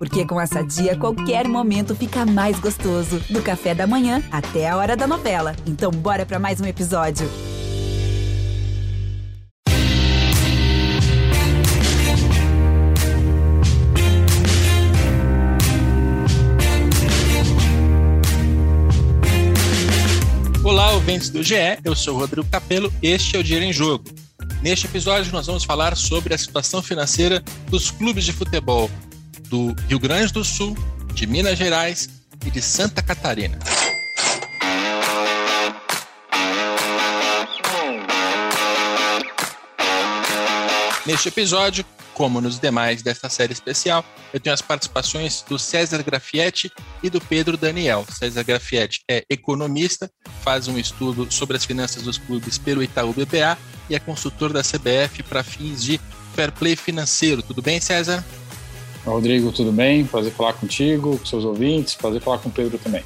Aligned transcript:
Porque 0.00 0.24
com 0.24 0.40
essa 0.40 0.62
dia, 0.62 0.96
qualquer 0.96 1.46
momento 1.46 1.94
fica 1.94 2.24
mais 2.24 2.58
gostoso. 2.58 3.20
Do 3.28 3.42
café 3.42 3.74
da 3.74 3.86
manhã 3.86 4.22
até 4.32 4.66
a 4.66 4.74
hora 4.74 4.96
da 4.96 5.06
novela. 5.06 5.54
Então, 5.66 5.90
bora 5.90 6.24
para 6.24 6.38
mais 6.38 6.58
um 6.58 6.64
episódio. 6.64 7.28
Olá, 20.64 20.92
ouvintes 20.92 21.28
do 21.28 21.42
GE, 21.42 21.56
eu 21.84 21.94
sou 21.94 22.16
Rodrigo 22.16 22.48
Capello, 22.48 22.90
este 23.02 23.36
é 23.36 23.38
o 23.38 23.44
Dinheiro 23.44 23.66
em 23.66 23.72
Jogo. 23.72 24.04
Neste 24.62 24.86
episódio, 24.86 25.30
nós 25.30 25.46
vamos 25.46 25.64
falar 25.64 25.94
sobre 25.94 26.32
a 26.32 26.38
situação 26.38 26.82
financeira 26.82 27.42
dos 27.68 27.90
clubes 27.90 28.24
de 28.24 28.32
futebol 28.32 28.88
do 29.50 29.74
Rio 29.88 29.98
Grande 29.98 30.32
do 30.32 30.44
Sul, 30.44 30.76
de 31.12 31.26
Minas 31.26 31.58
Gerais 31.58 32.08
e 32.46 32.50
de 32.50 32.62
Santa 32.62 33.02
Catarina. 33.02 33.58
Neste 41.04 41.28
episódio, 41.28 41.84
como 42.14 42.40
nos 42.40 42.60
demais 42.60 43.02
desta 43.02 43.28
série 43.28 43.52
especial, 43.52 44.04
eu 44.32 44.38
tenho 44.38 44.54
as 44.54 44.62
participações 44.62 45.42
do 45.48 45.58
César 45.58 46.00
Grafietti 46.04 46.70
e 47.02 47.10
do 47.10 47.20
Pedro 47.20 47.56
Daniel. 47.56 48.06
César 48.08 48.44
Grafietti 48.44 49.02
é 49.10 49.24
economista, 49.28 50.08
faz 50.42 50.68
um 50.68 50.78
estudo 50.78 51.26
sobre 51.32 51.56
as 51.56 51.64
finanças 51.64 52.04
dos 52.04 52.18
clubes 52.18 52.56
pelo 52.56 52.84
Itaú 52.84 53.12
BBA 53.12 53.58
e 53.88 53.96
é 53.96 53.98
consultor 53.98 54.52
da 54.52 54.62
CBF 54.62 55.24
para 55.24 55.42
fins 55.42 55.82
de 55.82 56.00
fair 56.36 56.52
play 56.52 56.76
financeiro. 56.76 57.42
Tudo 57.42 57.60
bem, 57.60 57.80
César? 57.80 58.24
Rodrigo, 59.04 59.50
tudo 59.52 59.72
bem? 59.72 60.04
Prazer 60.04 60.32
falar 60.32 60.52
contigo, 60.54 61.18
com 61.18 61.24
seus 61.24 61.44
ouvintes, 61.44 61.94
prazer 61.94 62.20
falar 62.20 62.38
com 62.38 62.48
o 62.48 62.52
Pedro 62.52 62.78
também. 62.78 63.02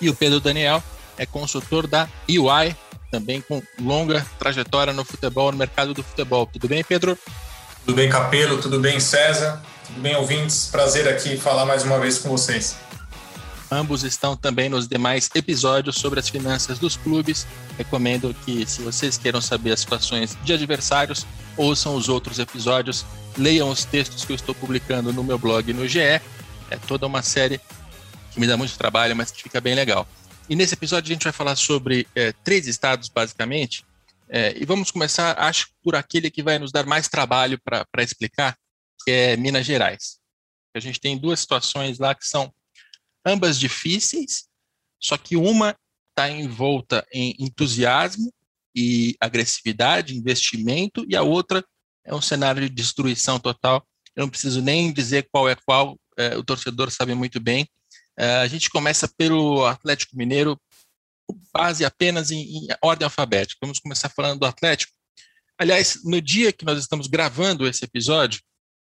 E 0.00 0.10
o 0.10 0.14
Pedro 0.14 0.40
Daniel 0.40 0.82
é 1.16 1.24
consultor 1.24 1.86
da 1.86 2.08
UI, 2.28 2.74
também 3.10 3.40
com 3.40 3.62
longa 3.80 4.26
trajetória 4.38 4.92
no 4.92 5.04
futebol, 5.04 5.52
no 5.52 5.58
mercado 5.58 5.94
do 5.94 6.02
futebol. 6.02 6.46
Tudo 6.46 6.68
bem, 6.68 6.82
Pedro? 6.82 7.16
Tudo 7.84 7.94
bem, 7.94 8.08
Capelo? 8.08 8.60
Tudo 8.60 8.80
bem, 8.80 8.98
César? 8.98 9.62
Tudo 9.86 10.00
bem, 10.00 10.16
ouvintes? 10.16 10.66
Prazer 10.66 11.06
aqui 11.08 11.36
falar 11.36 11.64
mais 11.64 11.84
uma 11.84 11.98
vez 11.98 12.18
com 12.18 12.28
vocês. 12.28 12.76
Ambos 13.70 14.04
estão 14.04 14.36
também 14.36 14.68
nos 14.68 14.86
demais 14.86 15.30
episódios 15.34 15.96
sobre 15.96 16.20
as 16.20 16.28
finanças 16.28 16.78
dos 16.78 16.96
clubes. 16.96 17.46
Recomendo 17.76 18.34
que, 18.44 18.66
se 18.66 18.82
vocês 18.82 19.16
queiram 19.16 19.40
saber 19.40 19.72
as 19.72 19.80
situações 19.80 20.36
de 20.42 20.52
adversários, 20.52 21.26
ouçam 21.56 21.94
os 21.94 22.08
outros 22.08 22.38
episódios 22.38 23.04
leiam 23.36 23.68
os 23.68 23.84
textos 23.84 24.24
que 24.24 24.32
eu 24.32 24.36
estou 24.36 24.54
publicando 24.54 25.12
no 25.12 25.24
meu 25.24 25.38
blog 25.38 25.72
no 25.72 25.86
GE. 25.88 26.00
É 26.00 26.22
toda 26.86 27.06
uma 27.06 27.22
série 27.22 27.60
que 28.32 28.40
me 28.40 28.46
dá 28.46 28.56
muito 28.56 28.76
trabalho, 28.76 29.14
mas 29.14 29.30
que 29.30 29.42
fica 29.42 29.60
bem 29.60 29.74
legal. 29.74 30.08
E 30.48 30.56
nesse 30.56 30.74
episódio 30.74 31.10
a 31.10 31.14
gente 31.14 31.24
vai 31.24 31.32
falar 31.32 31.56
sobre 31.56 32.06
é, 32.14 32.32
três 32.44 32.66
estados, 32.66 33.08
basicamente. 33.08 33.84
É, 34.28 34.54
e 34.56 34.64
vamos 34.64 34.90
começar, 34.90 35.38
acho, 35.38 35.68
por 35.82 35.94
aquele 35.94 36.30
que 36.30 36.42
vai 36.42 36.58
nos 36.58 36.72
dar 36.72 36.86
mais 36.86 37.08
trabalho 37.08 37.58
para 37.62 38.02
explicar, 38.02 38.56
que 39.04 39.10
é 39.10 39.36
Minas 39.36 39.66
Gerais. 39.66 40.18
A 40.74 40.80
gente 40.80 41.00
tem 41.00 41.16
duas 41.16 41.40
situações 41.40 41.98
lá 41.98 42.14
que 42.14 42.26
são 42.26 42.52
ambas 43.24 43.58
difíceis, 43.58 44.44
só 45.00 45.16
que 45.16 45.36
uma 45.36 45.76
está 46.10 46.30
envolta 46.30 47.06
em 47.12 47.34
entusiasmo 47.38 48.32
e 48.74 49.16
agressividade, 49.20 50.16
investimento, 50.16 51.04
e 51.08 51.16
a 51.16 51.22
outra 51.22 51.64
é 52.04 52.14
um 52.14 52.20
cenário 52.20 52.62
de 52.62 52.68
destruição 52.68 53.38
total. 53.38 53.86
Eu 54.14 54.22
não 54.22 54.30
preciso 54.30 54.60
nem 54.60 54.92
dizer 54.92 55.28
qual 55.30 55.48
é 55.48 55.56
qual, 55.66 55.98
é, 56.16 56.36
o 56.36 56.44
torcedor 56.44 56.90
sabe 56.90 57.14
muito 57.14 57.40
bem. 57.40 57.68
É, 58.16 58.36
a 58.36 58.46
gente 58.46 58.70
começa 58.70 59.08
pelo 59.16 59.64
Atlético 59.66 60.16
Mineiro, 60.16 60.60
base 61.52 61.84
apenas 61.84 62.30
em, 62.30 62.40
em, 62.40 62.66
ordem 62.82 63.04
alfabética. 63.04 63.58
Vamos 63.62 63.78
começar 63.78 64.08
falando 64.08 64.40
do 64.40 64.46
Atlético. 64.46 64.92
Aliás, 65.58 66.00
no 66.04 66.20
dia 66.20 66.52
que 66.52 66.64
nós 66.64 66.78
estamos 66.78 67.06
gravando 67.06 67.66
esse 67.66 67.84
episódio, 67.84 68.40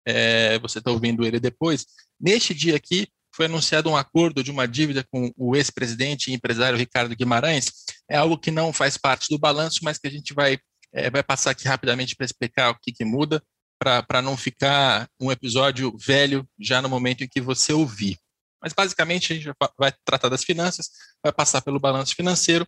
é, 0.06 0.58
você 0.60 0.80
está 0.80 0.92
ouvindo 0.92 1.26
ele 1.26 1.40
depois, 1.40 1.86
neste 2.20 2.54
dia 2.54 2.76
aqui 2.76 3.08
foi 3.36 3.46
anunciado 3.46 3.90
um 3.90 3.96
acordo 3.96 4.44
de 4.44 4.50
uma 4.50 4.68
dívida 4.68 5.06
com 5.12 5.32
o 5.38 5.56
ex-presidente 5.56 6.32
e 6.32 6.34
empresário 6.34 6.78
Ricardo 6.78 7.16
Guimarães. 7.16 7.66
É 8.10 8.18
algo 8.18 8.38
que 8.38 8.52
não 8.52 8.72
faz 8.72 8.98
parte 8.98 9.28
do 9.30 9.40
balanço, 9.40 9.80
mas 9.84 9.98
que 9.98 10.08
a 10.08 10.12
gente 10.12 10.34
vai 10.34 10.58
é, 10.94 11.10
vai 11.10 11.24
passar 11.24 11.52
aqui 11.52 11.68
rapidamente 11.68 12.16
para 12.16 12.26
explicar 12.26 12.72
o 12.72 12.80
que, 12.80 12.92
que 12.92 13.06
muda, 13.06 13.44
para 13.80 14.22
não 14.22 14.36
ficar 14.36 15.08
um 15.20 15.32
episódio 15.32 15.96
velho 15.98 16.48
já 16.60 16.82
no 16.82 16.90
momento 16.90 17.24
em 17.24 17.28
que 17.28 17.40
você 17.40 17.72
ouvir. 17.72 18.18
Mas 18.62 18.74
basicamente 18.74 19.32
a 19.32 19.36
gente 19.36 19.52
vai 19.78 19.94
tratar 20.04 20.30
das 20.30 20.44
finanças, 20.44 20.90
vai 21.24 21.32
passar 21.32 21.62
pelo 21.62 21.80
balanço 21.80 22.16
financeiro, 22.16 22.68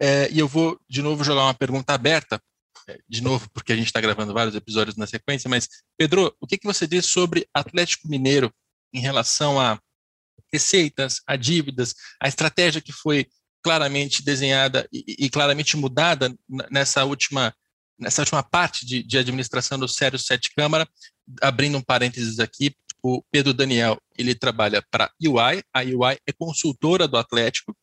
é, 0.00 0.28
e 0.30 0.38
eu 0.38 0.48
vou 0.48 0.80
de 0.88 1.00
novo 1.00 1.22
jogar 1.22 1.44
uma 1.44 1.54
pergunta 1.54 1.94
aberta, 1.94 2.42
é, 2.88 2.98
de 3.08 3.22
novo, 3.22 3.48
porque 3.50 3.72
a 3.72 3.76
gente 3.76 3.86
está 3.86 4.00
gravando 4.00 4.34
vários 4.34 4.56
episódios 4.56 4.96
na 4.96 5.06
sequência, 5.06 5.48
mas 5.48 5.68
Pedro, 5.96 6.34
o 6.40 6.46
que, 6.46 6.58
que 6.58 6.66
você 6.66 6.86
diz 6.86 7.06
sobre 7.06 7.46
Atlético 7.54 8.08
Mineiro 8.08 8.52
em 8.92 9.00
relação 9.00 9.60
a 9.60 9.78
receitas, 10.52 11.20
a 11.26 11.36
dívidas, 11.36 11.94
a 12.20 12.26
estratégia 12.26 12.80
que 12.80 12.92
foi 12.92 13.28
claramente 13.62 14.22
desenhada 14.22 14.88
e, 14.92 15.26
e 15.26 15.30
claramente 15.30 15.76
mudada 15.76 16.34
nessa 16.70 17.04
última 17.04 17.54
nessa 17.98 18.22
última 18.22 18.44
parte 18.44 18.86
de, 18.86 19.02
de 19.02 19.18
administração 19.18 19.76
do 19.76 19.88
Sérgio 19.88 20.20
Sete 20.20 20.54
Câmara, 20.54 20.88
abrindo 21.42 21.76
um 21.76 21.82
parênteses 21.82 22.38
aqui, 22.38 22.72
o 23.02 23.22
Pedro 23.30 23.52
Daniel, 23.52 24.00
ele 24.16 24.34
trabalha 24.34 24.82
para 24.90 25.06
a 25.06 25.10
UI, 25.20 25.62
a 25.72 25.80
UI 25.80 26.18
é 26.26 26.32
consultora 26.32 27.08
do 27.08 27.16
Atlético 27.16 27.76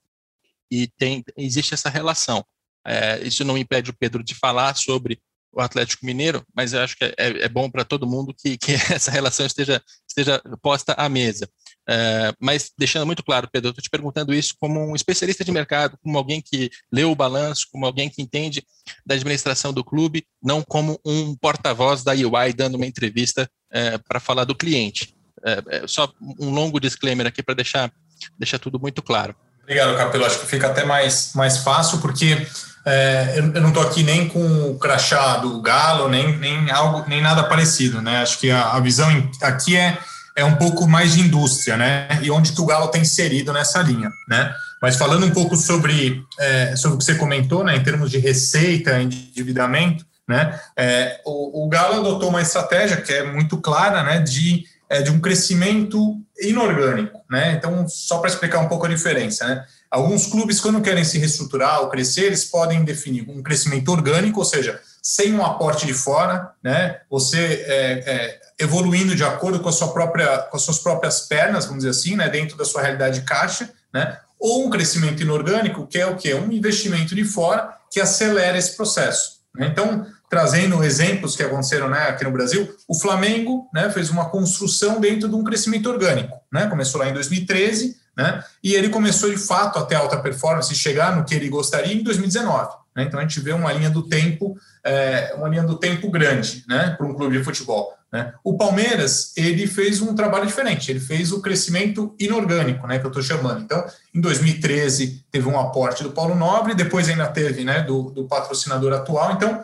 e 0.70 0.88
tem, 0.88 1.24
existe 1.38 1.74
essa 1.74 1.90
relação. 1.90 2.46
É, 2.86 3.22
isso 3.24 3.44
não 3.44 3.58
impede 3.58 3.90
o 3.90 3.96
Pedro 3.96 4.24
de 4.24 4.36
falar 4.36 4.76
sobre 4.76 5.20
o 5.52 5.62
Atlético 5.62 6.06
Mineiro, 6.06 6.46
mas 6.54 6.74
eu 6.74 6.82
acho 6.82 6.98
que 6.98 7.06
é, 7.06 7.14
é 7.18 7.50
bom 7.50 7.70
para 7.70 7.86
todo 7.86 8.08
mundo 8.08 8.34
que, 8.34 8.58
que, 8.58 8.74
essa 8.94 9.10
relação 9.10 9.46
esteja, 9.46 9.82
esteja 10.08 10.42
posta 10.62 10.94
à 10.94 11.08
mesa. 11.08 11.50
É, 11.88 12.34
mas 12.40 12.72
deixando 12.78 13.06
muito 13.06 13.24
claro, 13.24 13.48
Pedro, 13.52 13.68
eu 13.68 13.72
estou 13.72 13.84
te 13.84 13.90
perguntando 13.90 14.34
isso 14.34 14.56
como 14.60 14.80
um 14.80 14.96
especialista 14.96 15.44
de 15.44 15.52
mercado, 15.52 15.98
como 16.02 16.18
alguém 16.18 16.42
que 16.42 16.72
leu 16.92 17.12
o 17.12 17.16
balanço, 17.16 17.68
como 17.72 17.86
alguém 17.86 18.10
que 18.10 18.22
entende 18.22 18.64
da 19.06 19.16
administração 19.16 19.72
do 19.72 19.84
clube, 19.84 20.26
não 20.42 20.64
como 20.64 21.00
um 21.06 21.36
porta-voz 21.36 22.04
da 22.04 22.14
UI 22.14 22.54
dando 22.56 22.76
uma 22.76 22.88
entrevista 22.88 23.50
é, 23.72 23.98
para 23.98 24.20
falar 24.20 24.46
do 24.46 24.56
cliente. 24.56 25.14
É, 25.44 25.88
só 25.88 26.12
um 26.40 26.50
longo 26.50 26.80
disclaimer 26.80 27.28
aqui 27.28 27.44
para 27.44 27.54
deixar, 27.54 27.92
deixar 28.38 28.58
tudo 28.58 28.80
muito 28.80 29.04
claro. 29.04 29.36
Obrigado, 29.62 29.96
Capelo. 29.96 30.26
Acho 30.26 30.40
que 30.40 30.48
fica 30.48 30.68
até 30.68 30.86
mais, 30.86 31.34
mais 31.36 31.60
fácil, 31.60 32.00
porque 32.00 32.48
é, 32.86 33.34
eu, 33.36 33.52
eu, 33.54 33.62
não 33.62 33.70
estou 33.70 33.84
aqui 33.84 34.04
nem 34.04 34.28
com 34.28 34.72
o 34.72 34.78
crachá 34.78 35.38
do 35.38 35.62
Galo, 35.62 36.08
nem, 36.08 36.38
nem, 36.38 36.70
algo, 36.72 37.04
nem 37.08 37.22
nada 37.22 37.44
parecido. 37.44 38.02
Né? 38.02 38.18
Acho 38.18 38.40
que 38.40 38.50
a, 38.50 38.74
a 38.74 38.80
visão 38.80 39.10
aqui 39.42 39.76
é 39.76 39.98
é 40.36 40.44
um 40.44 40.56
pouco 40.56 40.88
mais 40.88 41.14
de 41.14 41.22
indústria, 41.22 41.78
né? 41.78 42.08
E 42.22 42.30
onde 42.30 42.52
que 42.52 42.62
o 42.62 42.66
Galo 42.66 42.90
tem 42.90 43.02
inserido 43.02 43.54
nessa 43.54 43.82
linha, 43.82 44.12
né? 44.28 44.54
Mas 44.82 44.98
falando 44.98 45.26
um 45.26 45.32
pouco 45.32 45.56
sobre, 45.56 46.24
é, 46.38 46.76
sobre 46.76 46.96
o 46.96 46.98
que 47.00 47.06
você 47.06 47.16
comentou, 47.16 47.64
né, 47.64 47.76
em 47.76 47.84
termos 47.84 48.12
de 48.12 48.20
receita, 48.20 49.02
endividamento, 49.02 50.06
né, 50.28 50.60
é, 50.76 51.22
o, 51.26 51.66
o, 51.66 51.70
Galo 51.70 52.00
adotou 52.00 52.30
uma 52.30 52.42
estratégia 52.42 52.98
que 52.98 53.14
é 53.14 53.24
muito 53.24 53.58
clara, 53.58 54.04
né, 54.04 54.20
de, 54.20 54.64
é, 54.90 55.02
de 55.02 55.10
um 55.10 55.20
crescimento 55.20 56.20
inorgânico, 56.40 57.22
né? 57.30 57.54
Então, 57.54 57.88
só 57.88 58.18
para 58.18 58.30
explicar 58.30 58.60
um 58.60 58.68
pouco 58.68 58.86
a 58.86 58.90
diferença, 58.90 59.48
né? 59.48 59.66
Alguns 59.90 60.28
clubes, 60.28 60.60
quando 60.60 60.82
querem 60.82 61.06
se 61.06 61.18
reestruturar 61.18 61.80
ou 61.80 61.90
crescer, 61.90 62.26
eles 62.26 62.44
podem 62.44 62.84
definir 62.84 63.26
um 63.30 63.42
crescimento 63.42 63.90
orgânico, 63.90 64.40
ou 64.40 64.46
seja, 64.46 64.82
sem 65.02 65.34
um 65.34 65.46
aporte 65.46 65.86
de 65.86 65.94
fora, 65.94 66.52
né? 66.62 67.00
Você 67.10 67.38
é, 67.38 68.04
é, 68.06 68.40
evoluindo 68.60 69.16
de 69.16 69.24
acordo 69.24 69.60
com, 69.60 69.70
a 69.70 69.72
sua 69.72 69.90
própria, 69.90 70.40
com 70.40 70.58
as 70.58 70.64
suas 70.64 70.80
próprias 70.80 71.22
pernas, 71.22 71.66
vamos 71.66 71.84
dizer 71.84 71.92
assim, 71.92 72.16
né, 72.16 72.30
dentro 72.30 72.58
da 72.58 72.66
sua 72.66 72.82
realidade 72.82 73.20
de 73.20 73.26
caixa, 73.26 73.70
né, 73.94 74.18
ou 74.40 74.66
um 74.66 74.70
crescimento 74.70 75.22
inorgânico, 75.22 75.88
que 75.88 75.98
é 75.98 76.06
o 76.06 76.16
quê? 76.16 76.34
Um 76.34 76.52
investimento 76.52 77.16
de 77.16 77.24
fora 77.24 77.76
que 77.92 78.00
acelera 78.00 78.58
esse 78.58 78.76
processo. 78.76 79.40
Né? 79.56 79.68
Então, 79.68 80.06
trazendo 80.30 80.84
exemplos 80.84 81.36
que 81.36 81.44
aconteceram 81.44 81.90
né, 81.90 82.10
aqui 82.10 82.24
no 82.24 82.32
Brasil, 82.32 82.76
o 82.88 82.96
Flamengo 82.96 83.70
né, 83.74 83.90
fez 83.90 84.10
uma 84.10 84.30
construção 84.30 85.00
dentro 85.00 85.30
de 85.30 85.36
um 85.36 85.44
crescimento 85.44 85.90
orgânico. 85.90 86.38
Né? 86.52 86.68
Começou 86.68 87.00
lá 87.00 87.10
em 87.10 87.14
2013, 87.14 87.96
né, 88.18 88.44
e 88.64 88.74
ele 88.74 88.90
começou 88.90 89.30
de 89.30 89.38
fato 89.38 89.80
até 89.80 89.96
alta 89.96 90.18
performance 90.18 90.74
chegar 90.76 91.16
no 91.16 91.26
que 91.26 91.36
ele 91.36 91.50
gostaria 91.50 91.94
em 91.94 92.04
2019. 92.04 92.76
Né? 92.96 93.04
Então 93.04 93.20
a 93.20 93.24
gente 93.24 93.40
vê 93.40 93.52
uma 93.52 93.72
linha 93.74 93.90
do 93.90 94.04
tempo, 94.04 94.58
é, 94.84 95.34
uma 95.38 95.50
linha 95.50 95.64
do 95.64 95.78
tempo 95.78 96.10
grande 96.10 96.64
né, 96.68 96.96
para 96.98 97.06
um 97.06 97.14
clube 97.14 97.38
de 97.38 97.44
futebol. 97.44 97.94
Né? 98.16 98.34
O 98.46 98.56
Palmeiras 98.56 99.34
ele 99.36 99.68
fez 99.68 100.02
um 100.02 100.16
trabalho 100.16 100.48
diferente, 100.48 100.90
ele 100.90 101.02
fez 101.02 101.34
o 101.34 101.42
crescimento 101.42 102.16
inorgânico, 102.18 102.88
né, 102.88 102.98
que 102.98 103.06
eu 103.06 103.10
estou 103.10 103.22
chamando. 103.22 103.62
Então, 103.62 103.86
em 104.14 104.22
2013 104.22 105.26
teve 105.30 105.50
um 105.50 105.60
aporte 105.60 106.02
do 106.02 106.12
Paulo 106.12 106.34
Nobre, 106.34 106.74
depois 106.74 107.10
ainda 107.10 107.28
teve 107.28 107.66
né, 107.66 107.82
do, 107.82 108.12
do 108.12 108.24
patrocinador 108.24 108.94
atual. 108.94 109.34
Então, 109.34 109.62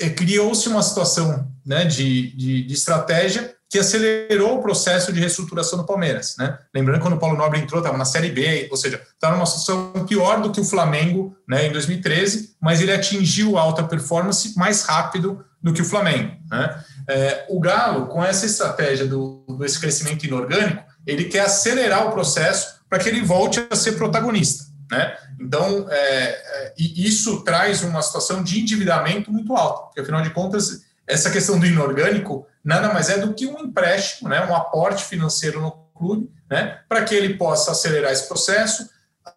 é, 0.00 0.10
criou-se 0.10 0.68
uma 0.68 0.82
situação 0.82 1.50
né, 1.64 1.86
de, 1.86 2.36
de, 2.36 2.64
de, 2.64 2.74
estratégia 2.74 3.56
que 3.70 3.78
acelerou 3.78 4.58
o 4.58 4.62
processo 4.62 5.10
de 5.10 5.18
reestruturação 5.18 5.78
do 5.78 5.86
Palmeiras. 5.86 6.36
Né? 6.38 6.58
Lembrando 6.74 6.98
que 6.98 7.02
quando 7.02 7.16
o 7.16 7.18
Paulo 7.18 7.38
Nobre 7.38 7.58
entrou, 7.60 7.80
estava 7.80 7.96
na 7.96 8.04
Série 8.04 8.28
B, 8.28 8.68
ou 8.70 8.76
seja, 8.76 9.00
estava 9.14 9.36
numa 9.36 9.46
situação 9.46 10.04
pior 10.06 10.42
do 10.42 10.52
que 10.52 10.60
o 10.60 10.64
Flamengo 10.64 11.34
né, 11.48 11.66
em 11.66 11.72
2013, 11.72 12.56
mas 12.60 12.82
ele 12.82 12.92
atingiu 12.92 13.56
alta 13.56 13.82
performance 13.82 14.54
mais 14.58 14.82
rápido 14.82 15.42
do 15.62 15.72
que 15.72 15.80
o 15.80 15.84
Flamengo. 15.84 16.36
Né? 16.50 16.84
É, 17.08 17.46
o 17.48 17.60
Galo, 17.60 18.06
com 18.06 18.24
essa 18.24 18.46
estratégia 18.46 19.06
do, 19.06 19.44
desse 19.58 19.78
crescimento 19.78 20.24
inorgânico, 20.24 20.82
ele 21.06 21.24
quer 21.24 21.40
acelerar 21.40 22.06
o 22.08 22.12
processo 22.12 22.80
para 22.88 22.98
que 22.98 23.08
ele 23.08 23.22
volte 23.22 23.64
a 23.70 23.76
ser 23.76 23.92
protagonista. 23.92 24.64
Né? 24.90 25.16
Então, 25.40 25.86
é, 25.90 25.96
é, 25.96 26.74
isso 26.78 27.42
traz 27.42 27.82
uma 27.82 28.02
situação 28.02 28.42
de 28.42 28.60
endividamento 28.60 29.32
muito 29.32 29.54
alta, 29.54 29.82
porque 29.82 30.00
afinal 30.00 30.22
de 30.22 30.30
contas, 30.30 30.82
essa 31.06 31.30
questão 31.30 31.58
do 31.58 31.66
inorgânico 31.66 32.46
nada 32.64 32.92
mais 32.92 33.08
é 33.08 33.18
do 33.18 33.34
que 33.34 33.46
um 33.46 33.58
empréstimo, 33.60 34.28
né, 34.28 34.44
um 34.44 34.54
aporte 34.54 35.04
financeiro 35.04 35.60
no 35.60 35.70
clube, 35.94 36.30
né, 36.50 36.80
para 36.88 37.04
que 37.04 37.14
ele 37.14 37.34
possa 37.34 37.70
acelerar 37.70 38.12
esse 38.12 38.26
processo, 38.26 38.88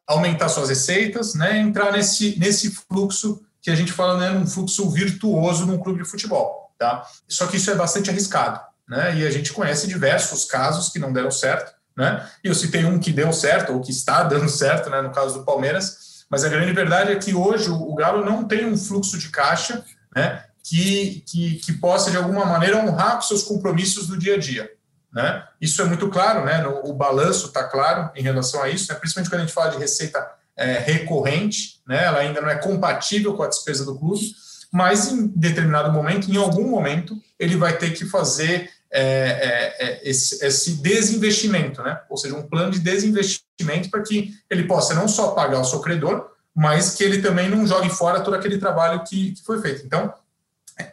aumentar 0.07 0.49
suas 0.49 0.69
receitas, 0.69 1.35
né, 1.35 1.59
entrar 1.59 1.91
nesse, 1.91 2.37
nesse 2.39 2.71
fluxo 2.71 3.41
que 3.61 3.69
a 3.69 3.75
gente 3.75 3.91
fala, 3.91 4.17
né, 4.17 4.31
um 4.31 4.47
fluxo 4.47 4.89
virtuoso 4.89 5.65
num 5.65 5.77
clube 5.77 6.01
de 6.03 6.09
futebol. 6.09 6.68
Tá? 6.79 7.05
Só 7.27 7.45
que 7.45 7.57
isso 7.57 7.69
é 7.69 7.75
bastante 7.75 8.09
arriscado, 8.09 8.61
né, 8.87 9.17
e 9.17 9.27
a 9.27 9.29
gente 9.29 9.51
conhece 9.51 9.85
diversos 9.85 10.45
casos 10.45 10.89
que 10.89 10.97
não 10.97 11.11
deram 11.11 11.29
certo, 11.29 11.73
né, 11.95 12.25
e 12.41 12.47
eu 12.47 12.55
citei 12.55 12.85
um 12.85 12.97
que 12.97 13.11
deu 13.11 13.33
certo, 13.33 13.73
ou 13.73 13.81
que 13.81 13.91
está 13.91 14.23
dando 14.25 14.47
certo, 14.47 14.89
né, 14.89 15.01
no 15.01 15.11
caso 15.11 15.39
do 15.39 15.45
Palmeiras, 15.45 16.23
mas 16.29 16.45
a 16.45 16.49
grande 16.49 16.71
verdade 16.71 17.11
é 17.11 17.15
que 17.17 17.35
hoje 17.35 17.69
o 17.69 17.93
Galo 17.95 18.23
não 18.23 18.47
tem 18.47 18.65
um 18.65 18.77
fluxo 18.77 19.17
de 19.17 19.29
caixa 19.29 19.83
né, 20.15 20.45
que, 20.63 21.23
que, 21.27 21.55
que 21.55 21.73
possa, 21.73 22.11
de 22.11 22.17
alguma 22.17 22.45
maneira, 22.45 22.77
honrar 22.77 23.15
com 23.15 23.23
seus 23.23 23.43
compromissos 23.43 24.07
do 24.07 24.17
dia 24.17 24.35
a 24.35 24.37
dia. 24.37 24.71
Né? 25.11 25.43
Isso 25.59 25.81
é 25.81 25.85
muito 25.85 26.07
claro, 26.09 26.45
né? 26.45 26.61
No, 26.61 26.87
o 26.87 26.93
balanço 26.93 27.47
está 27.47 27.63
claro 27.63 28.11
em 28.15 28.21
relação 28.21 28.61
a 28.61 28.69
isso, 28.69 28.93
né? 28.93 28.99
principalmente 28.99 29.29
quando 29.29 29.41
a 29.41 29.45
gente 29.45 29.53
fala 29.53 29.71
de 29.71 29.77
receita 29.77 30.23
é, 30.55 30.77
recorrente, 30.77 31.81
né? 31.87 32.05
ela 32.05 32.19
ainda 32.19 32.41
não 32.41 32.49
é 32.49 32.55
compatível 32.55 33.35
com 33.35 33.41
a 33.41 33.47
despesa 33.47 33.83
do 33.83 33.97
clube, 33.97 34.21
mas 34.71 35.11
em 35.11 35.27
determinado 35.27 35.91
momento, 35.91 36.29
em 36.29 36.37
algum 36.37 36.67
momento, 36.69 37.17
ele 37.39 37.55
vai 37.55 37.77
ter 37.77 37.91
que 37.91 38.05
fazer 38.05 38.69
é, 38.91 39.01
é, 39.01 39.87
é 39.87 40.09
esse, 40.09 40.43
esse, 40.43 40.81
desinvestimento, 40.81 41.81
né? 41.83 41.99
ou 42.09 42.17
seja, 42.17 42.35
um 42.35 42.47
plano 42.47 42.71
de 42.71 42.79
desinvestimento 42.79 43.89
para 43.89 44.01
que 44.01 44.33
ele 44.49 44.63
possa 44.63 44.95
não 44.95 45.07
só 45.07 45.31
pagar 45.31 45.59
o 45.59 45.65
seu 45.65 45.79
credor, 45.79 46.27
mas 46.55 46.95
que 46.95 47.03
ele 47.03 47.21
também 47.21 47.49
não 47.49 47.65
jogue 47.65 47.89
fora 47.89 48.21
todo 48.21 48.33
aquele 48.33 48.57
trabalho 48.57 49.03
que, 49.03 49.33
que 49.33 49.43
foi 49.43 49.61
feito. 49.61 49.85
Então, 49.85 50.13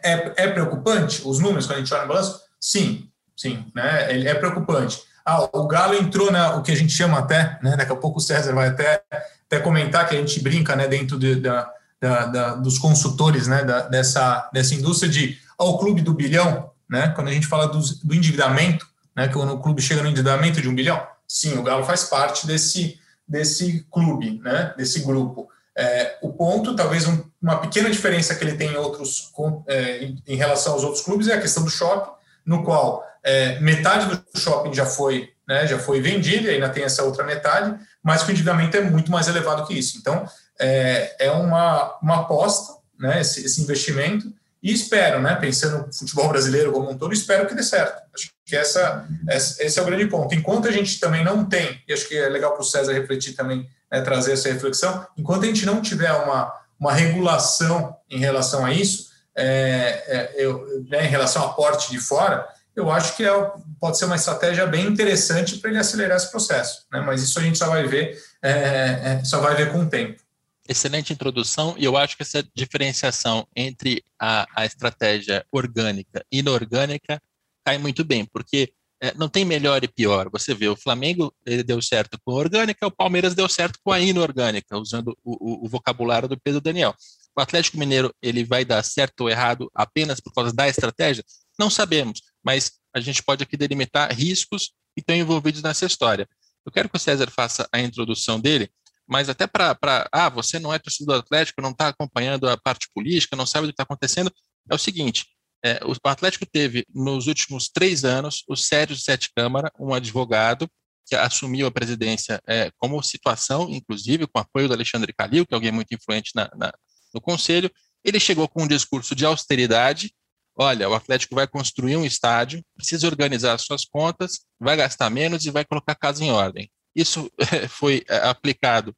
é, 0.03 0.43
é 0.43 0.47
preocupante 0.47 1.21
os 1.25 1.39
números 1.39 1.65
quando 1.65 1.77
a 1.77 1.79
gente 1.79 1.93
olha 1.93 2.03
no 2.03 2.07
balanço? 2.09 2.41
Sim, 2.59 3.09
sim, 3.35 3.65
né? 3.75 4.13
Ele 4.13 4.27
é 4.27 4.35
preocupante. 4.35 5.01
Ah, 5.25 5.43
o 5.51 5.67
Galo 5.67 5.95
entrou 5.95 6.31
na 6.31 6.55
o 6.55 6.61
que 6.61 6.71
a 6.71 6.75
gente 6.75 6.93
chama 6.93 7.19
até, 7.19 7.59
né? 7.61 7.75
Daqui 7.75 7.91
a 7.91 7.95
pouco 7.95 8.19
o 8.19 8.21
César 8.21 8.53
vai 8.53 8.69
até, 8.69 9.03
até 9.45 9.59
comentar 9.59 10.07
que 10.07 10.15
a 10.15 10.19
gente 10.19 10.41
brinca, 10.41 10.75
né? 10.75 10.87
Dentro 10.87 11.17
de, 11.17 11.35
da, 11.35 11.69
da, 12.01 12.25
da, 12.25 12.55
dos 12.55 12.77
consultores, 12.77 13.47
né? 13.47 13.63
Da, 13.63 13.81
dessa, 13.81 14.49
dessa 14.53 14.73
indústria 14.73 15.11
de 15.11 15.37
ao 15.57 15.77
clube 15.79 16.01
do 16.01 16.13
bilhão, 16.13 16.69
né? 16.89 17.09
Quando 17.09 17.29
a 17.29 17.33
gente 17.33 17.47
fala 17.47 17.67
do, 17.67 17.79
do 18.03 18.13
endividamento, 18.13 18.87
né? 19.15 19.27
Quando 19.27 19.53
o 19.53 19.59
clube 19.59 19.81
chega 19.81 20.01
no 20.01 20.09
endividamento 20.09 20.61
de 20.61 20.69
um 20.69 20.75
bilhão, 20.75 21.01
sim, 21.27 21.57
o 21.57 21.63
Galo 21.63 21.83
faz 21.83 22.03
parte 22.05 22.45
desse 22.45 22.99
desse 23.27 23.85
clube, 23.91 24.39
né? 24.43 24.73
Desse 24.77 25.01
grupo. 25.01 25.49
É, 25.75 26.17
o 26.21 26.33
ponto, 26.33 26.75
talvez 26.75 27.05
um, 27.05 27.23
uma 27.41 27.57
pequena 27.57 27.89
diferença 27.89 28.33
que 28.33 28.43
ele 28.43 28.55
tem 28.55 28.71
em 28.71 28.77
outros 28.77 29.31
é, 29.67 30.03
em, 30.03 30.23
em, 30.25 30.35
relação 30.35 30.73
aos 30.73 30.83
outros 30.83 31.03
clubes 31.03 31.27
é 31.27 31.35
a 31.35 31.41
questão 31.41 31.63
do 31.63 31.69
shopping, 31.69 32.11
no 32.45 32.63
qual 32.63 33.05
é, 33.23 33.59
metade 33.59 34.07
do 34.07 34.39
shopping 34.39 34.73
já 34.73 34.85
foi 34.85 35.31
né, 35.47 35.65
já 35.65 35.79
foi 35.79 36.01
vendido 36.01 36.47
e 36.47 36.49
ainda 36.49 36.69
tem 36.69 36.83
essa 36.83 37.03
outra 37.03 37.23
metade, 37.23 37.79
mas 38.03 38.21
o 38.21 38.31
endividamento 38.31 38.75
é 38.75 38.81
muito 38.81 39.09
mais 39.09 39.27
elevado 39.27 39.65
que 39.65 39.73
isso. 39.73 39.97
Então 39.97 40.25
é, 40.59 41.27
é 41.27 41.31
uma, 41.31 41.97
uma 42.01 42.21
aposta, 42.21 42.73
né, 42.99 43.21
esse, 43.21 43.45
esse 43.45 43.61
investimento 43.61 44.31
e 44.61 44.73
espero, 44.73 45.21
né, 45.21 45.35
pensando 45.35 45.85
no 45.85 45.93
futebol 45.93 46.27
brasileiro 46.29 46.71
como 46.71 46.89
um 46.89 46.97
todo, 46.97 47.13
espero 47.13 47.47
que 47.47 47.53
dê 47.53 47.63
certo. 47.63 48.01
Acho 48.13 48.31
que 48.45 48.55
essa, 48.55 49.07
esse 49.29 49.79
é 49.79 49.81
o 49.81 49.85
grande 49.85 50.07
ponto. 50.07 50.33
Enquanto 50.33 50.67
a 50.67 50.71
gente 50.71 50.99
também 50.99 51.23
não 51.23 51.45
tem, 51.45 51.81
e 51.87 51.93
acho 51.93 52.07
que 52.07 52.17
é 52.17 52.27
legal 52.27 52.53
para 52.53 52.61
o 52.61 52.65
César 52.65 52.93
refletir 52.93 53.33
também 53.33 53.69
né, 53.91 54.01
trazer 54.01 54.33
essa 54.33 54.51
reflexão. 54.51 55.05
Enquanto 55.17 55.43
a 55.43 55.47
gente 55.47 55.65
não 55.65 55.81
tiver 55.81 56.11
uma, 56.11 56.53
uma 56.79 56.93
regulação 56.93 57.95
em 58.09 58.19
relação 58.19 58.65
a 58.65 58.73
isso, 58.73 59.07
é, 59.35 60.03
é, 60.07 60.33
eu, 60.37 60.83
né, 60.89 61.05
em 61.05 61.09
relação 61.09 61.43
ao 61.43 61.49
aporte 61.51 61.91
de 61.91 61.99
fora, 61.99 62.47
eu 62.75 62.91
acho 62.91 63.15
que 63.15 63.23
é, 63.23 63.51
pode 63.79 63.97
ser 63.97 64.05
uma 64.05 64.15
estratégia 64.15 64.65
bem 64.65 64.87
interessante 64.87 65.57
para 65.57 65.69
ele 65.69 65.79
acelerar 65.79 66.17
esse 66.17 66.31
processo. 66.31 66.85
Né? 66.91 66.99
Mas 67.01 67.21
isso 67.21 67.39
a 67.39 67.41
gente 67.43 67.57
só 67.57 67.67
vai 67.67 67.87
ver, 67.87 68.19
é, 68.41 68.51
é, 68.51 69.21
só 69.23 69.39
vai 69.39 69.55
ver 69.55 69.71
com 69.71 69.81
o 69.81 69.89
tempo. 69.89 70.21
Excelente 70.67 71.13
introdução, 71.13 71.75
e 71.77 71.85
eu 71.85 71.95
acho 71.95 72.17
que 72.17 72.23
essa 72.23 72.43
diferenciação 72.53 73.47
entre 73.55 74.03
a, 74.19 74.45
a 74.53 74.65
estratégia 74.65 75.45
orgânica 75.51 76.25
e 76.31 76.39
inorgânica 76.39 77.21
cai 77.65 77.77
muito 77.77 78.03
bem, 78.03 78.25
porque 78.25 78.73
é, 79.01 79.13
não 79.13 79.29
tem 79.29 79.45
melhor 79.45 79.83
e 79.83 79.87
pior. 79.87 80.29
Você 80.31 80.53
vê, 80.53 80.67
o 80.67 80.75
Flamengo 80.75 81.33
deu 81.65 81.81
certo 81.81 82.19
com 82.23 82.31
a 82.31 82.35
orgânica, 82.35 82.87
o 82.87 82.91
Palmeiras 82.91 83.35
deu 83.35 83.47
certo 83.47 83.79
com 83.83 83.91
a 83.91 83.99
inorgânica, 83.99 84.77
usando 84.77 85.17
o, 85.23 85.63
o, 85.63 85.65
o, 85.65 85.69
vocabulário 85.69 86.27
do 86.27 86.39
Pedro 86.39 86.59
Daniel. 86.59 86.95
O 87.37 87.41
Atlético 87.41 87.77
Mineiro 87.77 88.13
ele 88.21 88.43
vai 88.43 88.65
dar 88.65 88.83
certo 88.83 89.21
ou 89.21 89.29
errado 89.29 89.69
apenas 89.73 90.19
por 90.19 90.33
causa 90.33 90.51
da 90.51 90.67
estratégia? 90.67 91.23
Não 91.59 91.69
sabemos, 91.69 92.21
mas 92.43 92.73
a 92.93 92.99
gente 92.99 93.21
pode 93.23 93.43
aqui 93.43 93.55
delimitar 93.55 94.11
riscos 94.13 94.71
que 94.95 95.01
estão 95.01 95.15
envolvidos 95.15 95.61
nessa 95.61 95.85
história. 95.85 96.27
Eu 96.65 96.71
quero 96.71 96.89
que 96.89 96.97
o 96.97 96.99
César 96.99 97.29
faça 97.29 97.69
a 97.71 97.79
introdução 97.79 98.39
dele, 98.39 98.69
mas 99.07 99.29
até 99.29 99.47
para, 99.47 99.77
ah, 100.11 100.29
você 100.29 100.59
não 100.59 100.73
é 100.73 100.79
torcedor 100.79 101.15
do 101.15 101.21
Atlético, 101.21 101.61
não 101.61 101.71
está 101.71 101.87
acompanhando 101.87 102.49
a 102.49 102.57
parte 102.57 102.87
política, 102.93 103.35
não 103.35 103.45
sabe 103.45 103.65
o 103.65 103.67
que 103.69 103.73
está 103.73 103.83
acontecendo, 103.83 104.31
é 104.69 104.75
o 104.75 104.77
seguinte, 104.79 105.25
é, 105.63 105.79
o 105.83 105.95
Atlético 106.07 106.45
teve, 106.45 106.85
nos 106.93 107.27
últimos 107.27 107.69
três 107.69 108.03
anos, 108.05 108.43
o 108.47 108.55
Sérgio 108.55 108.97
Sete 108.97 109.29
Câmara, 109.35 109.71
um 109.79 109.93
advogado 109.93 110.69
que 111.05 111.15
assumiu 111.15 111.67
a 111.67 111.71
presidência 111.71 112.41
é, 112.45 112.69
como 112.77 113.01
situação, 113.01 113.69
inclusive 113.69 114.27
com 114.27 114.39
apoio 114.39 114.67
do 114.67 114.73
Alexandre 114.73 115.13
Calil, 115.13 115.45
que 115.45 115.53
é 115.53 115.55
alguém 115.55 115.71
muito 115.71 115.93
influente 115.93 116.31
na, 116.35 116.49
na, 116.55 116.73
no 117.13 117.21
conselho. 117.21 117.71
Ele 118.03 118.19
chegou 118.19 118.47
com 118.47 118.63
um 118.63 118.67
discurso 118.67 119.15
de 119.15 119.25
austeridade. 119.25 120.13
Olha, 120.55 120.89
o 120.89 120.93
Atlético 120.93 121.35
vai 121.35 121.47
construir 121.47 121.95
um 121.95 122.05
estádio, 122.05 122.63
precisa 122.75 123.07
organizar 123.07 123.57
suas 123.57 123.85
contas, 123.85 124.39
vai 124.59 124.75
gastar 124.75 125.09
menos 125.09 125.45
e 125.45 125.51
vai 125.51 125.63
colocar 125.63 125.93
a 125.93 125.95
casa 125.95 126.23
em 126.23 126.31
ordem. 126.31 126.69
Isso 126.97 127.31
foi 127.69 128.03
é, 128.09 128.17
aplicado 128.27 128.95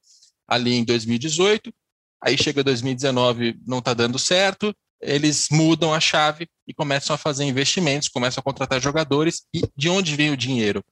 ali 0.47 0.73
em 0.73 0.83
2018. 0.83 1.73
Aí 2.21 2.37
chega 2.37 2.63
2019, 2.63 3.59
não 3.65 3.79
está 3.79 3.93
dando 3.93 4.17
certo 4.17 4.75
eles 5.01 5.47
mudam 5.49 5.93
a 5.93 5.99
chave 5.99 6.47
e 6.67 6.73
começam 6.73 7.13
a 7.13 7.17
fazer 7.17 7.45
investimentos, 7.45 8.09
começam 8.09 8.41
a 8.41 8.43
contratar 8.43 8.81
jogadores. 8.81 9.43
E 9.53 9.63
de 9.75 9.89
onde 9.89 10.15
vem 10.15 10.31
o 10.31 10.37
dinheiro? 10.37 10.83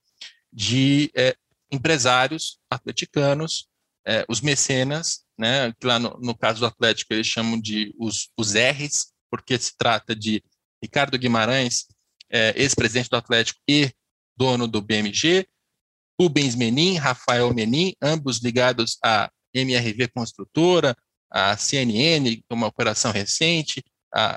De 0.52 1.10
é, 1.14 1.36
empresários 1.70 2.58
atleticanos, 2.70 3.68
é, 4.06 4.24
os 4.28 4.40
mecenas, 4.40 5.24
né, 5.38 5.72
que 5.78 5.86
lá 5.86 5.98
no, 5.98 6.18
no, 6.20 6.36
caso 6.36 6.60
do 6.60 6.66
Atlético 6.66 7.12
eles 7.12 7.26
chamam 7.26 7.60
de 7.60 7.94
os, 7.98 8.30
os 8.36 8.54
R's, 8.54 9.12
porque 9.30 9.58
se 9.58 9.76
trata 9.76 10.16
de 10.16 10.42
Ricardo 10.82 11.18
Guimarães, 11.18 11.86
é, 12.30 12.54
ex-presidente 12.56 13.10
do 13.10 13.16
Atlético 13.16 13.60
e 13.68 13.92
dono 14.36 14.66
do 14.66 14.80
BMG, 14.80 15.46
Rubens 16.20 16.54
Menin, 16.54 16.96
Rafael 16.96 17.52
Menin, 17.54 17.94
ambos 18.02 18.38
ligados 18.38 18.98
à 19.04 19.30
MRV 19.54 20.08
Construtora, 20.08 20.96
a 21.30 21.56
CNN, 21.56 22.42
uma 22.50 22.66
operação 22.66 23.12
recente, 23.12 23.82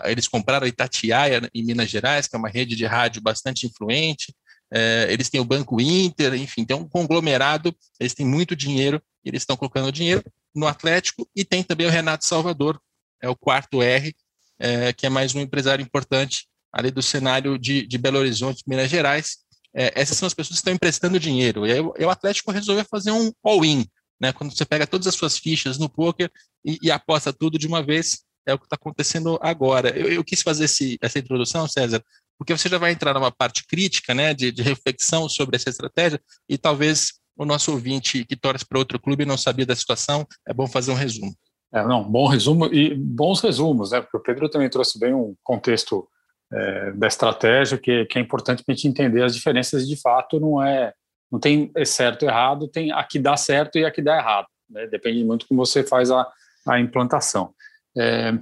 eles 0.06 0.28
compraram 0.28 0.66
a 0.66 0.70
Itatiaia 0.70 1.50
em 1.54 1.64
Minas 1.64 1.90
Gerais, 1.90 2.28
que 2.28 2.36
é 2.36 2.40
uma 2.40 2.50
rede 2.50 2.76
de 2.76 2.86
rádio 2.86 3.22
bastante 3.22 3.66
influente. 3.66 4.34
É, 4.74 5.08
eles 5.10 5.30
têm 5.30 5.40
o 5.42 5.46
Banco 5.46 5.82
Inter, 5.82 6.34
enfim, 6.34 6.64
tem 6.64 6.76
um 6.76 6.88
conglomerado, 6.88 7.76
eles 8.00 8.14
têm 8.14 8.26
muito 8.26 8.56
dinheiro, 8.56 9.02
eles 9.24 9.42
estão 9.42 9.58
colocando 9.58 9.92
dinheiro 9.92 10.24
no 10.56 10.68
Atlético, 10.68 11.28
e 11.36 11.44
tem 11.44 11.64
também 11.64 11.88
o 11.88 11.90
Renato 11.90 12.26
Salvador, 12.26 12.80
é 13.22 13.30
o 13.30 13.36
quarto 13.36 13.82
R, 13.82 14.14
é, 14.60 14.94
que 14.94 15.06
é 15.06 15.10
mais 15.10 15.36
um 15.36 15.42
empresário 15.42 15.84
importante 15.84 16.48
ali 16.72 16.90
do 16.90 17.02
cenário 17.02 17.58
de, 17.58 17.86
de 17.86 17.98
Belo 17.98 18.20
Horizonte, 18.20 18.64
Minas 18.66 18.90
Gerais. 18.90 19.40
É, 19.74 20.00
essas 20.00 20.18
são 20.18 20.28
as 20.28 20.34
pessoas 20.34 20.56
que 20.56 20.62
estão 20.62 20.74
emprestando 20.74 21.20
dinheiro. 21.20 21.66
E 21.66 21.72
aí 21.72 21.80
o, 21.80 21.94
o 21.98 22.10
Atlético 22.10 22.52
resolveu 22.52 22.86
fazer 22.86 23.12
um 23.12 23.32
all-in, 23.44 23.86
né? 24.20 24.34
Quando 24.34 24.56
você 24.56 24.66
pega 24.66 24.86
todas 24.86 25.08
as 25.08 25.16
suas 25.16 25.38
fichas 25.38 25.78
no 25.78 25.90
poker 25.90 26.30
e, 26.66 26.78
e 26.82 26.92
aposta 26.92 27.32
tudo 27.32 27.58
de 27.58 27.68
uma 27.68 27.82
vez, 27.82 28.24
é 28.46 28.54
o 28.54 28.60
que 28.60 28.66
está 28.66 28.76
acontecendo 28.76 29.40
agora. 29.42 29.90
Eu, 29.98 30.12
eu 30.12 30.24
quis 30.24 30.42
fazer 30.42 30.66
esse, 30.66 30.98
essa 31.02 31.20
introdução, 31.20 31.68
César, 31.68 32.04
porque 32.38 32.58
você 32.58 32.68
já 32.68 32.78
vai 32.78 32.92
entrar 32.92 33.14
numa 33.14 33.32
parte 33.32 33.66
crítica, 33.68 34.14
né, 34.14 34.34
de, 34.34 34.52
de 34.52 34.62
reflexão 34.62 35.30
sobre 35.30 35.56
essa 35.56 35.70
estratégia, 35.70 36.20
e 36.50 36.58
talvez 36.58 37.14
o 37.38 37.46
nosso 37.46 37.72
ouvinte 37.72 38.26
que 38.26 38.36
torce 38.36 38.66
para 38.66 38.80
outro 38.80 39.00
clube 39.00 39.26
não 39.26 39.38
sabia 39.38 39.66
da 39.66 39.76
situação, 39.76 40.28
é 40.48 40.54
bom 40.54 40.68
fazer 40.68 40.92
um 40.92 40.96
resumo. 40.96 41.36
É, 41.74 41.86
não, 41.86 42.04
bom 42.04 42.28
resumo 42.28 42.66
e 42.66 42.94
bons 42.96 43.40
resumos, 43.40 43.92
né? 43.92 44.02
Porque 44.02 44.18
o 44.18 44.20
Pedro 44.20 44.50
também 44.50 44.70
trouxe 44.70 45.00
bem 45.00 45.14
um 45.14 45.36
contexto 45.42 46.08
é, 46.54 46.92
da 46.92 47.08
estratégia, 47.08 47.78
que, 47.78 48.06
que 48.06 48.18
é 48.18 48.22
importante 48.22 48.64
para 48.64 48.74
a 48.74 48.76
gente 48.76 48.88
entender 48.88 49.24
as 49.24 49.36
diferenças. 49.36 49.88
De 49.88 50.00
fato, 50.00 50.40
não 50.40 50.64
é 50.64 50.94
não 51.32 51.40
tem 51.40 51.72
certo 51.86 52.24
e 52.24 52.28
errado, 52.28 52.68
tem 52.68 52.92
a 52.92 53.02
que 53.06 53.18
dá 53.18 53.38
certo 53.38 53.78
e 53.78 53.86
a 53.86 53.92
que 53.92 54.02
dá 54.02 54.18
errado. 54.18 54.48
Né? 54.70 54.86
Depende 54.88 55.24
muito 55.24 55.48
como 55.48 55.66
você 55.66 55.82
faz 55.82 56.12
a, 56.12 56.28
a 56.68 56.78
implantação. 56.78 57.54
É, 57.98 58.34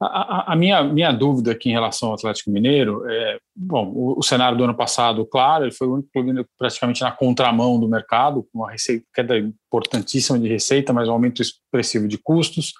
a, 0.00 0.52
a, 0.52 0.56
minha, 0.56 0.82
minha 0.82 1.12
dúvida 1.12 1.52
aqui 1.52 1.68
em 1.68 1.72
relação 1.72 2.08
ao 2.08 2.14
Atlético 2.16 2.50
Mineiro 2.50 3.08
é, 3.08 3.38
bom, 3.54 3.86
o, 3.94 4.18
o, 4.18 4.22
cenário 4.22 4.58
do 4.58 4.64
ano 4.64 4.74
passado, 4.74 5.24
claro, 5.24 5.64
ele 5.64 5.72
foi 5.72 5.86
o 5.86 5.94
único 5.94 6.08
clube 6.12 6.44
praticamente 6.58 7.02
na 7.02 7.12
contramão 7.12 7.78
do 7.78 7.88
mercado, 7.88 8.42
com 8.52 8.58
uma 8.58 8.70
receita, 8.70 9.04
queda 9.14 9.38
importantíssima 9.38 10.38
de 10.38 10.48
receita, 10.48 10.92
mas 10.92 11.08
um 11.08 11.12
aumento 11.12 11.40
expressivo 11.40 12.08
de 12.08 12.18
custos, 12.18 12.72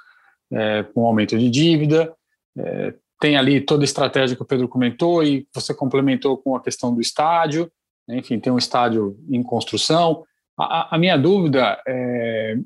é, 0.52 0.82
com 0.82 1.02
um 1.02 1.06
aumento 1.06 1.38
de 1.38 1.48
dívida, 1.48 2.12
é, 2.58 2.94
tem 3.22 3.36
ali 3.36 3.60
toda 3.60 3.84
a 3.84 3.86
estratégia 3.86 4.34
que 4.34 4.42
o 4.42 4.44
Pedro 4.44 4.66
comentou 4.66 5.22
e 5.22 5.46
você 5.54 5.72
complementou 5.72 6.36
com 6.36 6.56
a 6.56 6.60
questão 6.60 6.92
do 6.92 7.00
estádio, 7.00 7.70
né, 8.08 8.18
enfim, 8.18 8.40
tem 8.40 8.52
um 8.52 8.58
estádio 8.58 9.16
em 9.30 9.40
construção. 9.44 10.24
A, 10.58 10.96
a 10.96 10.98
minha 10.98 11.16
dúvida 11.16 11.80
é, 11.86 12.56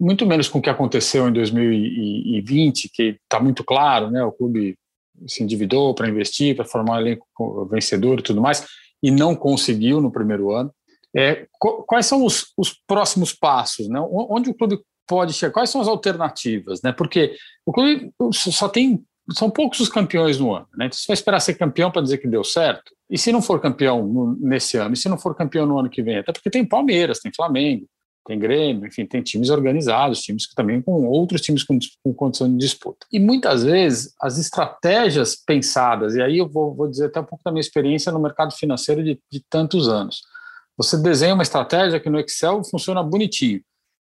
muito 0.00 0.24
menos 0.24 0.48
com 0.48 0.60
o 0.60 0.62
que 0.62 0.70
aconteceu 0.70 1.28
em 1.28 1.32
2020, 1.32 2.88
que 2.94 3.18
está 3.20 3.40
muito 3.40 3.64
claro, 3.64 4.12
né? 4.12 4.22
O 4.22 4.30
clube 4.30 4.78
se 5.26 5.42
endividou 5.42 5.92
para 5.92 6.08
investir, 6.08 6.54
para 6.54 6.64
formar 6.64 6.94
um 6.94 7.00
elenco 7.00 7.66
vencedor 7.68 8.20
e 8.20 8.22
tudo 8.22 8.40
mais, 8.40 8.64
e 9.02 9.10
não 9.10 9.34
conseguiu 9.34 10.00
no 10.00 10.12
primeiro 10.12 10.52
ano. 10.52 10.72
É, 11.16 11.48
quais 11.58 12.06
são 12.06 12.24
os, 12.24 12.52
os, 12.56 12.80
próximos 12.86 13.34
passos? 13.34 13.88
Né? 13.88 13.98
Onde 14.08 14.50
o 14.50 14.54
clube 14.54 14.78
pode 15.04 15.32
chegar? 15.32 15.52
Quais 15.52 15.70
são 15.70 15.80
as 15.80 15.88
alternativas? 15.88 16.80
Né? 16.80 16.92
Porque 16.92 17.34
o 17.66 17.72
clube 17.72 18.12
só 18.32 18.68
tem 18.68 19.04
são 19.32 19.50
poucos 19.50 19.80
os 19.80 19.88
campeões 19.88 20.38
no 20.38 20.54
ano, 20.54 20.66
né? 20.76 20.86
Então 20.86 20.98
você 20.98 21.06
vai 21.06 21.14
esperar 21.14 21.40
ser 21.40 21.54
campeão 21.54 21.90
para 21.90 22.02
dizer 22.02 22.18
que 22.18 22.28
deu 22.28 22.42
certo. 22.42 22.92
E 23.10 23.18
se 23.18 23.32
não 23.32 23.42
for 23.42 23.60
campeão 23.60 24.06
no, 24.06 24.36
nesse 24.40 24.76
ano, 24.76 24.94
e 24.94 24.96
se 24.96 25.08
não 25.08 25.18
for 25.18 25.34
campeão 25.34 25.66
no 25.66 25.78
ano 25.78 25.90
que 25.90 26.02
vem, 26.02 26.18
até 26.18 26.32
porque 26.32 26.50
tem 26.50 26.64
Palmeiras, 26.64 27.20
tem 27.20 27.32
Flamengo, 27.34 27.86
tem 28.26 28.38
Grêmio, 28.38 28.86
enfim, 28.86 29.06
tem 29.06 29.22
times 29.22 29.48
organizados, 29.48 30.20
times 30.20 30.46
que 30.46 30.54
também 30.54 30.82
com 30.82 31.06
outros 31.06 31.40
times 31.40 31.64
com, 31.64 31.78
com 32.04 32.12
condição 32.12 32.50
de 32.50 32.58
disputa. 32.58 33.06
E 33.10 33.18
muitas 33.18 33.64
vezes 33.64 34.14
as 34.20 34.38
estratégias 34.38 35.34
pensadas, 35.34 36.14
e 36.14 36.22
aí 36.22 36.38
eu 36.38 36.48
vou, 36.48 36.74
vou 36.74 36.88
dizer 36.88 37.06
até 37.06 37.20
um 37.20 37.24
pouco 37.24 37.42
da 37.42 37.50
minha 37.50 37.60
experiência 37.60 38.12
no 38.12 38.20
mercado 38.20 38.52
financeiro 38.52 39.02
de, 39.02 39.18
de 39.30 39.42
tantos 39.48 39.88
anos. 39.88 40.22
Você 40.76 40.96
desenha 40.96 41.34
uma 41.34 41.42
estratégia 41.42 41.98
que 41.98 42.10
no 42.10 42.20
Excel 42.20 42.62
funciona 42.64 43.02
bonitinho. 43.02 43.60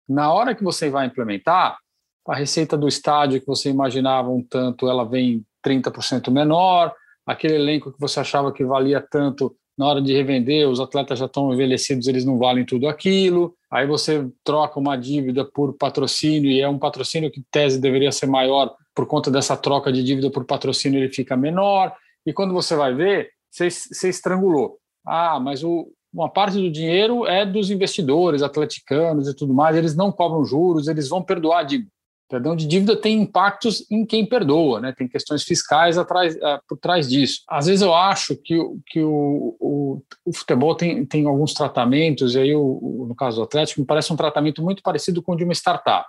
Na 0.09 0.33
hora 0.33 0.55
que 0.55 0.63
você 0.63 0.91
vai 0.91 1.07
implementar, 1.07 1.79
a 2.27 2.35
receita 2.35 2.77
do 2.77 2.89
estádio 2.89 3.41
que 3.41 3.47
você 3.47 3.71
imaginava 3.71 4.29
um 4.31 4.43
tanto, 4.43 4.89
ela 4.89 5.05
vem 5.05 5.45
30% 5.65 6.31
menor, 6.31 6.93
aquele 7.27 7.55
elenco 7.55 7.93
que 7.93 8.01
você 8.01 8.21
achava 8.21 8.53
que 8.53 8.65
valia 8.65 9.01
tanto, 9.01 9.57
na 9.77 9.87
hora 9.87 10.01
de 10.01 10.13
revender, 10.13 10.69
os 10.69 10.81
atletas 10.81 11.19
já 11.19 11.27
estão 11.27 11.53
envelhecidos, 11.53 12.07
eles 12.07 12.25
não 12.25 12.39
valem 12.39 12.65
tudo 12.65 12.89
aquilo. 12.89 13.55
Aí 13.71 13.87
você 13.87 14.27
troca 14.43 14.81
uma 14.81 14.97
dívida 14.97 15.45
por 15.45 15.75
patrocínio 15.75 16.51
e 16.51 16.61
é 16.61 16.69
um 16.69 16.79
patrocínio 16.79 17.31
que, 17.31 17.45
tese, 17.51 17.79
deveria 17.79 18.11
ser 18.11 18.27
maior, 18.27 18.75
por 18.95 19.07
conta 19.07 19.31
dessa 19.31 19.55
troca 19.55 19.93
de 19.93 20.03
dívida 20.03 20.31
por 20.31 20.47
patrocínio, 20.47 20.99
ele 20.99 21.13
fica 21.13 21.37
menor. 21.37 21.93
E 22.25 22.33
quando 22.33 22.55
você 22.55 22.75
vai 22.75 22.95
ver, 22.95 23.31
você, 23.51 23.69
você 23.69 24.09
estrangulou. 24.09 24.79
Ah, 25.07 25.39
mas 25.39 25.63
o, 25.63 25.93
uma 26.13 26.31
parte 26.31 26.57
do 26.57 26.71
dinheiro 26.71 27.27
é 27.27 27.45
dos 27.45 27.71
investidores 27.71 28.43
atleticanos 28.43 29.29
e 29.29 29.37
tudo 29.37 29.53
mais, 29.53 29.77
eles 29.77 29.95
não 29.95 30.11
cobram 30.11 30.43
juros, 30.43 30.89
eles 30.89 31.09
vão 31.09 31.23
perdoar 31.23 31.61
a 31.61 31.65
dívida. 31.65 31.91
Perdão 32.29 32.57
de 32.57 32.67
dívida 32.67 32.97
tem 32.97 33.21
impactos 33.23 33.89
em 33.89 34.05
quem 34.05 34.27
perdoa, 34.27 34.81
né? 34.81 34.93
tem 34.93 35.07
questões 35.07 35.45
fiscais 35.45 35.97
atrás, 35.97 36.35
uh, 36.37 36.61
por 36.69 36.77
trás 36.77 37.09
disso. 37.09 37.43
Às 37.49 37.67
vezes 37.67 37.83
eu 37.83 37.95
acho 37.95 38.37
que, 38.37 38.59
que 38.87 39.01
o, 39.01 39.57
o, 39.61 40.03
o 40.25 40.33
futebol 40.33 40.75
tem, 40.75 41.07
tem 41.07 41.27
alguns 41.27 41.55
tratamentos, 41.55 42.35
e 42.35 42.41
aí 42.41 42.55
o, 42.55 43.07
no 43.09 43.15
caso 43.15 43.37
do 43.37 43.45
Atlético, 43.45 43.81
me 43.81 43.87
parece 43.87 44.13
um 44.13 44.17
tratamento 44.17 44.61
muito 44.61 44.83
parecido 44.83 45.23
com 45.23 45.33
o 45.33 45.37
de 45.37 45.45
uma 45.45 45.53
startup. 45.53 46.07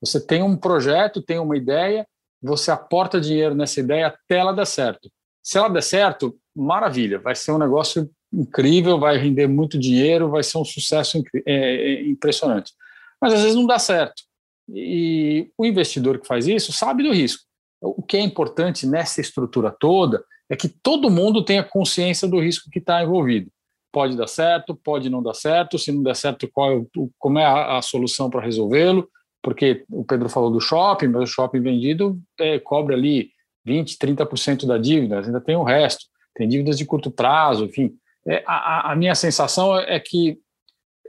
Você 0.00 0.24
tem 0.24 0.42
um 0.42 0.56
projeto, 0.56 1.20
tem 1.20 1.40
uma 1.40 1.56
ideia, 1.56 2.06
você 2.40 2.70
aporta 2.70 3.20
dinheiro 3.20 3.54
nessa 3.54 3.80
ideia 3.80 4.06
até 4.06 4.36
ela 4.36 4.52
dar 4.52 4.66
certo. 4.66 5.10
Se 5.42 5.58
ela 5.58 5.68
der 5.68 5.82
certo, 5.82 6.38
maravilha, 6.54 7.18
vai 7.18 7.34
ser 7.34 7.52
um 7.52 7.58
negócio 7.58 8.08
incrível, 8.32 8.98
vai 8.98 9.16
render 9.16 9.46
muito 9.46 9.78
dinheiro, 9.78 10.30
vai 10.30 10.42
ser 10.42 10.58
um 10.58 10.64
sucesso 10.64 11.22
é, 11.34 11.52
é, 11.52 12.06
impressionante. 12.06 12.72
Mas 13.20 13.32
às 13.32 13.40
vezes 13.40 13.56
não 13.56 13.66
dá 13.66 13.78
certo. 13.78 14.22
E 14.68 15.50
o 15.56 15.64
investidor 15.64 16.18
que 16.18 16.26
faz 16.26 16.46
isso 16.46 16.72
sabe 16.72 17.02
do 17.02 17.12
risco. 17.12 17.44
O 17.80 18.02
que 18.02 18.16
é 18.16 18.20
importante 18.20 18.86
nessa 18.86 19.20
estrutura 19.20 19.70
toda 19.70 20.24
é 20.50 20.56
que 20.56 20.68
todo 20.68 21.10
mundo 21.10 21.44
tenha 21.44 21.62
consciência 21.62 22.26
do 22.26 22.40
risco 22.40 22.70
que 22.70 22.78
está 22.78 23.02
envolvido. 23.02 23.50
Pode 23.92 24.16
dar 24.16 24.26
certo, 24.26 24.74
pode 24.74 25.08
não 25.08 25.22
dar 25.22 25.34
certo. 25.34 25.78
Se 25.78 25.92
não 25.92 26.02
der 26.02 26.16
certo, 26.16 26.48
qual 26.52 26.72
é 26.72 26.84
como 27.18 27.38
é 27.38 27.44
a, 27.44 27.78
a 27.78 27.82
solução 27.82 28.28
para 28.28 28.44
resolvê-lo? 28.44 29.08
Porque 29.42 29.84
o 29.90 30.04
Pedro 30.04 30.28
falou 30.28 30.50
do 30.50 30.60
shopping, 30.60 31.08
mas 31.08 31.22
o 31.22 31.32
shopping 31.32 31.60
vendido 31.60 32.18
é, 32.38 32.58
cobre 32.58 32.94
ali 32.94 33.30
20, 33.64 33.96
30% 33.96 34.66
da 34.66 34.78
dívida, 34.78 35.20
ainda 35.20 35.40
tem 35.40 35.56
o 35.56 35.62
resto. 35.62 36.06
Tem 36.34 36.48
dívidas 36.48 36.78
de 36.78 36.84
curto 36.84 37.10
prazo, 37.10 37.64
enfim. 37.64 37.94
É, 38.26 38.42
a, 38.46 38.92
a 38.92 38.96
minha 38.96 39.14
sensação 39.14 39.78
é 39.78 39.98
que 39.98 40.38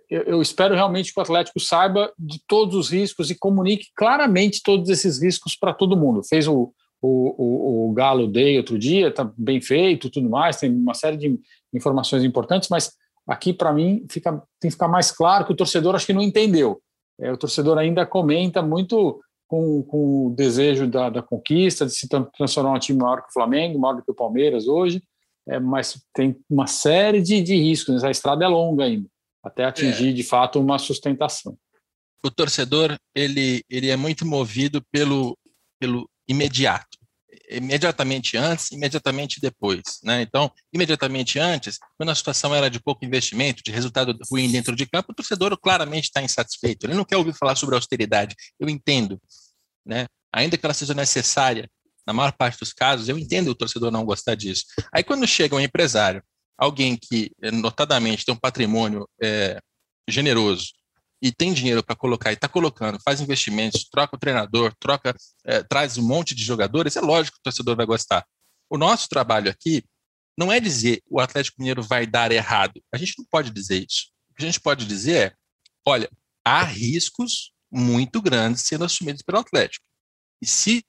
eu, 0.10 0.24
eu, 0.24 0.42
espero 0.42 0.74
realmente 0.74 1.13
que 1.13 1.20
o 1.20 1.22
Atlético 1.22 1.60
saiba 1.60 2.12
de 2.18 2.42
todos 2.48 2.75
os 2.75 2.89
riscos 2.89 3.30
e 3.30 3.38
comunique 3.38 3.89
claramente 3.96 4.63
todos 4.63 4.89
esses 4.89 5.22
riscos 5.22 5.56
para 5.56 5.74
todo 5.74 5.96
mundo. 5.96 6.24
Fez 6.24 6.48
o, 6.48 6.74
o, 7.00 7.36
o, 7.38 7.89
o 7.89 7.94
Galo 7.94 8.28
Day 8.28 8.58
outro 8.58 8.80
dia, 8.80 9.10
está 9.10 9.32
bem 9.38 9.62
feito, 9.62 10.10
tudo 10.10 10.28
mais, 10.28 10.58
tem 10.58 10.72
uma 10.72 10.96
série 10.96 11.16
de 11.16 11.39
informações 11.74 12.24
importantes, 12.24 12.70
mas 12.70 12.92
aqui 13.28 13.54
para 13.54 13.72
mim 13.72 14.04
fica, 14.10 14.32
tem 14.60 14.70
que 14.70 14.72
ficar 14.72 14.88
mais 14.88 15.12
claro 15.12 15.46
que 15.46 15.54
o 15.54 15.56
torcedor 15.56 15.94
acho 15.94 16.08
que 16.08 16.13
não 16.13 16.24
entendeu. 16.24 16.82
É, 17.20 17.32
o 17.32 17.38
torcedor 17.38 17.78
ainda 17.78 18.04
comenta 18.04 18.63
muito 18.63 19.22
com, 19.48 19.84
com 19.84 20.28
o 20.28 20.36
desejo 20.36 20.88
da, 20.88 21.10
da, 21.12 21.22
conquista, 21.22 21.86
de 21.86 21.92
se 21.92 22.08
transformar 22.36 22.74
um 22.74 22.80
time 22.80 23.00
maior 23.00 23.22
que 23.22 23.30
o 23.30 23.34
Flamengo, 23.34 23.78
maior 23.78 24.01
que 24.01 24.12
o 24.12 24.16
Palmeiras 24.16 24.68
hoje, 24.68 25.04
é, 25.48 25.60
mas 25.60 26.01
tem 26.13 26.36
uma 26.50 26.66
série 26.66 27.22
de, 27.22 27.42
de 27.44 27.56
riscos, 27.56 28.04
a 28.04 28.10
estrada 28.10 28.44
é 28.44 28.48
longa 28.48 28.86
ainda 28.86 29.08
até 29.43 29.65
atingir 29.65 30.10
é. 30.10 30.13
de 30.13 30.24
fato 30.24 30.60
uma 30.60 30.77
sustentação. 30.77 31.58
O 32.24 32.29
torcedor 32.29 32.98
ele, 33.15 33.63
ele 33.69 33.89
é 33.89 33.96
muito 33.96 34.25
movido 34.25 34.81
pelo, 34.91 35.38
pelo 35.79 36.10
imediato, 36.27 36.98
imediatamente 37.50 38.38
antes, 38.38 38.72
imediatamente 38.72 39.39
depois, 39.39 39.81
né? 40.03 40.22
Então, 40.22 40.51
imediatamente 40.74 41.39
antes, 41.39 41.79
quando 41.98 42.10
a 42.10 42.15
situação 42.15 42.53
era 42.53 42.69
de 42.69 42.79
pouco 42.79 43.05
investimento, 43.05 43.63
de 43.63 43.72
resultado 43.72 44.17
ruim 44.29 44.51
dentro 44.51 44.75
de 44.75 44.86
campo, 44.86 45.12
o 45.12 45.15
torcedor 45.15 45.58
claramente 45.58 46.05
está 46.05 46.22
insatisfeito. 46.22 46.86
Ele 46.86 46.93
não 46.93 47.05
quer 47.05 47.17
ouvir 47.17 47.34
falar 47.34 47.55
sobre 47.55 47.75
austeridade. 47.75 48.36
Eu 48.60 48.69
entendo, 48.69 49.19
né? 49.86 50.05
Ainda 50.31 50.58
que 50.58 50.65
ela 50.65 50.74
seja 50.74 50.93
necessária, 50.93 51.69
na 52.05 52.13
maior 52.13 52.31
parte 52.34 52.60
dos 52.60 52.74
casos, 52.74 53.10
eu 53.10 53.17
entendo 53.17 53.50
o 53.50 53.55
torcedor 53.55 53.91
não 53.91 54.05
gostar 54.05 54.36
disso. 54.36 54.65
Aí 54.93 55.03
quando 55.03 55.27
chega 55.27 55.55
um 55.55 55.60
empresário 55.60 56.24
alguém 56.60 56.98
que, 56.98 57.32
eh, 57.42 57.51
notadamente, 57.51 58.25
tem 58.25 58.34
um 58.36 58.38
patrimônio 58.38 59.08
é, 59.22 59.60
generoso 60.10 60.68
e 61.22 61.32
tem 61.32 61.54
dinheiro 61.54 61.84
para 61.84 61.96
colocar 61.96 62.32
e 62.32 62.34
está 62.34 62.48
colocando, 62.48 63.00
faz 63.04 63.22
investimentos, 63.22 63.88
troca 63.89 64.16
o 64.16 64.20
treinador, 64.20 64.74
troca, 64.80 65.16
é, 65.46 65.63
traz 65.63 65.98
um 65.98 66.06
monte 66.06 66.36
de 66.36 66.44
jogadores, 66.44 66.96
é 66.96 67.01
lógico 67.01 67.36
que 67.36 67.42
o 67.42 67.44
torcedor 67.44 67.75
vai 67.75 67.86
gostar. 67.86 68.25
O 68.70 68.78
nosso 68.78 69.08
trabalho 69.08 69.50
aqui 69.50 69.84
não 70.38 70.51
é 70.51 70.60
dizer 70.60 71.01
o 71.10 71.20
Atlético 71.20 71.60
Mineiro 71.60 71.82
vai 71.82 72.06
dar 72.06 72.32
errado. 72.32 72.82
A 72.94 72.98
gente 72.98 73.16
não 73.18 73.25
pode 73.25 73.51
dizer 73.51 73.86
isso. 73.86 74.12
O 74.32 74.36
que 74.36 74.44
a 74.44 74.46
gente 74.46 74.60
pode 74.60 74.86
dizer 74.86 75.32
é: 75.32 75.34
olha, 75.86 76.10
há 76.46 76.63
riscos 76.63 77.54
muito 77.72 78.22
grandes 78.22 78.63
sendo 78.63 78.86
assumidos 78.86 79.22
pelo 79.22 79.39
Atlético. 79.39 79.86
E 80.42 80.48
se 80.48 80.84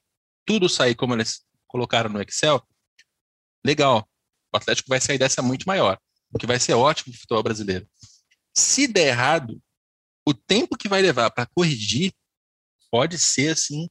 tudo 0.46 0.68
sair 0.68 0.94
como 0.94 1.14
eles 1.14 1.42
colocaram 1.66 2.10
no 2.10 2.20
Excel, 2.22 2.62
legal, 3.64 4.08
o 4.52 4.56
Atlético 4.56 4.88
vai 4.88 5.00
sair 5.00 5.18
dessa 5.18 5.42
muito 5.42 5.66
maior, 5.66 5.98
o 6.32 6.38
que 6.38 6.46
vai 6.46 6.58
ser 6.58 6.74
ótimo 6.74 7.12
para 7.12 7.18
o 7.18 7.20
futebol 7.20 7.42
brasileiro. 7.42 7.88
Se 8.54 8.86
der 8.86 9.08
errado, 9.08 9.60
o 10.26 10.34
tempo 10.34 10.76
que 10.76 10.88
vai 10.88 11.00
levar 11.02 11.30
para 11.30 11.46
corrigir 11.46 12.12
pode 12.90 13.18
ser 13.18 13.50
assim 13.50 13.88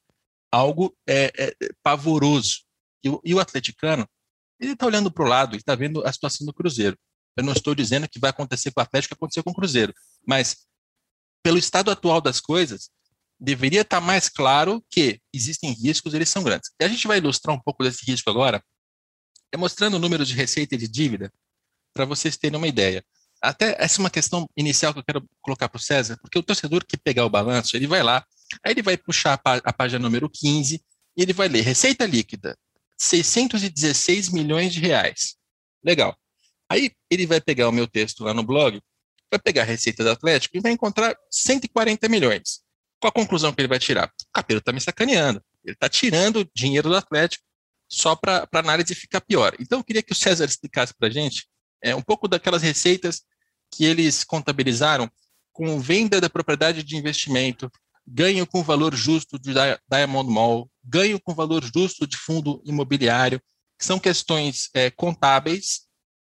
algo 0.52 0.96
é, 1.08 1.32
é, 1.38 1.56
pavoroso. 1.82 2.62
E 3.04 3.10
o, 3.10 3.22
e 3.24 3.34
o 3.34 3.40
atleticano, 3.40 4.08
ele 4.60 4.74
está 4.74 4.86
olhando 4.86 5.12
para 5.12 5.24
o 5.24 5.28
lado 5.28 5.56
e 5.56 5.60
está 5.60 5.76
vendo 5.76 6.06
a 6.06 6.12
situação 6.12 6.46
do 6.46 6.54
Cruzeiro. 6.54 6.98
Eu 7.38 7.44
não 7.44 7.54
estou 7.54 7.74
dizendo 7.74 8.10
que 8.10 8.20
vai 8.20 8.30
acontecer 8.30 8.72
com 8.72 8.82
o 8.82 8.84
Atlético, 8.84 9.16
que 9.16 9.18
aconteceu 9.18 9.44
com 9.44 9.52
o 9.52 9.56
Cruzeiro, 9.56 9.94
mas 10.28 10.68
pelo 11.42 11.58
estado 11.58 11.90
atual 11.90 12.20
das 12.20 12.42
coisas, 12.42 12.90
deveria 13.40 13.82
estar 13.82 14.02
tá 14.02 14.06
mais 14.06 14.28
claro 14.28 14.84
que 14.90 15.22
existem 15.34 15.72
riscos, 15.72 16.14
eles 16.14 16.28
são 16.28 16.44
grandes. 16.44 16.72
E 16.80 16.84
a 16.84 16.88
gente 16.90 17.08
vai 17.08 17.20
ilustrar 17.20 17.56
um 17.56 17.62
pouco 17.62 17.84
desse 17.84 18.06
risco 18.06 18.30
agora 18.30 18.62
é 19.52 19.58
mostrando 19.58 20.00
números 20.00 20.28
de 20.28 20.34
receita 20.34 20.76
e 20.76 20.78
de 20.78 20.88
dívida 20.88 21.32
para 21.94 22.06
vocês 22.06 22.38
terem 22.38 22.58
uma 22.58 22.68
ideia. 22.68 23.04
Até 23.42 23.76
essa 23.80 24.00
é 24.00 24.04
uma 24.04 24.10
questão 24.10 24.48
inicial 24.56 24.94
que 24.94 25.00
eu 25.00 25.04
quero 25.04 25.30
colocar 25.42 25.70
para 25.70 25.78
o 25.78 25.82
César, 25.82 26.18
porque 26.22 26.38
o 26.38 26.44
torcedor 26.44 26.86
que 26.86 26.98
pegar 26.98 27.26
o 27.26 27.30
balanço, 27.30 27.76
ele 27.76 27.88
vai 27.88 28.04
lá, 28.04 28.26
aí 28.64 28.74
ele 28.74 28.82
vai 28.82 28.98
puxar 28.98 29.40
a, 29.44 29.74
página 29.74 30.00
número 30.00 30.30
15 30.30 30.84
e 31.18 31.22
ele 31.22 31.34
vai 31.34 31.48
ler 31.48 31.62
receita 31.62 32.06
líquida, 32.06 32.58
616 32.98 34.30
milhões 34.30 34.74
de 34.74 34.82
reais. 34.82 35.36
Legal. 35.84 36.18
Aí 36.70 36.92
ele 37.10 37.26
vai 37.26 37.40
pegar 37.40 37.70
o 37.70 37.72
meu 37.72 37.88
texto 37.88 38.24
lá 38.24 38.34
no 38.34 38.44
blog, 38.44 38.80
vai 39.32 39.40
pegar 39.40 39.62
a 39.62 39.66
receita 39.66 40.04
do 40.04 40.12
Atlético 40.12 40.58
e 40.58 40.60
vai 40.60 40.74
encontrar 40.74 41.16
140 41.32 42.10
milhões. 42.10 42.62
Qual 43.00 43.10
a 43.10 43.14
conclusão 43.14 43.54
que 43.54 43.62
ele 43.62 43.70
vai 43.70 43.80
tirar? 43.80 44.08
O 44.08 44.32
Capelo 44.34 44.60
está 44.60 44.74
me 44.74 44.82
sacaneando. 44.82 45.42
Ele 45.64 45.74
está 45.74 45.88
tirando 45.88 46.50
dinheiro 46.54 46.90
do 46.90 46.96
Atlético 46.96 47.44
só 47.90 48.16
para 48.16 48.48
a 48.52 48.60
análise 48.60 48.94
ficar 48.94 49.22
pior. 49.22 49.56
Então, 49.60 49.80
eu 49.80 49.84
queria 49.84 50.04
que 50.04 50.12
o 50.12 50.16
César 50.16 50.46
explicasse 50.46 50.94
para 50.94 51.08
a 51.08 51.12
gente 51.12 51.48
é, 51.84 51.96
um 51.96 52.02
pouco 52.02 52.28
daquelas 52.28 52.62
receitas 52.62 53.24
que 53.72 53.84
eles 53.84 54.24
contabilizaram 54.24 55.10
com 55.52 55.80
venda 55.80 56.22
da 56.22 56.30
propriedade 56.30 56.84
de 56.84 56.96
investimento, 56.96 57.70
ganho 58.08 58.46
com 58.46 58.64
valor 58.64 58.96
justo 58.96 59.38
de 59.38 59.54
Diamond 59.92 60.30
Mall, 60.32 60.70
ganho 60.84 61.20
com 61.20 61.34
valor 61.34 61.64
justo 61.64 62.08
de 62.08 62.18
fundo 62.18 62.62
imobiliário, 62.66 63.42
que 63.78 63.86
são 63.86 64.00
questões 64.00 64.70
é, 64.74 64.90
contábeis 64.90 65.88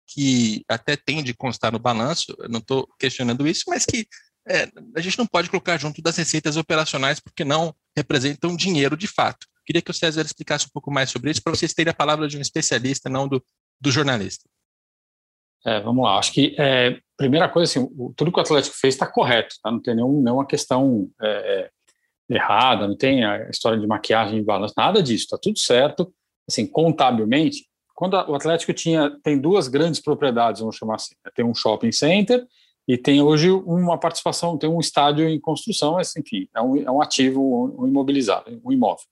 que 0.07 0.63
até 0.69 0.95
tem 0.95 1.21
de 1.21 1.33
constar 1.33 1.71
no 1.71 1.79
balanço, 1.79 2.35
não 2.49 2.59
estou 2.59 2.87
questionando 2.97 3.45
isso, 3.45 3.65
mas 3.67 3.85
que 3.85 4.07
é, 4.47 4.69
a 4.95 5.01
gente 5.01 5.17
não 5.17 5.27
pode 5.27 5.49
colocar 5.49 5.77
junto 5.77 6.01
das 6.01 6.15
receitas 6.15 6.55
operacionais 6.55 7.19
porque 7.19 7.43
não 7.43 7.75
representam 7.95 8.55
dinheiro 8.55 8.95
de 8.95 9.07
fato. 9.07 9.45
Queria 9.67 9.81
que 9.81 9.91
o 9.91 9.93
César 9.93 10.21
explicasse 10.21 10.65
um 10.65 10.69
pouco 10.71 10.89
mais 10.89 11.09
sobre 11.09 11.29
isso, 11.29 11.43
para 11.43 11.53
vocês 11.53 11.74
terem 11.74 11.91
a 11.91 11.93
palavra 11.93 12.25
de 12.25 12.38
um 12.38 12.41
especialista, 12.41 13.09
não 13.09 13.27
do, 13.27 13.43
do 13.81 13.91
jornalista. 13.91 14.50
É, 15.65 15.81
vamos 15.81 16.05
lá. 16.05 16.17
Acho 16.17 16.31
que, 16.31 16.55
é, 16.57 16.97
primeira 17.17 17.50
coisa, 17.50 17.69
assim, 17.69 17.93
o, 17.97 18.13
tudo 18.15 18.31
que 18.31 18.39
o 18.39 18.41
Atlético 18.41 18.77
fez 18.77 18.93
está 18.93 19.05
correto, 19.05 19.55
tá? 19.62 19.69
não 19.69 19.81
tem 19.81 19.93
nenhum, 19.93 20.21
nenhuma 20.21 20.47
questão 20.47 21.09
é, 21.21 21.69
é, 22.29 22.33
errada, 22.33 22.88
não 22.88 22.95
tem 22.95 23.25
a 23.25 23.50
história 23.50 23.77
de 23.77 23.86
maquiagem 23.86 24.39
de 24.39 24.45
balanço, 24.45 24.74
nada 24.77 25.03
disso, 25.03 25.25
está 25.25 25.38
tudo 25.38 25.59
certo. 25.59 26.13
Assim, 26.50 26.65
contabilmente, 26.65 27.67
quando 27.93 28.13
o 28.13 28.36
Atlético 28.36 28.71
tinha 28.71 29.12
tem 29.21 29.38
duas 29.38 29.67
grandes 29.67 30.00
propriedades, 30.00 30.62
vamos 30.62 30.77
chamar 30.77 30.95
assim, 30.95 31.13
né? 31.25 31.31
tem 31.36 31.43
um 31.43 31.53
shopping 31.53 31.91
center 31.91 32.47
e 32.88 32.97
tem 32.97 33.21
hoje 33.21 33.51
uma 33.51 33.97
participação, 34.00 34.57
tem 34.57 34.69
um 34.69 34.79
estádio 34.79 35.27
em 35.27 35.41
construção, 35.41 35.95
mas 35.95 36.15
enfim, 36.15 36.47
é 36.55 36.62
um, 36.62 36.77
é 36.77 36.89
um 36.89 37.01
ativo, 37.01 37.75
um 37.77 37.86
imobilizado, 37.86 38.62
um 38.63 38.71
imóvel. 38.71 39.03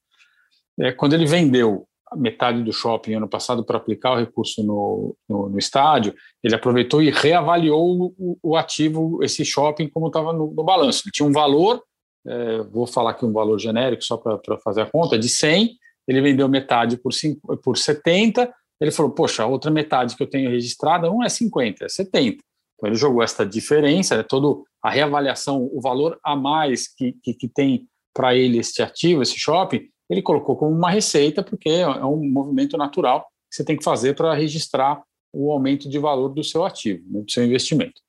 É, 0.79 0.91
quando 0.91 1.13
ele 1.13 1.25
vendeu 1.25 1.87
metade 2.15 2.63
do 2.63 2.71
shopping 2.71 3.15
ano 3.15 3.27
passado 3.27 3.63
para 3.63 3.77
aplicar 3.77 4.13
o 4.13 4.17
recurso 4.17 4.63
no, 4.63 5.15
no, 5.27 5.49
no, 5.49 5.59
estádio, 5.59 6.13
ele 6.43 6.55
aproveitou 6.55 7.01
e 7.01 7.09
reavaliou 7.09 8.13
o, 8.17 8.37
o 8.41 8.55
ativo, 8.55 9.23
esse 9.23 9.43
shopping, 9.43 9.89
como 9.89 10.07
estava 10.07 10.31
no, 10.31 10.53
no, 10.53 10.63
balanço. 10.63 11.03
Ele 11.05 11.11
tinha 11.11 11.27
um 11.27 11.31
valor, 11.31 11.81
é, 12.25 12.61
vou 12.63 12.87
falar 12.87 13.11
aqui 13.11 13.25
um 13.25 13.33
valor 13.33 13.59
genérico 13.59 14.03
só 14.03 14.17
para 14.17 14.57
fazer 14.59 14.81
a 14.81 14.85
conta, 14.85 15.17
de 15.17 15.27
100, 15.27 15.77
ele 16.07 16.21
vendeu 16.21 16.47
metade 16.47 16.97
por, 16.97 17.11
5, 17.11 17.57
por 17.57 17.77
70, 17.77 18.53
ele 18.79 18.91
falou, 18.91 19.11
poxa, 19.11 19.43
a 19.43 19.47
outra 19.47 19.71
metade 19.71 20.15
que 20.15 20.23
eu 20.23 20.29
tenho 20.29 20.49
registrada 20.49 21.07
não 21.07 21.23
é 21.23 21.29
50, 21.29 21.85
é 21.85 21.89
70. 21.89 22.37
Então 22.75 22.89
ele 22.89 22.95
jogou 22.95 23.23
essa 23.23 23.45
diferença, 23.45 24.17
né, 24.17 24.23
toda 24.23 24.61
a 24.83 24.89
reavaliação, 24.89 25.69
o 25.73 25.81
valor 25.81 26.19
a 26.23 26.35
mais 26.35 26.87
que, 26.87 27.13
que, 27.23 27.33
que 27.33 27.47
tem 27.47 27.87
para 28.13 28.35
ele 28.35 28.59
esse 28.59 28.81
ativo, 28.81 29.21
esse 29.21 29.37
shopping, 29.37 29.89
ele 30.09 30.21
colocou 30.21 30.55
como 30.55 30.75
uma 30.75 30.89
receita, 30.89 31.43
porque 31.43 31.69
é, 31.69 31.81
é 31.81 32.05
um 32.05 32.29
movimento 32.29 32.77
natural 32.77 33.21
que 33.49 33.55
você 33.55 33.63
tem 33.63 33.77
que 33.77 33.83
fazer 33.83 34.15
para 34.15 34.33
registrar 34.33 35.01
o 35.33 35.51
aumento 35.51 35.89
de 35.89 35.99
valor 35.99 36.29
do 36.29 36.43
seu 36.43 36.63
ativo, 36.63 37.03
né, 37.09 37.21
do 37.21 37.31
seu 37.31 37.43
investimento. 37.43 38.01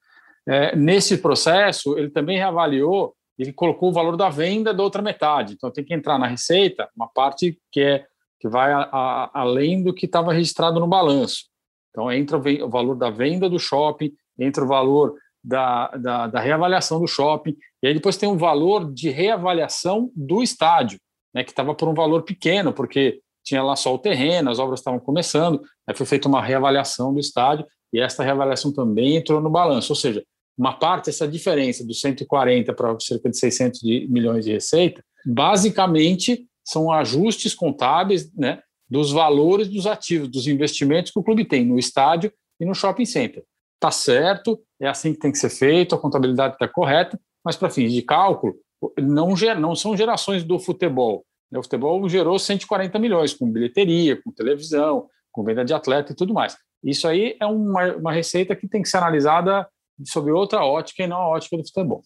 É, 0.49 0.77
nesse 0.77 1.19
processo, 1.19 1.99
ele 1.99 2.11
também 2.11 2.39
reavaliou, 2.39 3.15
ele 3.39 3.53
colocou 3.53 3.91
o 3.91 3.93
valor 3.93 4.17
da 4.17 4.29
venda 4.29 4.73
da 4.73 4.83
outra 4.83 5.03
metade. 5.03 5.55
Então 5.55 5.71
tem 5.71 5.85
que 5.85 5.95
entrar 5.95 6.19
na 6.19 6.27
receita 6.27 6.89
uma 6.97 7.09
parte 7.09 7.59
que 7.73 7.81
é 7.81 8.07
que 8.39 8.49
vai 8.49 8.73
a, 8.73 8.89
a, 8.93 9.41
além 9.41 9.83
do 9.83 9.95
que 9.95 10.07
estava 10.07 10.33
registrado 10.33 10.79
no 10.79 10.87
balanço. 10.87 11.47
Então, 11.91 12.13
entra 12.13 12.37
o, 12.37 12.69
valor 12.69 12.95
da 12.95 13.11
venda 13.11 13.49
do 13.49 13.59
shopping, 13.59 14.13
entra 14.39 14.63
o 14.63 14.69
valor 14.69 15.15
da, 15.43 15.89
da, 15.97 16.27
da, 16.27 16.41
reavaliação 16.41 17.01
do 17.01 17.07
shopping, 17.07 17.57
e 17.83 17.89
aí 17.89 17.95
depois 17.95 18.17
tem 18.17 18.29
um 18.29 18.37
valor 18.37 18.93
de 18.93 19.09
reavaliação 19.09 20.11
do 20.15 20.43
estádio, 20.43 20.99
né, 21.37 21.45
que 21.45 21.51
estava 21.51 21.75
por 21.75 21.87
um 21.87 21.93
valor 21.93 22.23
pequeno, 22.23 22.73
porque 22.73 23.21
tinha 23.45 23.63
lá 23.63 23.77
só 23.77 23.95
o 23.95 23.99
terreno, 23.99 24.51
as 24.51 24.59
obras 24.59 24.81
estavam 24.81 24.99
começando, 24.99 25.61
aí 25.87 25.95
foi 25.95 26.07
feita 26.07 26.27
uma 26.27 26.43
reavaliação 26.43 27.13
do 27.13 27.21
estádio, 27.21 27.67
e 27.93 28.01
essa 28.01 28.25
reavaliação 28.25 28.73
também 28.73 29.17
entrou 29.17 29.39
no 29.39 29.51
balanço, 29.51 29.93
ou 29.93 29.97
seja, 29.97 30.25
uma 30.57 30.73
parte, 30.73 31.11
essa 31.11 31.29
diferença 31.29 31.85
dos 31.85 32.01
140 32.01 32.73
para 32.73 32.99
cerca 32.99 33.29
de 33.29 33.39
600 33.39 33.81
de 33.81 34.07
milhões 34.09 34.47
de 34.47 34.53
receita, 34.53 35.05
basicamente 35.27 36.47
são 36.65 36.91
ajustes 36.91 37.55
contábeis 37.55 38.33
né, 38.35 38.61
dos 38.89 39.13
valores 39.13 39.69
dos 39.69 39.87
ativos, 39.87 40.31
dos 40.31 40.47
investimentos 40.47 41.13
que 41.13 41.19
o 41.19 41.23
clube 41.23 41.45
tem 41.45 41.67
no 41.67 41.79
estádio 41.79 42.33
e 42.59 42.65
no 42.65 42.75
shopping 42.75 43.05
center. 43.05 43.45
Está 43.75 43.91
certo, 43.91 44.59
é 44.81 44.89
assim 44.89 45.13
que 45.13 45.19
tem 45.19 45.31
que 45.31 45.39
ser 45.39 45.51
feito, 45.51 45.95
a 45.95 45.99
contabilidade 45.99 46.55
está 46.55 46.67
correta, 46.67 47.21
mas 47.45 47.57
para 47.57 47.69
fins 47.69 47.93
de 47.93 48.01
cálculo, 48.01 48.57
não, 48.99 49.35
não 49.59 49.75
são 49.75 49.97
gerações 49.97 50.45
do 50.45 50.59
futebol. 50.59 51.25
Né. 51.51 51.59
O 51.59 51.63
futebol 51.63 52.09
gerou 52.09 52.39
140 52.39 52.99
milhões 52.99 53.35
com 53.35 53.51
bilheteria, 53.51 54.21
com 54.23 54.31
televisão, 54.31 55.09
com 55.33 55.45
venda 55.45 55.65
de 55.65 55.75
atleta 55.75 56.13
e 56.13 56.17
tudo 56.17 56.35
mais. 56.35 56.57
Isso 56.83 57.09
aí 57.09 57.37
é 57.41 57.47
uma, 57.47 57.97
uma 57.97 58.13
receita 58.13 58.55
que 58.55 58.69
tem 58.69 58.83
que 58.83 58.89
ser 58.89 58.99
analisada 58.99 59.69
sob 60.05 60.31
outra 60.31 60.65
ótica 60.65 61.03
e 61.03 61.07
não 61.07 61.17
a 61.17 61.29
ótica 61.29 61.57
do 61.57 61.67
futebol. 61.67 62.03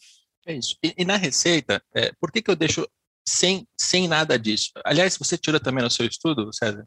É 0.47 0.55
isso. 0.55 0.77
E, 0.83 0.95
e 0.97 1.05
na 1.05 1.17
receita, 1.17 1.83
é, 1.95 2.13
por 2.21 2.31
que, 2.31 2.41
que 2.41 2.51
eu 2.51 2.57
deixo 2.57 2.87
sem, 3.27 3.67
sem 3.79 4.09
nada 4.09 4.39
disso. 4.39 4.71
Aliás, 4.85 5.17
você 5.17 5.37
tira 5.39 5.61
também 5.61 5.85
no 5.85 5.91
seu 5.91 6.07
estudo, 6.07 6.53
César? 6.53 6.85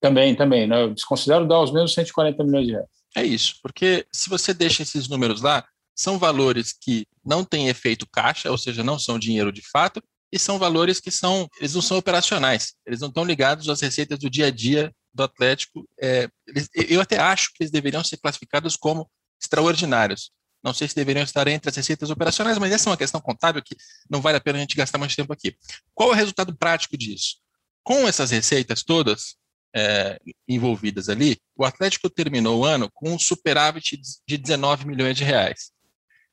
Também, 0.00 0.34
também. 0.34 0.66
Né? 0.66 0.82
Eu 0.82 0.94
desconsidero 0.94 1.46
dar 1.46 1.60
os 1.60 1.72
mesmos 1.72 1.94
140 1.94 2.42
milhões 2.44 2.66
de 2.66 2.72
reais. 2.72 2.88
É 3.16 3.24
isso, 3.24 3.56
porque 3.62 4.06
se 4.12 4.28
você 4.28 4.52
deixa 4.52 4.82
esses 4.82 5.08
números 5.08 5.40
lá, 5.40 5.64
são 5.94 6.18
valores 6.18 6.72
que 6.72 7.06
não 7.24 7.44
têm 7.44 7.68
efeito 7.68 8.06
caixa, 8.06 8.50
ou 8.50 8.58
seja, 8.58 8.82
não 8.82 8.98
são 8.98 9.18
dinheiro 9.18 9.52
de 9.52 9.62
fato, 9.62 10.02
e 10.32 10.38
são 10.38 10.58
valores 10.58 10.98
que 10.98 11.10
são, 11.10 11.48
eles 11.58 11.74
não 11.74 11.82
são 11.82 11.96
operacionais, 11.96 12.74
eles 12.84 13.00
não 13.00 13.08
estão 13.08 13.24
ligados 13.24 13.68
às 13.68 13.80
receitas 13.80 14.18
do 14.18 14.28
dia 14.28 14.46
a 14.46 14.50
dia 14.50 14.92
do 15.12 15.22
Atlético. 15.22 15.88
É, 16.00 16.28
eles, 16.48 16.68
eu 16.74 17.00
até 17.00 17.18
acho 17.18 17.52
que 17.54 17.62
eles 17.62 17.70
deveriam 17.70 18.02
ser 18.02 18.16
classificados 18.16 18.76
como 18.76 19.08
extraordinários, 19.40 20.32
não 20.64 20.72
sei 20.72 20.88
se 20.88 20.94
deveriam 20.94 21.22
estar 21.22 21.46
entre 21.46 21.68
as 21.68 21.76
receitas 21.76 22.08
operacionais, 22.10 22.58
mas 22.58 22.72
essa 22.72 22.88
é 22.88 22.90
uma 22.90 22.96
questão 22.96 23.20
contábil 23.20 23.62
que 23.62 23.76
não 24.10 24.22
vale 24.22 24.38
a 24.38 24.40
pena 24.40 24.58
a 24.58 24.60
gente 24.62 24.74
gastar 24.74 24.96
muito 24.96 25.14
tempo 25.14 25.32
aqui. 25.32 25.54
Qual 25.94 26.08
é 26.08 26.12
o 26.12 26.16
resultado 26.16 26.56
prático 26.56 26.96
disso? 26.96 27.36
Com 27.82 28.08
essas 28.08 28.30
receitas 28.30 28.82
todas 28.82 29.36
é, 29.76 30.18
envolvidas 30.48 31.10
ali, 31.10 31.36
o 31.54 31.64
Atlético 31.64 32.08
terminou 32.08 32.60
o 32.60 32.64
ano 32.64 32.90
com 32.94 33.12
um 33.12 33.18
superávit 33.18 34.00
de 34.26 34.38
19 34.38 34.86
milhões 34.86 35.16
de 35.16 35.22
reais. 35.22 35.70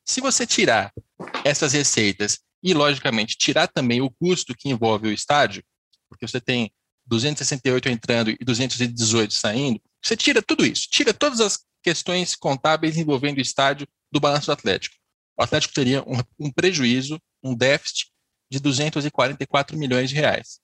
Se 0.04 0.20
você 0.20 0.46
tirar 0.46 0.92
essas 1.44 1.72
receitas 1.72 2.40
e, 2.62 2.74
logicamente, 2.74 3.36
tirar 3.36 3.68
também 3.68 4.00
o 4.00 4.10
custo 4.10 4.54
que 4.54 4.68
envolve 4.68 5.08
o 5.08 5.12
estádio, 5.12 5.62
porque 6.08 6.26
você 6.26 6.40
tem 6.40 6.72
268 7.06 7.88
entrando 7.88 8.30
e 8.30 8.44
218 8.44 9.32
saindo, 9.34 9.80
você 10.02 10.16
tira 10.16 10.42
tudo 10.42 10.64
isso, 10.64 10.88
tira 10.90 11.12
todas 11.12 11.40
as 11.40 11.58
questões 11.82 12.36
contábeis 12.36 12.96
envolvendo 12.96 13.38
o 13.38 13.42
estádio 13.42 13.86
do 14.10 14.20
balanço 14.20 14.46
do 14.46 14.52
Atlético. 14.52 14.96
O 15.38 15.42
Atlético 15.42 15.74
teria 15.74 16.02
um, 16.02 16.18
um 16.38 16.50
prejuízo, 16.50 17.20
um 17.42 17.54
déficit 17.54 18.10
de 18.50 18.60
244 18.60 19.76
milhões 19.76 20.10
de 20.10 20.16
reais. 20.16 20.60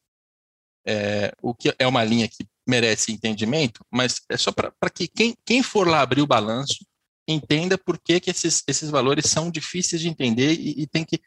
É, 0.87 1.33
o 1.43 1.55
que 1.55 1.75
é 1.79 1.87
uma 1.87 2.05
linha 2.05 2.29
que 2.29 2.47
merece 2.67 3.13
entendimento, 3.13 3.85
mas 3.91 4.21
é 4.31 4.37
só 4.37 4.53
para 4.53 4.91
que 4.95 5.09
quem, 5.09 5.35
quem 5.45 5.63
for 5.63 5.89
lá 5.89 6.03
abrir 6.03 6.21
o 6.21 6.27
balanço 6.27 6.85
entenda 7.29 7.77
por 7.77 7.99
que, 7.99 8.19
que 8.19 8.31
esses, 8.31 8.63
esses 8.67 8.91
valores 8.91 9.27
são 9.27 9.51
difíceis 9.51 10.01
de 10.01 10.09
entender 10.09 10.55
e, 10.55 10.83
e 10.83 10.87
tem 10.87 11.05
que 11.05 11.21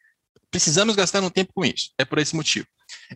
precisamos 0.51 0.95
gastar 0.95 1.23
um 1.23 1.29
tempo 1.29 1.53
com 1.53 1.63
isso. 1.63 1.91
É 1.97 2.03
por 2.03 2.19
esse 2.19 2.35
motivo. 2.35 2.67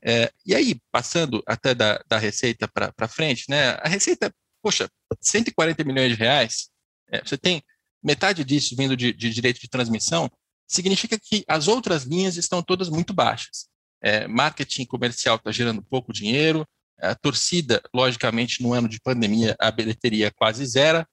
É, 0.01 0.31
e 0.45 0.55
aí, 0.55 0.79
passando 0.89 1.43
até 1.45 1.75
da, 1.75 2.01
da 2.07 2.17
receita 2.17 2.67
para 2.67 3.07
frente, 3.09 3.45
né? 3.49 3.71
A 3.81 3.89
receita, 3.89 4.33
poxa, 4.63 4.89
140 5.21 5.83
milhões 5.83 6.11
de 6.11 6.15
reais. 6.15 6.69
É, 7.11 7.21
você 7.21 7.37
tem 7.37 7.61
metade 8.01 8.43
disso 8.43 8.75
vindo 8.77 8.95
de, 8.95 9.11
de, 9.11 9.29
direito 9.31 9.59
de 9.59 9.67
transmissão, 9.67 10.31
significa 10.67 11.19
que 11.19 11.43
as 11.47 11.67
outras 11.67 12.03
linhas 12.03 12.37
estão 12.37 12.63
todas 12.63 12.87
muito 12.89 13.13
baixas. 13.13 13.67
É, 14.01 14.27
marketing 14.27 14.85
comercial 14.85 15.35
está 15.35 15.51
gerando 15.51 15.83
pouco 15.83 16.13
dinheiro, 16.13 16.65
a 16.99 17.13
torcida, 17.13 17.81
logicamente, 17.93 18.63
no 18.63 18.73
ano 18.73 18.87
de 18.87 18.99
pandemia, 19.01 19.55
a 19.59 19.69
bilheteria 19.69 20.31
quase 20.31 20.65
zero, 20.65 21.05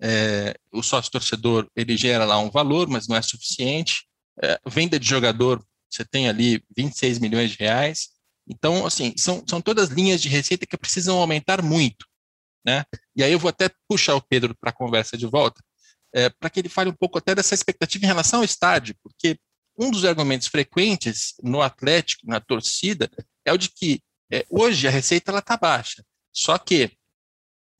é, 0.00 0.54
o 0.72 0.82
sócio-torcedor, 0.82 1.68
ele 1.76 1.96
gera 1.96 2.24
lá 2.24 2.38
um 2.38 2.50
valor, 2.50 2.88
mas 2.88 3.06
não 3.06 3.16
é 3.16 3.22
suficiente, 3.22 4.06
é, 4.42 4.58
venda 4.66 4.98
de 4.98 5.06
jogador, 5.06 5.64
você 5.90 6.04
tem 6.04 6.28
ali 6.28 6.62
26 6.76 7.18
milhões 7.18 7.50
de 7.50 7.58
reais, 7.58 8.08
então, 8.48 8.84
assim, 8.84 9.14
são, 9.16 9.44
são 9.46 9.60
todas 9.60 9.90
linhas 9.90 10.20
de 10.20 10.28
receita 10.28 10.66
que 10.66 10.76
precisam 10.76 11.18
aumentar 11.18 11.62
muito, 11.62 12.06
né? 12.66 12.84
E 13.14 13.22
aí 13.22 13.32
eu 13.32 13.38
vou 13.38 13.48
até 13.48 13.70
puxar 13.88 14.16
o 14.16 14.22
Pedro 14.22 14.56
para 14.58 14.70
a 14.70 14.74
conversa 14.74 15.16
de 15.16 15.26
volta, 15.26 15.62
é, 16.12 16.28
para 16.28 16.50
que 16.50 16.60
ele 16.60 16.68
fale 16.68 16.90
um 16.90 16.96
pouco 16.96 17.18
até 17.18 17.34
dessa 17.34 17.54
expectativa 17.54 18.04
em 18.04 18.08
relação 18.08 18.40
ao 18.40 18.44
estádio, 18.44 18.96
porque 19.02 19.38
um 19.78 19.90
dos 19.90 20.04
argumentos 20.04 20.48
frequentes 20.48 21.34
no 21.42 21.62
Atlético, 21.62 22.26
na 22.26 22.40
torcida, 22.40 23.08
é 23.44 23.52
o 23.52 23.56
de 23.56 23.70
que 23.70 24.00
é, 24.32 24.44
hoje 24.50 24.86
a 24.86 24.90
receita 24.90 25.36
está 25.36 25.56
baixa, 25.56 26.04
Só 26.32 26.58
que 26.58 26.92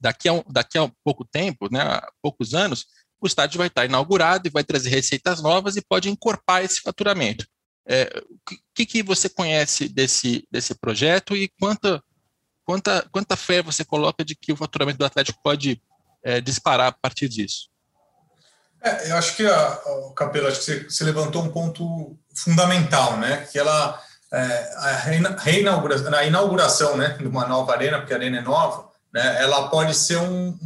daqui 0.00 0.28
a, 0.28 0.32
um, 0.32 0.42
daqui 0.48 0.78
a 0.78 0.84
um 0.84 0.92
pouco 1.04 1.24
tempo, 1.24 1.68
né, 1.70 2.00
poucos 2.22 2.54
anos, 2.54 2.86
o 3.20 3.26
estádio 3.26 3.58
vai 3.58 3.66
estar 3.66 3.84
inaugurado 3.84 4.48
e 4.48 4.50
vai 4.50 4.64
trazer 4.64 4.88
receitas 4.88 5.42
novas 5.42 5.76
e 5.76 5.82
pode 5.82 6.08
encorpar 6.08 6.64
esse 6.64 6.80
faturamento. 6.80 7.46
É, 7.86 8.10
o 8.28 8.50
que, 8.74 8.86
que 8.86 9.02
você 9.02 9.28
conhece 9.28 9.88
desse, 9.88 10.46
desse 10.50 10.74
projeto 10.74 11.36
e 11.36 11.50
quanta, 11.60 12.02
quanta, 12.64 13.06
quanta 13.12 13.36
fé 13.36 13.62
você 13.62 13.84
coloca 13.84 14.24
de 14.24 14.34
que 14.34 14.52
o 14.52 14.56
faturamento 14.56 14.98
do 14.98 15.04
Atlético 15.04 15.40
pode 15.42 15.82
é, 16.22 16.40
disparar 16.40 16.88
a 16.88 16.92
partir 16.92 17.28
disso? 17.28 17.68
É, 18.82 19.10
eu 19.10 19.16
acho 19.16 19.36
que, 19.36 19.46
a, 19.46 19.54
a 19.54 20.48
acho 20.48 20.58
que 20.60 20.64
você, 20.64 20.84
você, 20.84 21.04
levantou 21.04 21.42
um 21.42 21.50
ponto 21.50 22.18
fundamental, 22.34 23.18
né? 23.18 23.46
Que 23.52 23.58
ela, 23.58 24.02
é, 24.32 24.74
a, 24.76 24.92
reinauguração, 25.42 26.14
a 26.14 26.24
inauguração 26.24 26.96
né, 26.96 27.10
de 27.18 27.26
uma 27.26 27.46
nova 27.46 27.72
arena, 27.72 27.98
porque 27.98 28.14
a 28.14 28.16
arena 28.16 28.38
é 28.38 28.42
nova, 28.42 28.89
né, 29.12 29.42
ela 29.42 29.68
pode 29.68 29.94
ser 29.94 30.18
um, 30.18 30.56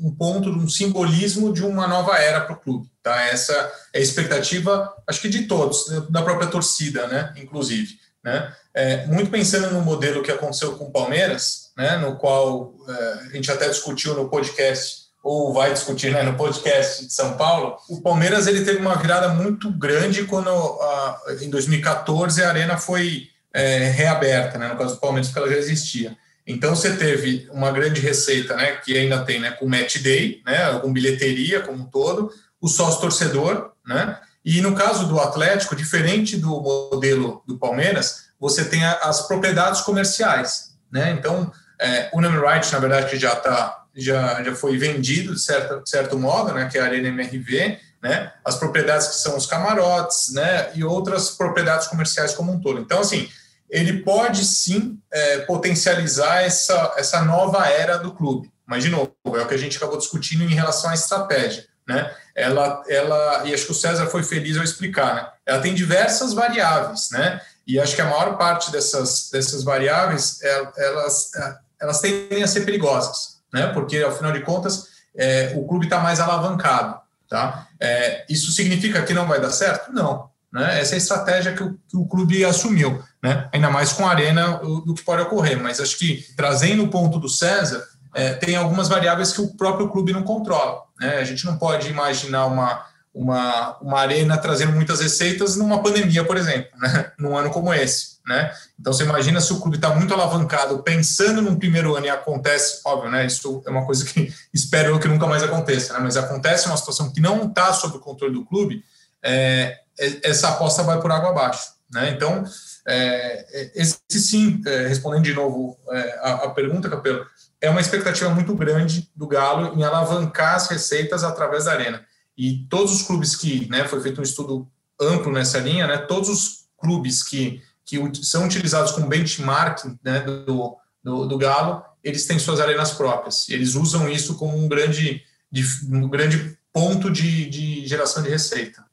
um, 0.00 0.14
ponto, 0.14 0.50
um 0.50 0.68
simbolismo 0.68 1.52
de 1.52 1.64
uma 1.64 1.86
nova 1.86 2.16
era 2.18 2.40
para 2.40 2.54
o 2.54 2.60
clube. 2.60 2.88
Tá? 3.02 3.22
Essa 3.22 3.52
é 3.92 3.98
a 3.98 4.02
expectativa, 4.02 4.92
acho 5.06 5.20
que 5.20 5.28
de 5.28 5.42
todos, 5.46 5.86
da 6.10 6.22
própria 6.22 6.48
torcida, 6.48 7.06
né, 7.06 7.32
inclusive. 7.36 7.98
Né? 8.22 8.54
É, 8.74 9.06
muito 9.06 9.30
pensando 9.30 9.70
no 9.70 9.80
modelo 9.80 10.22
que 10.22 10.30
aconteceu 10.30 10.76
com 10.76 10.84
o 10.84 10.90
Palmeiras, 10.90 11.70
né, 11.76 11.96
no 11.96 12.16
qual 12.16 12.74
é, 12.88 12.92
a 13.26 13.28
gente 13.30 13.50
até 13.50 13.68
discutiu 13.68 14.14
no 14.14 14.28
podcast, 14.28 15.04
ou 15.22 15.54
vai 15.54 15.72
discutir 15.72 16.12
né, 16.12 16.22
no 16.22 16.36
podcast 16.36 17.06
de 17.06 17.12
São 17.12 17.34
Paulo, 17.38 17.78
o 17.88 18.02
Palmeiras 18.02 18.46
ele 18.46 18.62
teve 18.62 18.78
uma 18.78 18.96
virada 18.96 19.28
muito 19.28 19.70
grande 19.70 20.24
quando, 20.24 20.50
a, 20.50 21.22
em 21.40 21.48
2014, 21.48 22.42
a 22.42 22.50
Arena 22.50 22.76
foi 22.76 23.28
é, 23.54 23.90
reaberta, 23.90 24.58
né, 24.58 24.68
no 24.68 24.76
caso 24.76 24.96
do 24.96 25.00
Palmeiras, 25.00 25.28
porque 25.28 25.40
ela 25.40 25.50
já 25.50 25.58
existia. 25.58 26.14
Então 26.46 26.76
você 26.76 26.94
teve 26.96 27.48
uma 27.50 27.70
grande 27.70 28.00
receita, 28.00 28.54
né, 28.56 28.76
que 28.76 28.96
ainda 28.96 29.24
tem, 29.24 29.40
né, 29.40 29.52
com 29.52 29.66
match 29.66 29.98
day, 29.98 30.42
né, 30.44 30.78
com 30.80 30.92
bilheteria 30.92 31.60
como 31.60 31.82
um 31.82 31.86
todo, 31.86 32.30
o 32.60 32.68
sócio 32.68 33.00
torcedor, 33.00 33.72
né, 33.86 34.18
e 34.44 34.60
no 34.60 34.74
caso 34.74 35.06
do 35.08 35.18
Atlético, 35.18 35.74
diferente 35.74 36.36
do 36.36 36.60
modelo 36.60 37.42
do 37.46 37.58
Palmeiras, 37.58 38.26
você 38.38 38.64
tem 38.64 38.84
as 38.84 39.26
propriedades 39.26 39.80
comerciais, 39.80 40.74
né? 40.92 41.12
Então, 41.18 41.50
é, 41.80 42.10
o 42.12 42.20
name 42.20 42.38
right, 42.38 42.70
na 42.70 42.78
verdade, 42.78 43.08
que 43.08 43.18
já 43.18 43.34
tá 43.34 43.84
já, 43.96 44.42
já 44.42 44.54
foi 44.54 44.76
vendido 44.76 45.34
de 45.34 45.40
certo, 45.40 45.82
de 45.82 45.88
certo 45.88 46.18
modo, 46.18 46.52
né, 46.52 46.68
que 46.70 46.76
é 46.76 46.80
a 46.80 46.84
Arena 46.84 47.08
MRV, 47.08 47.78
né, 48.02 48.32
as 48.44 48.56
propriedades 48.56 49.06
que 49.06 49.14
são 49.14 49.36
os 49.36 49.46
camarotes, 49.46 50.32
né, 50.32 50.72
e 50.74 50.82
outras 50.82 51.30
propriedades 51.30 51.86
comerciais 51.86 52.34
como 52.34 52.52
um 52.52 52.60
todo. 52.60 52.80
Então, 52.80 53.00
assim, 53.00 53.28
ele 53.68 54.02
pode 54.02 54.44
sim 54.44 54.98
é, 55.12 55.38
potencializar 55.40 56.42
essa, 56.42 56.94
essa 56.96 57.22
nova 57.22 57.66
era 57.66 57.96
do 57.96 58.12
clube. 58.12 58.52
Mas, 58.66 58.84
de 58.84 58.90
novo, 58.90 59.14
é 59.26 59.42
o 59.42 59.46
que 59.46 59.54
a 59.54 59.58
gente 59.58 59.76
acabou 59.76 59.98
discutindo 59.98 60.44
em 60.44 60.54
relação 60.54 60.90
à 60.90 60.94
estratégia. 60.94 61.66
Né? 61.86 62.10
Ela, 62.34 62.82
ela, 62.88 63.42
e 63.44 63.52
acho 63.52 63.66
que 63.66 63.72
o 63.72 63.74
César 63.74 64.06
foi 64.06 64.22
feliz 64.22 64.56
ao 64.56 64.64
explicar, 64.64 65.14
né? 65.14 65.28
ela 65.44 65.60
tem 65.60 65.74
diversas 65.74 66.32
variáveis, 66.32 67.10
né? 67.10 67.40
e 67.66 67.78
acho 67.78 67.94
que 67.94 68.00
a 68.00 68.06
maior 68.06 68.38
parte 68.38 68.72
dessas, 68.72 69.28
dessas 69.30 69.62
variáveis, 69.62 70.42
é, 70.42 70.68
elas, 70.78 71.34
é, 71.34 71.56
elas 71.82 72.00
tendem 72.00 72.42
a 72.42 72.46
ser 72.46 72.62
perigosas, 72.62 73.40
né? 73.52 73.66
porque, 73.74 73.98
ao 73.98 74.16
final 74.16 74.32
de 74.32 74.40
contas, 74.40 74.88
é, 75.16 75.52
o 75.56 75.66
clube 75.66 75.86
está 75.86 75.98
mais 75.98 76.20
alavancado. 76.20 77.04
Tá? 77.28 77.68
É, 77.80 78.24
isso 78.28 78.52
significa 78.52 79.02
que 79.02 79.12
não 79.12 79.26
vai 79.26 79.40
dar 79.40 79.50
certo? 79.50 79.92
Não. 79.92 80.30
Né? 80.54 80.80
Essa 80.80 80.92
é 80.92 80.94
a 80.94 80.98
estratégia 80.98 81.52
que 81.52 81.64
o, 81.64 81.74
que 81.88 81.96
o 81.96 82.06
clube 82.06 82.44
assumiu, 82.44 83.02
né? 83.20 83.48
ainda 83.52 83.68
mais 83.70 83.92
com 83.92 84.06
a 84.06 84.10
Arena, 84.10 84.58
do 84.58 84.94
que 84.94 85.02
pode 85.02 85.22
ocorrer. 85.22 85.60
Mas 85.60 85.80
acho 85.80 85.98
que, 85.98 86.24
trazendo 86.36 86.84
o 86.84 86.88
ponto 86.88 87.18
do 87.18 87.28
César, 87.28 87.84
é, 88.14 88.34
tem 88.34 88.54
algumas 88.54 88.86
variáveis 88.86 89.32
que 89.32 89.40
o 89.40 89.56
próprio 89.56 89.88
clube 89.88 90.12
não 90.12 90.22
controla. 90.22 90.82
Né? 91.00 91.16
A 91.16 91.24
gente 91.24 91.44
não 91.44 91.58
pode 91.58 91.88
imaginar 91.88 92.46
uma, 92.46 92.86
uma, 93.12 93.76
uma 93.80 93.98
arena 93.98 94.38
trazendo 94.38 94.72
muitas 94.72 95.00
receitas 95.00 95.56
numa 95.56 95.82
pandemia, 95.82 96.22
por 96.22 96.36
exemplo, 96.36 96.70
né? 96.78 97.10
num 97.18 97.36
ano 97.36 97.50
como 97.50 97.74
esse. 97.74 98.14
Né? 98.24 98.54
Então, 98.78 98.92
você 98.92 99.02
imagina 99.02 99.40
se 99.40 99.52
o 99.52 99.60
clube 99.60 99.76
está 99.76 99.92
muito 99.92 100.14
alavancado, 100.14 100.84
pensando 100.84 101.42
num 101.42 101.56
primeiro 101.56 101.96
ano 101.96 102.06
e 102.06 102.10
acontece, 102.10 102.80
óbvio, 102.86 103.10
né? 103.10 103.26
isso 103.26 103.60
é 103.66 103.70
uma 103.70 103.84
coisa 103.84 104.04
que 104.04 104.32
espero 104.54 105.00
que 105.00 105.08
nunca 105.08 105.26
mais 105.26 105.42
aconteça, 105.42 105.94
né? 105.94 105.98
mas 106.00 106.16
acontece 106.16 106.68
uma 106.68 106.76
situação 106.76 107.10
que 107.10 107.20
não 107.20 107.48
está 107.48 107.72
sob 107.72 107.96
o 107.96 108.00
controle 108.00 108.32
do 108.32 108.44
clube, 108.44 108.84
é, 109.20 109.80
essa 109.98 110.48
aposta 110.48 110.82
vai 110.82 111.00
por 111.00 111.10
água 111.10 111.30
abaixo. 111.30 111.74
Né? 111.92 112.10
Então, 112.10 112.44
é, 112.86 113.46
é, 113.52 113.72
esse 113.74 113.98
sim, 114.10 114.60
é, 114.66 114.88
respondendo 114.88 115.24
de 115.24 115.34
novo 115.34 115.78
é, 115.90 116.18
a, 116.20 116.32
a, 116.44 116.50
pergunta, 116.50 116.90
Capelo, 116.90 117.24
é 117.60 117.70
uma 117.70 117.80
expectativa 117.80 118.28
muito 118.30 118.54
grande 118.54 119.10
do 119.14 119.26
Galo 119.26 119.78
em 119.78 119.84
alavancar 119.84 120.56
as 120.56 120.68
receitas 120.68 121.24
através 121.24 121.64
da 121.64 121.72
Arena. 121.72 122.04
E 122.36 122.66
todos 122.68 122.92
os 122.92 123.02
clubes 123.02 123.36
que, 123.36 123.68
né, 123.70 123.84
foi 123.84 124.00
feito 124.00 124.20
um 124.20 124.24
estudo 124.24 124.68
amplo 125.00 125.32
nessa 125.32 125.58
linha, 125.58 125.86
né, 125.86 125.98
todos 125.98 126.28
os 126.28 126.66
clubes 126.76 127.22
que, 127.22 127.62
que 127.84 127.98
são 128.22 128.44
utilizados 128.44 128.92
como 128.92 129.06
benchmarking 129.06 129.98
né, 130.02 130.20
do, 130.20 130.76
do, 131.02 131.26
do 131.26 131.38
Galo, 131.38 131.82
eles 132.02 132.26
têm 132.26 132.38
suas 132.38 132.60
arenas 132.60 132.90
próprias. 132.90 133.48
Eles 133.48 133.76
usam 133.76 134.08
isso 134.08 134.34
como 134.34 134.58
um 134.58 134.68
grande, 134.68 135.22
de, 135.50 135.64
um 135.90 136.08
grande 136.08 136.58
ponto 136.72 137.10
de, 137.10 137.48
de 137.48 137.86
geração 137.86 138.22
de 138.22 138.28
receita 138.28 138.84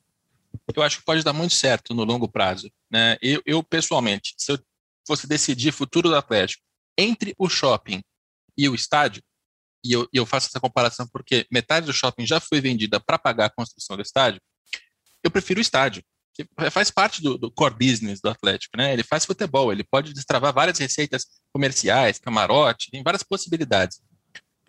eu 0.80 0.84
acho 0.84 1.00
que 1.00 1.06
pode 1.06 1.24
dar 1.24 1.34
muito 1.34 1.54
certo 1.54 1.94
no 1.94 2.04
longo 2.04 2.28
prazo. 2.28 2.72
Né? 2.92 3.18
Eu, 3.22 3.42
eu, 3.46 3.64
pessoalmente, 3.64 4.34
se 4.38 4.52
eu 4.52 4.60
fosse 5.08 5.28
decidir 5.28 5.72
futuro 5.72 6.10
do 6.10 6.16
Atlético 6.16 6.64
entre 6.98 7.34
o 7.38 7.50
shopping 7.50 8.02
e 8.58 8.70
o 8.70 8.76
estádio, 8.76 9.24
e 9.84 9.92
eu, 9.92 10.08
eu 10.14 10.26
faço 10.26 10.48
essa 10.48 10.60
comparação 10.60 11.08
porque 11.12 11.48
metade 11.52 11.86
do 11.86 11.94
shopping 11.94 12.26
já 12.26 12.40
foi 12.40 12.62
vendida 12.62 13.00
para 13.00 13.18
pagar 13.18 13.46
a 13.46 13.50
construção 13.50 13.96
do 13.96 14.04
estádio, 14.04 14.42
eu 15.24 15.32
prefiro 15.32 15.60
o 15.60 15.62
estádio. 15.62 16.04
Que 16.34 16.48
faz 16.72 16.90
parte 16.90 17.22
do, 17.22 17.38
do, 17.38 17.52
core 17.52 17.76
business 17.76 18.22
do 18.22 18.30
Atlético, 18.30 18.78
né? 18.78 18.94
Ele 18.94 19.04
faz 19.04 19.26
futebol, 19.26 19.72
ele 19.72 19.84
pode 19.84 20.14
destravar 20.14 20.54
várias 20.54 20.78
receitas 20.80 21.26
comerciais, 21.52 22.20
camarote, 22.20 22.90
tem 22.90 23.04
várias 23.04 23.22
possibilidades. 23.22 24.00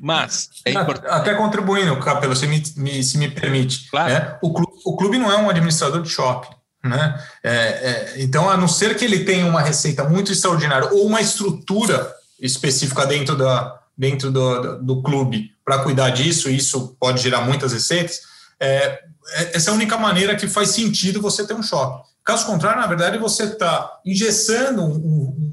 Mas 0.03 0.49
é 0.65 0.73
importante. 0.73 1.07
Até 1.07 1.33
contribuindo, 1.33 1.97
Capelo, 2.01 2.35
se 2.35 2.49
me, 2.49 2.61
me, 2.77 3.05
se 3.05 3.17
me 3.17 3.31
permite. 3.31 3.89
Claro. 3.89 4.13
Né? 4.13 4.37
O, 4.43 4.53
clube, 4.53 4.73
o 4.85 4.97
clube 4.97 5.17
não 5.17 5.31
é 5.31 5.37
um 5.37 5.49
administrador 5.49 6.03
de 6.03 6.09
shopping. 6.09 6.53
Né? 6.83 7.25
É, 7.45 7.53
é, 7.53 8.15
então, 8.17 8.51
a 8.51 8.57
não 8.57 8.67
ser 8.67 8.97
que 8.97 9.05
ele 9.05 9.25
tenha 9.25 9.47
uma 9.47 9.61
receita 9.61 10.03
muito 10.03 10.33
extraordinária 10.33 10.89
ou 10.89 11.07
uma 11.07 11.21
estrutura 11.21 12.13
específica 12.41 13.07
dentro, 13.07 13.37
da, 13.37 13.79
dentro 13.97 14.33
do, 14.33 14.83
do 14.83 15.03
clube 15.05 15.53
para 15.65 15.85
cuidar 15.85 16.11
disso, 16.11 16.51
isso 16.51 16.97
pode 16.99 17.23
gerar 17.23 17.43
muitas 17.43 17.73
receitas. 17.73 18.23
É, 18.59 19.01
é, 19.35 19.57
essa 19.57 19.71
é 19.71 19.73
a 19.73 19.77
única 19.77 19.97
maneira 19.97 20.35
que 20.35 20.49
faz 20.49 20.71
sentido 20.71 21.23
você 21.23 21.47
ter 21.47 21.55
um 21.55 21.63
shopping. 21.63 22.03
Caso 22.25 22.45
contrário, 22.47 22.81
na 22.81 22.89
verdade, 22.89 23.19
você 23.19 23.45
está 23.45 24.01
engessando 24.05 24.83
um, 24.83 24.97
um, 24.97 25.53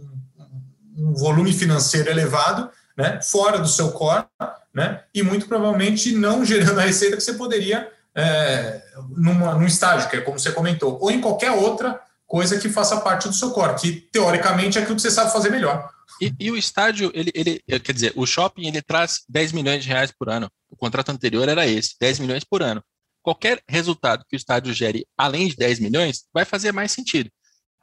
um 0.98 1.14
volume 1.14 1.54
financeiro 1.54 2.10
elevado 2.10 2.68
né, 3.00 3.22
fora 3.22 3.60
do 3.60 3.68
seu 3.70 3.94
core, 3.94 4.26
né, 4.74 5.02
e 5.16 5.24
muito 5.24 5.48
provavelmente 5.48 6.12
não 6.12 6.44
gerando 6.46 6.80
a 6.80 6.84
receita 6.84 7.16
que 7.16 7.24
você 7.24 7.34
poderia 7.34 7.90
é, 8.14 8.84
numa, 9.16 9.56
num 9.56 9.66
estágio, 9.66 10.10
que 10.10 10.18
é 10.18 10.22
como 10.22 10.38
você 10.38 10.52
comentou, 10.52 11.00
ou 11.02 11.10
em 11.10 11.22
qualquer 11.22 11.52
outra 11.52 11.98
coisa 12.28 12.60
que 12.60 12.68
faça 12.68 13.00
parte 13.00 13.30
do 13.30 13.34
seu 13.34 13.52
core, 13.52 13.80
que 13.80 13.94
teoricamente 14.12 14.78
é 14.78 14.82
aquilo 14.82 14.98
que 14.98 15.02
você 15.02 15.10
sabe 15.10 15.32
fazer 15.32 15.50
melhor. 15.50 15.90
E, 16.22 16.34
e, 16.38 16.52
o 16.52 16.58
estádio, 16.58 17.10
ele, 17.14 17.32
ele, 17.34 17.64
quer 17.80 17.94
dizer, 17.94 18.12
o 18.18 18.26
shopping 18.26 18.68
ele 18.68 18.82
traz 18.82 19.22
10 19.30 19.54
milhões 19.54 19.82
de 19.82 19.88
reais 19.88 20.12
por 20.12 20.28
ano. 20.28 20.52
O 20.70 20.76
contrato 20.76 21.10
anterior 21.10 21.48
era 21.48 21.66
esse, 21.66 21.96
10 22.00 22.20
milhões 22.20 22.44
por 22.44 22.62
ano. 22.62 22.84
Qualquer 23.24 23.62
resultado 23.68 24.26
que 24.28 24.36
o 24.36 24.38
estádio 24.38 24.74
gere 24.74 25.08
além 25.18 25.48
de 25.48 25.56
10 25.56 25.80
milhões 25.80 26.26
vai 26.34 26.44
fazer 26.44 26.74
mais 26.74 26.92
sentido. 26.92 27.32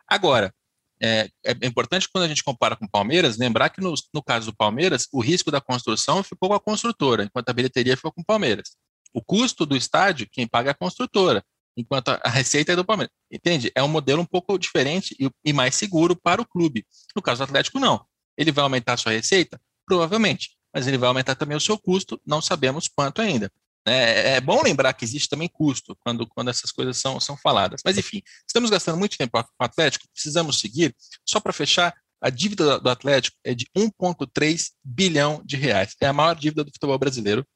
Agora, 0.06 0.52
é, 1.02 1.28
é, 1.44 1.66
importante 1.66 2.08
quando 2.10 2.24
a 2.24 2.28
gente 2.28 2.42
compara 2.42 2.76
com 2.76 2.86
o 2.86 2.90
Palmeiras, 2.90 3.36
lembrar 3.36 3.70
que 3.70 3.80
no, 3.80 3.92
no, 4.14 4.22
caso 4.22 4.50
do 4.50 4.56
Palmeiras, 4.56 5.06
o 5.12 5.20
risco 5.20 5.50
da 5.50 5.60
construção 5.60 6.22
ficou 6.22 6.48
com 6.48 6.54
a 6.54 6.60
construtora, 6.60 7.24
enquanto 7.24 7.48
a 7.48 7.52
bilheteria 7.52 7.96
ficou 7.96 8.12
com 8.12 8.22
o 8.22 8.24
Palmeiras. 8.24 8.76
O 9.12 9.22
custo 9.22 9.66
do 9.66 9.76
estádio, 9.76 10.28
quem 10.30 10.46
paga 10.46 10.70
é 10.70 10.72
a 10.72 10.74
construtora, 10.74 11.44
enquanto 11.76 12.08
a 12.08 12.30
receita 12.30 12.72
é 12.72 12.76
do 12.76 12.84
Palmeiras. 12.84 13.12
Entende? 13.30 13.70
É 13.74 13.82
um 13.82 13.88
modelo 13.88 14.22
um 14.22 14.26
pouco 14.26 14.58
diferente 14.58 15.14
e, 15.20 15.30
e 15.44 15.52
mais 15.52 15.74
seguro 15.74 16.16
para 16.16 16.40
o 16.40 16.46
clube. 16.46 16.84
No 17.14 17.22
caso 17.22 17.38
do 17.38 17.44
Atlético, 17.44 17.78
não. 17.78 18.04
Ele 18.36 18.52
vai 18.52 18.62
aumentar 18.62 18.94
a 18.94 18.96
sua 18.96 19.12
receita? 19.12 19.60
Provavelmente. 19.86 20.56
Mas 20.74 20.86
ele 20.86 20.98
vai 20.98 21.08
aumentar 21.08 21.34
também 21.34 21.56
o 21.56 21.60
seu 21.60 21.78
custo, 21.78 22.20
não 22.26 22.42
sabemos 22.42 22.88
quanto 22.88 23.22
ainda. 23.22 23.50
É, 23.88 24.34
é, 24.34 24.40
bom 24.40 24.62
lembrar 24.62 24.92
que 24.94 25.04
existe 25.04 25.28
também 25.28 25.48
custo 25.48 25.96
quando, 26.00 26.26
quando 26.26 26.50
essas 26.50 26.72
coisas 26.72 26.98
são, 26.98 27.20
são 27.20 27.36
faladas. 27.36 27.80
Mas, 27.84 27.96
enfim, 27.96 28.20
estamos 28.46 28.68
gastando 28.68 28.98
muito 28.98 29.16
tempo 29.16 29.40
com 29.40 29.48
o 29.60 29.64
Atlético, 29.64 30.08
precisamos 30.12 30.58
seguir. 30.58 30.94
Só 31.24 31.38
para 31.38 31.52
fechar, 31.52 31.94
a 32.20 32.28
dívida 32.28 32.80
do 32.80 32.90
Atlético 32.90 33.36
é 33.44 33.54
de 33.54 33.66
1,3 33.76 34.70
bilhão 34.82 35.40
de 35.44 35.56
reais. 35.56 35.94
É 36.00 36.06
a 36.06 36.12
maior 36.12 36.34
dívida 36.34 36.64
do 36.64 36.72
futebol 36.72 36.98
brasileiro, 36.98 37.46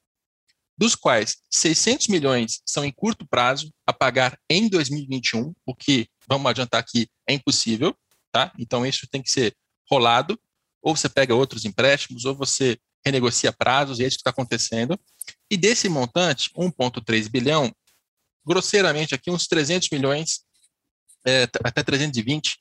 dos 0.79 0.95
quais 0.95 1.39
600 1.51 2.09
milhões 2.09 2.63
são 2.65 2.85
em 2.85 2.93
curto 2.93 3.27
prazo 3.29 3.71
a 3.87 3.93
pagar 3.93 4.39
em 4.49 4.69
2021, 4.69 5.53
o 5.67 5.75
que, 5.75 6.09
vamos 6.29 6.49
adiantar 6.49 6.81
aqui, 6.81 7.09
é 7.29 7.35
impossível. 7.35 7.95
Tá? 8.33 8.53
Então, 8.59 8.87
isso 8.87 9.09
tem 9.11 9.21
que 9.21 9.31
ser 9.31 9.55
rolado. 9.91 10.39
ou 10.81 10.97
você 10.97 11.09
pega 11.09 11.35
outros 11.35 11.65
empréstimos, 11.65 12.25
ou 12.25 12.35
você 12.35 12.79
renegocia 13.05 13.53
prazos, 13.53 13.99
e 13.99 14.05
é 14.05 14.07
isso 14.07 14.17
que 14.17 14.21
está 14.21 14.31
acontecendo. 14.31 14.99
E 15.51 15.57
desse 15.57 15.89
montante, 15.89 16.51
1,3 16.55 17.29
bilhão, 17.29 17.75
grosseiramente 18.47 19.15
aqui, 19.15 19.31
uns 19.31 19.47
300 19.47 19.89
milhões, 19.91 20.41
é, 21.27 21.49
até 21.65 21.83
320, 21.83 22.59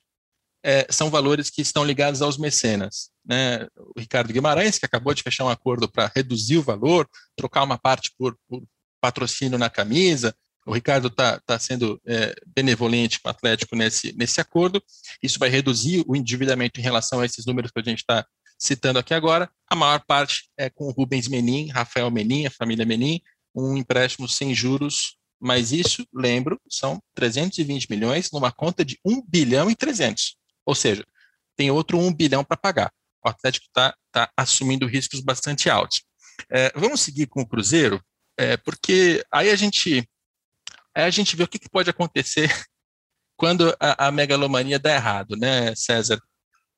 é, 0.64 0.88
são 0.90 1.10
valores 1.10 1.50
que 1.50 1.62
estão 1.62 1.86
ligados 1.86 2.22
aos 2.22 2.38
mecenas. 2.38 3.12
Né? 3.26 3.66
O 3.78 4.00
Ricardo 4.00 4.34
Guimarães, 4.34 4.78
que 4.78 4.86
acabou 4.86 5.14
de 5.14 5.24
fechar 5.24 5.46
um 5.46 5.50
acordo 5.50 5.90
para 5.90 6.12
reduzir 6.14 6.58
o 6.58 6.64
valor, 6.64 7.08
trocar 7.36 7.64
uma 7.64 7.78
parte 7.78 8.12
por, 8.18 8.38
por 8.48 8.62
patrocínio 9.00 9.58
na 9.58 9.70
camisa. 9.70 10.36
O 10.66 10.74
Ricardo 10.74 11.08
está 11.08 11.40
tá 11.40 11.58
sendo 11.58 12.00
é, 12.06 12.36
benevolente 12.56 13.20
com 13.22 13.30
o 13.30 13.32
Atlético 13.32 13.76
nesse, 13.76 14.12
nesse 14.14 14.42
acordo. 14.42 14.84
Isso 15.24 15.40
vai 15.40 15.50
reduzir 15.50 16.04
o 16.08 16.16
endividamento 16.16 16.80
em 16.80 16.84
relação 16.84 17.22
a 17.22 17.26
esses 17.26 17.46
números 17.46 17.72
que 17.72 17.80
a 17.80 17.84
gente 17.84 18.00
está 18.00 18.26
citando 18.60 19.00
aqui 19.00 19.14
agora. 19.14 19.50
A 19.68 19.76
maior 19.76 20.04
parte 20.06 20.50
é 20.58 20.70
com 20.70 20.92
Rubens 20.92 21.28
Menin, 21.28 21.70
Rafael 21.70 22.12
Menin, 22.12 22.46
a 22.46 22.52
família 22.52 22.86
Menin, 22.86 23.22
um 23.56 23.78
empréstimo 23.78 24.28
sem 24.28 24.54
juros, 24.54 25.18
mas 25.40 25.72
isso, 25.72 26.06
lembro, 26.14 26.60
são 26.70 27.02
320 27.16 27.90
milhões 27.90 28.30
numa 28.32 28.52
conta 28.52 28.84
de 28.84 29.00
1 29.06 29.24
bilhão 29.26 29.72
e 29.72 29.76
300. 29.76 30.36
Ou 30.66 30.76
seja, 30.76 31.06
tem 31.56 31.72
outro 31.72 31.98
1 31.98 32.14
bilhão 32.14 32.44
para 32.44 32.58
pagar. 32.58 32.92
O 33.24 33.30
Atlético 33.30 33.66
está 33.68 33.96
tá 34.12 34.32
assumindo 34.36 34.86
riscos 34.86 35.22
bastante 35.22 35.70
altos. 35.70 36.04
É, 36.50 36.72
vamos 36.76 37.02
seguir 37.02 37.28
com 37.28 37.42
o 37.42 37.48
Cruzeiro, 37.48 38.04
é, 38.38 38.58
porque 38.58 39.24
aí 39.32 39.50
a 39.50 39.56
gente, 39.56 40.08
aí 40.96 41.04
a 41.04 41.10
gente 41.10 41.36
vê 41.36 41.44
o 41.44 41.48
que, 41.48 41.60
que 41.60 41.70
pode 41.70 41.90
acontecer 41.90 42.50
quando 43.36 43.76
a, 43.80 44.08
a, 44.08 44.12
megalomania 44.12 44.80
dá 44.80 44.94
errado, 44.94 45.36
né, 45.36 45.74
César? 45.76 46.22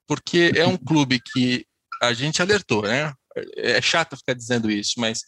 Porque 0.07 0.51
é 0.55 0.65
um 0.65 0.77
clube 0.77 1.19
que 1.19 1.65
a 2.01 2.13
gente 2.13 2.41
alertou, 2.41 2.83
né? 2.83 3.13
É 3.55 3.81
chato 3.81 4.17
ficar 4.17 4.33
dizendo 4.33 4.69
isso, 4.69 4.95
mas 4.97 5.23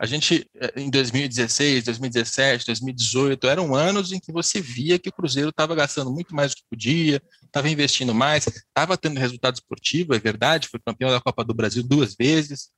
a 0.00 0.06
gente, 0.06 0.48
em 0.76 0.88
2016, 0.90 1.84
2017, 1.84 2.66
2018, 2.66 3.48
eram 3.48 3.74
anos 3.74 4.12
em 4.12 4.20
que 4.20 4.30
você 4.30 4.60
via 4.60 4.96
que 4.96 5.08
o 5.08 5.12
Cruzeiro 5.12 5.48
estava 5.48 5.74
gastando 5.74 6.12
muito 6.12 6.32
mais 6.32 6.52
do 6.52 6.58
que 6.58 6.62
podia, 6.70 7.20
estava 7.44 7.68
investindo 7.68 8.14
mais, 8.14 8.46
estava 8.46 8.96
tendo 8.96 9.18
resultado 9.18 9.56
esportivo, 9.56 10.14
é 10.14 10.18
verdade, 10.20 10.68
foi 10.68 10.78
campeão 10.78 11.10
da 11.10 11.20
Copa 11.20 11.42
do 11.42 11.52
Brasil 11.52 11.82
duas 11.82 12.14
vezes, 12.14 12.70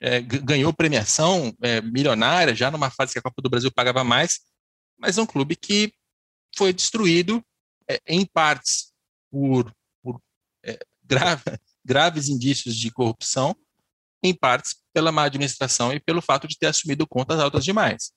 é, 0.00 0.22
ganhou 0.22 0.72
premiação 0.72 1.54
é, 1.60 1.82
milionária, 1.82 2.54
já 2.54 2.70
numa 2.70 2.88
fase 2.88 3.12
que 3.12 3.18
a 3.18 3.22
Copa 3.22 3.42
do 3.42 3.50
Brasil 3.50 3.70
pagava 3.70 4.02
mais, 4.02 4.40
mas 4.98 5.18
é 5.18 5.22
um 5.22 5.26
clube 5.26 5.56
que 5.56 5.92
foi 6.56 6.72
destruído 6.72 7.44
é, 7.86 8.00
em 8.06 8.24
partes 8.24 8.92
por, 9.30 9.70
por 10.02 10.18
é, 10.64 10.78
grave, 11.04 11.42
graves 11.84 12.28
indícios 12.28 12.76
de 12.76 12.90
corrupção, 12.90 13.54
em 14.22 14.34
partes 14.34 14.76
pela 14.92 15.10
má 15.10 15.24
administração 15.24 15.92
e 15.92 16.00
pelo 16.00 16.22
fato 16.22 16.46
de 16.46 16.56
ter 16.56 16.66
assumido 16.66 17.06
contas 17.06 17.40
altas 17.40 17.64
demais. 17.64 18.12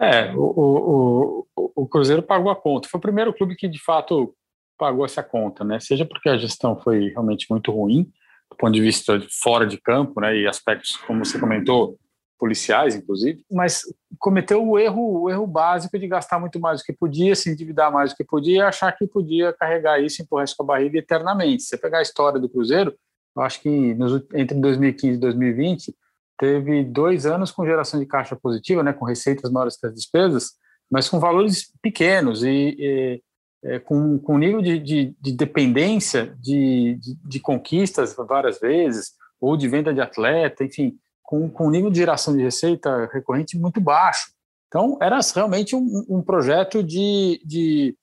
É, 0.00 0.32
o, 0.34 1.46
o, 1.54 1.72
o 1.82 1.88
Cruzeiro 1.88 2.22
pagou 2.22 2.50
a 2.50 2.56
conta. 2.56 2.88
Foi 2.88 2.98
o 2.98 3.02
primeiro 3.02 3.34
clube 3.34 3.56
que, 3.56 3.68
de 3.68 3.82
fato, 3.82 4.34
pagou 4.78 5.04
essa 5.04 5.22
conta, 5.22 5.64
né? 5.64 5.78
Seja 5.80 6.06
porque 6.06 6.28
a 6.28 6.38
gestão 6.38 6.80
foi 6.80 7.08
realmente 7.08 7.46
muito 7.50 7.70
ruim, 7.70 8.04
do 8.50 8.56
ponto 8.56 8.72
de 8.72 8.80
vista 8.80 9.18
de 9.18 9.28
fora 9.42 9.66
de 9.66 9.78
campo, 9.78 10.20
né? 10.20 10.36
E 10.36 10.46
aspectos, 10.46 10.96
como 10.96 11.24
você 11.24 11.38
comentou, 11.38 11.98
policiais, 12.40 12.96
inclusive, 12.96 13.44
mas 13.52 13.82
cometeu 14.18 14.66
o 14.66 14.78
erro, 14.78 15.20
o 15.22 15.30
erro 15.30 15.46
básico 15.46 15.98
de 15.98 16.08
gastar 16.08 16.40
muito 16.40 16.58
mais 16.58 16.80
do 16.80 16.84
que 16.84 16.92
podia, 16.94 17.36
se 17.36 17.50
endividar 17.50 17.92
mais 17.92 18.10
do 18.10 18.16
que 18.16 18.24
podia 18.24 18.56
e 18.56 18.60
achar 18.62 18.90
que 18.96 19.06
podia 19.06 19.52
carregar 19.52 20.02
isso 20.02 20.22
empurrar 20.22 20.44
isso 20.44 20.56
com 20.56 20.62
a 20.62 20.66
barriga 20.66 20.98
eternamente. 20.98 21.62
Se 21.62 21.68
você 21.68 21.76
pegar 21.76 21.98
a 21.98 22.02
história 22.02 22.40
do 22.40 22.48
Cruzeiro, 22.48 22.94
eu 23.36 23.42
acho 23.42 23.60
que 23.60 23.94
nos, 23.94 24.24
entre 24.34 24.58
2015 24.58 25.18
e 25.18 25.20
2020 25.20 25.94
teve 26.38 26.82
dois 26.82 27.26
anos 27.26 27.50
com 27.50 27.66
geração 27.66 28.00
de 28.00 28.06
caixa 28.06 28.34
positiva, 28.34 28.82
né, 28.82 28.94
com 28.94 29.04
receitas 29.04 29.50
maiores 29.50 29.76
que 29.76 29.86
as 29.86 29.94
despesas, 29.94 30.52
mas 30.90 31.08
com 31.08 31.20
valores 31.20 31.70
pequenos 31.82 32.42
e, 32.42 32.76
e 32.78 33.22
é, 33.62 33.78
com, 33.78 34.18
com 34.18 34.38
nível 34.38 34.62
de, 34.62 34.78
de, 34.78 35.14
de 35.20 35.32
dependência 35.32 36.34
de, 36.40 36.98
de, 36.98 37.14
de, 37.22 37.40
conquistas 37.40 38.16
várias 38.16 38.58
vezes, 38.58 39.12
ou 39.38 39.56
de 39.56 39.68
venda 39.68 39.92
de 39.92 40.00
atleta, 40.00 40.64
enfim, 40.64 40.98
com, 41.30 41.48
com 41.48 41.70
nível 41.70 41.90
de 41.90 41.98
geração 41.98 42.36
de 42.36 42.42
receita 42.42 43.08
recorrente 43.12 43.56
muito 43.56 43.80
baixo. 43.80 44.32
Então, 44.66 44.98
era 45.00 45.20
realmente 45.32 45.76
um, 45.76 46.04
um 46.08 46.20
projeto 46.20 46.82
de, 46.82 47.40
de, 47.44 47.96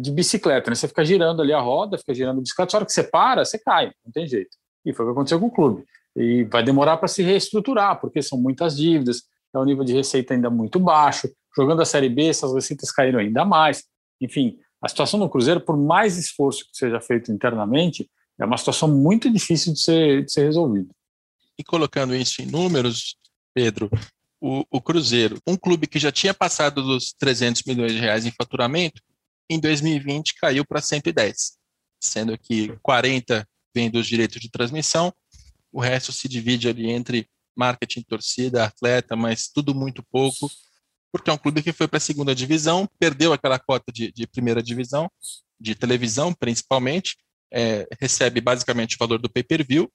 de 0.00 0.10
bicicleta, 0.10 0.68
né? 0.68 0.74
Você 0.74 0.88
fica 0.88 1.04
girando 1.04 1.40
ali 1.40 1.52
a 1.52 1.60
roda, 1.60 1.96
fica 1.96 2.12
girando 2.12 2.38
a 2.38 2.40
bicicleta, 2.40 2.72
só 2.72 2.78
hora 2.78 2.86
que 2.86 2.92
você 2.92 3.04
para, 3.04 3.44
você 3.44 3.56
cai, 3.56 3.92
não 4.04 4.10
tem 4.12 4.26
jeito. 4.26 4.56
E 4.84 4.92
foi 4.92 5.04
o 5.04 5.08
que 5.08 5.12
aconteceu 5.12 5.38
com 5.38 5.46
o 5.46 5.50
clube. 5.50 5.84
E 6.16 6.42
vai 6.42 6.64
demorar 6.64 6.96
para 6.96 7.06
se 7.06 7.22
reestruturar, 7.22 8.00
porque 8.00 8.20
são 8.20 8.36
muitas 8.36 8.76
dívidas, 8.76 9.22
é 9.54 9.58
um 9.60 9.64
nível 9.64 9.84
de 9.84 9.92
receita 9.92 10.34
ainda 10.34 10.50
muito 10.50 10.80
baixo. 10.80 11.30
Jogando 11.56 11.82
a 11.82 11.84
Série 11.84 12.08
B, 12.08 12.26
essas 12.26 12.52
receitas 12.52 12.90
caíram 12.90 13.20
ainda 13.20 13.44
mais. 13.44 13.84
Enfim, 14.20 14.58
a 14.82 14.88
situação 14.88 15.20
no 15.20 15.30
Cruzeiro, 15.30 15.60
por 15.60 15.76
mais 15.76 16.18
esforço 16.18 16.64
que 16.64 16.76
seja 16.76 17.00
feito 17.00 17.30
internamente, 17.30 18.10
é 18.40 18.44
uma 18.44 18.58
situação 18.58 18.88
muito 18.88 19.30
difícil 19.30 19.72
de 19.72 19.80
ser, 19.80 20.24
de 20.24 20.32
ser 20.32 20.46
resolvida. 20.46 20.92
E 21.58 21.64
colocando 21.64 22.14
isso 22.14 22.42
em 22.42 22.46
números, 22.46 23.16
Pedro, 23.54 23.90
o, 24.40 24.64
o, 24.70 24.80
Cruzeiro, 24.80 25.38
um 25.46 25.56
clube 25.56 25.86
que 25.86 25.98
já 25.98 26.10
tinha 26.10 26.34
passado 26.34 26.82
dos 26.82 27.12
300 27.12 27.62
milhões 27.64 27.92
de 27.92 27.98
reais 27.98 28.26
em 28.26 28.32
faturamento, 28.32 29.00
em 29.48 29.60
2020 29.60 30.34
caiu 30.34 30.64
para 30.64 30.80
110, 30.80 31.58
sendo 32.00 32.36
que 32.36 32.76
40 32.82 33.46
vem 33.74 33.90
dos 33.90 34.06
direitos 34.06 34.40
de 34.40 34.50
transmissão, 34.50 35.12
o 35.70 35.80
resto 35.80 36.12
se 36.12 36.28
divide 36.28 36.68
ali 36.68 36.90
entre 36.90 37.28
marketing, 37.56 38.02
torcida, 38.02 38.64
atleta, 38.64 39.14
mas 39.14 39.48
tudo 39.48 39.74
muito 39.74 40.02
pouco, 40.10 40.50
porque 41.12 41.30
é 41.30 41.32
um 41.32 41.38
clube 41.38 41.62
que 41.62 41.72
foi 41.72 41.86
para 41.86 41.98
a 41.98 42.00
segunda 42.00 42.34
divisão, 42.34 42.88
perdeu 42.98 43.32
aquela 43.32 43.58
cota 43.58 43.92
de, 43.92 44.10
de 44.12 44.26
primeira 44.26 44.62
divisão, 44.62 45.10
de 45.60 45.74
televisão 45.74 46.32
principalmente, 46.32 47.16
é, 47.52 47.86
recebe 48.00 48.40
basicamente 48.40 48.96
o 48.96 48.98
valor 48.98 49.18
do 49.20 49.30
pay-per-view, 49.30 49.90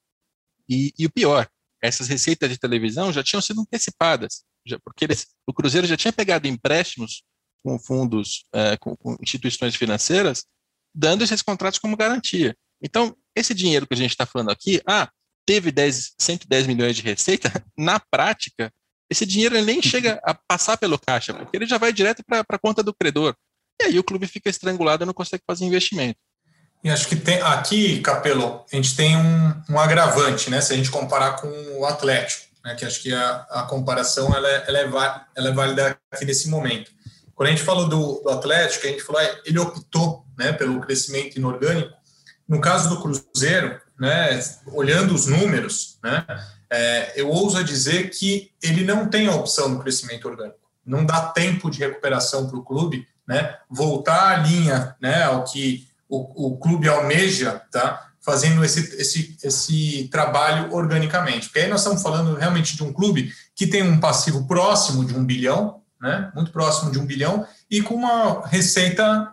e, 0.69 0.93
e, 0.97 1.05
o 1.05 1.11
pior, 1.11 1.47
essas 1.81 2.07
receitas 2.07 2.49
de 2.49 2.57
televisão 2.57 3.11
já 3.11 3.23
tinham 3.23 3.41
sido 3.41 3.61
antecipadas, 3.61 4.43
já, 4.65 4.79
porque 4.79 5.05
eles, 5.05 5.27
o 5.45 5.53
Cruzeiro 5.53 5.87
já 5.87 5.95
tinha 5.95 6.11
pegado 6.11 6.47
empréstimos 6.47 7.23
com 7.63 7.79
fundos, 7.79 8.45
é, 8.53 8.77
com, 8.77 8.95
com 8.95 9.17
instituições 9.21 9.75
financeiras, 9.75 10.45
dando 10.93 11.23
esses 11.23 11.41
contratos 11.41 11.79
como 11.79 11.97
garantia. 11.97 12.55
Então, 12.81 13.15
esse 13.35 13.53
dinheiro 13.53 13.87
que 13.87 13.93
a 13.93 13.97
gente 13.97 14.11
está 14.11 14.25
falando 14.25 14.51
aqui, 14.51 14.81
ah, 14.87 15.09
teve 15.45 15.71
10, 15.71 16.15
110 16.19 16.67
milhões 16.67 16.95
de 16.95 17.01
receita, 17.01 17.49
na 17.77 17.99
prática, 17.99 18.71
esse 19.09 19.25
dinheiro 19.25 19.59
nem 19.63 19.81
chega 19.81 20.19
a 20.23 20.33
passar 20.33 20.77
pelo 20.77 20.99
caixa, 20.99 21.33
porque 21.33 21.55
ele 21.55 21.65
já 21.65 21.77
vai 21.77 21.93
direto 21.93 22.23
para 22.25 22.43
a 22.47 22.59
conta 22.59 22.83
do 22.83 22.93
credor. 22.93 23.35
E 23.81 23.85
aí 23.85 23.99
o 23.99 24.03
clube 24.03 24.27
fica 24.27 24.49
estrangulado 24.49 25.03
e 25.03 25.05
não 25.05 25.13
consegue 25.13 25.43
fazer 25.47 25.65
investimento. 25.65 26.19
E 26.83 26.89
acho 26.89 27.07
que 27.07 27.15
tem, 27.15 27.41
aqui, 27.41 27.99
Capelo, 28.01 28.63
a 28.71 28.75
gente 28.75 28.95
tem 28.95 29.17
um, 29.17 29.61
um 29.69 29.79
agravante, 29.79 30.49
né? 30.49 30.61
Se 30.61 30.73
a 30.73 30.77
gente 30.77 30.91
comparar 30.91 31.33
com 31.33 31.47
o 31.79 31.85
Atlético, 31.85 32.45
né? 32.63 32.75
Que 32.75 32.85
acho 32.85 33.01
que 33.01 33.13
a, 33.13 33.45
a 33.49 33.63
comparação 33.63 34.33
ela 34.35 34.47
é, 34.47 34.65
ela, 34.67 34.79
é, 34.79 35.21
ela 35.35 35.49
é 35.49 35.53
válida 35.53 35.97
aqui 36.11 36.25
nesse 36.25 36.49
momento. 36.49 36.91
Quando 37.37 37.49
a 37.49 37.51
gente 37.51 37.63
falou 37.63 37.87
do, 37.87 38.21
do 38.23 38.29
Atlético, 38.29 38.87
a 38.87 38.89
gente 38.89 39.03
falou, 39.03 39.21
é, 39.21 39.41
ele 39.45 39.59
optou 39.59 40.25
né, 40.35 40.51
pelo 40.53 40.81
crescimento 40.81 41.37
inorgânico, 41.37 41.93
no 42.47 42.59
caso 42.59 42.89
do 42.89 42.99
Cruzeiro, 42.99 43.79
né, 43.99 44.39
olhando 44.73 45.13
os 45.13 45.27
números, 45.27 45.99
né, 46.03 46.25
é, 46.67 47.13
eu 47.15 47.29
ouso 47.29 47.63
dizer 47.63 48.09
que 48.09 48.51
ele 48.61 48.83
não 48.83 49.07
tem 49.07 49.27
a 49.27 49.35
opção 49.35 49.71
do 49.71 49.79
crescimento 49.79 50.27
orgânico. 50.27 50.57
Não 50.83 51.05
dá 51.05 51.27
tempo 51.29 51.69
de 51.69 51.79
recuperação 51.79 52.47
para 52.47 52.57
o 52.57 52.63
clube, 52.63 53.07
né, 53.27 53.55
voltar 53.69 54.29
à 54.29 54.37
linha, 54.37 54.95
né, 54.99 55.23
ao 55.23 55.43
que 55.43 55.87
o, 56.09 56.47
o 56.47 56.57
clube 56.57 56.87
almeja, 56.87 57.61
tá, 57.71 58.07
fazendo 58.21 58.63
esse, 58.63 58.79
esse, 58.99 59.37
esse 59.43 60.09
trabalho 60.11 60.73
organicamente. 60.73 61.47
Porque 61.47 61.59
aí 61.59 61.69
nós 61.69 61.79
estamos 61.79 62.01
falando 62.01 62.35
realmente 62.35 62.75
de 62.75 62.83
um 62.83 62.91
clube 62.91 63.33
que 63.55 63.67
tem 63.67 63.83
um 63.83 63.99
passivo 63.99 64.45
próximo 64.45 65.05
de 65.05 65.15
um 65.15 65.23
bilhão, 65.23 65.81
né, 66.01 66.31
muito 66.35 66.51
próximo 66.51 66.91
de 66.91 66.99
um 66.99 67.05
bilhão, 67.05 67.45
e 67.71 67.81
com 67.81 67.95
uma 67.95 68.45
receita 68.47 69.31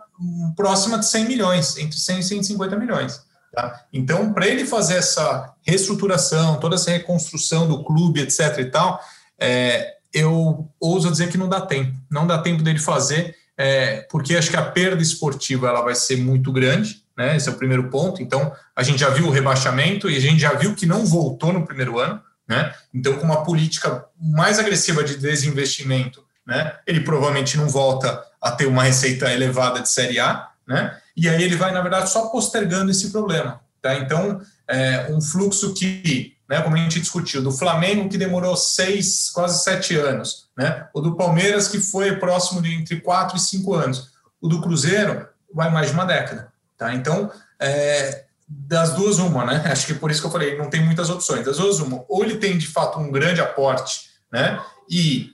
próxima 0.55 0.97
de 0.97 1.05
100 1.07 1.25
milhões, 1.25 1.77
entre 1.77 1.97
100 1.97 2.19
e 2.19 2.23
150 2.23 2.75
milhões. 2.77 3.21
Tá? 3.53 3.81
Então, 3.91 4.33
para 4.33 4.47
ele 4.47 4.65
fazer 4.65 4.95
essa 4.95 5.53
reestruturação, 5.61 6.59
toda 6.59 6.75
essa 6.75 6.91
reconstrução 6.91 7.67
do 7.67 7.83
clube, 7.83 8.21
etc. 8.21 8.59
e 8.59 8.65
tal, 8.65 8.99
é, 9.39 9.95
eu 10.13 10.69
ouso 10.79 11.11
dizer 11.11 11.29
que 11.29 11.37
não 11.37 11.49
dá 11.49 11.61
tempo. 11.61 11.93
Não 12.09 12.25
dá 12.25 12.37
tempo 12.37 12.63
dele 12.63 12.79
fazer, 12.79 13.35
é, 13.57 14.01
porque 14.09 14.35
acho 14.35 14.49
que 14.49 14.57
a 14.57 14.71
perda 14.71 15.01
esportiva 15.01 15.67
ela 15.67 15.81
vai 15.81 15.95
ser 15.95 16.17
muito 16.17 16.51
grande, 16.51 17.03
né? 17.17 17.35
Esse 17.35 17.47
é 17.49 17.51
o 17.51 17.57
primeiro 17.57 17.89
ponto. 17.89 18.21
Então, 18.21 18.51
a 18.75 18.83
gente 18.83 18.99
já 18.99 19.09
viu 19.09 19.27
o 19.27 19.31
rebaixamento 19.31 20.09
e 20.09 20.17
a 20.17 20.19
gente 20.19 20.39
já 20.39 20.53
viu 20.53 20.75
que 20.75 20.85
não 20.85 21.05
voltou 21.05 21.53
no 21.53 21.65
primeiro 21.65 21.97
ano, 21.99 22.21
né? 22.47 22.73
Então, 22.93 23.17
com 23.17 23.25
uma 23.25 23.43
política 23.43 24.05
mais 24.19 24.59
agressiva 24.59 25.03
de 25.03 25.17
desinvestimento, 25.17 26.23
né? 26.45 26.73
Ele 26.85 26.99
provavelmente 27.01 27.57
não 27.57 27.69
volta 27.69 28.21
a 28.41 28.51
ter 28.51 28.65
uma 28.65 28.83
receita 28.83 29.31
elevada 29.31 29.81
de 29.81 29.89
Série 29.89 30.19
A, 30.19 30.49
né? 30.67 30.97
E 31.15 31.29
aí 31.29 31.41
ele 31.43 31.55
vai, 31.55 31.71
na 31.71 31.81
verdade, 31.81 32.09
só 32.09 32.27
postergando 32.27 32.91
esse 32.91 33.11
problema. 33.11 33.61
Tá? 33.81 33.95
Então, 33.95 34.41
é, 34.67 35.07
um 35.09 35.21
fluxo 35.21 35.73
que, 35.73 36.34
né, 36.49 36.61
como 36.61 36.75
a 36.75 36.79
gente 36.79 36.99
discutiu, 36.99 37.41
do 37.41 37.51
Flamengo 37.51 38.09
que 38.09 38.17
demorou 38.17 38.55
seis, 38.55 39.29
quase 39.29 39.63
sete 39.63 39.95
anos, 39.95 40.49
né? 40.57 40.87
o 40.93 41.01
do 41.01 41.15
Palmeiras 41.15 41.67
que 41.67 41.79
foi 41.79 42.15
próximo 42.17 42.61
de 42.61 42.73
entre 42.73 43.01
quatro 43.01 43.35
e 43.35 43.39
cinco 43.39 43.73
anos, 43.73 44.11
o 44.39 44.47
do 44.47 44.61
Cruzeiro 44.61 45.27
vai 45.53 45.71
mais 45.71 45.87
de 45.87 45.93
uma 45.93 46.05
década. 46.05 46.53
Tá? 46.77 46.93
Então, 46.93 47.31
é, 47.59 48.25
das 48.47 48.93
duas, 48.93 49.17
uma, 49.17 49.45
né? 49.45 49.63
Acho 49.71 49.87
que 49.87 49.93
por 49.93 50.11
isso 50.11 50.21
que 50.21 50.27
eu 50.27 50.31
falei, 50.31 50.57
não 50.57 50.69
tem 50.69 50.83
muitas 50.83 51.09
opções. 51.09 51.45
Das 51.45 51.57
duas, 51.57 51.79
uma. 51.79 52.03
Ou 52.07 52.23
ele 52.23 52.37
tem 52.37 52.57
de 52.57 52.67
fato 52.67 52.99
um 52.99 53.11
grande 53.11 53.41
aporte, 53.41 54.09
né? 54.31 54.61
E, 54.89 55.31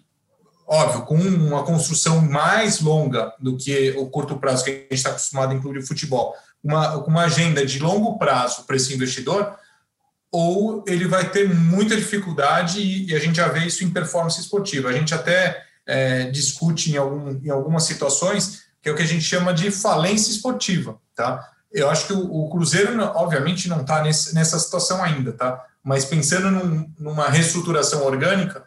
óbvio, 0.65 1.01
com 1.03 1.15
uma 1.15 1.63
construção 1.63 2.21
mais 2.21 2.79
longa 2.79 3.33
do 3.39 3.57
que 3.57 3.91
o 3.97 4.07
curto 4.07 4.37
prazo 4.37 4.63
que 4.63 4.69
a 4.69 4.73
gente 4.73 4.93
está 4.93 5.09
acostumado 5.09 5.53
em 5.53 5.59
clube 5.59 5.79
de 5.79 5.87
futebol, 5.87 6.35
uma, 6.63 6.97
uma 6.97 7.23
agenda 7.23 7.65
de 7.65 7.79
longo 7.79 8.17
prazo 8.17 8.63
para 8.63 8.75
esse 8.75 8.93
investidor, 8.93 9.57
ou 10.31 10.83
ele 10.87 11.07
vai 11.07 11.29
ter 11.29 11.53
muita 11.53 11.95
dificuldade 11.95 12.79
e, 12.79 13.09
e, 13.09 13.15
a 13.15 13.19
gente 13.19 13.35
já 13.35 13.49
vê 13.49 13.65
isso 13.65 13.83
em 13.83 13.89
performance 13.89 14.39
esportiva. 14.39 14.89
A 14.89 14.93
gente 14.93 15.13
até 15.13 15.61
é, 15.85 16.23
discute 16.29 16.91
em, 16.91 16.97
algum, 16.97 17.31
em 17.43 17.49
algumas 17.49 17.83
situações 17.83 18.63
que 18.81 18.89
é 18.89 18.91
o 18.91 18.95
que 18.95 19.03
a 19.03 19.07
gente 19.07 19.23
chama 19.23 19.53
de 19.53 19.69
falência 19.69 20.31
esportiva, 20.31 20.99
tá? 21.15 21.51
Eu 21.71 21.89
acho 21.89 22.07
que 22.07 22.13
o, 22.13 22.45
o 22.45 22.49
Cruzeiro, 22.49 22.99
obviamente, 23.15 23.69
não 23.69 23.81
está 23.81 24.01
nessa 24.03 24.57
situação 24.57 25.03
ainda, 25.03 25.31
tá? 25.33 25.63
Mas 25.83 26.05
pensando 26.05 26.49
num, 26.49 26.91
numa 26.97 27.29
reestruturação 27.29 28.03
orgânica, 28.03 28.63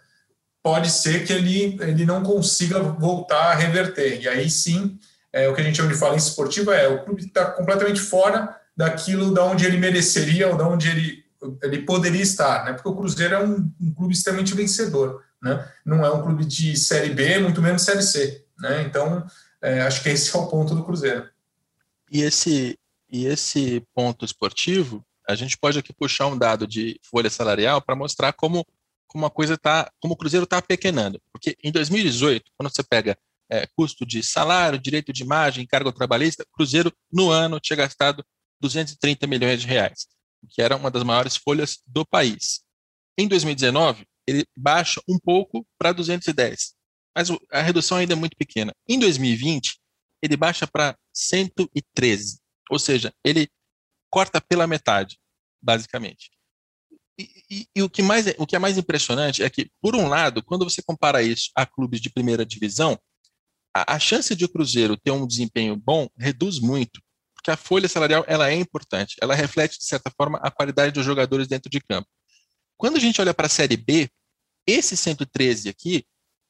pode 0.63 0.91
ser 0.91 1.27
que 1.27 1.33
ele, 1.33 1.77
ele 1.81 2.07
não 2.07 2.23
consiga 2.23 2.81
voltar 2.81 3.51
a 3.51 3.55
reverter. 3.55 4.23
E 4.23 4.29
aí 4.29 4.49
sim, 4.49 4.99
é, 5.33 5.49
o 5.49 5.55
que 5.55 5.61
a 5.61 5.65
gente 5.65 5.77
chama 5.77 5.93
de 5.93 5.99
falência 5.99 6.29
esportiva 6.29 6.75
é 6.75 6.89
o 6.89 7.05
clube 7.05 7.27
está 7.27 7.45
completamente 7.47 8.01
fora 8.01 8.57
daquilo 8.77 9.35
da 9.35 9.45
onde 9.45 9.67
ele 9.67 9.77
mereceria 9.77 10.49
ou 10.49 10.57
da 10.57 10.67
onde 10.67 10.89
ele, 10.89 11.24
ele 11.63 11.83
poderia 11.83 12.23
estar, 12.23 12.65
né? 12.65 12.73
Porque 12.73 12.89
o 12.89 12.97
Cruzeiro 12.97 13.35
é 13.35 13.45
um, 13.45 13.71
um 13.81 13.95
clube 13.95 14.15
extremamente 14.15 14.55
vencedor, 14.55 15.23
né? 15.43 15.67
Não 15.85 16.05
é 16.05 16.11
um 16.11 16.23
clube 16.23 16.45
de 16.45 16.77
Série 16.77 17.11
B, 17.11 17.39
muito 17.39 17.63
menos 17.63 17.83
Série 17.83 18.03
C, 18.03 18.45
né? 18.59 18.83
Então, 18.83 19.27
é, 19.63 19.83
acho 19.83 20.03
que 20.03 20.09
esse 20.09 20.35
é 20.35 20.39
o 20.39 20.47
ponto 20.47 20.75
do 20.75 20.85
Cruzeiro. 20.85 21.29
E 22.11 22.23
esse, 22.23 22.79
e 23.11 23.27
esse 23.27 23.83
ponto 23.95 24.25
esportivo, 24.25 25.05
a 25.29 25.35
gente 25.35 25.57
pode 25.57 25.79
aqui 25.79 25.93
puxar 25.93 26.27
um 26.27 26.37
dado 26.37 26.67
de 26.67 27.01
folha 27.03 27.31
salarial 27.31 27.81
para 27.81 27.97
mostrar 27.97 28.33
como, 28.33 28.67
como 29.07 29.27
a 29.27 29.31
coisa 29.31 29.57
tá, 29.57 29.91
como 30.01 30.15
o 30.15 30.17
Cruzeiro 30.17 30.45
está 30.45 30.61
pequenando. 30.61 31.21
Porque 31.33 31.57
em 31.63 31.73
2018, 31.73 32.45
quando 32.57 32.75
você 32.75 32.83
pega 32.83 33.17
é, 33.51 33.67
custo 33.77 34.05
de 34.07 34.23
salário, 34.23 34.79
direito 34.79 35.13
de 35.13 35.23
imagem, 35.23 35.67
cargo 35.67 35.93
trabalhista, 35.93 36.47
Cruzeiro 36.53 36.93
no 37.13 37.31
ano 37.31 37.61
tinha 37.61 37.77
gastado 37.77 38.25
230 38.61 39.27
milhões 39.27 39.61
de 39.61 39.67
reais, 39.67 40.07
que 40.51 40.63
era 40.63 40.77
uma 40.77 40.91
das 40.91 41.03
maiores 41.03 41.37
folhas 41.37 41.79
do 41.87 42.05
país. 42.05 42.61
Em 43.19 43.29
2019, 43.29 44.07
ele 44.27 44.45
baixa 44.57 45.01
um 45.09 45.19
pouco 45.19 45.67
para 45.79 45.93
210 45.93 46.75
mas 47.15 47.29
a 47.53 47.63
redução 47.63 47.99
ainda 47.99 48.15
é 48.15 48.17
muito 48.17 48.37
pequena. 48.37 48.75
Em 48.89 48.99
2020, 48.99 49.79
ele 50.21 50.37
baixa 50.37 50.67
para 50.67 50.99
113, 51.13 52.41
ou 52.71 52.79
seja, 52.79 53.15
ele 53.25 53.49
corta 54.11 54.41
pela 54.41 54.67
metade, 54.67 55.19
basicamente. 55.63 56.31
E, 57.19 57.45
e, 57.49 57.69
e, 57.77 57.83
o, 57.83 57.89
que 57.89 58.03
mais 58.03 58.27
é, 58.27 58.35
o 58.39 58.47
que 58.47 58.57
é 58.57 58.59
mais 58.59 58.77
impressionante 58.77 59.43
é 59.43 59.49
que, 59.49 59.71
por 59.81 59.95
um 59.95 60.09
lado, 60.09 60.43
quando 60.43 60.69
você 60.69 60.83
compara 60.83 61.23
isso 61.23 61.51
a 61.55 61.65
clubes 61.65 62.01
de 62.01 62.11
primeira 62.11 62.45
divisão, 62.45 62.99
a, 63.73 63.95
a 63.95 63.99
chance 64.01 64.35
de 64.35 64.45
o 64.45 64.49
Cruzeiro 64.49 64.97
ter 64.97 65.13
um 65.13 65.27
desempenho 65.27 65.77
bom 65.77 66.09
reduz 66.19 66.59
muito, 66.59 67.01
porque 67.45 67.51
a 67.51 67.57
folha 67.59 67.87
salarial 67.87 68.25
ela 68.27 68.49
é 68.49 68.55
importante, 68.55 69.17
ela 69.21 69.35
reflete, 69.35 69.79
de 69.79 69.85
certa 69.85 70.11
forma, 70.11 70.39
a 70.39 70.51
qualidade 70.51 70.93
dos 70.93 71.05
jogadores 71.05 71.47
dentro 71.47 71.69
de 71.69 71.79
campo. 71.79 72.09
Quando 72.79 72.97
a 72.97 72.99
gente 72.99 73.21
olha 73.21 73.35
para 73.35 73.47
a 73.47 73.51
Série 73.51 73.77
B, 73.77 74.09
esse 74.67 74.97
113 74.97 75.69
aqui 75.69 76.07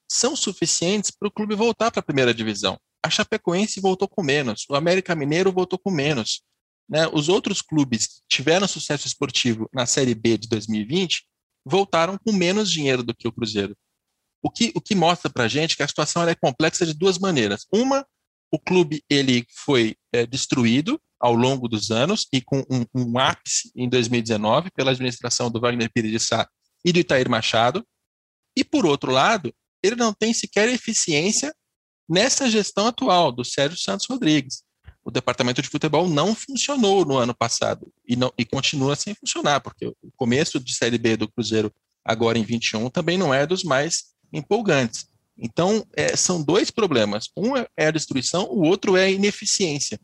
são 0.08 0.36
suficientes 0.36 1.10
para 1.10 1.26
o 1.26 1.32
clube 1.32 1.56
voltar 1.56 1.90
para 1.90 1.98
a 1.98 2.02
primeira 2.02 2.32
divisão. 2.32 2.78
A 3.04 3.10
Chapecoense 3.10 3.80
voltou 3.80 4.06
com 4.06 4.22
menos, 4.22 4.66
o 4.70 4.76
América 4.76 5.16
Mineiro 5.16 5.50
voltou 5.50 5.80
com 5.80 5.90
menos. 5.90 6.42
Né? 6.88 7.08
Os 7.08 7.28
outros 7.28 7.60
clubes 7.60 8.06
que 8.06 8.20
tiveram 8.28 8.68
sucesso 8.68 9.08
esportivo 9.08 9.68
na 9.74 9.86
Série 9.86 10.14
B 10.14 10.38
de 10.38 10.48
2020 10.48 11.26
voltaram 11.64 12.16
com 12.16 12.30
menos 12.30 12.70
dinheiro 12.70 13.02
do 13.02 13.12
que 13.12 13.26
o 13.26 13.32
Cruzeiro. 13.32 13.76
O 14.40 14.48
que, 14.48 14.70
o 14.76 14.80
que 14.80 14.94
mostra 14.94 15.28
para 15.28 15.44
a 15.44 15.48
gente 15.48 15.76
que 15.76 15.82
a 15.82 15.88
situação 15.88 16.28
é 16.28 16.36
complexa 16.36 16.86
de 16.86 16.94
duas 16.94 17.18
maneiras. 17.18 17.66
Uma, 17.72 18.06
o 18.54 18.58
clube 18.60 19.02
ele 19.10 19.44
foi 19.50 19.96
é, 20.12 20.24
destruído 20.24 21.00
ao 21.18 21.34
longo 21.34 21.66
dos 21.66 21.90
anos 21.90 22.28
e 22.32 22.40
com 22.40 22.60
um, 22.70 22.84
um, 22.94 23.18
ápice 23.18 23.72
em 23.74 23.88
2019 23.88 24.70
pela 24.70 24.92
administração 24.92 25.50
do 25.50 25.58
Wagner 25.58 25.90
Pires 25.92 26.12
de 26.12 26.20
Sá 26.20 26.48
e 26.84 26.92
do 26.92 27.00
Itair 27.00 27.28
Machado. 27.28 27.84
E, 28.56 28.62
por 28.62 28.86
outro 28.86 29.10
lado, 29.10 29.52
ele 29.82 29.96
não 29.96 30.14
tem 30.14 30.32
sequer 30.32 30.68
eficiência 30.68 31.52
nessa 32.08 32.48
gestão 32.48 32.86
atual 32.86 33.32
do 33.32 33.44
Sérgio 33.44 33.76
Santos 33.76 34.06
Rodrigues. 34.08 34.62
O 35.04 35.10
departamento 35.10 35.60
de 35.60 35.68
futebol 35.68 36.08
não 36.08 36.32
funcionou 36.32 37.04
no 37.04 37.16
ano 37.16 37.34
passado 37.34 37.92
e, 38.06 38.14
não, 38.14 38.32
e 38.38 38.44
continua 38.44 38.94
sem 38.94 39.16
funcionar, 39.16 39.60
porque 39.62 39.86
o 39.86 40.12
começo 40.14 40.60
de 40.60 40.72
Série 40.72 40.96
B 40.96 41.16
do 41.16 41.28
Cruzeiro, 41.32 41.74
agora 42.04 42.38
em 42.38 42.44
21, 42.44 42.88
também 42.88 43.18
não 43.18 43.34
é 43.34 43.44
dos 43.48 43.64
mais 43.64 44.14
empolgantes. 44.32 45.08
Então, 45.38 45.84
é, 45.96 46.16
são 46.16 46.42
dois 46.42 46.70
problemas. 46.70 47.28
Um 47.36 47.56
é, 47.56 47.66
é 47.76 47.86
a 47.88 47.90
destruição, 47.90 48.44
o 48.50 48.62
outro 48.62 48.96
é 48.96 49.04
a 49.04 49.10
ineficiência. 49.10 49.98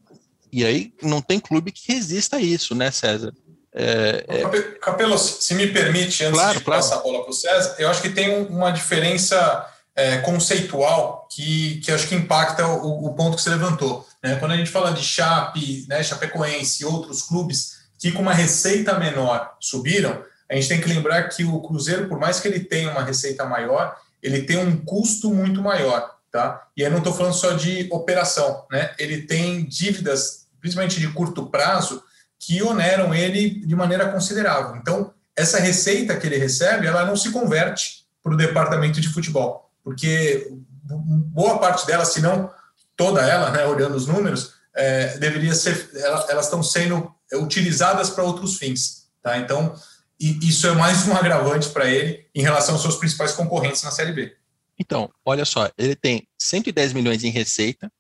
E 0.53 0.65
aí 0.65 0.93
não 1.03 1.21
tem 1.21 1.39
clube 1.39 1.71
que 1.71 1.93
resista 1.93 2.37
a 2.37 2.41
isso, 2.41 2.75
né, 2.75 2.91
César? 2.91 3.33
É, 3.73 4.25
é... 4.27 4.63
Capelo, 4.81 5.17
se 5.17 5.55
me 5.55 5.69
permite, 5.69 6.25
antes 6.25 6.39
claro, 6.39 6.59
de 6.59 6.65
claro. 6.65 6.83
passar 6.83 6.97
a 6.97 7.03
bola 7.03 7.23
para 7.23 7.31
o 7.31 7.35
César, 7.35 7.77
eu 7.79 7.89
acho 7.89 8.03
que 8.03 8.11
tem 8.11 8.47
uma 8.47 8.73
diferença 8.73 9.67
é, 9.95 10.19
conceitual 10.19 11.29
que, 11.31 11.81
que 11.81 11.93
acho 11.93 12.09
que 12.09 12.15
impacta 12.15 12.67
o, 12.67 13.07
o, 13.07 13.15
ponto 13.15 13.37
que 13.37 13.43
você 13.43 13.51
levantou. 13.51 14.07
Né? 14.23 14.37
Quando 14.37 14.53
a 14.53 14.57
gente 14.57 14.71
fala 14.71 14.93
de 14.93 15.03
Chape, 15.03 15.87
né, 15.89 16.03
Chapecoense 16.03 16.83
e 16.83 16.87
outros 16.87 17.23
clubes 17.23 17.81
que 17.99 18.11
com 18.11 18.23
uma 18.23 18.33
receita 18.33 18.99
menor 18.99 19.57
subiram, 19.61 20.25
a 20.51 20.55
gente 20.55 20.69
tem 20.69 20.81
que 20.81 20.89
lembrar 20.89 21.25
que 21.29 21.45
o 21.45 21.61
Cruzeiro, 21.61 22.09
por 22.09 22.19
mais 22.19 22.41
que 22.41 22.49
ele 22.49 22.61
tenha 22.61 22.91
uma 22.91 23.05
receita 23.05 23.45
maior, 23.45 23.95
ele 24.23 24.43
tem 24.43 24.59
um 24.59 24.77
custo 24.85 25.33
muito 25.33 25.63
maior. 25.63 26.19
Tá? 26.31 26.69
E 26.77 26.85
aí 26.85 26.91
não 26.91 26.99
estou 26.99 27.13
falando 27.13 27.35
só 27.35 27.53
de 27.53 27.89
operação, 27.91 28.65
né? 28.71 28.95
ele 29.01 29.23
tem 29.23 29.65
dívidas, 29.65 30.47
principalmente 30.61 31.01
de 31.01 31.09
curto 31.09 31.47
prazo, 31.47 32.05
que 32.39 32.63
oneram 32.63 33.13
ele 33.13 33.51
de 33.67 33.75
maneira 33.75 34.09
considerável. 34.13 34.77
Então, 34.77 35.13
essa 35.35 35.59
receita 35.59 36.17
que 36.17 36.27
ele 36.29 36.37
recebe, 36.37 36.87
ela 36.87 37.05
não 37.05 37.17
se 37.17 37.31
converte 37.31 38.07
para 38.23 38.33
o 38.33 38.37
departamento 38.37 39.01
de 39.01 39.09
futebol, 39.09 39.71
porque 39.83 40.49
boa 40.85 41.59
parte 41.59 41.87
dela, 41.87 42.05
se 42.05 42.21
não 42.21 42.51
toda 42.97 43.23
ela, 43.23 43.51
né, 43.51 43.67
olhando 43.67 43.97
os 43.97 44.07
números, 44.07 44.55
é, 44.75 45.19
deveria 45.19 45.55
ser, 45.55 45.91
elas 45.95 46.45
estão 46.45 46.63
sendo 46.63 47.13
utilizadas 47.35 48.11
para 48.11 48.25
outros 48.25 48.57
fins, 48.57 49.07
tá? 49.23 49.39
Então, 49.39 49.75
isso 50.21 50.67
é 50.67 50.73
mais 50.73 51.07
um 51.09 51.15
agravante 51.17 51.71
para 51.71 51.91
ele 51.91 52.29
em 52.35 52.43
relação 52.43 52.75
aos 52.75 52.83
seus 52.83 52.97
principais 52.97 53.33
concorrentes 53.33 53.83
na 53.83 53.91
Série 53.91 54.13
B. 54.13 54.37
Então, 54.79 55.13
olha 55.25 55.45
só, 55.45 55.71
ele 55.77 55.97
tem 55.97 56.27
110 56.39 56.93
milhões 56.93 57.25
em 57.25 57.31
receita 57.31 57.91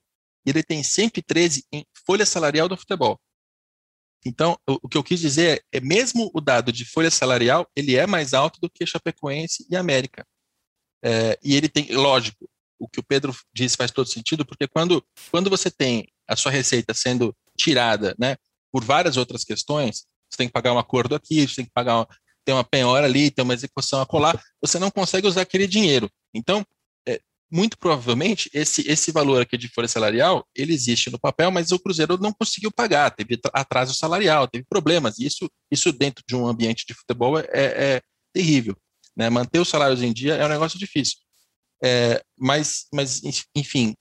e 0.47 0.51
ele 0.51 0.63
tem 0.63 0.83
113 0.83 1.65
em 1.73 1.85
folha 2.07 2.25
salarial 2.25 2.69
do 2.69 2.77
futebol. 2.77 3.21
Então, 4.25 4.59
o, 4.69 4.79
o, 4.83 4.89
que 4.89 4.97
eu 4.97 5.03
quis 5.03 5.21
dizer 5.21 5.65
é, 5.73 5.79
é, 5.79 5.81
mesmo 5.81 6.31
o 6.35 6.41
dado 6.41 6.73
de 6.73 6.85
folha 6.85 7.11
salarial, 7.11 7.67
ele 7.75 7.97
é 7.97 8.07
mais 8.07 8.35
alto 8.35 8.61
do 8.61 8.71
que 8.71 8.87
Chapecoense 8.87 9.67
e 9.71 9.77
América. 9.77 10.27
É, 11.03 11.39
e 11.43 11.57
ele 11.57 11.69
tem, 11.69 11.91
lógico, 11.93 12.49
o 12.79 12.89
que 12.89 13.01
o 13.01 13.03
Pedro 13.03 13.35
disse 13.53 13.77
faz 13.77 13.91
todo 13.91 14.09
sentido, 14.09 14.45
porque 14.45 14.67
quando, 14.67 15.05
quando 15.31 15.51
você 15.51 15.71
tem 15.71 16.07
a 16.27 16.37
sua 16.37 16.53
receita 16.53 16.95
sendo 16.95 17.35
tirada 17.57 18.15
né, 18.19 18.37
por 18.73 18.85
várias 18.85 19.17
outras 19.17 19.45
questões, 19.45 20.07
você 20.31 20.37
tem 20.39 20.47
que 20.47 20.53
pagar 20.53 20.73
um 20.73 20.79
acordo 20.79 21.15
aqui, 21.15 21.47
você 21.47 21.57
tem 21.57 21.65
que 21.65 21.73
pagar, 21.73 22.07
tem 22.45 22.55
uma 22.55 22.65
penhora 22.65 23.07
ali, 23.07 23.31
tem 23.31 23.43
uma 23.43 23.55
execução 23.55 24.01
a 24.01 24.07
colar, 24.07 24.41
você 24.61 24.79
não 24.79 24.91
consegue 24.91 25.27
usar 25.27 25.43
aquele 25.43 25.67
dinheiro. 25.67 26.11
Então, 26.35 26.65
muito 27.51 27.77
provavelmente 27.77 28.49
esse, 28.55 28.89
esse 28.89 29.11
valor 29.11 29.43
aqui 29.43 29.59
de 29.59 29.69
folha 29.69 29.89
salarial, 29.89 30.47
ele 30.55 30.73
existe 30.73 31.11
no 31.11 31.19
papel, 31.19 31.51
mas 31.51 31.73
o 31.73 31.79
Cruzeiro 31.79 32.17
não 32.19 32.33
conseguiu 32.33 32.71
pagar, 32.71 33.11
teve 33.11 33.39
atraso 33.53 33.93
salarial, 33.93 34.47
teve 34.47 34.65
problemas, 34.69 35.19
e 35.19 35.27
isso, 35.27 35.51
isso 35.71 35.93
dentro 35.93 36.23
de 36.27 36.37
um 36.37 36.47
ambiente 36.47 36.87
de 36.87 36.95
futebol 36.95 37.39
é, 37.39 37.47
é 37.53 38.03
terrível. 38.33 38.77
Né? 39.17 39.29
Manter 39.29 39.59
os 39.59 39.69
salários 39.69 40.01
em 40.01 40.13
dia 40.13 40.35
é 40.35 40.47
um 40.47 40.49
negócio 40.49 40.79
difícil. 40.79 41.17
É, 41.83 42.23
mas, 42.39 42.87
mas, 42.95 43.21
enfim, 43.57 43.95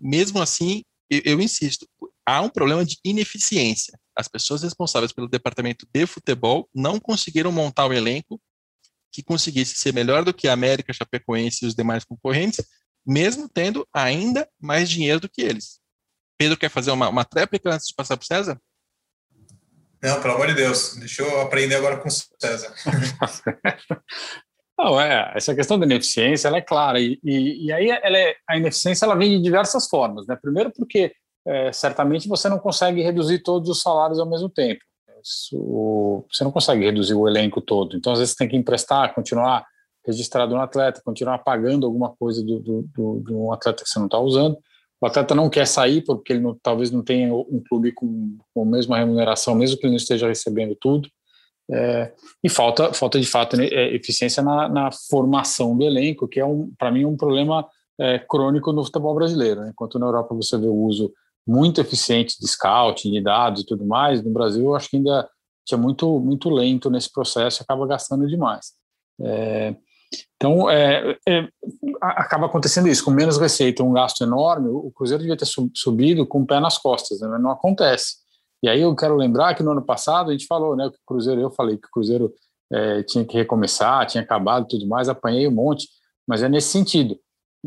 mesmo 0.00 0.42
assim, 0.42 0.82
eu, 1.08 1.22
eu 1.24 1.40
insisto, 1.40 1.86
há 2.26 2.40
um 2.40 2.48
problema 2.48 2.84
de 2.84 2.98
ineficiência. 3.04 3.96
As 4.16 4.28
pessoas 4.28 4.62
responsáveis 4.62 5.12
pelo 5.12 5.28
departamento 5.28 5.86
de 5.92 6.06
futebol 6.06 6.68
não 6.74 6.98
conseguiram 6.98 7.52
montar 7.52 7.86
um 7.86 7.92
elenco 7.92 8.40
que 9.12 9.22
conseguisse 9.22 9.76
ser 9.76 9.92
melhor 9.92 10.24
do 10.24 10.34
que 10.34 10.48
a 10.48 10.52
América, 10.52 10.92
Chapecoense 10.92 11.64
e 11.64 11.68
os 11.68 11.74
demais 11.74 12.04
concorrentes, 12.04 12.64
mesmo 13.06 13.48
tendo 13.48 13.86
ainda 13.92 14.48
mais 14.60 14.88
dinheiro 14.90 15.20
do 15.20 15.28
que 15.28 15.42
eles. 15.42 15.80
Pedro 16.38 16.58
quer 16.58 16.70
fazer 16.70 16.90
uma, 16.90 17.08
uma 17.08 17.24
tréplica 17.24 17.72
antes 17.72 17.86
de 17.86 17.94
passar 17.94 18.16
para 18.16 18.24
o 18.24 18.26
César? 18.26 18.60
Não, 20.02 20.20
pelo 20.20 20.34
amor 20.34 20.48
de 20.48 20.54
Deus, 20.54 20.96
deixa 20.96 21.22
eu 21.22 21.40
aprender 21.40 21.76
agora 21.76 21.96
com 21.98 22.08
o 22.08 22.10
César. 22.10 22.74
Não, 24.78 25.00
é, 25.00 25.32
essa 25.34 25.54
questão 25.54 25.78
da 25.78 25.86
ineficiência 25.86 26.48
ela 26.48 26.58
é 26.58 26.62
clara, 26.62 27.00
e, 27.00 27.18
e, 27.24 27.66
e 27.66 27.72
aí 27.72 27.88
ela 27.88 28.18
é, 28.18 28.36
a 28.46 28.58
ineficiência 28.58 29.06
ela 29.06 29.16
vem 29.16 29.30
de 29.30 29.42
diversas 29.42 29.88
formas. 29.88 30.26
Né? 30.26 30.36
Primeiro, 30.36 30.70
porque 30.70 31.14
é, 31.46 31.72
certamente 31.72 32.28
você 32.28 32.48
não 32.48 32.58
consegue 32.58 33.02
reduzir 33.02 33.38
todos 33.38 33.68
os 33.70 33.80
salários 33.80 34.18
ao 34.18 34.28
mesmo 34.28 34.48
tempo. 34.48 34.80
Isso, 35.22 36.24
você 36.30 36.44
não 36.44 36.52
consegue 36.52 36.84
reduzir 36.84 37.14
o 37.14 37.26
elenco 37.26 37.60
todo. 37.60 37.96
Então, 37.96 38.12
às 38.12 38.18
vezes, 38.18 38.32
você 38.32 38.38
tem 38.38 38.48
que 38.48 38.56
emprestar, 38.56 39.14
continuar 39.14 39.64
registrado 40.06 40.54
no 40.54 40.60
atleta, 40.60 41.02
continuar 41.04 41.38
pagando 41.38 41.84
alguma 41.84 42.14
coisa 42.14 42.42
do, 42.44 42.60
do, 42.60 42.82
do, 42.94 43.20
do 43.20 43.52
atleta 43.52 43.82
que 43.82 43.88
você 43.88 43.98
não 43.98 44.06
está 44.06 44.18
usando. 44.18 44.56
O 45.00 45.06
atleta 45.06 45.34
não 45.34 45.50
quer 45.50 45.66
sair 45.66 46.02
porque 46.02 46.32
ele 46.32 46.40
não, 46.40 46.56
talvez 46.62 46.90
não 46.90 47.02
tenha 47.02 47.34
um 47.34 47.62
clube 47.68 47.92
com, 47.92 48.38
com 48.54 48.62
a 48.62 48.66
mesma 48.66 48.96
remuneração, 48.96 49.54
mesmo 49.54 49.76
que 49.76 49.84
ele 49.84 49.92
não 49.92 49.98
esteja 49.98 50.28
recebendo 50.28 50.76
tudo. 50.80 51.08
É, 51.68 52.12
e 52.44 52.48
falta, 52.48 52.92
falta 52.92 53.18
de 53.18 53.26
fato 53.26 53.56
né, 53.56 53.66
é, 53.66 53.94
eficiência 53.94 54.40
na, 54.42 54.68
na, 54.68 54.90
formação 55.10 55.76
do 55.76 55.84
elenco, 55.84 56.28
que 56.28 56.38
é 56.38 56.46
um, 56.46 56.72
para 56.78 56.92
mim 56.92 57.04
um 57.04 57.16
problema 57.16 57.68
é, 57.98 58.20
crônico 58.20 58.72
no 58.72 58.84
futebol 58.84 59.14
brasileiro. 59.14 59.62
Né? 59.62 59.70
Enquanto 59.70 59.98
na 59.98 60.06
Europa 60.06 60.34
você 60.34 60.56
vê 60.56 60.68
o 60.68 60.74
uso 60.74 61.12
muito 61.46 61.80
eficiente 61.80 62.36
de 62.40 62.48
scouting, 62.48 63.12
de 63.12 63.20
dados 63.20 63.62
e 63.62 63.66
tudo 63.66 63.84
mais, 63.86 64.22
no 64.22 64.30
Brasil 64.30 64.64
eu 64.64 64.74
acho 64.74 64.88
que 64.90 64.96
ainda 64.96 65.28
tinha 65.64 65.78
muito 65.78 66.18
muito 66.20 66.50
lento 66.50 66.90
nesse 66.90 67.12
processo, 67.12 67.62
acaba 67.62 67.86
gastando 67.86 68.26
demais. 68.26 68.72
É, 69.20 69.74
então, 70.36 70.70
é, 70.70 71.16
é, 71.28 71.48
acaba 72.00 72.46
acontecendo 72.46 72.88
isso, 72.88 73.04
com 73.04 73.10
menos 73.10 73.38
receita, 73.38 73.82
um 73.82 73.92
gasto 73.92 74.22
enorme, 74.22 74.68
o 74.68 74.90
Cruzeiro 74.90 75.22
devia 75.22 75.36
ter 75.36 75.48
subido 75.74 76.26
com 76.26 76.42
o 76.42 76.46
pé 76.46 76.60
nas 76.60 76.78
costas, 76.78 77.20
né? 77.20 77.28
mas 77.28 77.42
não 77.42 77.50
acontece. 77.50 78.16
E 78.62 78.68
aí 78.68 78.80
eu 78.80 78.94
quero 78.94 79.16
lembrar 79.16 79.54
que 79.54 79.62
no 79.62 79.72
ano 79.72 79.82
passado 79.82 80.30
a 80.30 80.32
gente 80.32 80.46
falou, 80.46 80.76
né, 80.76 80.88
que 80.90 80.96
o 80.96 81.06
Cruzeiro, 81.06 81.40
eu 81.40 81.50
falei 81.50 81.76
que 81.76 81.86
o 81.86 81.90
Cruzeiro 81.90 82.32
é, 82.72 83.02
tinha 83.02 83.24
que 83.24 83.36
recomeçar, 83.36 84.06
tinha 84.06 84.22
acabado 84.22 84.64
e 84.64 84.68
tudo 84.68 84.86
mais, 84.86 85.08
apanhei 85.08 85.46
um 85.46 85.52
monte, 85.52 85.88
mas 86.26 86.42
é 86.42 86.48
nesse 86.48 86.68
sentido. 86.68 87.18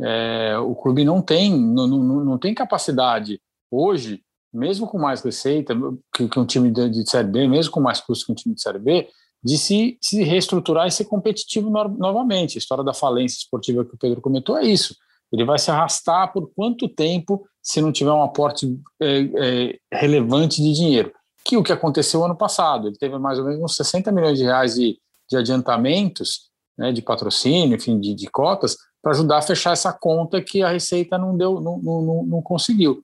É, 0.01 0.57
o 0.57 0.75
clube 0.75 1.03
não 1.03 1.21
tem, 1.21 1.57
não, 1.57 1.87
não, 1.87 2.25
não, 2.25 2.37
tem 2.37 2.53
capacidade 2.53 3.41
hoje, 3.71 4.21
mesmo 4.53 4.87
com 4.87 4.97
mais 4.97 5.21
receita 5.21 5.75
que, 6.15 6.27
que 6.27 6.39
um 6.39 6.45
time 6.45 6.71
de, 6.71 6.89
de 6.89 7.09
Série 7.09 7.27
B, 7.27 7.47
mesmo 7.47 7.71
com 7.71 7.79
mais 7.79 8.01
custo 8.01 8.25
que 8.25 8.31
um 8.31 8.35
time 8.35 8.55
de 8.55 8.61
Série 8.61 8.79
B, 8.79 9.07
de 9.43 9.57
se, 9.57 9.97
se 10.01 10.23
reestruturar 10.23 10.87
e 10.87 10.91
ser 10.91 11.05
competitivo 11.05 11.69
no, 11.69 11.87
novamente. 11.89 12.57
A 12.57 12.59
história 12.59 12.83
da 12.83 12.93
falência 12.93 13.37
esportiva 13.37 13.85
que 13.85 13.95
o 13.95 13.97
Pedro 13.97 14.21
comentou 14.21 14.57
é 14.57 14.65
isso. 14.65 14.95
Ele 15.31 15.45
vai 15.45 15.59
se 15.59 15.69
arrastar 15.69 16.33
por 16.33 16.51
quanto 16.55 16.89
tempo 16.89 17.47
se 17.61 17.81
não 17.81 17.91
tiver 17.91 18.11
um 18.11 18.23
aporte 18.23 18.79
é, 18.99 19.19
é, 19.37 19.79
relevante 19.93 20.61
de 20.61 20.73
dinheiro. 20.73 21.13
Que 21.45 21.55
o 21.55 21.63
que 21.63 21.71
aconteceu 21.71 22.23
ano 22.23 22.35
passado, 22.35 22.87
ele 22.87 22.97
teve 22.97 23.17
mais 23.17 23.39
ou 23.39 23.45
menos 23.45 23.61
uns 23.61 23.75
60 23.75 24.11
milhões 24.11 24.37
de 24.37 24.43
reais 24.43 24.75
de, 24.75 24.99
de 25.29 25.37
adiantamentos, 25.37 26.49
né, 26.77 26.91
de 26.91 27.01
patrocínio, 27.01 27.75
enfim, 27.75 27.99
de, 27.99 28.13
de 28.13 28.27
cotas, 28.27 28.75
para 29.01 29.11
ajudar 29.11 29.37
a 29.37 29.41
fechar 29.41 29.71
essa 29.71 29.93
conta 29.93 30.41
que 30.41 30.61
a 30.61 30.69
Receita 30.69 31.17
não 31.17 31.37
deu, 31.37 31.61
não, 31.61 31.79
não, 31.79 32.25
não 32.25 32.41
conseguiu, 32.41 32.95
né? 32.95 33.03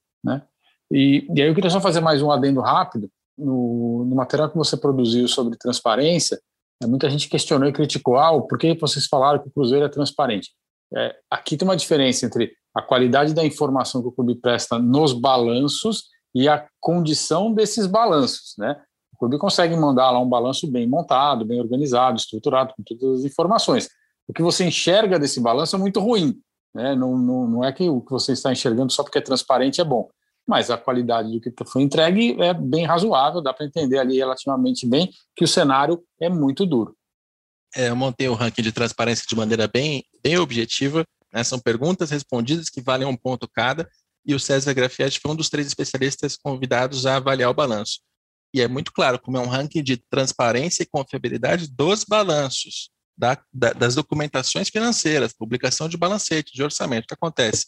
E, 0.91 1.27
e 1.33 1.41
aí 1.41 1.47
eu 1.47 1.55
queria 1.55 1.69
só 1.69 1.81
fazer 1.81 1.99
mais 1.99 2.21
um 2.21 2.31
adendo 2.31 2.61
rápido 2.61 3.09
no, 3.37 4.05
no 4.05 4.15
material 4.15 4.49
que 4.49 4.57
você 4.57 4.77
produziu 4.77 5.27
sobre 5.27 5.57
transparência. 5.57 6.39
Muita 6.83 7.09
gente 7.09 7.29
questionou 7.29 7.67
e 7.67 7.73
criticou, 7.73 8.17
ah, 8.17 8.41
por 8.41 8.57
que 8.57 8.75
vocês 8.75 9.05
falaram 9.07 9.41
que 9.41 9.47
o 9.47 9.51
Cruzeiro 9.51 9.85
é 9.85 9.89
transparente? 9.89 10.51
É, 10.95 11.15
aqui 11.29 11.57
tem 11.57 11.67
uma 11.67 11.75
diferença 11.75 12.25
entre 12.25 12.53
a 12.73 12.81
qualidade 12.81 13.33
da 13.33 13.45
informação 13.45 14.01
que 14.01 14.09
o 14.09 14.11
clube 14.11 14.35
presta 14.35 14.77
nos 14.77 15.13
balanços 15.13 16.05
e 16.33 16.47
a 16.49 16.67
condição 16.79 17.53
desses 17.53 17.87
balanços, 17.87 18.53
né? 18.57 18.79
O 19.13 19.17
clube 19.17 19.37
consegue 19.37 19.75
mandar 19.77 20.11
lá 20.11 20.19
um 20.19 20.27
balanço 20.27 20.69
bem 20.69 20.85
montado, 20.85 21.45
bem 21.45 21.59
organizado, 21.61 22.17
estruturado, 22.17 22.73
com 22.75 22.83
todas 22.83 23.19
as 23.19 23.25
informações. 23.25 23.89
O 24.27 24.33
que 24.33 24.41
você 24.41 24.65
enxerga 24.65 25.17
desse 25.17 25.39
balanço 25.39 25.77
é 25.77 25.79
muito 25.79 26.01
ruim, 26.01 26.37
né? 26.73 26.93
Não, 26.93 27.17
não, 27.17 27.47
não 27.47 27.63
é 27.63 27.71
que 27.71 27.89
o 27.89 28.01
que 28.01 28.11
você 28.11 28.33
está 28.33 28.51
enxergando 28.51 28.91
só 28.91 29.03
porque 29.03 29.17
é 29.17 29.21
transparente 29.21 29.79
é 29.79 29.85
bom, 29.85 30.09
mas 30.47 30.69
a 30.69 30.77
qualidade 30.77 31.31
do 31.31 31.41
que 31.41 31.51
foi 31.65 31.81
entregue 31.81 32.39
é 32.41 32.53
bem 32.53 32.85
razoável, 32.85 33.41
dá 33.41 33.53
para 33.53 33.65
entender 33.65 33.97
ali 33.97 34.17
relativamente 34.17 34.87
bem 34.87 35.11
que 35.35 35.43
o 35.43 35.47
cenário 35.47 36.03
é 36.19 36.29
muito 36.29 36.65
duro. 36.65 36.95
É, 37.75 37.89
eu 37.89 37.95
montei 37.95 38.29
o 38.29 38.33
ranking 38.33 38.61
de 38.61 38.71
transparência 38.71 39.25
de 39.27 39.35
maneira 39.35 39.67
bem, 39.67 40.05
bem 40.23 40.37
objetiva. 40.37 41.05
Né? 41.33 41.43
São 41.43 41.59
perguntas 41.59 42.09
respondidas 42.09 42.69
que 42.69 42.79
valem 42.79 43.07
um 43.07 43.17
ponto 43.17 43.47
cada. 43.47 43.89
E 44.25 44.33
o 44.33 44.39
César 44.39 44.73
Grafietti 44.73 45.19
foi 45.19 45.31
um 45.31 45.35
dos 45.35 45.49
três 45.49 45.67
especialistas 45.67 46.37
convidados 46.37 47.05
a 47.05 47.17
avaliar 47.17 47.49
o 47.49 47.53
balanço. 47.53 47.99
E 48.53 48.61
é 48.61 48.67
muito 48.67 48.93
claro 48.93 49.19
como 49.19 49.37
é 49.37 49.41
um 49.41 49.47
ranking 49.47 49.83
de 49.83 49.97
transparência 49.97 50.83
e 50.83 50.85
confiabilidade 50.85 51.67
dos 51.69 52.05
balanços, 52.05 52.89
da, 53.17 53.37
da, 53.53 53.73
das 53.73 53.95
documentações 53.95 54.69
financeiras, 54.69 55.33
publicação 55.33 55.89
de 55.89 55.97
balancete, 55.97 56.53
de 56.53 56.63
orçamento. 56.63 57.03
O 57.03 57.07
que 57.07 57.13
acontece? 57.13 57.65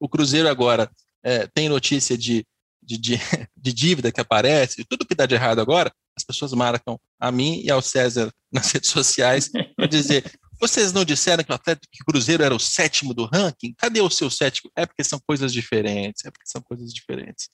O 0.00 0.08
Cruzeiro 0.08 0.48
agora 0.48 0.90
é, 1.24 1.46
tem 1.46 1.68
notícia 1.68 2.16
de, 2.16 2.46
de, 2.82 2.98
de, 2.98 3.18
de 3.56 3.72
dívida 3.72 4.12
que 4.12 4.20
aparece, 4.20 4.84
tudo 4.84 5.06
que 5.06 5.14
dá 5.14 5.26
de 5.26 5.34
errado 5.34 5.60
agora, 5.60 5.92
as 6.16 6.22
pessoas 6.22 6.52
marcam 6.52 6.98
a 7.18 7.32
mim 7.32 7.60
e 7.64 7.70
ao 7.70 7.82
César 7.82 8.32
nas 8.52 8.70
redes 8.70 8.90
sociais 8.90 9.50
para 9.74 9.86
dizer: 9.86 10.24
vocês 10.60 10.92
não 10.92 11.04
disseram 11.04 11.42
que 11.42 11.50
o 11.50 11.54
Atlético 11.54 11.88
que 11.90 12.04
Cruzeiro 12.04 12.42
era 12.42 12.54
o 12.54 12.60
sétimo 12.60 13.12
do 13.12 13.24
ranking? 13.24 13.74
Cadê 13.76 14.00
o 14.00 14.10
seu 14.10 14.30
sétimo? 14.30 14.70
É 14.76 14.86
porque 14.86 15.02
são 15.02 15.18
coisas 15.26 15.52
diferentes, 15.52 16.24
é 16.24 16.30
porque 16.30 16.46
são 16.46 16.62
coisas 16.62 16.92
diferentes. 16.92 17.48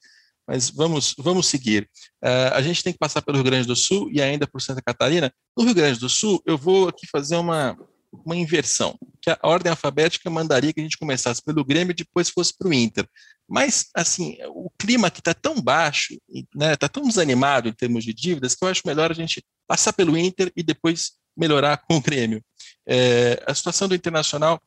Mas 0.47 0.69
vamos, 0.69 1.15
vamos 1.17 1.47
seguir. 1.47 1.89
Uh, 2.23 2.53
a 2.53 2.61
gente 2.61 2.83
tem 2.83 2.91
que 2.91 2.99
passar 2.99 3.21
pelo 3.21 3.37
Rio 3.37 3.45
Grande 3.45 3.67
do 3.67 3.75
Sul 3.75 4.09
e 4.11 4.21
ainda 4.21 4.47
por 4.47 4.61
Santa 4.61 4.81
Catarina. 4.81 5.31
No 5.57 5.63
Rio 5.63 5.73
Grande 5.73 5.99
do 5.99 6.09
Sul, 6.09 6.41
eu 6.45 6.57
vou 6.57 6.89
aqui 6.89 7.07
fazer 7.07 7.35
uma, 7.37 7.77
uma 8.11 8.35
inversão, 8.35 8.97
que 9.21 9.29
a 9.29 9.39
ordem 9.41 9.69
alfabética 9.69 10.29
mandaria 10.29 10.73
que 10.73 10.79
a 10.79 10.83
gente 10.83 10.97
começasse 10.97 11.41
pelo 11.41 11.63
Grêmio 11.63 11.91
e 11.91 11.95
depois 11.95 12.29
fosse 12.29 12.55
para 12.57 12.67
o 12.67 12.73
Inter. 12.73 13.07
Mas, 13.47 13.89
assim, 13.95 14.37
o 14.49 14.69
clima 14.77 15.07
aqui 15.07 15.19
está 15.19 15.33
tão 15.33 15.61
baixo, 15.61 16.13
está 16.29 16.47
né, 16.55 16.75
tá 16.75 16.89
tão 16.89 17.03
desanimado 17.03 17.69
em 17.69 17.73
termos 17.73 18.03
de 18.03 18.13
dívidas, 18.13 18.55
que 18.55 18.63
eu 18.63 18.69
acho 18.69 18.81
melhor 18.85 19.11
a 19.11 19.15
gente 19.15 19.43
passar 19.67 19.93
pelo 19.93 20.17
Inter 20.17 20.51
e 20.55 20.63
depois 20.63 21.13
melhorar 21.35 21.77
com 21.77 21.97
o 21.97 22.01
Grêmio. 22.01 22.43
É, 22.87 23.41
a 23.47 23.53
situação 23.53 23.87
do 23.87 23.95
Internacional 23.95 24.61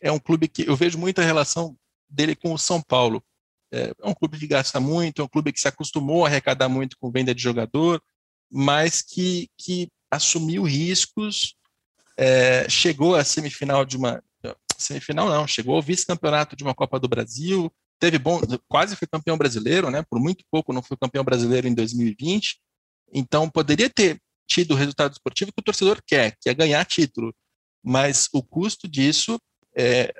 é 0.00 0.10
um 0.10 0.18
clube 0.18 0.48
que 0.48 0.68
eu 0.68 0.76
vejo 0.76 0.98
muita 0.98 1.22
relação 1.22 1.76
dele 2.08 2.34
com 2.34 2.52
o 2.52 2.58
São 2.58 2.82
Paulo. 2.82 3.22
É, 3.72 3.92
é 4.00 4.06
um 4.06 4.14
clube 4.14 4.38
que 4.38 4.46
gasta 4.46 4.80
muito, 4.80 5.22
é 5.22 5.24
um 5.24 5.28
clube 5.28 5.52
que 5.52 5.60
se 5.60 5.68
acostumou 5.68 6.24
a 6.24 6.28
arrecadar 6.28 6.68
muito 6.68 6.96
com 6.98 7.10
venda 7.10 7.34
de 7.34 7.42
jogador, 7.42 8.02
mas 8.50 9.00
que, 9.00 9.48
que 9.56 9.88
assumiu 10.10 10.64
riscos 10.64 11.54
é, 12.16 12.68
chegou 12.68 13.14
à 13.14 13.24
semifinal 13.24 13.84
de 13.84 13.96
uma 13.96 14.22
semifinal 14.80 15.28
não, 15.28 15.46
chegou 15.46 15.76
ao 15.76 15.82
vice-campeonato 15.82 16.56
de 16.56 16.64
uma 16.64 16.74
Copa 16.74 16.98
do 16.98 17.08
Brasil, 17.08 17.72
teve 17.98 18.18
bom, 18.18 18.40
quase 18.66 18.96
foi 18.96 19.06
campeão 19.06 19.36
brasileiro, 19.36 19.90
né? 19.90 20.02
Por 20.08 20.18
muito 20.18 20.44
pouco 20.50 20.72
não 20.72 20.82
foi 20.82 20.96
campeão 20.96 21.22
brasileiro 21.22 21.68
em 21.68 21.74
2020. 21.74 22.58
Então 23.12 23.48
poderia 23.48 23.90
ter 23.90 24.20
tido 24.48 24.72
o 24.72 24.76
resultado 24.76 25.12
esportivo 25.12 25.52
que 25.52 25.60
o 25.60 25.64
torcedor 25.64 26.00
quer, 26.04 26.36
que 26.40 26.48
é 26.48 26.54
ganhar 26.54 26.84
título, 26.84 27.34
mas 27.82 28.28
o 28.32 28.42
custo 28.42 28.88
disso 28.88 29.40
é, 29.76 30.12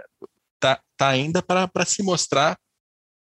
tá, 0.61 0.81
tá 0.97 1.09
ainda 1.09 1.43
para 1.43 1.85
se 1.85 2.03
mostrar, 2.03 2.59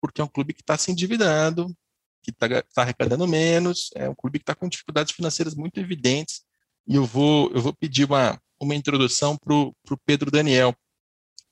porque 0.00 0.20
é 0.20 0.24
um 0.24 0.28
clube 0.28 0.52
que 0.52 0.60
está 0.60 0.76
se 0.76 0.92
endividando, 0.92 1.74
que 2.22 2.30
está 2.30 2.62
tá 2.62 2.82
arrecadando 2.82 3.26
menos, 3.26 3.90
é 3.94 4.08
um 4.08 4.14
clube 4.14 4.38
que 4.38 4.42
está 4.42 4.54
com 4.54 4.68
dificuldades 4.68 5.12
financeiras 5.14 5.54
muito 5.54 5.80
evidentes. 5.80 6.42
E 6.86 6.94
eu 6.94 7.04
vou, 7.04 7.50
eu 7.52 7.60
vou 7.60 7.72
pedir 7.72 8.04
uma, 8.04 8.40
uma 8.60 8.74
introdução 8.74 9.36
para 9.36 9.54
o 9.54 9.74
Pedro 10.04 10.30
Daniel. 10.30 10.74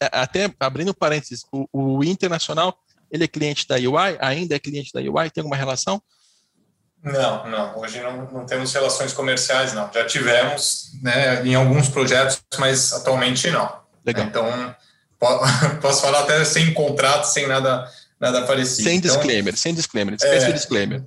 É, 0.00 0.10
até 0.12 0.52
abrindo 0.60 0.94
parênteses, 0.94 1.44
o, 1.52 1.66
o, 1.72 2.04
Internacional 2.04 2.78
ele 3.10 3.24
é 3.24 3.28
cliente 3.28 3.66
da 3.66 3.76
UI, 3.76 4.18
ainda 4.20 4.54
é 4.54 4.58
cliente 4.58 4.92
da 4.92 5.00
UI, 5.00 5.30
tem 5.30 5.40
alguma 5.40 5.56
relação? 5.56 6.00
Não, 7.02 7.48
não. 7.48 7.78
Hoje 7.78 8.00
não, 8.00 8.30
não 8.30 8.46
temos 8.46 8.72
relações 8.72 9.12
comerciais, 9.12 9.72
não. 9.72 9.90
Já 9.92 10.04
tivemos 10.04 10.90
né, 11.02 11.44
em 11.46 11.54
alguns 11.54 11.88
projetos, 11.88 12.42
mas 12.58 12.92
atualmente 12.92 13.50
não. 13.50 13.72
Legal. 14.04 14.26
Então, 14.26 14.76
posso 15.80 16.02
falar 16.02 16.20
até 16.20 16.44
sem 16.44 16.72
contrato, 16.74 17.24
sem 17.24 17.46
nada, 17.46 17.90
nada 18.20 18.42
parecido. 18.42 18.88
Sem 18.88 18.98
então, 18.98 19.14
disclaimer, 19.14 19.56
sem 19.56 19.74
disclaimer. 19.74 20.14
Esquece 20.14 20.46
é, 20.46 20.50
o 20.50 20.52
disclaimer. 20.52 21.04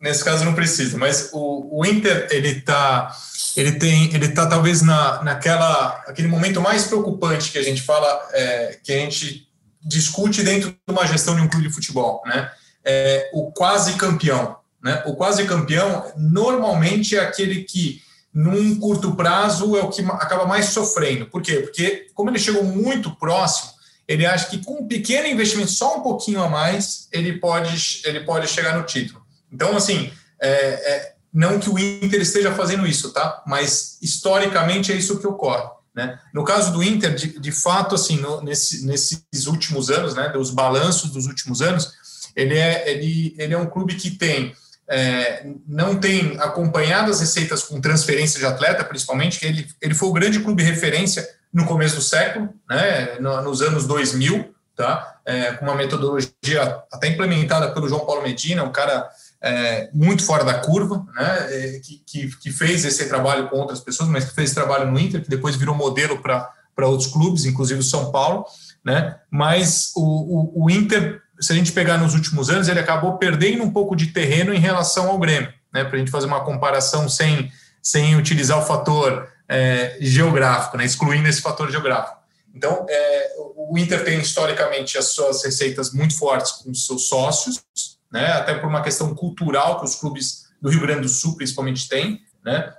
Nesse 0.00 0.24
caso 0.24 0.44
não 0.44 0.54
precisa, 0.54 0.98
mas 0.98 1.30
o, 1.32 1.80
o 1.80 1.86
Inter, 1.86 2.28
ele 2.30 2.48
está 2.48 3.14
ele 3.60 3.72
tem 3.72 4.14
ele 4.14 4.26
está 4.26 4.46
talvez 4.46 4.82
na, 4.82 5.22
naquela 5.22 6.02
aquele 6.06 6.28
momento 6.28 6.60
mais 6.60 6.84
preocupante 6.84 7.50
que 7.50 7.58
a 7.58 7.62
gente 7.62 7.82
fala 7.82 8.06
é, 8.32 8.78
que 8.82 8.92
a 8.92 8.98
gente 8.98 9.48
discute 9.82 10.42
dentro 10.42 10.70
de 10.70 10.92
uma 10.92 11.06
gestão 11.06 11.34
de 11.34 11.42
um 11.42 11.48
clube 11.48 11.68
de 11.68 11.74
futebol 11.74 12.22
né? 12.26 12.50
É, 12.84 13.30
o 13.32 13.50
quase 13.52 13.94
campeão 13.94 14.56
né? 14.82 15.02
O 15.06 15.16
quase 15.16 15.44
campeão 15.46 16.12
normalmente 16.16 17.16
é 17.16 17.20
aquele 17.20 17.64
que 17.64 18.02
num 18.32 18.78
curto 18.78 19.14
prazo 19.14 19.76
é 19.76 19.80
o 19.80 19.88
que 19.88 20.02
acaba 20.02 20.44
mais 20.44 20.66
sofrendo. 20.66 21.24
Por 21.26 21.40
quê? 21.40 21.60
Porque 21.60 22.08
como 22.14 22.28
ele 22.28 22.38
chegou 22.38 22.62
muito 22.62 23.10
próximo 23.16 23.76
ele 24.06 24.24
acha 24.24 24.48
que 24.48 24.64
com 24.64 24.82
um 24.82 24.86
pequeno 24.86 25.26
investimento 25.26 25.70
só 25.70 25.98
um 25.98 26.00
pouquinho 26.00 26.42
a 26.42 26.48
mais 26.48 27.08
ele 27.12 27.38
pode 27.38 28.02
ele 28.04 28.20
pode 28.20 28.46
chegar 28.48 28.76
no 28.76 28.84
título. 28.84 29.24
Então 29.50 29.76
assim 29.76 30.12
é, 30.40 30.48
é 30.48 31.15
não 31.36 31.60
que 31.60 31.68
o 31.68 31.78
Inter 31.78 32.22
esteja 32.22 32.50
fazendo 32.54 32.86
isso, 32.86 33.12
tá? 33.12 33.42
Mas 33.46 33.98
historicamente 34.00 34.90
é 34.90 34.96
isso 34.96 35.18
que 35.18 35.26
ocorre. 35.26 35.68
Né? 35.94 36.18
No 36.32 36.44
caso 36.44 36.72
do 36.72 36.82
Inter, 36.82 37.14
de, 37.14 37.38
de 37.38 37.52
fato, 37.52 37.94
assim, 37.94 38.16
no, 38.16 38.40
nesse, 38.42 38.86
nesses 38.86 39.46
últimos 39.46 39.90
anos, 39.90 40.14
né, 40.14 40.30
dos 40.30 40.50
balanços 40.50 41.10
dos 41.10 41.26
últimos 41.26 41.60
anos, 41.60 41.92
ele 42.34 42.56
é, 42.56 42.90
ele, 42.90 43.34
ele 43.36 43.52
é 43.52 43.58
um 43.58 43.66
clube 43.66 43.96
que 43.96 44.10
tem 44.10 44.54
é, 44.88 45.44
não 45.66 45.96
tem 45.96 46.38
acompanhado 46.38 47.10
as 47.10 47.20
receitas 47.20 47.64
com 47.64 47.80
transferência 47.80 48.38
de 48.38 48.46
atleta, 48.46 48.84
principalmente, 48.84 49.38
que 49.38 49.44
ele, 49.44 49.68
ele 49.82 49.94
foi 49.94 50.08
o 50.08 50.12
grande 50.12 50.40
clube 50.40 50.62
referência 50.62 51.28
no 51.52 51.66
começo 51.66 51.96
do 51.96 52.02
século, 52.02 52.48
né, 52.70 53.18
nos 53.18 53.60
anos 53.62 53.86
2000, 53.86 54.54
tá, 54.76 55.18
é, 55.26 55.52
com 55.52 55.64
uma 55.64 55.74
metodologia 55.74 56.82
até 56.92 57.08
implementada 57.08 57.72
pelo 57.72 57.88
João 57.88 58.06
Paulo 58.06 58.22
Medina, 58.22 58.62
um 58.62 58.70
cara 58.70 59.08
é, 59.42 59.90
muito 59.92 60.24
fora 60.24 60.44
da 60.44 60.54
curva, 60.60 61.06
né, 61.14 61.46
é, 61.50 61.80
que, 61.80 62.02
que, 62.06 62.36
que, 62.38 62.50
fez 62.50 62.84
esse 62.84 63.06
trabalho 63.08 63.48
com 63.48 63.56
outras 63.56 63.80
pessoas, 63.80 64.08
mas 64.08 64.24
que 64.24 64.34
fez 64.34 64.46
esse 64.46 64.54
trabalho 64.54 64.90
no 64.90 64.98
Inter, 64.98 65.22
que 65.22 65.28
depois 65.28 65.56
virou 65.56 65.74
modelo 65.74 66.20
para 66.20 66.86
outros 66.86 67.10
clubes, 67.10 67.44
inclusive 67.44 67.80
o 67.80 67.84
São 67.84 68.10
Paulo, 68.10 68.44
né, 68.84 69.18
mas 69.30 69.92
o, 69.94 70.00
o, 70.00 70.64
o, 70.64 70.70
Inter, 70.70 71.20
se 71.40 71.52
a 71.52 71.56
gente 71.56 71.72
pegar 71.72 71.98
nos 71.98 72.14
últimos 72.14 72.50
anos, 72.50 72.68
ele 72.68 72.80
acabou 72.80 73.18
perdendo 73.18 73.62
um 73.62 73.70
pouco 73.70 73.94
de 73.94 74.08
terreno 74.08 74.54
em 74.54 74.58
relação 74.58 75.10
ao 75.10 75.18
Grêmio, 75.18 75.52
né, 75.72 75.84
para 75.84 75.96
a 75.96 75.98
gente 75.98 76.10
fazer 76.10 76.26
uma 76.26 76.44
comparação 76.44 77.08
sem, 77.08 77.50
sem 77.82 78.16
utilizar 78.16 78.58
o 78.58 78.66
fator 78.66 79.28
é, 79.48 79.96
geográfico, 80.00 80.76
né, 80.76 80.84
excluindo 80.84 81.28
esse 81.28 81.42
fator 81.42 81.70
geográfico. 81.70 82.16
Então, 82.54 82.86
é, 82.88 83.34
o 83.54 83.76
Inter 83.76 84.02
tem 84.02 84.18
historicamente 84.18 84.96
as 84.96 85.08
suas 85.08 85.44
receitas 85.44 85.92
muito 85.92 86.16
fortes 86.16 86.52
com 86.52 86.72
seus 86.72 87.06
sócios, 87.06 87.62
né? 88.10 88.32
até 88.32 88.54
por 88.54 88.68
uma 88.68 88.82
questão 88.82 89.14
cultural 89.14 89.78
que 89.78 89.84
os 89.84 89.96
clubes 89.96 90.46
do 90.60 90.70
Rio 90.70 90.80
Grande 90.80 91.02
do 91.02 91.08
Sul 91.08 91.36
principalmente 91.36 91.88
têm. 91.88 92.22
Né? 92.44 92.72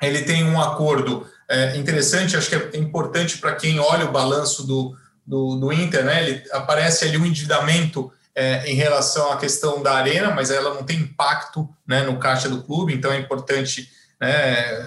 Ele 0.00 0.22
tem 0.22 0.44
um 0.44 0.60
acordo 0.60 1.26
é, 1.48 1.76
interessante, 1.76 2.36
acho 2.36 2.48
que 2.48 2.76
é 2.76 2.78
importante 2.78 3.38
para 3.38 3.54
quem 3.54 3.78
olha 3.78 4.06
o 4.06 4.12
balanço 4.12 4.66
do, 4.66 4.96
do, 5.26 5.56
do, 5.56 5.72
Inter, 5.72 6.04
né? 6.04 6.22
ele 6.26 6.44
aparece 6.52 7.04
ali 7.04 7.16
um 7.16 7.26
endividamento 7.26 8.12
é, 8.34 8.70
em 8.70 8.74
relação 8.74 9.32
à 9.32 9.36
questão 9.36 9.82
da 9.82 9.94
arena, 9.94 10.30
mas 10.30 10.50
ela 10.50 10.74
não 10.74 10.84
tem 10.84 10.98
impacto 10.98 11.68
né, 11.86 12.02
no 12.02 12.18
caixa 12.18 12.48
do 12.48 12.62
clube, 12.62 12.94
então 12.94 13.10
é 13.10 13.18
importante 13.18 13.90
né, 14.20 14.86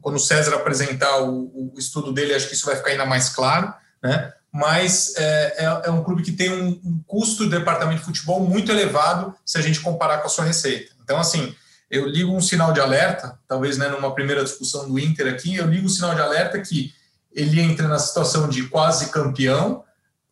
quando 0.00 0.16
o 0.16 0.20
César 0.20 0.54
apresentar 0.54 1.22
o, 1.22 1.72
o, 1.74 1.78
estudo 1.78 2.12
dele, 2.12 2.34
acho 2.34 2.48
que 2.48 2.54
isso 2.54 2.66
vai 2.66 2.76
ficar 2.76 2.90
ainda 2.90 3.06
mais 3.06 3.28
claro, 3.28 3.72
né? 4.02 4.32
Mas 4.52 5.14
é, 5.16 5.56
é, 5.58 5.64
é, 5.84 5.90
um 5.90 6.02
clube 6.02 6.22
que 6.22 6.32
tem 6.32 6.50
um, 6.50 6.68
um, 6.84 7.00
custo 7.06 7.44
do 7.44 7.50
departamento 7.50 8.00
de 8.00 8.06
futebol 8.06 8.40
muito 8.40 8.72
elevado 8.72 9.34
se 9.44 9.58
a 9.58 9.60
gente 9.60 9.80
comparar 9.80 10.18
com 10.18 10.26
a 10.26 10.30
sua 10.30 10.44
receita. 10.44 10.92
Então, 11.02 11.18
assim, 11.18 11.54
eu 11.90 12.06
ligo 12.06 12.34
um 12.34 12.40
sinal 12.40 12.72
de 12.72 12.80
alerta, 12.80 13.38
talvez 13.46 13.78
né, 13.78 13.88
numa 13.88 14.14
primeira 14.14 14.42
discussão 14.42 14.88
do 14.88 14.98
Inter 14.98 15.32
aqui, 15.32 15.56
eu 15.56 15.66
ligo 15.66 15.86
um 15.86 15.90
sinal 15.90 16.14
de 16.14 16.20
alerta 16.20 16.60
que 16.60 16.92
ele 17.32 17.60
entra 17.60 17.86
na 17.86 17.98
situação 17.98 18.48
de 18.48 18.64
quase 18.68 19.10
campeão, 19.10 19.84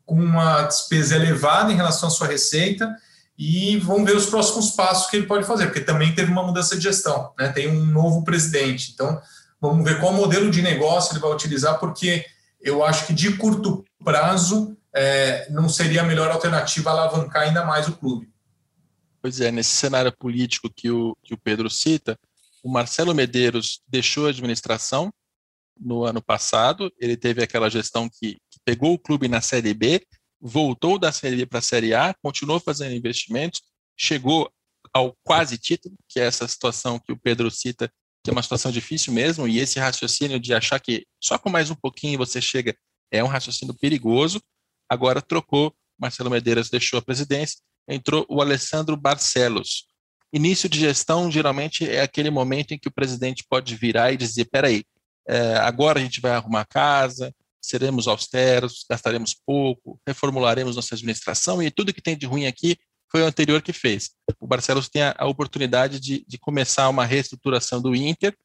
com 0.05 0.14
uma 0.14 0.62
despesa 0.62 1.17
elevada 1.17 1.73
em 1.73 1.77
relação 1.77 2.09
à 2.09 2.12
sua 2.12 2.27
receita, 2.27 2.95
e 3.39 3.77
vamos 3.79 4.05
ver 4.11 4.17
os 4.17 4.27
próximos 4.27 4.71
passos 4.71 5.11
que 5.11 5.17
ele 5.17 5.27
pode 5.27 5.47
fazer, 5.47 5.67
porque 5.67 5.81
também 5.81 6.14
teve 6.14 6.33
uma 6.33 6.43
mudança 6.43 6.75
de 6.75 6.83
gestão, 6.83 7.33
né? 7.39 7.49
tem 7.49 7.69
um 7.69 7.85
novo 7.85 8.25
presidente. 8.25 8.93
Então, 8.95 9.21
vamos 9.61 9.85
ver 9.85 10.01
qual 10.01 10.12
modelo 10.12 10.51
de 10.51 10.62
negócio 10.62 11.12
ele 11.12 11.21
vai 11.21 11.31
utilizar, 11.33 11.79
porque 11.79 12.25
eu 12.61 12.85
acho 12.85 13.07
que 13.07 13.13
de 13.13 13.37
curto 13.37 13.85
prazo 14.05 14.77
é, 14.95 15.51
não 15.51 15.69
seria 15.69 16.03
a 16.03 16.05
melhor 16.07 16.31
alternativa 16.31 16.91
alavancar 16.91 17.43
ainda 17.43 17.65
mais 17.65 17.89
o 17.89 17.97
clube. 17.97 18.31
Pois 19.21 19.41
é, 19.41 19.51
nesse 19.51 19.71
cenário 19.71 20.13
político 20.17 20.71
que 20.75 20.91
o, 20.91 21.17
que 21.23 21.35
o 21.35 21.39
Pedro 21.39 21.69
cita, 21.69 22.19
o 22.63 22.71
Marcelo 22.71 23.15
Medeiros 23.15 23.81
deixou 23.89 24.27
a 24.27 24.31
administração 24.31 25.13
no 25.79 26.05
ano 26.05 26.23
passado, 26.23 26.91
ele 26.99 27.17
teve 27.17 27.43
aquela 27.43 27.69
gestão 27.69 28.09
que, 28.09 28.35
que 28.51 28.59
pegou 28.65 28.95
o 28.95 28.99
clube 28.99 29.29
na 29.29 29.41
Série 29.41 29.75
B, 29.75 30.07
voltou 30.41 30.99
da 30.99 31.13
Série 31.13 31.37
B 31.37 31.47
para 31.47 31.59
a 31.59 31.63
Série 31.63 31.95
A, 31.95 32.15
continuou 32.23 32.59
fazendo 32.61 32.95
investimentos, 32.95 33.63
chegou 33.97 34.51
ao 34.93 35.15
quase 35.23 35.59
título, 35.59 35.95
que 36.09 36.19
é 36.21 36.25
essa 36.25 36.49
situação 36.49 36.99
que 36.99 37.13
o 37.13 37.19
Pedro 37.19 37.51
cita 37.51 37.93
que 38.27 38.31
é 38.31 38.33
uma 38.33 38.43
situação 38.43 38.72
difícil 38.72 39.12
mesmo, 39.12 39.47
e 39.47 39.61
esse 39.61 39.79
raciocínio 39.79 40.41
de 40.41 40.53
achar 40.53 40.81
que 40.81 41.07
só 41.22 41.39
com 41.39 41.49
mais 41.49 41.70
um 41.70 41.77
pouquinho 41.77 42.18
você 42.18 42.41
chega 42.41 42.77
é 43.09 43.22
um 43.22 43.29
raciocínio 43.29 43.72
perigoso. 43.72 44.43
Agora 44.91 45.22
trocou, 45.22 45.72
Marcelo 45.97 46.29
Medeiros 46.29 46.68
deixou 46.68 46.99
a 46.99 47.03
presidência, 47.03 47.59
entrou 47.89 48.27
o 48.29 48.41
Alessandro 48.41 48.97
Barcelos. 48.97 49.87
Início 50.33 50.68
de 50.68 50.81
gestão 50.81 51.31
geralmente 51.31 51.89
é 51.89 52.01
aquele 52.01 52.29
momento 52.29 52.72
em 52.72 52.79
que 52.81 52.89
o 52.89 52.93
presidente 52.93 53.45
pode 53.49 53.77
virar 53.77 54.12
e 54.12 54.16
dizer: 54.16 54.47
peraí, 54.47 54.83
é, 55.29 55.55
agora 55.59 56.01
a 56.01 56.03
gente 56.03 56.20
vai 56.20 56.33
arrumar 56.33 56.64
casa, 56.64 57.33
seremos 57.62 58.09
austeros, 58.09 58.85
gastaremos 58.91 59.37
pouco, 59.47 60.01
reformularemos 60.05 60.74
nossa 60.74 60.97
administração 60.97 61.62
e 61.62 61.70
tudo 61.70 61.95
que 61.95 62.03
tem 62.03 62.18
de 62.18 62.27
ruim 62.27 62.47
aqui 62.47 62.77
foi 63.11 63.23
o 63.23 63.27
anterior 63.27 63.63
que 63.63 63.73
fez. 63.73 64.11
O 64.41 64.47
Barcelos 64.47 64.89
tem 64.89 65.03
a, 65.03 65.15
a 65.19 65.27
oportunidade 65.27 66.01
de, 66.01 66.25
de, 66.27 66.39
começar 66.39 66.89
uma 66.89 67.05
reestruturação 67.05 67.81
do 67.81 67.95
Inter 67.95 68.37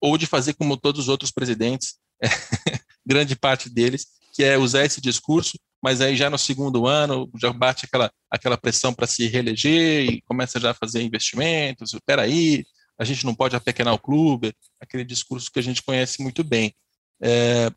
ou 0.00 0.16
de 0.16 0.26
fazer 0.26 0.54
como 0.54 0.76
todos 0.76 1.02
os 1.02 1.08
outros 1.08 1.30
presidentes, 1.30 1.96
grande 3.04 3.34
parte 3.36 3.68
deles, 3.68 4.06
que 4.34 4.44
é 4.44 4.56
usar 4.56 4.84
esse 4.84 5.00
discurso, 5.00 5.58
mas 5.82 6.00
aí 6.00 6.16
já 6.16 6.28
no 6.28 6.38
segundo 6.38 6.86
ano 6.86 7.30
já 7.40 7.52
bate 7.52 7.86
aquela, 7.86 8.10
aquela 8.30 8.56
pressão 8.56 8.92
para 8.92 9.06
se 9.06 9.26
reeleger 9.26 10.10
e 10.10 10.22
começa 10.22 10.60
já 10.60 10.70
a 10.70 10.74
fazer 10.74 11.02
investimentos. 11.02 11.94
Espera 11.94 12.22
aí, 12.22 12.64
a 12.98 13.04
gente 13.04 13.24
não 13.24 13.34
pode 13.34 13.56
apequenar 13.56 13.94
o 13.94 13.98
clube, 13.98 14.52
aquele 14.80 15.04
discurso 15.04 15.50
que 15.50 15.58
a 15.58 15.62
gente 15.62 15.82
conhece 15.82 16.22
muito 16.22 16.42
bem. 16.42 16.74
É, 17.22 17.70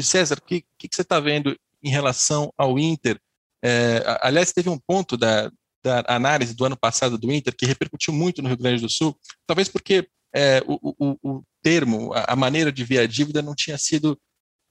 César, 0.00 0.38
o 0.38 0.42
que, 0.42 0.64
que, 0.78 0.88
você 0.90 1.02
está 1.02 1.20
vendo 1.20 1.56
em 1.82 1.90
relação 1.90 2.52
ao 2.56 2.78
Inter? 2.78 3.20
É, 3.62 4.02
aliás, 4.22 4.52
teve 4.52 4.70
um 4.70 4.78
ponto 4.78 5.16
da, 5.16 5.50
da 5.82 6.04
análise 6.08 6.54
do 6.54 6.64
ano 6.64 6.76
passado 6.76 7.16
do 7.16 7.32
Inter, 7.32 7.54
que 7.56 7.66
repercutiu 7.66 8.12
muito 8.12 8.42
no 8.42 8.48
Rio 8.48 8.58
Grande 8.58 8.82
do 8.82 8.88
Sul, 8.88 9.16
talvez 9.46 9.68
porque 9.68 10.08
é, 10.34 10.62
o, 10.66 10.78
o, 10.98 11.18
o, 11.22 11.42
termo, 11.62 12.12
a, 12.14 12.36
maneira 12.36 12.70
de 12.70 12.84
ver 12.84 12.98
a 12.98 13.06
dívida 13.06 13.42
não 13.42 13.54
tinha 13.54 13.76
sido 13.76 14.18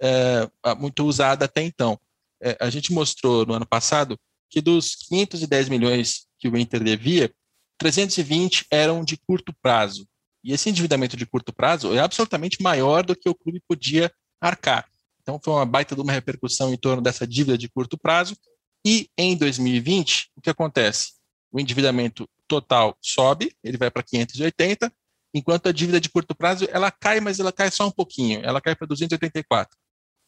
é, 0.01 0.49
muito 0.77 1.05
usada 1.05 1.45
até 1.45 1.61
então. 1.61 1.99
É, 2.41 2.57
a 2.59 2.69
gente 2.69 2.93
mostrou 2.93 3.45
no 3.45 3.53
ano 3.53 3.65
passado 3.65 4.17
que 4.49 4.61
dos 4.61 4.95
510 4.95 5.69
milhões 5.69 6.27
que 6.39 6.47
o 6.47 6.57
Inter 6.57 6.83
devia, 6.83 7.31
320 7.77 8.65
eram 8.71 9.03
de 9.03 9.17
curto 9.17 9.53
prazo. 9.61 10.07
E 10.43 10.53
esse 10.53 10.69
endividamento 10.69 11.17
de 11.17 11.25
curto 11.25 11.53
prazo 11.53 11.93
é 11.93 11.99
absolutamente 11.99 12.61
maior 12.61 13.03
do 13.05 13.15
que 13.15 13.29
o 13.29 13.35
clube 13.35 13.61
podia 13.67 14.11
arcar. 14.41 14.87
Então, 15.21 15.39
foi 15.43 15.53
uma 15.53 15.65
baita 15.65 15.95
de 15.95 16.01
uma 16.01 16.13
repercussão 16.13 16.73
em 16.73 16.77
torno 16.77 17.01
dessa 17.01 17.27
dívida 17.27 17.57
de 17.57 17.69
curto 17.69 17.97
prazo, 17.97 18.35
e 18.85 19.09
em 19.17 19.35
2020, 19.35 20.31
o 20.35 20.41
que 20.41 20.49
acontece? 20.49 21.13
O 21.51 21.59
endividamento 21.59 22.27
total 22.47 22.97
sobe, 23.01 23.53
ele 23.63 23.77
vai 23.77 23.91
para 23.91 24.03
580, 24.03 24.91
enquanto 25.33 25.67
a 25.67 25.71
dívida 25.71 25.99
de 25.99 26.09
curto 26.09 26.35
prazo 26.35 26.67
ela 26.71 26.91
cai, 26.91 27.19
mas 27.19 27.39
ela 27.39 27.51
cai 27.51 27.69
só 27.69 27.87
um 27.87 27.91
pouquinho, 27.91 28.41
ela 28.43 28.61
cai 28.61 28.75
para 28.75 28.87
284. 28.87 29.77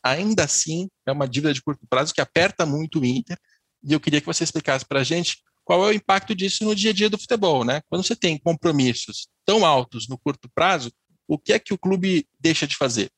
Ainda 0.04 0.44
assim, 0.44 0.90
é 1.06 1.12
uma 1.12 1.28
dívida 1.28 1.54
de 1.54 1.62
curto 1.62 1.86
prazo 1.88 2.14
que 2.14 2.22
aperta 2.22 2.66
muito 2.66 3.00
o 3.00 3.06
Inter, 3.06 3.38
e 3.84 3.94
eu 3.94 4.00
queria 4.00 4.20
que 4.20 4.28
você 4.28 4.44
explicasse 4.44 4.86
para 4.86 5.00
a 5.00 5.04
gente 5.04 5.38
qual 5.64 5.86
é 5.86 5.90
o 5.90 5.94
impacto 5.94 6.36
disso 6.36 6.64
no 6.64 6.76
dia 6.76 6.92
a 6.92 6.94
dia 6.94 7.10
do 7.10 7.18
futebol, 7.18 7.64
né? 7.64 7.82
Quando 7.90 8.04
você 8.04 8.16
tem 8.16 8.38
compromissos 8.38 9.28
tão 9.46 9.66
altos 9.66 10.08
no 10.08 10.18
curto 10.18 10.50
prazo, 10.54 10.92
o 11.28 11.38
que 11.38 11.54
é 11.54 11.60
que 11.60 11.74
o 11.74 11.78
clube 11.78 12.28
deixa 12.40 12.68
de 12.68 12.76
fazer? 12.76 13.10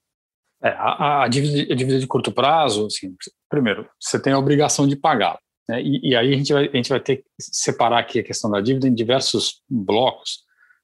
É, 0.61 0.69
a, 0.69 1.23
a, 1.23 1.27
dívida, 1.27 1.73
a, 1.73 1.75
dívida, 1.75 1.99
de 1.99 2.07
curto 2.07 2.31
prazo, 2.31 2.85
assim, 2.85 3.15
primeiro, 3.53 3.87
você 3.99 4.19
tem 4.19 4.33
a 4.33 4.39
obrigação 4.39 4.87
de 4.87 4.95
pagar. 4.95 5.37
Né? 5.69 5.79
E, 5.83 6.09
e, 6.09 6.15
aí 6.15 6.33
a 6.33 6.37
gente, 6.37 6.51
vai, 6.51 6.67
a 6.67 6.75
gente 6.75 6.89
vai 6.89 6.99
ter 6.99 7.17
que 7.17 7.23
separar 7.37 7.99
aqui 7.99 8.17
a 8.17 8.23
questão 8.23 8.49
da 8.49 8.59
dívida 8.59 8.87
em 8.87 8.93
diversos 8.95 9.61
blocos. 9.69 10.39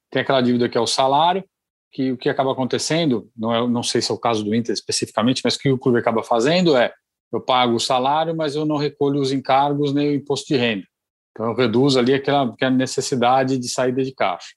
Tem 0.08 0.22
aquela 0.22 0.40
dívida 0.40 0.68
que 0.68 0.78
é 0.78 0.80
o 0.80 0.86
salário, 0.86 1.44
que 1.90 2.12
o 2.12 2.16
que 2.16 2.28
acaba 2.28 2.52
acontecendo, 2.52 3.28
não, 3.36 3.52
é, 3.52 3.68
não 3.68 3.82
sei 3.82 4.00
se 4.00 4.12
é 4.12 4.14
o 4.14 4.18
caso 4.18 4.44
do 4.44 4.54
Inter 4.54 4.72
especificamente, 4.72 5.42
mas 5.44 5.56
o 5.56 5.58
que 5.58 5.68
o 5.68 5.78
clube 5.78 5.98
acaba 5.98 6.22
fazendo 6.22 6.76
é, 6.76 6.94
eu 7.32 7.40
pago 7.40 7.74
o 7.74 7.80
salário, 7.80 8.36
mas 8.36 8.54
eu 8.54 8.64
não 8.64 8.76
recolho 8.76 9.20
os 9.20 9.32
encargos 9.32 9.92
nem 9.92 10.10
o 10.10 10.14
imposto 10.14 10.46
de 10.46 10.56
renda. 10.56 10.86
Então 11.32 11.46
eu 11.46 11.56
reduzo 11.56 11.98
ali 11.98 12.14
aquela, 12.14 12.44
aquela 12.44 12.70
necessidade 12.70 13.58
de 13.58 13.68
saída 13.68 14.04
de 14.04 14.14
caixa. 14.14 14.54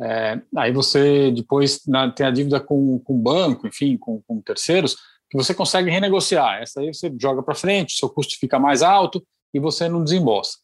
É, 0.00 0.40
aí 0.56 0.70
você 0.70 1.32
depois 1.32 1.80
na, 1.88 2.08
tem 2.08 2.24
a 2.24 2.30
dívida 2.30 2.60
com 2.60 3.02
o 3.04 3.14
banco, 3.14 3.66
enfim, 3.66 3.96
com, 3.98 4.22
com 4.22 4.40
terceiros, 4.40 4.96
que 5.30 5.36
você 5.36 5.54
consegue 5.54 5.90
renegociar. 5.90 6.62
Essa 6.62 6.80
aí 6.80 6.92
você 6.92 7.12
joga 7.20 7.42
para 7.42 7.54
frente, 7.54 7.96
seu 7.96 8.08
custo 8.08 8.38
fica 8.38 8.58
mais 8.58 8.82
alto 8.82 9.24
e 9.52 9.60
você 9.60 9.88
não 9.88 10.02
desembolsa. 10.02 10.58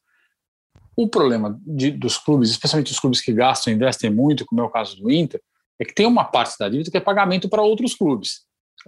O 0.97 1.09
problema 1.09 1.59
de, 1.67 1.91
dos 1.91 2.17
clubes, 2.17 2.51
especialmente 2.51 2.93
os 2.93 3.01
clubes 3.01 3.21
que 3.21 3.33
gastam 3.33 3.73
e 3.73 3.77
investem 3.77 4.11
muito, 4.11 4.47
como 4.47 4.61
é 4.61 4.65
o 4.65 4.71
caso 4.71 4.97
do 4.97 5.11
Inter, 5.11 5.41
é 5.79 5.85
que 5.85 5.95
tem 5.95 6.07
uma 6.07 6.25
parte 6.25 6.57
da 6.59 6.69
dívida 6.69 6.91
que 6.91 6.97
é 6.97 7.01
pagamento 7.01 7.49
para 7.49 7.63
outros 7.63 7.95
clubes 7.95 8.47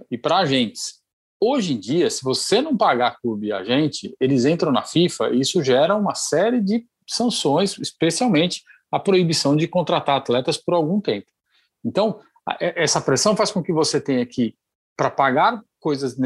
e 0.09 0.17
para 0.17 0.37
agentes. 0.37 1.01
Hoje 1.39 1.73
em 1.73 1.79
dia, 1.79 2.09
se 2.09 2.23
você 2.23 2.61
não 2.61 2.75
pagar 2.75 3.19
clube 3.21 3.47
e 3.47 3.51
agente, 3.51 4.15
eles 4.19 4.45
entram 4.45 4.71
na 4.71 4.83
FIFA 4.83 5.29
e 5.29 5.41
isso 5.41 5.61
gera 5.61 5.95
uma 5.95 6.15
série 6.15 6.61
de 6.61 6.85
sanções, 7.07 7.77
especialmente 7.77 8.63
a 8.91 8.99
proibição 8.99 9.55
de 9.55 9.67
contratar 9.67 10.17
atletas 10.17 10.57
por 10.57 10.73
algum 10.73 10.99
tempo. 10.99 11.27
Então, 11.83 12.19
essa 12.59 13.01
pressão 13.01 13.35
faz 13.35 13.51
com 13.51 13.61
que 13.61 13.73
você 13.73 13.99
tenha 13.99 14.25
que, 14.25 14.55
para 14.97 15.11
pagar 15.11 15.61
coisas 15.79 16.17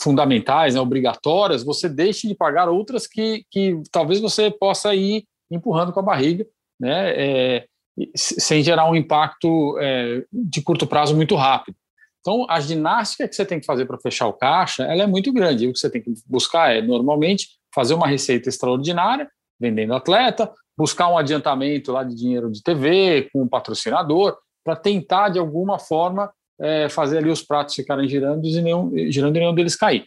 fundamentais, 0.00 0.74
né, 0.74 0.80
obrigatórias, 0.80 1.64
você 1.64 1.88
deixe 1.88 2.28
de 2.28 2.34
pagar 2.34 2.68
outras 2.68 3.06
que, 3.06 3.44
que 3.50 3.80
talvez 3.90 4.20
você 4.20 4.50
possa 4.50 4.94
ir 4.94 5.24
empurrando 5.50 5.92
com 5.92 6.00
a 6.00 6.02
barriga, 6.02 6.46
né, 6.78 7.10
é, 7.16 7.66
sem 8.14 8.62
gerar 8.62 8.88
um 8.88 8.94
impacto 8.94 9.76
é, 9.80 10.24
de 10.32 10.62
curto 10.62 10.86
prazo 10.86 11.16
muito 11.16 11.34
rápido. 11.34 11.76
Então, 12.20 12.46
a 12.48 12.60
ginástica 12.60 13.26
que 13.26 13.34
você 13.34 13.44
tem 13.44 13.58
que 13.58 13.66
fazer 13.66 13.86
para 13.86 13.98
fechar 13.98 14.26
o 14.26 14.34
caixa, 14.34 14.84
ela 14.84 15.02
é 15.02 15.06
muito 15.06 15.32
grande. 15.32 15.66
o 15.66 15.72
que 15.72 15.78
você 15.78 15.88
tem 15.88 16.02
que 16.02 16.12
buscar 16.26 16.76
é, 16.76 16.82
normalmente, 16.82 17.48
fazer 17.74 17.94
uma 17.94 18.06
receita 18.06 18.48
extraordinária, 18.48 19.28
vendendo 19.58 19.94
atleta, 19.94 20.52
buscar 20.76 21.08
um 21.08 21.18
adiantamento 21.18 21.90
lá 21.90 22.04
de 22.04 22.14
dinheiro 22.14 22.50
de 22.50 22.62
TV 22.62 23.28
com 23.32 23.42
um 23.42 23.48
patrocinador, 23.48 24.36
para 24.64 24.76
tentar, 24.76 25.30
de 25.30 25.38
alguma 25.38 25.78
forma, 25.78 26.30
é, 26.60 26.88
fazer 26.88 27.18
ali 27.18 27.30
os 27.30 27.42
pratos 27.42 27.74
ficarem 27.74 28.08
girando 28.08 28.46
e 28.46 28.60
nenhum, 28.60 28.92
girando 29.10 29.36
e 29.36 29.40
nenhum 29.40 29.54
deles 29.54 29.76
cair. 29.76 30.04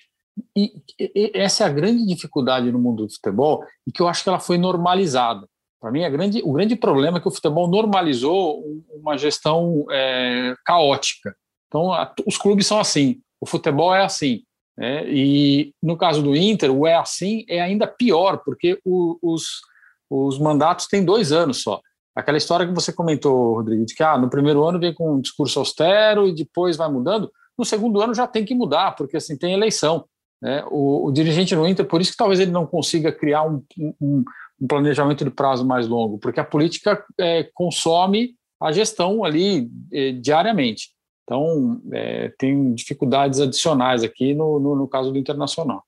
E, 0.55 0.73
e, 0.99 1.31
essa 1.33 1.63
é 1.63 1.67
a 1.67 1.71
grande 1.71 2.05
dificuldade 2.05 2.71
no 2.71 2.79
mundo 2.79 3.05
do 3.05 3.13
futebol 3.13 3.63
e 3.85 3.91
que 3.91 4.01
eu 4.01 4.07
acho 4.07 4.23
que 4.23 4.29
ela 4.29 4.39
foi 4.39 4.57
normalizada. 4.57 5.47
Para 5.79 5.91
mim, 5.91 6.09
grande, 6.11 6.41
o 6.43 6.53
grande 6.53 6.75
problema 6.75 7.17
é 7.17 7.21
que 7.21 7.27
o 7.27 7.31
futebol 7.31 7.67
normalizou 7.67 8.63
uma 8.93 9.17
gestão 9.17 9.85
é, 9.89 10.55
caótica. 10.63 11.35
Então, 11.67 11.91
a, 11.91 12.13
os 12.27 12.37
clubes 12.37 12.67
são 12.67 12.79
assim, 12.79 13.19
o 13.39 13.45
futebol 13.47 13.93
é 13.93 14.03
assim. 14.03 14.43
Né? 14.77 15.07
E 15.07 15.73
no 15.81 15.97
caso 15.97 16.21
do 16.21 16.35
Inter, 16.35 16.71
o 16.71 16.85
é 16.85 16.95
assim 16.95 17.45
é 17.49 17.61
ainda 17.61 17.87
pior, 17.87 18.41
porque 18.45 18.79
o, 18.85 19.17
os, 19.21 19.61
os 20.09 20.37
mandatos 20.37 20.87
têm 20.87 21.03
dois 21.03 21.31
anos 21.31 21.63
só. 21.63 21.81
Aquela 22.21 22.37
história 22.37 22.65
que 22.65 22.73
você 22.73 22.93
comentou, 22.93 23.55
Rodrigo, 23.55 23.85
de 23.85 23.93
que 23.93 24.03
ah, 24.03 24.17
no 24.17 24.29
primeiro 24.29 24.63
ano 24.63 24.79
vem 24.79 24.93
com 24.93 25.15
um 25.15 25.21
discurso 25.21 25.59
austero 25.59 26.27
e 26.27 26.33
depois 26.33 26.77
vai 26.77 26.89
mudando. 26.89 27.31
No 27.57 27.65
segundo 27.65 28.01
ano 28.01 28.13
já 28.13 28.27
tem 28.27 28.45
que 28.45 28.55
mudar, 28.55 28.95
porque 28.95 29.17
assim 29.17 29.37
tem 29.37 29.53
eleição. 29.53 30.05
Né? 30.41 30.63
O, 30.69 31.07
o 31.07 31.11
dirigente 31.11 31.55
no 31.55 31.67
Inter, 31.67 31.85
por 31.85 32.01
isso 32.01 32.11
que 32.11 32.17
talvez 32.17 32.39
ele 32.39 32.51
não 32.51 32.65
consiga 32.65 33.11
criar 33.11 33.43
um, 33.43 33.63
um, 33.99 34.23
um 34.61 34.67
planejamento 34.67 35.23
de 35.23 35.31
prazo 35.31 35.65
mais 35.65 35.87
longo, 35.87 36.17
porque 36.17 36.39
a 36.39 36.45
política 36.45 37.03
é, 37.19 37.49
consome 37.53 38.35
a 38.61 38.71
gestão 38.71 39.23
ali 39.23 39.69
é, 39.91 40.11
diariamente. 40.11 40.89
Então, 41.23 41.81
é, 41.91 42.31
tem 42.37 42.73
dificuldades 42.73 43.39
adicionais 43.39 44.03
aqui 44.03 44.33
no, 44.33 44.59
no, 44.59 44.75
no, 44.75 44.87
caso 44.87 45.11
do 45.11 45.17
Internacional. 45.17 45.83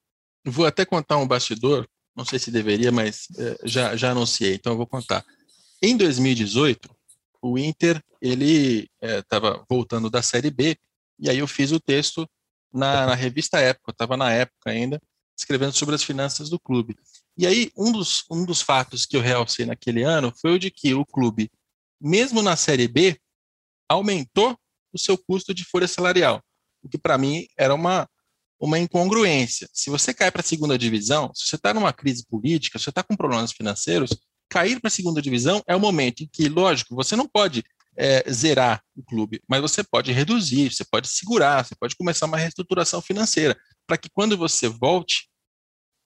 Vou 0.45 0.65
até 0.65 0.85
contar 0.85 1.17
um 1.17 1.27
bastidor, 1.27 1.87
não 2.15 2.25
sei 2.25 2.39
se 2.39 2.49
deveria, 2.49 2.91
mas 2.91 3.27
é, 3.37 3.57
já, 3.63 3.95
já 3.95 4.11
anunciei, 4.11 4.55
então 4.55 4.73
eu 4.73 4.77
vou 4.77 4.87
contar. 4.87 5.23
Em 5.85 5.97
2018, 5.97 6.89
o 7.41 7.57
Inter 7.59 8.01
ele 8.21 8.89
estava 9.01 9.49
é, 9.49 9.63
voltando 9.69 10.09
da 10.09 10.21
Série 10.21 10.49
B 10.49 10.77
e 11.19 11.29
aí 11.29 11.39
eu 11.39 11.45
fiz 11.45 11.73
o 11.73 11.79
texto 11.79 12.25
na, 12.73 13.07
na 13.07 13.15
revista 13.15 13.59
Época, 13.59 13.91
estava 13.91 14.15
na 14.15 14.31
época 14.31 14.69
ainda 14.69 14.97
escrevendo 15.37 15.73
sobre 15.73 15.93
as 15.93 16.01
finanças 16.01 16.49
do 16.49 16.57
clube. 16.57 16.95
E 17.37 17.45
aí 17.45 17.69
um 17.75 17.91
dos, 17.91 18.23
um 18.31 18.45
dos 18.45 18.61
fatos 18.61 19.05
que 19.05 19.17
eu 19.17 19.19
realcei 19.19 19.65
naquele 19.65 20.03
ano 20.03 20.33
foi 20.39 20.53
o 20.53 20.59
de 20.59 20.71
que 20.71 20.93
o 20.93 21.05
clube, 21.05 21.51
mesmo 21.99 22.41
na 22.41 22.55
Série 22.55 22.87
B, 22.87 23.19
aumentou 23.89 24.57
o 24.93 24.97
seu 24.97 25.17
custo 25.17 25.53
de 25.53 25.65
folha 25.65 25.87
salarial, 25.87 26.41
o 26.81 26.87
que 26.87 26.97
para 26.97 27.17
mim 27.17 27.45
era 27.57 27.75
uma 27.75 28.07
uma 28.57 28.79
incongruência. 28.79 29.67
Se 29.73 29.89
você 29.89 30.13
cai 30.13 30.31
para 30.31 30.39
a 30.39 30.45
segunda 30.45 30.77
divisão, 30.77 31.29
se 31.35 31.45
você 31.47 31.57
está 31.57 31.73
numa 31.73 31.91
crise 31.91 32.25
política, 32.25 32.79
se 32.79 32.85
você 32.85 32.91
está 32.91 33.03
com 33.03 33.13
problemas 33.13 33.51
financeiros, 33.51 34.11
cair 34.53 34.79
para 34.79 34.87
a 34.87 34.91
segunda 34.91 35.19
divisão 35.19 35.63
é 35.67 35.75
o 35.75 35.79
momento 35.79 36.21
em 36.21 36.29
que, 36.31 36.47
lógico, 36.47 36.95
você 36.95 37.15
não 37.15 37.27
pode 37.27 37.63
é, 37.97 38.23
zerar 38.31 38.83
o 38.95 39.03
clube, 39.03 39.41
mas 39.49 39.61
você 39.61 39.83
pode 39.83 40.11
reduzir, 40.11 40.71
você 40.71 40.85
pode 40.85 41.07
segurar, 41.07 41.65
você 41.65 41.75
pode 41.75 41.95
começar 41.95 42.27
uma 42.27 42.37
reestruturação 42.37 43.01
financeira, 43.01 43.57
para 43.87 43.97
que 43.97 44.09
quando 44.11 44.37
você 44.37 44.67
volte, 44.67 45.27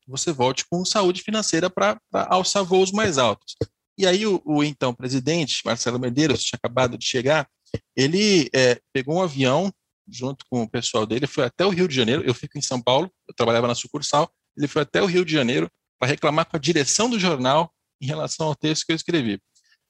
você 0.08 0.32
volte 0.32 0.66
com 0.70 0.86
saúde 0.86 1.22
financeira 1.22 1.70
para 1.70 2.00
alçar 2.14 2.64
voos 2.64 2.90
mais 2.94 3.18
altos. 3.18 3.54
E 3.98 4.08
aí 4.08 4.26
o, 4.26 4.42
o, 4.46 4.64
então 4.64 4.94
presidente, 4.94 5.62
Marcelo 5.66 6.00
Medeiros, 6.00 6.44
tinha 6.44 6.58
acabado 6.58 6.98
de 6.98 7.06
chegar, 7.06 7.50
ele 7.98 8.50
é, 8.56 8.80
pegou 8.94 9.16
um 9.16 9.22
avião 9.22 9.74
junto 10.08 10.46
com 10.50 10.64
o 10.64 10.70
pessoal 10.70 11.06
dele, 11.06 11.28
foi 11.28 11.44
até 11.44 11.66
o 11.66 11.70
Rio 11.70 11.86
de 11.86 11.96
Janeiro, 11.96 12.24
eu 12.26 12.34
fico 12.34 12.58
em 12.58 12.62
São 12.62 12.82
Paulo, 12.82 13.12
eu 13.28 13.36
trabalhava 13.36 13.68
na 13.68 13.76
sucursal, 13.76 14.32
ele 14.56 14.70
foi 14.70 14.84
até 14.84 15.02
o 15.02 15.06
Rio 15.06 15.26
de 15.26 15.34
Janeiro 15.34 15.70
para 16.00 16.08
reclamar 16.08 16.46
com 16.46 16.56
a 16.56 16.60
direção 16.60 17.10
do 17.10 17.20
jornal 17.20 17.74
em 18.02 18.06
relação 18.06 18.48
ao 18.48 18.56
texto 18.56 18.86
que 18.86 18.92
eu 18.92 18.96
escrevi. 18.96 19.40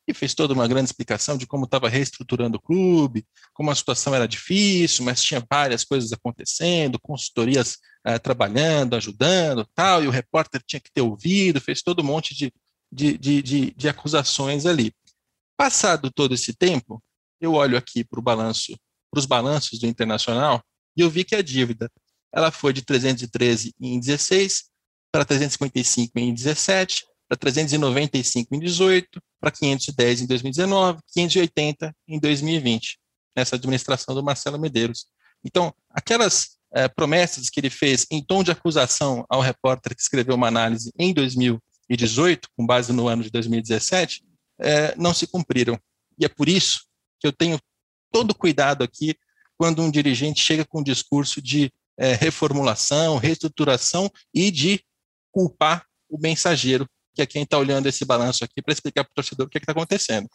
E 0.07 0.13
fez 0.13 0.33
toda 0.33 0.53
uma 0.53 0.67
grande 0.67 0.89
explicação 0.89 1.37
de 1.37 1.45
como 1.45 1.65
estava 1.65 1.89
reestruturando 1.89 2.57
o 2.57 2.61
clube, 2.61 3.25
como 3.53 3.69
a 3.69 3.75
situação 3.75 4.15
era 4.15 4.27
difícil, 4.27 5.03
mas 5.03 5.21
tinha 5.21 5.45
várias 5.49 5.83
coisas 5.83 6.13
acontecendo, 6.13 6.99
consultorias 6.99 7.77
uh, 8.07 8.17
trabalhando, 8.21 8.95
ajudando, 8.95 9.67
tal, 9.75 10.03
e 10.03 10.07
o 10.07 10.11
repórter 10.11 10.61
tinha 10.65 10.79
que 10.79 10.91
ter 10.93 11.01
ouvido, 11.01 11.59
fez 11.59 11.81
todo 11.81 12.01
um 12.01 12.05
monte 12.05 12.33
de, 12.33 12.53
de, 12.89 13.17
de, 13.17 13.41
de, 13.41 13.71
de 13.71 13.89
acusações 13.89 14.65
ali. 14.65 14.93
Passado 15.57 16.09
todo 16.09 16.33
esse 16.33 16.53
tempo, 16.53 17.03
eu 17.41 17.53
olho 17.53 17.77
aqui 17.77 18.03
para 18.03 18.19
o 18.19 18.23
balanço, 18.23 18.77
para 19.11 19.19
os 19.19 19.25
balanços 19.25 19.77
do 19.79 19.87
Internacional, 19.87 20.63
e 20.95 21.01
eu 21.01 21.09
vi 21.09 21.23
que 21.23 21.35
a 21.35 21.41
dívida 21.41 21.91
ela 22.33 22.51
foi 22.51 22.73
de 22.73 22.81
313 22.81 23.73
em 23.79 23.99
16 23.99 24.65
para 25.11 25.25
355 25.25 26.19
em 26.19 26.33
17, 26.33 27.05
para 27.27 27.37
395 27.37 28.55
em 28.55 28.59
18, 28.59 29.21
para 29.39 29.51
510 29.51 30.21
em 30.21 30.27
2019, 30.27 30.99
580 31.13 31.95
em 32.07 32.19
2020, 32.19 32.99
nessa 33.35 33.55
administração 33.55 34.15
do 34.15 34.23
Marcelo 34.23 34.59
Medeiros. 34.59 35.07
Então, 35.43 35.73
aquelas 35.89 36.57
é, 36.73 36.87
promessas 36.87 37.49
que 37.49 37.59
ele 37.59 37.69
fez 37.69 38.05
em 38.09 38.23
tom 38.23 38.43
de 38.43 38.51
acusação 38.51 39.25
ao 39.29 39.41
repórter 39.41 39.95
que 39.95 40.01
escreveu 40.01 40.35
uma 40.35 40.47
análise 40.47 40.91
em 40.97 41.13
2018, 41.13 42.49
com 42.55 42.65
base 42.65 42.93
no 42.93 43.07
ano 43.07 43.23
de 43.23 43.29
2017, 43.29 44.23
é, 44.59 44.95
não 44.95 45.13
se 45.13 45.27
cumpriram. 45.27 45.79
E 46.17 46.25
é 46.25 46.29
por 46.29 46.49
isso 46.49 46.85
que 47.19 47.27
eu 47.27 47.31
tenho 47.31 47.59
todo 48.11 48.33
cuidado 48.33 48.83
aqui 48.83 49.15
quando 49.57 49.81
um 49.81 49.91
dirigente 49.91 50.41
chega 50.41 50.65
com 50.65 50.79
um 50.79 50.83
discurso 50.83 51.41
de 51.41 51.71
é, 51.97 52.13
reformulação, 52.13 53.17
reestruturação 53.17 54.09
e 54.33 54.51
de 54.51 54.83
culpar 55.31 55.85
o 56.09 56.17
mensageiro 56.17 56.87
que 57.17 57.21
é 57.23 57.25
quem 57.25 57.41
está 57.41 57.57
olhando 57.57 57.87
esse 57.87 58.05
balanço 58.05 58.43
aqui 58.43 58.61
para 58.61 58.71
explicar 58.71 59.03
para 59.03 59.11
o 59.11 59.15
torcedor 59.15 59.47
o 59.47 59.49
que 59.49 59.57
é 59.57 59.59
está 59.59 59.71
acontecendo. 59.71 60.29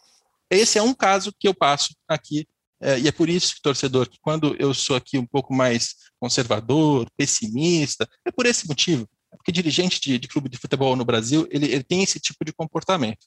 Esse 0.49 0.77
é 0.77 0.83
um 0.83 0.93
caso 0.93 1.33
que 1.39 1.47
eu 1.47 1.53
passo 1.53 1.95
aqui, 2.07 2.45
é, 2.81 2.99
e 2.99 3.07
é 3.07 3.11
por 3.11 3.29
isso, 3.29 3.55
torcedor, 3.63 4.09
que 4.09 4.19
quando 4.19 4.53
eu 4.59 4.73
sou 4.73 4.97
aqui 4.97 5.17
um 5.17 5.25
pouco 5.25 5.53
mais 5.53 5.95
conservador, 6.19 7.09
pessimista, 7.15 8.07
é 8.25 8.31
por 8.31 8.45
esse 8.45 8.67
motivo. 8.67 9.07
É 9.31 9.37
porque 9.37 9.51
dirigente 9.51 10.01
de, 10.01 10.19
de, 10.19 10.27
clube 10.27 10.49
de 10.49 10.57
futebol 10.57 10.93
no 10.97 11.05
Brasil, 11.05 11.47
ele, 11.49 11.67
ele 11.67 11.83
tem 11.83 12.03
esse 12.03 12.19
tipo 12.19 12.43
de 12.43 12.51
comportamento. 12.51 13.25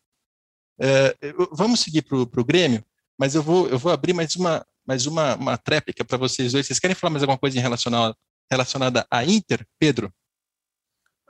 É, 0.79 1.17
vamos 1.53 1.81
seguir 1.81 2.03
para 2.03 2.19
o 2.19 2.45
Grêmio, 2.45 2.85
mas 3.19 3.35
eu 3.35 3.43
vou, 3.43 3.67
eu 3.69 3.79
vou 3.79 3.91
abrir 3.91 4.13
mais 4.13 4.37
uma, 4.37 4.65
mais 4.87 5.07
uma, 5.07 5.35
uma 5.37 5.57
tréplica 5.57 6.05
para 6.05 6.19
vocês 6.19 6.53
dois. 6.53 6.67
Vocês 6.67 6.79
querem 6.79 6.95
falar 6.95 7.13
mais 7.13 7.23
alguma 7.23 7.39
coisa 7.39 7.57
em 7.57 7.63
relacionada, 7.63 8.15
relacionada 8.51 9.07
à 9.11 9.25
Inter, 9.25 9.67
Pedro? 9.79 10.13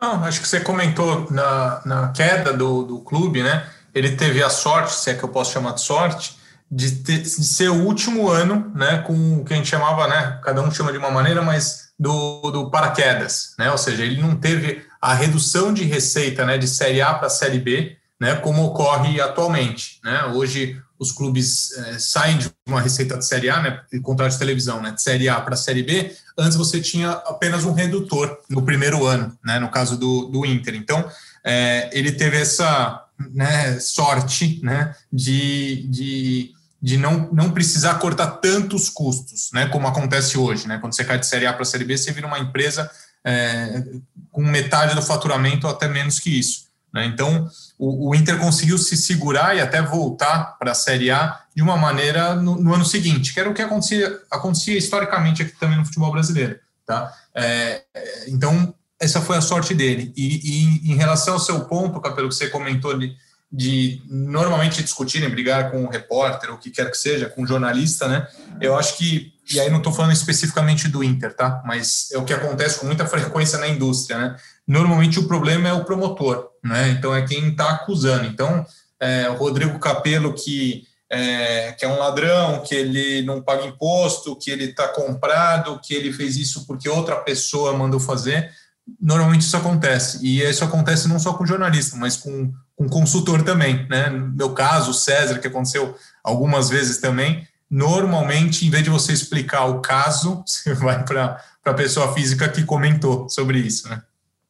Não, 0.01 0.25
acho 0.25 0.41
que 0.41 0.49
você 0.49 0.61
comentou 0.61 1.27
na, 1.31 1.83
na 1.85 2.09
queda 2.09 2.53
do, 2.53 2.83
do 2.83 3.01
clube, 3.01 3.43
né? 3.43 3.67
Ele 3.95 4.15
teve 4.15 4.43
a 4.43 4.51
sorte, 4.51 4.95
se 4.95 5.11
é 5.11 5.15
que 5.15 5.23
eu 5.23 5.29
posso 5.29 5.53
chamar 5.53 5.73
de 5.73 5.81
sorte, 5.81 6.37
de, 6.71 6.97
ter, 6.97 7.21
de 7.21 7.29
ser 7.29 7.71
o 7.71 7.85
último 7.85 8.29
ano, 8.29 8.71
né? 8.75 8.99
Com 8.99 9.39
o 9.39 9.45
que 9.45 9.55
a 9.55 9.57
gente 9.57 9.69
chamava, 9.69 10.07
né? 10.07 10.39
Cada 10.45 10.61
um 10.61 10.71
chama 10.71 10.93
de 10.93 10.99
uma 10.99 11.11
maneira, 11.11 11.41
mas 11.41 11.93
do, 11.99 12.51
do 12.51 12.71
paraquedas, 12.71 13.55
né? 13.59 13.71
Ou 13.71 13.79
seja, 13.79 14.05
ele 14.05 14.21
não 14.21 14.37
teve 14.37 14.85
a 15.01 15.15
redução 15.15 15.73
de 15.73 15.85
receita, 15.85 16.45
né? 16.45 16.59
De 16.59 16.69
série 16.69 17.01
A 17.01 17.15
para 17.15 17.31
série 17.31 17.59
B, 17.59 17.97
né? 18.21 18.37
Como 18.37 18.65
ocorre 18.65 19.19
atualmente, 19.21 19.99
né? 20.05 20.25
Hoje 20.35 20.79
os 20.99 21.13
clubes 21.13 21.73
é, 21.73 21.99
saem 21.99 22.39
de 22.39 22.51
uma 22.67 22.81
receita 22.81 23.17
de 23.17 23.27
Série 23.27 23.51
A, 23.51 23.61
né, 23.61 23.81
contrato 24.03 24.33
de 24.33 24.39
televisão, 24.39 24.81
né, 24.81 24.91
de 24.91 25.03
Série 25.03 25.29
A 25.29 25.41
para 25.41 25.57
Série 25.57 25.83
B, 25.83 26.15
antes 26.39 26.57
você 26.57 26.81
tinha 26.81 27.11
apenas 27.11 27.65
um 27.65 27.73
redutor 27.73 28.39
no 28.49 28.63
primeiro 28.63 29.05
ano, 29.07 29.37
né, 29.45 29.59
no 29.59 29.71
caso 29.71 29.97
do, 29.97 30.27
do 30.27 30.47
Inter. 30.47 30.75
Então, 30.75 31.09
é, 31.45 31.91
ele 31.93 32.13
teve 32.13 32.37
essa 32.37 33.05
né, 33.33 33.79
sorte 33.79 34.61
né, 34.63 34.95
de, 35.13 35.87
de, 35.89 36.53
de 36.81 36.97
não, 36.97 37.31
não 37.33 37.51
precisar 37.51 37.95
cortar 37.95 38.27
tantos 38.39 38.89
custos, 38.89 39.51
né, 39.53 39.67
como 39.69 39.87
acontece 39.87 40.39
hoje. 40.39 40.67
Né, 40.67 40.79
quando 40.79 40.95
você 40.95 41.05
cai 41.05 41.19
de 41.19 41.27
Série 41.27 41.47
A 41.47 41.53
para 41.53 41.65
Série 41.65 41.85
B, 41.85 41.97
você 41.97 42.13
vira 42.13 42.27
uma 42.27 42.39
empresa 42.39 42.91
é, 43.25 43.83
com 44.31 44.43
metade 44.43 44.95
do 44.95 45.03
faturamento 45.03 45.67
ou 45.67 45.73
até 45.73 45.89
menos 45.89 46.19
que 46.19 46.39
isso. 46.39 46.66
Né? 46.97 47.05
Então, 47.05 47.47
o, 47.79 48.09
o, 48.09 48.15
Inter 48.15 48.39
conseguiu 48.39 48.79
se 48.79 48.97
segurar 48.97 49.55
e 49.55 49.61
até 49.61 49.83
voltar 49.83 50.57
para 50.59 50.73
a 50.73 50.75
Série 50.75 51.11
A 51.11 51.39
de 51.55 51.63
uma 51.63 51.77
maneira 51.77 52.35
no, 52.35 52.57
no, 52.57 52.75
ano 52.75 52.87
seguinte, 52.87 53.35
que 53.35 53.39
era 53.39 53.51
o 53.51 53.55
que 53.55 53.61
acontecia, 53.61 54.19
acontecia 54.31 54.79
historicamente 54.79 55.43
aqui 55.43 55.53
também 55.61 55.77
no 55.77 55.85
futebol 55.85 56.11
brasileiro. 56.11 56.59
Tá? 56.87 57.13
É, 57.35 57.83
então, 58.29 58.75
essa 58.99 59.21
foi 59.21 59.37
a 59.37 59.43
sorte 59.43 59.75
dele. 59.75 60.11
E, 60.17 60.87
e, 60.87 60.91
em 60.91 60.97
relação 60.97 61.35
ao 61.35 61.41
seu 61.41 61.67
ponto, 61.67 62.01
Capelo, 62.01 62.31
que 62.31 62.35
você 62.35 62.49
comentou 62.49 62.91
ali, 62.91 63.15
de 63.53 64.03
normalmente 64.09 64.83
discutirem, 64.83 65.29
brigar 65.29 65.71
com 65.71 65.85
o 65.85 65.91
repórter, 65.91 66.51
ou 66.51 66.57
o 66.57 66.59
que 66.59 66.71
quer 66.71 66.91
que 66.91 66.97
seja, 66.97 67.29
com 67.29 67.43
o 67.43 67.47
jornalista, 67.47 68.09
né? 68.09 68.27
Eu 68.61 68.77
acho 68.77 68.97
que, 68.97 69.33
e 69.53 69.61
aí 69.61 69.71
não 69.71 69.79
estou 69.79 69.93
falando 69.93 70.13
especificamente 70.13 70.89
do 70.89 71.05
Inter, 71.05 71.35
tá? 71.35 71.63
Mas 71.65 72.11
é 72.11 72.19
o 72.19 72.25
que 72.25 72.33
acontece 72.33 72.81
com 72.81 72.87
muita 72.87 73.07
frequência 73.07 73.59
na 73.59 73.69
indústria, 73.69 74.19
né? 74.19 74.37
Normalmente 74.67 75.19
o 75.19 75.29
problema 75.29 75.69
é 75.69 75.73
o 75.73 75.85
promotor, 75.85 76.51
né? 76.63 76.91
Então 76.91 77.15
é 77.15 77.27
quem 77.27 77.49
está 77.49 77.71
acusando. 77.71 78.27
Então, 78.27 78.67
é, 79.01 79.29
o 79.29 79.35
Rodrigo 79.35 79.79
Capello, 79.79 80.33
que 80.33 80.85
é, 81.09 81.73
que 81.73 81.85
é 81.85 81.89
um 81.89 81.99
ladrão, 81.99 82.63
que 82.63 82.75
ele 82.75 83.23
não 83.23 83.41
paga 83.41 83.65
imposto, 83.65 84.35
que 84.37 84.51
ele 84.51 84.65
está 84.65 84.89
comprado, 84.89 85.81
que 85.81 85.95
ele 85.95 86.13
fez 86.13 86.37
isso 86.37 86.67
porque 86.67 86.89
outra 86.89 87.17
pessoa 87.17 87.77
mandou 87.77 88.01
fazer. 88.01 88.51
Normalmente 89.01 89.43
isso 89.43 89.57
acontece. 89.57 90.19
E 90.25 90.43
isso 90.43 90.65
acontece 90.65 91.09
não 91.09 91.19
só 91.21 91.35
com 91.35 91.47
jornalista, 91.47 91.97
mas 91.97 92.17
com 92.17 92.53
com 92.77 92.89
consultor 92.89 93.43
também, 93.43 93.87
né? 93.89 94.11
No 94.11 94.29
meu 94.29 94.53
caso, 94.53 94.91
o 94.91 94.95
César, 94.95 95.39
que 95.39 95.49
aconteceu 95.49 95.97
algumas 96.23 96.69
vezes 96.69 96.99
também, 96.99 97.49
normalmente, 97.71 98.67
em 98.67 98.71
vez 98.71 98.85
de 98.85 98.91
você 98.91 99.13
explicar 99.13 99.65
o 99.65 99.81
caso, 99.81 100.45
você 100.47 100.75
vai 100.75 101.03
para 101.03 101.43
a 101.65 101.75
pessoa 101.75 102.13
física 102.13 102.49
que 102.49 102.63
comentou 102.63 103.29
sobre 103.31 103.59
isso, 103.59 103.89
né? 103.89 104.03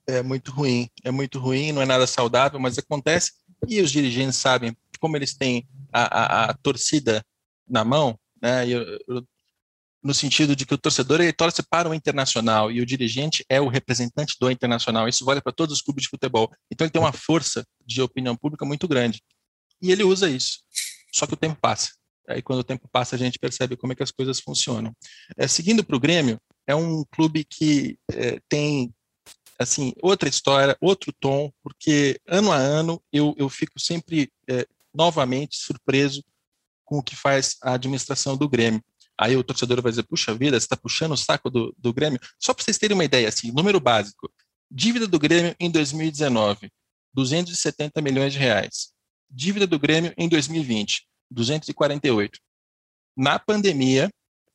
É 0.07 0.23
muito 0.23 0.51
ruim, 0.53 0.89
é 1.03 1.11
muito 1.11 1.39
ruim, 1.39 1.73
não 1.73 1.83
é 1.83 1.87
nada 1.87 2.07
saudável, 2.07 2.61
mas 2.61 2.79
acontece, 2.79 3.33
e 3.67 3.81
os 3.81 3.91
dirigentes 3.91 4.37
sabem, 4.37 4.77
como 5.01 5.17
eles 5.17 5.35
têm 5.35 5.67
a, 5.93 6.03
a, 6.03 6.51
a 6.51 6.55
torcida 6.55 7.25
na 7.69 7.85
mão, 7.85 8.19
né? 8.41 8.69
Eu, 8.69 8.99
eu 9.09 9.27
no 10.07 10.15
sentido 10.15 10.55
de 10.55 10.65
que 10.65 10.73
o 10.73 10.79
torcedor 10.79 11.21
ele 11.21 11.33
torce 11.33 11.63
para 11.65 11.89
o 11.89 11.95
internacional 11.95 12.71
e 12.71 12.81
o 12.81 12.87
dirigente 12.87 13.45
é 13.49 13.61
o 13.61 13.67
representante 13.67 14.37
do 14.41 14.49
internacional. 14.49 15.09
Isso 15.09 15.25
vale 15.25 15.41
para 15.41 15.53
todos 15.53 15.75
os 15.75 15.83
clubes 15.83 16.05
de 16.05 16.09
futebol. 16.09 16.49
Então 16.71 16.85
ele 16.85 16.93
tem 16.93 17.03
uma 17.03 17.13
força 17.13 17.67
de 17.85 18.01
opinião 18.01 18.37
pública 18.37 18.65
muito 18.65 18.87
grande. 18.87 19.21
E 19.83 19.91
ele 19.91 20.05
usa 20.05 20.31
isso. 20.31 20.61
Só 21.13 21.27
que 21.27 21.35
o 21.35 21.37
tempo 21.37 21.59
passa. 21.61 21.91
Aí 22.29 22.41
quando 22.41 22.61
o 22.61 22.65
tempo 22.65 22.89
passa 22.89 23.17
a 23.17 23.19
gente 23.19 23.39
percebe 23.39 23.77
como 23.77 23.93
é 23.93 23.97
que 23.97 24.03
as 24.03 24.13
coisas 24.13 24.39
funcionam. 24.39 24.95
É, 25.37 25.49
seguindo 25.49 25.83
para 25.83 25.97
o 25.97 26.01
Grêmio, 26.01 26.41
é 26.69 26.75
um 26.75 27.05
clube 27.11 27.45
que 27.45 27.99
é, 28.13 28.41
tem 28.49 28.95
assim 29.59 29.93
outra 30.03 30.29
história, 30.29 30.77
outro 30.81 31.13
tom, 31.19 31.53
porque 31.63 32.21
ano 32.27 32.53
a 32.53 32.57
ano 32.57 33.03
eu, 33.13 33.35
eu 33.39 33.49
fico 33.49 33.79
sempre 33.81 34.31
é, 34.49 34.67
novamente 34.95 35.57
surpreso 35.57 36.23
com 36.85 36.99
o 36.99 37.03
que 37.03 37.17
faz 37.17 37.57
a 37.63 37.75
administração 37.75 38.37
do 38.37 38.49
Grêmio. 38.49 38.83
Aí 39.19 39.37
o 39.37 39.43
torcedor 39.43 39.81
vai 39.83 39.91
dizer, 39.91 40.05
puxa 40.05 40.35
vida, 40.35 40.59
você 40.59 40.65
está 40.65 40.77
puxando 40.77 41.13
o 41.13 41.17
saco 41.17 41.51
do, 41.51 41.75
do 41.79 41.93
Grêmio. 41.93 42.21
Só 42.39 42.53
para 42.53 42.63
vocês 42.63 42.79
terem 42.79 42.95
uma 42.95 43.05
ideia, 43.05 43.29
assim, 43.29 43.51
número 43.51 43.81
básico. 43.81 44.31
Dívida 44.71 45.07
do 45.07 45.19
Grêmio 45.19 45.55
em 45.59 45.71
2019, 45.71 46.71
270 47.15 48.01
milhões 48.03 48.33
de 48.33 48.39
reais. 48.39 48.93
Dívida 49.31 49.67
do 49.67 49.79
Grêmio 49.79 50.13
em 50.17 50.29
2020, 50.29 51.07
248. 51.31 52.39
Na 53.17 53.39
pandemia, 53.39 54.11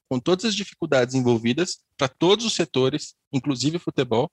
com 0.09 0.19
todas 0.19 0.45
as 0.45 0.55
dificuldades 0.55 1.15
envolvidas, 1.15 1.79
para 1.97 2.07
todos 2.07 2.45
os 2.45 2.53
setores, 2.53 3.15
inclusive 3.31 3.79
futebol, 3.79 4.29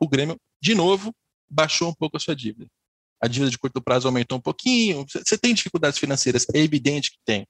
o 0.00 0.08
Grêmio, 0.08 0.36
de 0.60 0.74
novo, 0.74 1.14
baixou 1.48 1.88
um 1.88 1.94
pouco 1.94 2.16
a 2.16 2.20
sua 2.20 2.34
dívida. 2.34 2.66
A 3.20 3.28
dívida 3.28 3.50
de 3.50 3.58
curto 3.58 3.80
prazo 3.80 4.08
aumentou 4.08 4.38
um 4.38 4.40
pouquinho. 4.40 5.04
Você 5.08 5.38
tem 5.38 5.54
dificuldades 5.54 5.98
financeiras, 5.98 6.46
é 6.54 6.58
evidente 6.58 7.10
que 7.10 7.18
tem. 7.24 7.46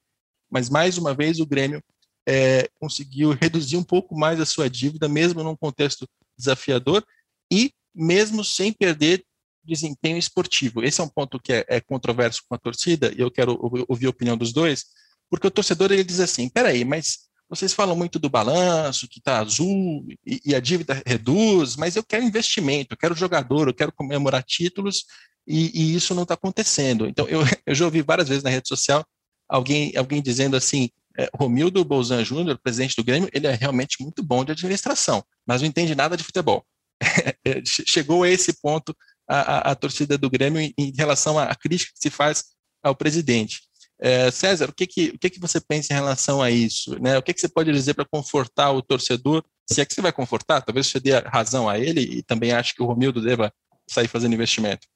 Mas, 0.50 0.68
mais 0.68 0.98
uma 0.98 1.14
vez, 1.14 1.40
o 1.40 1.46
Grêmio 1.46 1.82
é, 2.26 2.68
conseguiu 2.78 3.32
reduzir 3.40 3.76
um 3.76 3.82
pouco 3.82 4.16
mais 4.16 4.40
a 4.40 4.46
sua 4.46 4.68
dívida, 4.68 5.08
mesmo 5.08 5.42
num 5.42 5.56
contexto 5.56 6.06
desafiador 6.36 7.04
e 7.50 7.72
mesmo 7.94 8.44
sem 8.44 8.72
perder 8.72 9.24
desempenho 9.64 10.18
esportivo. 10.18 10.82
Esse 10.82 11.00
é 11.00 11.04
um 11.04 11.08
ponto 11.08 11.40
que 11.40 11.52
é, 11.52 11.64
é 11.68 11.80
controverso 11.80 12.42
com 12.48 12.54
a 12.54 12.58
torcida 12.58 13.12
e 13.12 13.20
eu 13.20 13.30
quero 13.30 13.58
ouvir 13.88 14.06
a 14.06 14.10
opinião 14.10 14.36
dos 14.36 14.52
dois, 14.52 14.84
porque 15.30 15.46
o 15.46 15.50
torcedor 15.50 15.90
ele 15.90 16.04
diz 16.04 16.20
assim: 16.20 16.48
peraí, 16.48 16.84
mas 16.84 17.28
vocês 17.48 17.72
falam 17.72 17.94
muito 17.94 18.18
do 18.18 18.30
balanço, 18.30 19.08
que 19.08 19.18
está 19.18 19.40
azul 19.40 20.06
e, 20.26 20.40
e, 20.46 20.54
a 20.54 20.60
dívida 20.60 21.02
reduz, 21.06 21.76
mas 21.76 21.94
eu 21.94 22.02
quero 22.02 22.24
investimento, 22.24 22.94
eu 22.94 22.96
quero 22.96 23.14
jogador, 23.14 23.68
eu 23.68 23.74
quero 23.74 23.92
comemorar 23.92 24.42
títulos 24.42 25.04
e, 25.46 25.70
e 25.74 25.94
isso 25.94 26.14
não 26.14 26.22
está 26.22 26.34
acontecendo. 26.34 27.06
Então, 27.06 27.28
eu, 27.28 27.40
eu 27.66 27.74
já 27.74 27.84
ouvi 27.84 28.02
várias 28.02 28.28
vezes 28.28 28.42
na 28.42 28.50
rede 28.50 28.68
social 28.68 29.04
alguém, 29.48 29.92
alguém 29.96 30.22
dizendo 30.22 30.56
assim: 30.56 30.90
é, 31.18 31.28
Romildo 31.34 31.84
Bolzan 31.84 32.24
Júnior, 32.24 32.58
presidente 32.58 32.96
do 32.96 33.04
Grêmio, 33.04 33.28
ele 33.32 33.46
é 33.46 33.54
realmente 33.54 34.02
muito 34.02 34.22
bom 34.22 34.44
de 34.44 34.52
administração, 34.52 35.24
mas 35.46 35.60
não 35.60 35.68
entende 35.68 35.94
nada 35.94 36.16
de 36.16 36.24
futebol. 36.24 36.64
É, 37.46 37.60
chegou 37.64 38.22
a 38.22 38.28
esse 38.30 38.58
ponto 38.62 38.96
a, 39.28 39.38
a, 39.38 39.58
a, 39.72 39.74
torcida 39.74 40.16
do 40.16 40.30
Grêmio 40.30 40.58
em, 40.58 40.72
em 40.78 40.92
relação 40.96 41.38
à 41.38 41.54
crítica 41.54 41.92
que 41.92 42.00
se 42.00 42.08
faz 42.08 42.44
ao 42.82 42.94
presidente. 42.94 43.60
É, 44.06 44.30
César, 44.30 44.68
o 44.68 44.74
que, 44.74 44.86
que, 44.86 45.08
o 45.14 45.18
que, 45.18 45.30
que 45.30 45.40
você 45.40 45.58
pensa 45.58 45.90
em 45.90 45.96
relação 45.96 46.42
a 46.42 46.50
isso? 46.50 47.00
Né? 47.00 47.16
O 47.16 47.22
que, 47.22 47.32
que 47.32 47.40
você 47.40 47.48
pode 47.48 47.72
dizer 47.72 47.94
para 47.94 48.04
confortar 48.04 48.70
o 48.70 48.82
torcedor? 48.82 49.42
Se 49.66 49.80
é 49.80 49.86
que 49.86 49.94
você 49.94 50.02
vai 50.02 50.12
confortar, 50.12 50.60
talvez 50.60 50.88
você 50.88 51.00
dê 51.00 51.12
razão 51.20 51.66
a 51.66 51.78
ele 51.78 52.02
e 52.02 52.22
também 52.22 52.52
acho 52.52 52.74
que 52.74 52.82
o 52.82 52.86
Romildo 52.86 53.22
deva 53.22 53.50
sair 53.88 54.06
fazendo 54.06 54.34
investimento. 54.34 54.86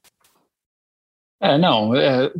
É, 1.41 1.57
não, 1.57 1.95
é, 1.95 2.31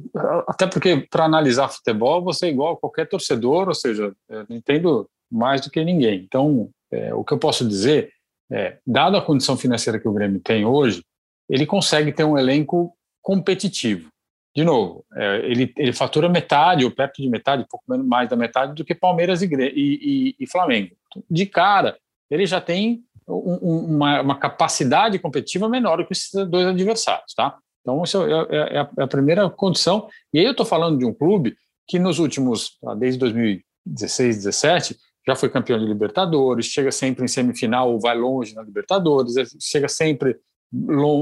até 0.47 0.67
porque 0.67 1.07
para 1.11 1.25
analisar 1.25 1.71
futebol 1.71 2.23
você 2.23 2.45
é 2.45 2.51
igual 2.51 2.75
a 2.75 2.77
qualquer 2.77 3.09
torcedor, 3.09 3.69
ou 3.69 3.75
seja, 3.75 4.15
eu 4.29 4.45
não 4.47 4.55
entendo 4.55 5.09
mais 5.33 5.63
do 5.63 5.71
que 5.71 5.83
ninguém. 5.83 6.23
Então, 6.23 6.69
é, 6.93 7.15
o 7.15 7.25
que 7.25 7.33
eu 7.33 7.39
posso 7.39 7.67
dizer 7.67 8.13
é, 8.53 8.77
dado 8.87 9.17
a 9.17 9.25
condição 9.25 9.57
financeira 9.57 9.99
que 9.99 10.09
o 10.09 10.13
Grêmio 10.13 10.41
tem 10.41 10.67
hoje, 10.67 11.03
ele 11.49 11.65
consegue 11.65 12.13
ter 12.13 12.25
um 12.25 12.37
elenco 12.37 12.95
competitivo. 13.23 14.11
De 14.59 14.65
novo, 14.65 15.05
é, 15.15 15.37
ele, 15.45 15.73
ele 15.77 15.93
fatura 15.93 16.29
metade, 16.29 16.85
ou 16.85 16.91
perto 16.91 17.23
de 17.23 17.29
metade, 17.29 17.65
pouco 17.71 17.85
mais 17.87 18.29
da 18.29 18.35
metade 18.35 18.75
do 18.75 18.85
que 18.85 18.93
Palmeiras 18.93 19.41
e, 19.41 19.47
e, 19.47 20.35
e, 20.37 20.47
Flamengo. 20.49 20.97
De 21.31 21.47
cara, 21.47 21.97
ele 22.29 22.45
já 22.45 22.61
tem 22.61 23.05
um, 23.29 23.85
uma, 23.85 24.21
uma 24.21 24.37
capacidade 24.37 25.17
competitiva 25.21 25.69
menor 25.69 26.05
que 26.05 26.13
esses 26.13 26.33
dois 26.49 26.67
adversários, 26.67 27.35
tá? 27.35 27.57
Então, 27.83 28.03
isso 28.03 28.21
é, 28.21 28.33
é, 28.33 28.79
é, 28.81 28.89
é 28.99 29.03
a 29.05 29.07
primeira 29.07 29.49
condição. 29.49 30.09
E 30.35 30.41
aí 30.41 30.45
eu 30.45 30.51
estou 30.51 30.67
falando 30.67 30.99
de 30.99 31.05
um 31.05 31.15
clube 31.15 31.57
que 31.87 32.01
nos 32.01 32.19
últimos, 32.19 32.79
ah, 32.85 32.97
desde 32.97 33.21
2016, 33.21 34.39
17, 34.39 34.97
já 35.25 35.37
foi 35.37 35.51
campeão 35.51 35.79
de 35.79 35.87
Libertadores, 35.87 36.67
chega 36.67 36.91
sempre 36.91 37.25
em 37.25 37.29
semifinal 37.29 37.93
ou 37.93 38.01
vai 38.01 38.19
longe 38.19 38.57
na 38.57 38.63
Libertadores, 38.65 39.37
é, 39.37 39.45
chega 39.61 39.89
sempre, 39.89 40.37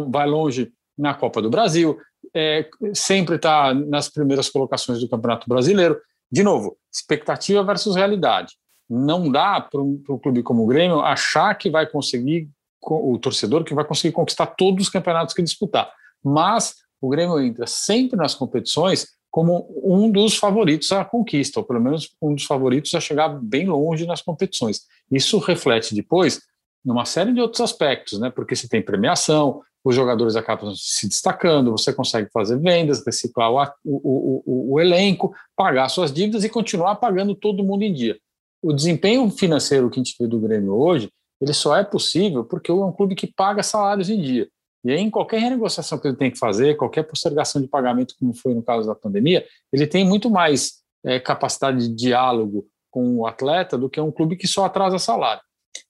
vai 0.09 0.26
longe 0.26 0.72
na 0.97 1.12
Copa 1.12 1.43
do 1.43 1.51
Brasil, 1.51 1.99
é, 2.37 2.68
sempre 2.95 3.37
está 3.37 3.72
nas 3.72 4.09
primeiras 4.09 4.49
colocações 4.49 5.01
do 5.01 5.09
Campeonato 5.09 5.49
Brasileiro. 5.49 5.99
De 6.30 6.43
novo, 6.43 6.76
expectativa 6.93 7.64
versus 7.64 7.97
realidade. 7.97 8.55
Não 8.89 9.30
dá 9.30 9.61
para 9.61 9.80
um, 9.80 10.03
clube 10.22 10.43
como 10.43 10.62
o 10.62 10.66
Grêmio 10.66 11.01
achar 11.01 11.55
que 11.55 11.70
vai 11.70 11.87
conseguir, 11.87 12.49
o 12.80 13.18
torcedor, 13.18 13.64
que 13.64 13.74
vai 13.74 13.84
conseguir 13.84 14.12
conquistar 14.12 14.47
todos 14.47 14.87
os 14.87 14.91
campeonatos 14.91 15.34
que 15.34 15.43
disputar 15.43 15.91
mas 16.26 16.74
o 17.01 17.09
Grêmio 17.09 17.39
entra 17.41 17.66
sempre 17.66 18.16
nas 18.16 18.34
competições 18.34 19.07
como 19.30 19.68
um 19.84 20.11
dos 20.11 20.37
favoritos 20.37 20.91
à 20.93 21.05
conquista, 21.05 21.61
ou 21.61 21.66
pelo 21.66 21.80
menos 21.80 22.11
um 22.20 22.34
dos 22.34 22.45
favoritos 22.45 22.95
a 22.95 23.01
chegar 23.01 23.28
bem 23.28 23.66
longe 23.66 24.07
nas 24.07 24.22
competições. 24.22 24.80
Isso 25.11 25.39
reflete 25.39 25.95
depois 25.95 26.41
numa 26.87 27.05
série 27.05 27.32
de 27.32 27.41
outros 27.41 27.61
aspectos, 27.61 28.20
né? 28.20 28.30
Porque 28.30 28.55
você 28.55 28.68
tem 28.68 28.80
premiação, 28.80 29.61
os 29.84 29.95
jogadores 29.95 30.37
acabam 30.37 30.72
se 30.76 31.09
destacando, 31.09 31.72
você 31.72 31.93
consegue 31.93 32.30
fazer 32.32 32.59
vendas, 32.61 33.05
reciclar 33.05 33.51
o, 33.53 33.61
o, 33.84 34.43
o, 34.47 34.74
o 34.74 34.80
elenco, 34.80 35.34
pagar 35.57 35.89
suas 35.89 36.12
dívidas 36.12 36.45
e 36.45 36.49
continuar 36.49 36.95
pagando 36.97 37.34
todo 37.34 37.64
mundo 37.64 37.82
em 37.82 37.93
dia. 37.93 38.16
O 38.62 38.72
desempenho 38.72 39.28
financeiro 39.30 39.91
que 39.91 39.99
a 39.99 40.03
gente 40.03 40.14
vê 40.18 40.28
do 40.28 40.39
Grêmio 40.39 40.74
hoje, 40.74 41.11
ele 41.41 41.53
só 41.53 41.76
é 41.76 41.82
possível 41.82 42.45
porque 42.45 42.70
é 42.70 42.74
um 42.74 42.93
clube 42.93 43.16
que 43.16 43.26
paga 43.26 43.62
salários 43.62 44.09
em 44.09 44.20
dia. 44.20 44.49
E 44.84 44.93
aí, 44.93 45.01
em 45.01 45.11
qualquer 45.11 45.41
renegociação 45.41 45.99
que 45.99 46.07
ele 46.07 46.16
tem 46.16 46.30
que 46.30 46.39
fazer, 46.39 46.76
qualquer 46.76 47.03
postergação 47.03 47.61
de 47.61 47.66
pagamento, 47.66 48.14
como 48.18 48.32
foi 48.32 48.55
no 48.55 48.62
caso 48.62 48.87
da 48.87 48.95
pandemia, 48.95 49.45
ele 49.72 49.87
tem 49.87 50.05
muito 50.05 50.30
mais 50.30 50.84
é, 51.05 51.18
capacidade 51.18 51.89
de 51.89 51.95
diálogo 51.95 52.66
com 52.91 53.16
o 53.18 53.26
atleta 53.26 53.76
do 53.76 53.91
que 53.91 54.01
um 54.01 54.12
clube 54.12 54.37
que 54.37 54.47
só 54.47 54.64
atrasa 54.64 54.99
salário. 54.99 55.43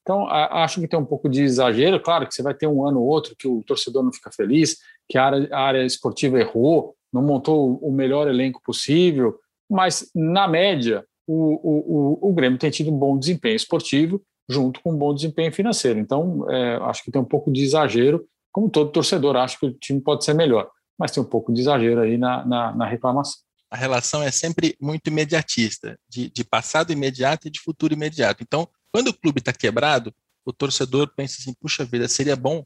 Então, 0.02 0.26
acho 0.28 0.80
que 0.80 0.88
tem 0.88 0.98
um 0.98 1.04
pouco 1.04 1.28
de 1.28 1.42
exagero. 1.42 2.00
Claro 2.00 2.26
que 2.26 2.34
você 2.34 2.42
vai 2.42 2.54
ter 2.54 2.66
um 2.66 2.86
ano 2.86 3.00
ou 3.00 3.06
outro 3.06 3.34
que 3.36 3.48
o 3.48 3.62
torcedor 3.62 4.02
não 4.02 4.12
fica 4.12 4.30
feliz, 4.30 4.78
que 5.08 5.18
a 5.18 5.24
área, 5.24 5.48
a 5.52 5.60
área 5.60 5.84
esportiva 5.84 6.40
errou, 6.40 6.94
não 7.12 7.22
montou 7.22 7.76
o 7.76 7.92
melhor 7.92 8.28
elenco 8.28 8.60
possível, 8.62 9.38
mas, 9.68 10.10
na 10.14 10.46
média, 10.46 11.04
o, 11.26 11.34
o, 11.34 12.28
o, 12.28 12.30
o 12.30 12.32
Grêmio 12.32 12.58
tem 12.58 12.70
tido 12.70 12.90
um 12.90 12.98
bom 12.98 13.18
desempenho 13.18 13.56
esportivo 13.56 14.22
junto 14.48 14.80
com 14.80 14.92
um 14.92 14.96
bom 14.96 15.12
desempenho 15.14 15.52
financeiro. 15.52 15.98
Então, 15.98 16.48
é, 16.48 16.76
acho 16.82 17.02
que 17.02 17.10
tem 17.10 17.20
um 17.20 17.24
pouco 17.24 17.50
de 17.50 17.62
exagero 17.62 18.24
como 18.52 18.70
todo 18.70 18.90
torcedor, 18.90 19.36
acho 19.36 19.60
que 19.60 19.66
o 19.66 19.72
time 19.74 20.00
pode 20.00 20.24
ser 20.24 20.32
melhor, 20.32 20.70
mas 20.98 21.10
tem 21.10 21.22
um 21.22 21.26
pouco 21.26 21.52
de 21.52 21.60
exagero 21.60 22.00
aí 22.00 22.16
na, 22.16 22.42
na, 22.46 22.74
na 22.74 22.86
reclamação. 22.86 23.40
A 23.70 23.76
relação 23.76 24.22
é 24.22 24.30
sempre 24.30 24.74
muito 24.80 25.08
imediatista, 25.08 25.98
de, 26.08 26.30
de 26.30 26.42
passado 26.42 26.90
imediato 26.90 27.48
e 27.48 27.50
de 27.50 27.60
futuro 27.60 27.92
imediato. 27.92 28.42
Então, 28.42 28.66
quando 28.96 29.08
o 29.08 29.14
clube 29.14 29.40
está 29.40 29.52
quebrado, 29.52 30.10
o 30.42 30.54
torcedor 30.54 31.12
pensa 31.14 31.36
assim: 31.38 31.52
puxa 31.60 31.84
vida, 31.84 32.08
seria 32.08 32.34
bom 32.34 32.64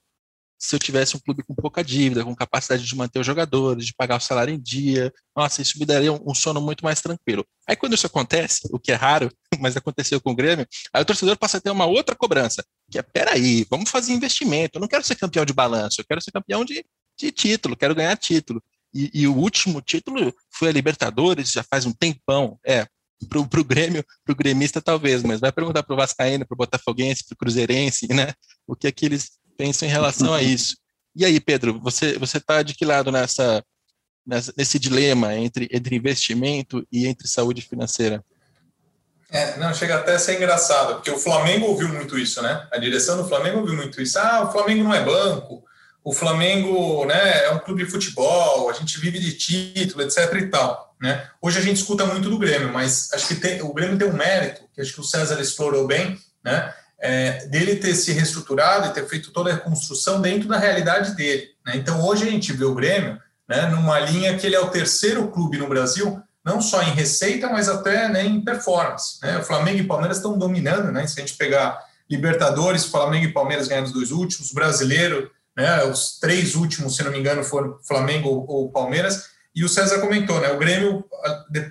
se 0.56 0.76
eu 0.76 0.78
tivesse 0.78 1.16
um 1.16 1.18
clube 1.18 1.42
com 1.42 1.56
pouca 1.56 1.82
dívida, 1.82 2.22
com 2.22 2.36
capacidade 2.36 2.86
de 2.86 2.94
manter 2.94 3.18
os 3.18 3.26
jogadores, 3.26 3.84
de 3.84 3.92
pagar 3.92 4.16
o 4.16 4.20
salário 4.20 4.54
em 4.54 4.60
dia. 4.60 5.12
Nossa, 5.34 5.60
isso 5.60 5.76
me 5.76 5.84
daria 5.84 6.12
um, 6.12 6.32
sono 6.32 6.60
muito 6.60 6.84
mais 6.84 7.00
tranquilo. 7.00 7.44
Aí 7.66 7.74
quando 7.74 7.94
isso 7.94 8.06
acontece, 8.06 8.60
o 8.70 8.78
que 8.78 8.92
é 8.92 8.94
raro, 8.94 9.28
mas 9.58 9.76
aconteceu 9.76 10.20
com 10.20 10.30
o 10.30 10.36
Grêmio, 10.36 10.64
aí 10.92 11.02
o 11.02 11.04
torcedor 11.04 11.36
passa 11.36 11.56
a 11.56 11.60
ter 11.60 11.70
uma 11.70 11.86
outra 11.86 12.14
cobrança, 12.14 12.64
que 12.88 12.96
é, 12.96 13.02
peraí, 13.02 13.66
vamos 13.68 13.90
fazer 13.90 14.12
investimento, 14.12 14.76
eu 14.76 14.80
não 14.80 14.86
quero 14.86 15.02
ser 15.02 15.16
campeão 15.16 15.44
de 15.44 15.52
balanço, 15.52 16.00
eu 16.00 16.04
quero 16.04 16.22
ser 16.22 16.30
campeão 16.30 16.64
de, 16.64 16.84
de 17.18 17.32
título, 17.32 17.76
quero 17.76 17.94
ganhar 17.94 18.16
título. 18.16 18.62
E, 18.94 19.10
e, 19.14 19.26
o 19.26 19.34
último 19.34 19.80
título 19.80 20.32
foi 20.48 20.68
a 20.68 20.72
Libertadores, 20.72 21.50
já 21.50 21.64
faz 21.64 21.86
um 21.86 21.92
tempão. 21.92 22.56
É, 22.64 22.86
pro, 23.28 23.46
pro 23.46 23.64
Grêmio, 23.64 24.04
pro 24.24 24.34
gremista 24.34 24.80
talvez, 24.80 25.22
mas 25.22 25.40
vai 25.40 25.52
perguntar 25.52 25.82
pro 25.82 25.96
Vascaíno, 25.96 26.46
pro 26.46 26.56
Botafoguense, 26.56 27.24
pro 27.26 27.36
Cruzeirense, 27.36 28.06
né? 28.08 28.32
O 28.66 28.74
que 28.74 28.86
é 28.86 28.92
que 28.92 29.04
eles 29.04 29.32
pensam 29.56 29.86
em 29.86 29.90
relação 29.90 30.32
a 30.32 30.42
isso. 30.42 30.76
E 31.14 31.24
aí, 31.24 31.38
Pedro, 31.40 31.78
você 31.80 32.18
você 32.18 32.38
está 32.38 32.62
de 32.62 32.74
que 32.74 32.84
lado 32.84 33.10
nessa, 33.12 33.62
nessa, 34.26 34.52
nesse 34.56 34.78
dilema 34.78 35.34
entre, 35.34 35.68
entre 35.72 35.96
investimento 35.96 36.86
e 36.90 37.06
entre 37.06 37.28
saúde 37.28 37.62
financeira? 37.62 38.24
É, 39.30 39.56
não, 39.58 39.72
chega 39.72 39.96
até 39.96 40.14
a 40.14 40.18
ser 40.18 40.36
engraçado, 40.36 40.94
porque 40.94 41.10
o 41.10 41.18
Flamengo 41.18 41.66
ouviu 41.66 41.88
muito 41.88 42.18
isso, 42.18 42.42
né? 42.42 42.66
A 42.72 42.78
direção 42.78 43.16
do 43.16 43.28
Flamengo 43.28 43.58
ouviu 43.58 43.76
muito 43.76 44.02
isso. 44.02 44.18
Ah, 44.18 44.42
o 44.42 44.52
Flamengo 44.52 44.82
não 44.82 44.92
é 44.92 45.04
banco, 45.04 45.62
o 46.02 46.12
Flamengo 46.12 47.04
né, 47.04 47.44
é 47.44 47.50
um 47.52 47.58
clube 47.58 47.84
de 47.84 47.90
futebol, 47.90 48.70
a 48.70 48.72
gente 48.72 48.98
vive 48.98 49.18
de 49.18 49.34
título, 49.34 50.02
etc 50.02 50.32
e 50.34 50.46
tal. 50.46 50.89
Né? 51.00 51.26
Hoje 51.40 51.58
a 51.58 51.62
gente 51.62 51.76
escuta 51.76 52.04
muito 52.04 52.28
do 52.28 52.38
Grêmio, 52.38 52.72
mas 52.72 53.10
acho 53.12 53.28
que 53.28 53.34
tem, 53.36 53.62
o 53.62 53.72
Grêmio 53.72 53.98
tem 53.98 54.08
um 54.08 54.12
mérito, 54.12 54.62
que 54.74 54.80
acho 54.80 54.92
que 54.92 55.00
o 55.00 55.04
César 55.04 55.40
explorou 55.40 55.86
bem, 55.86 56.18
né? 56.44 56.74
É, 57.02 57.46
dele 57.46 57.76
ter 57.76 57.94
se 57.94 58.12
reestruturado 58.12 58.88
e 58.88 58.92
ter 58.92 59.08
feito 59.08 59.32
toda 59.32 59.50
a 59.50 59.54
reconstrução 59.54 60.20
dentro 60.20 60.46
da 60.46 60.58
realidade 60.58 61.16
dele. 61.16 61.48
Né? 61.64 61.76
Então 61.76 62.04
hoje 62.04 62.28
a 62.28 62.30
gente 62.30 62.52
vê 62.52 62.64
o 62.66 62.74
Grêmio 62.74 63.18
né, 63.48 63.68
numa 63.68 63.98
linha 63.98 64.36
que 64.36 64.46
ele 64.46 64.54
é 64.54 64.60
o 64.60 64.68
terceiro 64.68 65.28
clube 65.28 65.56
no 65.56 65.66
Brasil, 65.66 66.22
não 66.44 66.60
só 66.60 66.82
em 66.82 66.90
receita, 66.90 67.48
mas 67.48 67.70
até 67.70 68.06
né, 68.06 68.26
em 68.26 68.42
performance. 68.42 69.18
Né? 69.22 69.38
O 69.38 69.42
Flamengo 69.42 69.78
e 69.78 69.86
Palmeiras 69.86 70.18
estão 70.18 70.36
dominando, 70.36 70.92
né? 70.92 71.06
Se 71.06 71.18
a 71.18 71.24
gente 71.24 71.38
pegar 71.38 71.82
Libertadores, 72.08 72.84
Flamengo 72.84 73.24
e 73.24 73.32
Palmeiras 73.32 73.66
ganhando 73.66 73.86
os 73.86 73.92
dois 73.92 74.10
últimos, 74.10 74.52
brasileiro 74.52 75.30
né? 75.56 75.84
Os 75.84 76.18
três 76.18 76.54
últimos, 76.54 76.96
se 76.96 77.02
não 77.02 77.10
me 77.10 77.18
engano, 77.18 77.44
foram 77.44 77.78
Flamengo 77.86 78.46
ou 78.48 78.70
Palmeiras. 78.70 79.26
E 79.54 79.64
o 79.64 79.68
César 79.68 79.98
comentou, 79.98 80.40
né? 80.40 80.50
O 80.52 80.58
Grêmio 80.58 81.04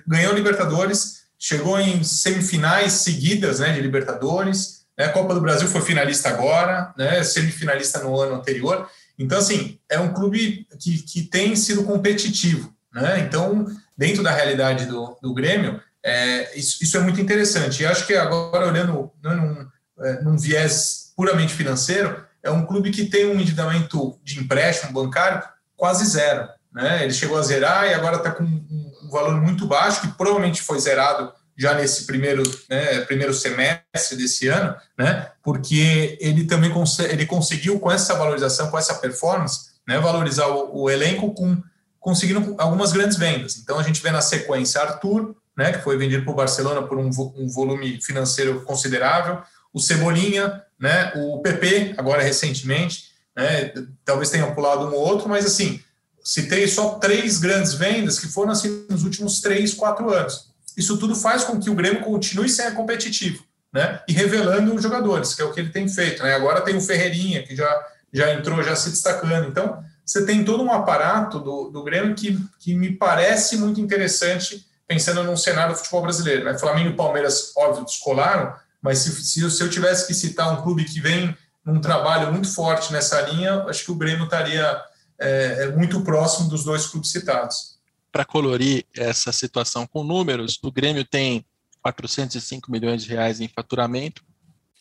ganhou 0.06 0.34
Libertadores, 0.34 1.22
chegou 1.38 1.80
em 1.80 2.02
semifinais 2.04 2.92
seguidas, 2.92 3.60
né? 3.60 3.72
De 3.72 3.80
Libertadores. 3.80 4.84
Né? 4.96 5.06
A 5.06 5.12
Copa 5.12 5.34
do 5.34 5.40
Brasil 5.40 5.66
foi 5.68 5.80
finalista 5.80 6.28
agora, 6.28 6.92
né? 6.96 7.22
Semifinalista 7.24 8.00
no 8.00 8.18
ano 8.20 8.34
anterior. 8.34 8.88
Então, 9.18 9.38
assim, 9.38 9.78
é 9.88 9.98
um 9.98 10.12
clube 10.12 10.66
que, 10.78 11.02
que 11.02 11.22
tem 11.22 11.54
sido 11.56 11.84
competitivo, 11.84 12.74
né? 12.92 13.20
Então, 13.20 13.66
dentro 13.96 14.22
da 14.22 14.30
realidade 14.30 14.86
do, 14.86 15.16
do 15.22 15.34
Grêmio, 15.34 15.80
é, 16.02 16.58
isso, 16.58 16.82
isso, 16.82 16.96
é 16.96 17.00
muito 17.00 17.20
interessante. 17.20 17.82
E 17.82 17.86
acho 17.86 18.06
que 18.06 18.14
agora, 18.14 18.66
olhando 18.66 19.10
né, 19.22 19.34
num, 19.34 19.68
é, 20.04 20.22
num 20.22 20.38
viés 20.38 21.12
puramente 21.14 21.52
financeiro, 21.52 22.24
é 22.42 22.50
um 22.50 22.64
clube 22.64 22.90
que 22.90 23.06
tem 23.06 23.26
um 23.26 23.38
endividamento 23.38 24.18
de 24.24 24.40
empréstimo 24.40 24.92
bancário 24.92 25.42
quase 25.76 26.06
zero. 26.06 26.48
Né? 26.72 27.04
Ele 27.04 27.12
chegou 27.12 27.38
a 27.38 27.42
zerar 27.42 27.86
e 27.86 27.94
agora 27.94 28.16
está 28.16 28.30
com 28.30 28.44
um 28.44 29.08
valor 29.10 29.40
muito 29.40 29.66
baixo, 29.66 30.02
que 30.02 30.08
provavelmente 30.08 30.62
foi 30.62 30.78
zerado 30.78 31.32
já 31.56 31.74
nesse 31.74 32.06
primeiro, 32.06 32.42
né, 32.70 33.02
primeiro 33.02 33.34
semestre 33.34 34.16
desse 34.16 34.48
ano, 34.48 34.74
né, 34.96 35.30
porque 35.42 36.16
ele 36.18 36.44
também 36.44 36.70
cons 36.70 36.98
ele 37.00 37.26
conseguiu, 37.26 37.78
com 37.78 37.92
essa 37.92 38.14
valorização, 38.14 38.70
com 38.70 38.78
essa 38.78 38.94
performance, 38.94 39.72
né, 39.86 39.98
valorizar 39.98 40.46
o, 40.46 40.84
o, 40.84 40.90
elenco 40.90 41.34
com 41.34 41.62
conseguindo 41.98 42.54
algumas 42.56 42.92
grandes 42.92 43.18
vendas. 43.18 43.58
Então 43.58 43.78
a 43.78 43.82
gente 43.82 44.02
vê 44.02 44.10
na 44.10 44.22
sequência 44.22 44.80
Arthur, 44.80 45.36
né, 45.54 45.72
que 45.72 45.80
foi 45.80 45.98
vendido 45.98 46.24
para 46.24 46.32
o 46.32 46.36
Barcelona 46.36 46.80
por 46.80 46.96
um, 46.96 47.10
vo 47.10 47.34
um 47.36 47.46
volume 47.46 48.00
financeiro 48.00 48.62
considerável, 48.62 49.42
o 49.72 49.78
Cebolinha, 49.78 50.62
né? 50.78 51.12
O 51.14 51.40
PP, 51.40 51.94
agora 51.96 52.22
recentemente, 52.22 53.10
né? 53.36 53.72
Talvez 54.04 54.30
tenha 54.30 54.50
pulado 54.52 54.86
um 54.86 54.94
ou 54.94 55.00
outro, 55.00 55.28
mas 55.28 55.46
assim, 55.46 55.82
citei 56.22 56.66
só 56.68 56.90
três 56.94 57.38
grandes 57.38 57.74
vendas 57.74 58.18
que 58.18 58.28
foram 58.28 58.52
assim 58.52 58.86
nos 58.88 59.04
últimos 59.04 59.40
três, 59.40 59.74
quatro 59.74 60.12
anos. 60.12 60.50
Isso 60.76 60.96
tudo 60.98 61.14
faz 61.14 61.44
com 61.44 61.58
que 61.58 61.70
o 61.70 61.74
Grêmio 61.74 62.02
continue 62.02 62.48
sendo 62.48 62.76
competitivo, 62.76 63.42
né? 63.72 64.00
E 64.08 64.12
revelando 64.12 64.74
os 64.74 64.82
jogadores, 64.82 65.34
que 65.34 65.42
é 65.42 65.44
o 65.44 65.52
que 65.52 65.60
ele 65.60 65.70
tem 65.70 65.88
feito, 65.88 66.22
né? 66.22 66.34
Agora 66.34 66.60
tem 66.60 66.76
o 66.76 66.80
Ferreirinha, 66.80 67.42
que 67.42 67.56
já, 67.56 67.86
já 68.12 68.32
entrou, 68.32 68.62
já 68.62 68.76
se 68.76 68.90
destacando. 68.90 69.48
Então, 69.48 69.82
você 70.04 70.24
tem 70.24 70.44
todo 70.44 70.62
um 70.62 70.72
aparato 70.72 71.38
do, 71.38 71.70
do 71.70 71.84
Grêmio 71.84 72.14
que, 72.14 72.38
que 72.58 72.74
me 72.74 72.96
parece 72.96 73.56
muito 73.56 73.80
interessante 73.80 74.66
pensando 74.86 75.22
num 75.22 75.36
cenário 75.36 75.72
do 75.72 75.78
futebol 75.78 76.02
brasileiro. 76.02 76.44
Né? 76.44 76.58
Flamengo 76.58 76.90
e 76.90 76.96
Palmeiras, 76.96 77.52
óbvio, 77.56 77.84
descolaram, 77.84 78.52
mas 78.82 78.98
se, 78.98 79.12
se, 79.22 79.50
se 79.50 79.62
eu 79.62 79.70
tivesse 79.70 80.06
que 80.06 80.14
citar 80.14 80.52
um 80.52 80.62
clube 80.62 80.84
que 80.84 81.00
vem 81.00 81.36
num 81.64 81.80
trabalho 81.80 82.32
muito 82.32 82.52
forte 82.52 82.92
nessa 82.92 83.20
linha, 83.20 83.64
acho 83.68 83.84
que 83.84 83.92
o 83.92 83.94
Grêmio 83.94 84.24
estaria 84.24 84.82
é, 85.20 85.64
é 85.64 85.76
muito 85.76 86.02
próximo 86.02 86.48
dos 86.48 86.64
dois 86.64 86.86
clubes 86.86 87.10
citados. 87.10 87.78
Para 88.10 88.24
colorir 88.24 88.84
essa 88.96 89.30
situação 89.32 89.86
com 89.86 90.02
números, 90.02 90.58
o 90.62 90.72
Grêmio 90.72 91.04
tem 91.04 91.44
405 91.82 92.70
milhões 92.70 93.04
de 93.04 93.10
reais 93.10 93.40
em 93.40 93.48
faturamento. 93.48 94.24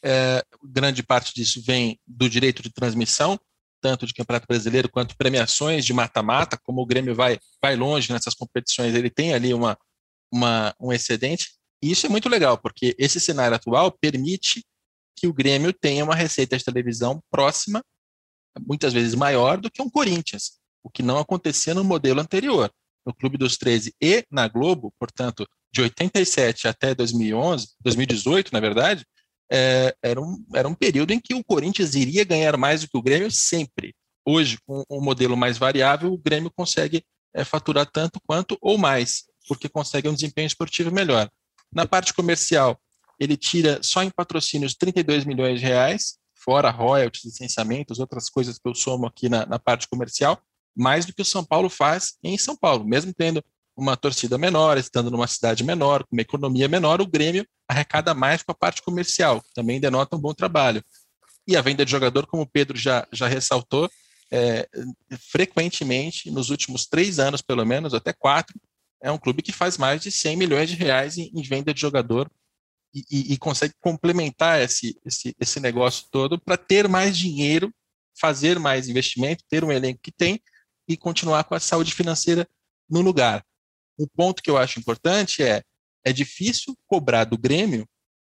É, 0.02 0.44
grande 0.64 1.04
parte 1.04 1.34
disso 1.34 1.62
vem 1.62 2.00
do 2.08 2.30
direito 2.30 2.64
de 2.64 2.72
transmissão, 2.72 3.40
tanto 3.82 4.08
de 4.08 4.14
Campeonato 4.14 4.48
Brasileiro 4.48 4.90
quanto 4.90 5.16
premiações 5.16 5.86
de 5.86 5.94
mata-mata. 5.94 6.60
Como 6.64 6.82
o 6.82 6.86
Grêmio 6.86 7.14
vai, 7.14 7.38
vai 7.62 7.76
longe 7.76 8.12
nessas 8.12 8.34
competições, 8.34 8.96
ele 8.96 9.10
tem 9.10 9.34
ali 9.34 9.54
uma, 9.54 9.78
uma, 10.32 10.74
um 10.80 10.92
excedente. 10.92 11.52
E 11.84 11.92
isso 11.92 12.06
é 12.06 12.10
muito 12.10 12.28
legal, 12.28 12.58
porque 12.58 12.96
esse 12.98 13.20
cenário 13.20 13.56
atual 13.56 13.92
permite 13.92 14.66
que 15.16 15.28
o 15.28 15.34
Grêmio 15.34 15.74
tenha 15.74 16.04
uma 16.04 16.16
receita 16.16 16.58
de 16.58 16.64
televisão 16.64 17.22
próxima, 17.30 17.84
muitas 18.60 18.94
vezes 18.94 19.16
maior 19.16 19.58
do 19.58 19.70
que 19.70 19.82
um 19.82 19.90
Corinthians, 19.90 20.60
o 20.84 20.90
que 20.90 21.04
não 21.04 21.18
acontecia 21.18 21.74
no 21.74 21.84
modelo 21.84 22.22
anterior. 22.22 22.72
No 23.06 23.14
Clube 23.14 23.38
dos 23.38 23.58
13 23.58 23.94
e 24.02 24.26
na 24.30 24.48
Globo, 24.48 24.94
portanto, 25.00 25.48
de 25.72 25.82
87 25.82 26.68
até 26.68 26.94
2011, 26.94 27.70
2018, 27.82 28.52
na 28.52 28.60
verdade, 28.60 29.06
é, 29.52 29.96
era, 30.04 30.22
um, 30.22 30.46
era 30.54 30.68
um 30.68 30.76
período 30.76 31.12
em 31.12 31.20
que 31.20 31.34
o 31.34 31.44
Corinthians 31.44 31.96
iria 31.96 32.24
ganhar 32.24 32.56
mais 32.58 32.82
do 32.82 32.90
que 32.90 32.98
o 32.98 33.02
Grêmio 33.02 33.32
sempre. 33.32 33.96
Hoje, 34.26 34.60
com 34.66 34.84
um 34.90 35.02
modelo 35.02 35.36
mais 35.36 35.58
variável, 35.58 36.14
o 36.14 36.18
Grêmio 36.18 36.52
consegue 36.52 37.04
é, 37.34 37.44
faturar 37.44 37.86
tanto 37.86 38.20
quanto 38.28 38.58
ou 38.62 38.78
mais, 38.78 39.24
porque 39.48 39.68
consegue 39.68 40.08
um 40.08 40.14
desempenho 40.14 40.48
esportivo 40.48 40.92
melhor. 40.92 41.30
Na 41.74 41.88
parte 41.88 42.14
comercial, 42.14 42.80
ele 43.20 43.36
tira 43.36 43.80
só 43.82 44.04
em 44.04 44.10
patrocínios 44.10 44.76
32 44.76 45.26
milhões 45.26 45.60
de 45.60 45.66
reais, 45.66 46.19
fora 46.44 46.70
royalties, 46.70 47.26
licenciamentos, 47.26 48.00
outras 48.00 48.30
coisas 48.30 48.58
que 48.58 48.68
eu 48.68 48.76
somo 48.76 49.06
aqui 49.06 49.30
na, 49.30 49.46
na 49.46 49.60
parte 49.60 49.88
comercial, 49.88 50.40
mais 50.76 51.06
do 51.06 51.14
que 51.14 51.22
o 51.22 51.26
São 51.26 51.44
Paulo 51.44 51.70
faz 51.70 52.18
em 52.24 52.38
São 52.38 52.56
Paulo, 52.56 52.86
mesmo 52.86 53.14
tendo 53.14 53.44
uma 53.76 53.96
torcida 53.96 54.38
menor, 54.38 54.78
estando 54.78 55.10
numa 55.10 55.28
cidade 55.28 55.64
menor, 55.64 56.04
com 56.04 56.16
uma 56.16 56.22
economia 56.22 56.68
menor, 56.68 57.02
o 57.02 57.08
Grêmio 57.08 57.46
arrecada 57.68 58.14
mais 58.14 58.44
com 58.44 58.52
a 58.52 58.56
parte 58.56 58.82
comercial, 58.82 59.42
que 59.42 59.54
também 59.54 59.80
denota 59.80 60.16
um 60.16 60.20
bom 60.20 60.34
trabalho. 60.34 60.84
E 61.48 61.56
a 61.56 61.62
venda 61.62 61.86
de 61.86 61.92
jogador, 61.92 62.28
como 62.28 62.44
o 62.44 62.50
Pedro 62.50 62.78
já, 62.78 63.08
já 63.12 63.28
ressaltou, 63.28 63.90
é, 64.32 64.68
frequentemente, 65.32 66.30
nos 66.30 66.50
últimos 66.50 66.86
três 66.86 67.20
anos, 67.20 67.42
pelo 67.42 67.66
menos, 67.66 67.94
até 67.94 68.14
quatro, 68.14 68.60
é 69.02 69.10
um 69.12 69.18
clube 69.18 69.42
que 69.42 69.52
faz 69.52 69.78
mais 69.78 70.02
de 70.02 70.12
100 70.12 70.36
milhões 70.36 70.70
de 70.70 70.76
reais 70.76 71.18
em, 71.18 71.32
em 71.34 71.42
venda 71.42 71.74
de 71.74 71.80
jogador 71.80 72.30
e, 72.94 73.34
e, 73.34 73.38
consegue 73.38 73.74
complementar 73.80 74.62
esse, 74.62 75.00
esse, 75.06 75.36
esse 75.40 75.60
negócio 75.60 76.08
todo 76.12 76.40
para 76.40 76.58
ter 76.58 76.88
mais 76.88 77.18
dinheiro, 77.18 77.74
fazer 78.20 78.58
mais 78.58 78.88
investimento, 78.88 79.44
ter 79.48 79.64
um 79.64 79.72
elenco 79.72 80.00
que 80.02 80.12
tem 80.12 80.42
e 80.88 80.98
continuar 80.98 81.44
com 81.44 81.54
a 81.54 81.60
saúde 81.60 81.94
financeira 81.94 82.48
no 82.90 83.02
lugar. 83.02 83.46
O 83.98 84.08
ponto 84.08 84.42
que 84.42 84.50
eu 84.50 84.58
acho 84.58 84.80
importante 84.80 85.44
é 85.44 85.64
é 86.04 86.14
difícil 86.14 86.78
cobrar 86.88 87.26
do 87.26 87.38
Grêmio 87.38 87.88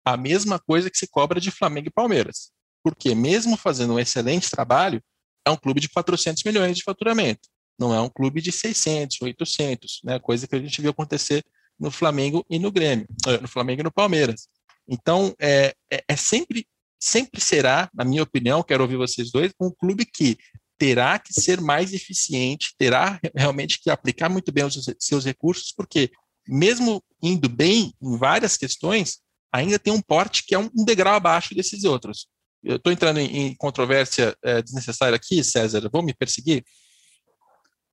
a 0.06 0.16
mesma 0.18 0.60
coisa 0.60 0.90
que 0.90 0.98
se 0.98 1.08
cobra 1.08 1.40
de 1.40 1.52
Flamengo 1.52 1.88
e 1.88 1.92
Palmeiras. 1.92 2.52
Porque 2.84 3.14
mesmo 3.14 3.58
fazendo 3.58 3.94
um 3.94 4.00
excelente 4.00 4.50
trabalho, 4.50 5.04
é 5.46 5.52
um 5.52 5.58
clube 5.58 5.82
de 5.82 5.90
400 5.90 6.44
milhões 6.44 6.78
de 6.78 6.84
faturamento. 6.84 7.48
Não 7.78 7.94
é 7.94 8.02
um 8.02 8.10
clube 8.10 8.42
de 8.42 8.52
600, 8.52 9.22
800, 9.22 10.02
né? 10.04 10.20
coisa 10.20 10.48
que 10.48 10.56
a 10.56 10.60
gente 10.60 10.82
viu 10.82 10.92
acontecer 10.92 11.44
no 11.80 11.90
Flamengo 11.90 12.46
e 12.50 12.60
no 12.60 12.72
Grêmio, 12.72 13.08
eh, 13.28 13.38
no 13.40 13.48
Flamengo 13.48 13.82
e 13.82 13.84
no 13.84 13.92
Palmeiras. 13.92 14.48
Então, 14.88 15.34
é, 15.40 15.74
é, 15.92 16.04
é 16.08 16.16
sempre, 16.16 16.68
sempre 17.00 17.40
será, 17.40 17.90
na 17.94 18.04
minha 18.04 18.24
opinião, 18.24 18.64
quero 18.64 18.84
ouvir 18.84 18.98
vocês 18.98 19.32
dois, 19.32 19.52
um 19.60 19.72
clube 19.72 20.06
que 20.06 20.38
terá 20.78 21.20
que 21.20 21.34
ser 21.34 21.62
mais 21.62 21.94
eficiente, 21.94 22.74
terá 22.78 23.20
realmente 23.36 23.80
que 23.82 23.90
aplicar 23.90 24.30
muito 24.30 24.52
bem 24.52 24.64
os 24.64 24.90
seus 24.98 25.26
recursos, 25.26 25.74
porque 25.76 26.10
mesmo 26.48 27.04
indo 27.22 27.48
bem 27.48 27.94
em 28.02 28.18
várias 28.18 28.58
questões, 28.58 29.20
ainda 29.54 29.78
tem 29.78 29.94
um 29.94 30.02
porte 30.02 30.44
que 30.46 30.56
é 30.56 30.60
um 30.60 30.70
degrau 30.86 31.16
abaixo 31.16 31.54
desses 31.54 31.84
outros. 31.84 32.28
Eu 32.64 32.78
estou 32.78 32.92
entrando 32.92 33.20
em, 33.20 33.48
em 33.48 33.56
controvérsia 33.56 34.36
é, 34.44 34.62
desnecessária 34.62 35.16
aqui, 35.16 35.44
César. 35.44 35.88
Vou 35.92 36.04
me 36.04 36.14
perseguir? 36.14 36.64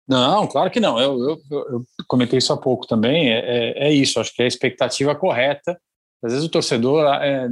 Não, 0.08 0.46
claro 0.46 0.70
que 0.70 0.78
não. 0.78 0.98
Eu, 1.00 1.18
eu, 1.20 1.40
eu 1.50 1.84
comentei 2.06 2.38
isso 2.38 2.52
há 2.52 2.56
pouco 2.56 2.86
também. 2.86 3.30
É, 3.30 3.38
é, 3.38 3.88
é, 3.88 3.92
isso. 3.92 4.20
Acho 4.20 4.32
que 4.32 4.42
é 4.42 4.44
a 4.44 4.48
expectativa 4.48 5.14
correta. 5.14 5.78
Às 6.22 6.32
vezes 6.32 6.46
o 6.46 6.50
torcedor 6.50 7.04
é, 7.22 7.48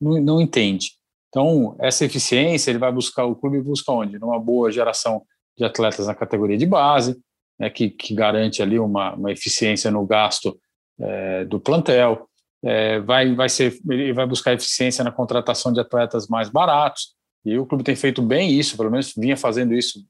não, 0.00 0.20
não, 0.20 0.40
entende. 0.40 0.92
Então, 1.28 1.76
essa 1.78 2.04
eficiência, 2.04 2.70
ele 2.70 2.78
vai 2.78 2.92
buscar, 2.92 3.24
o 3.24 3.34
clube 3.34 3.60
busca 3.60 3.92
onde? 3.92 4.18
Numa 4.18 4.38
boa 4.38 4.70
geração 4.70 5.22
de 5.58 5.64
atletas 5.64 6.06
na 6.06 6.14
categoria 6.14 6.56
de 6.56 6.66
base, 6.66 7.18
né, 7.58 7.68
que, 7.68 7.90
que 7.90 8.14
garante 8.14 8.62
ali 8.62 8.78
uma, 8.78 9.14
uma 9.14 9.32
eficiência 9.32 9.90
no 9.90 10.06
gasto 10.06 10.58
é, 11.00 11.44
do 11.44 11.60
plantel. 11.60 12.28
É, 12.64 13.00
vai, 13.00 13.34
vai, 13.34 13.48
ser, 13.48 13.78
ele 13.90 14.12
vai 14.12 14.26
buscar 14.26 14.54
eficiência 14.54 15.04
na 15.04 15.12
contratação 15.12 15.72
de 15.72 15.80
atletas 15.80 16.26
mais 16.28 16.48
baratos. 16.48 17.14
E 17.44 17.58
o 17.58 17.66
clube 17.66 17.84
tem 17.84 17.94
feito 17.94 18.22
bem 18.22 18.50
isso, 18.50 18.76
pelo 18.76 18.90
menos 18.90 19.12
vinha 19.16 19.36
fazendo 19.36 19.74
isso 19.74 20.00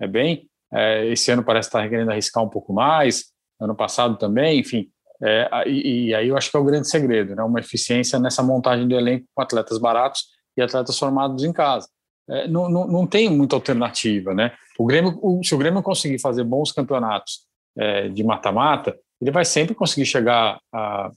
é 0.00 0.06
bem. 0.06 0.48
É, 0.72 1.06
esse 1.06 1.30
ano 1.30 1.44
parece 1.44 1.68
estar 1.68 1.88
querendo 1.88 2.10
arriscar 2.10 2.42
um 2.42 2.48
pouco 2.48 2.72
mais, 2.72 3.26
ano 3.60 3.74
passado 3.74 4.16
também, 4.16 4.60
enfim. 4.60 4.88
É, 5.22 5.48
e, 5.68 6.08
e, 6.08 6.14
aí 6.14 6.28
eu 6.28 6.36
acho 6.36 6.50
que 6.50 6.56
é 6.56 6.60
o 6.60 6.64
grande 6.64 6.88
segredo, 6.88 7.36
né? 7.36 7.42
uma 7.44 7.60
eficiência 7.60 8.18
nessa 8.18 8.42
montagem 8.42 8.88
do 8.88 8.94
elenco 8.94 9.24
com 9.32 9.42
atletas 9.42 9.78
baratos 9.78 10.24
e 10.56 10.62
atletas 10.62 10.98
formados 10.98 11.44
em 11.44 11.52
casa. 11.52 11.88
É, 12.28 12.48
não, 12.48 12.68
não, 12.68 12.86
não, 12.86 13.06
tem 13.06 13.30
muita 13.30 13.54
alternativa, 13.56 14.34
né? 14.34 14.52
O 14.78 14.86
Grêmio, 14.86 15.18
o, 15.22 15.42
se 15.44 15.54
o 15.54 15.58
Grêmio 15.58 15.82
conseguir 15.82 16.18
fazer 16.18 16.44
bons 16.44 16.72
campeonatos 16.72 17.46
é, 17.76 18.08
de 18.08 18.24
mata-mata, 18.24 18.96
ele 19.20 19.30
vai 19.30 19.44
sempre 19.44 19.74
conseguir 19.74 20.06
chegar 20.06 20.58
a, 20.72 21.10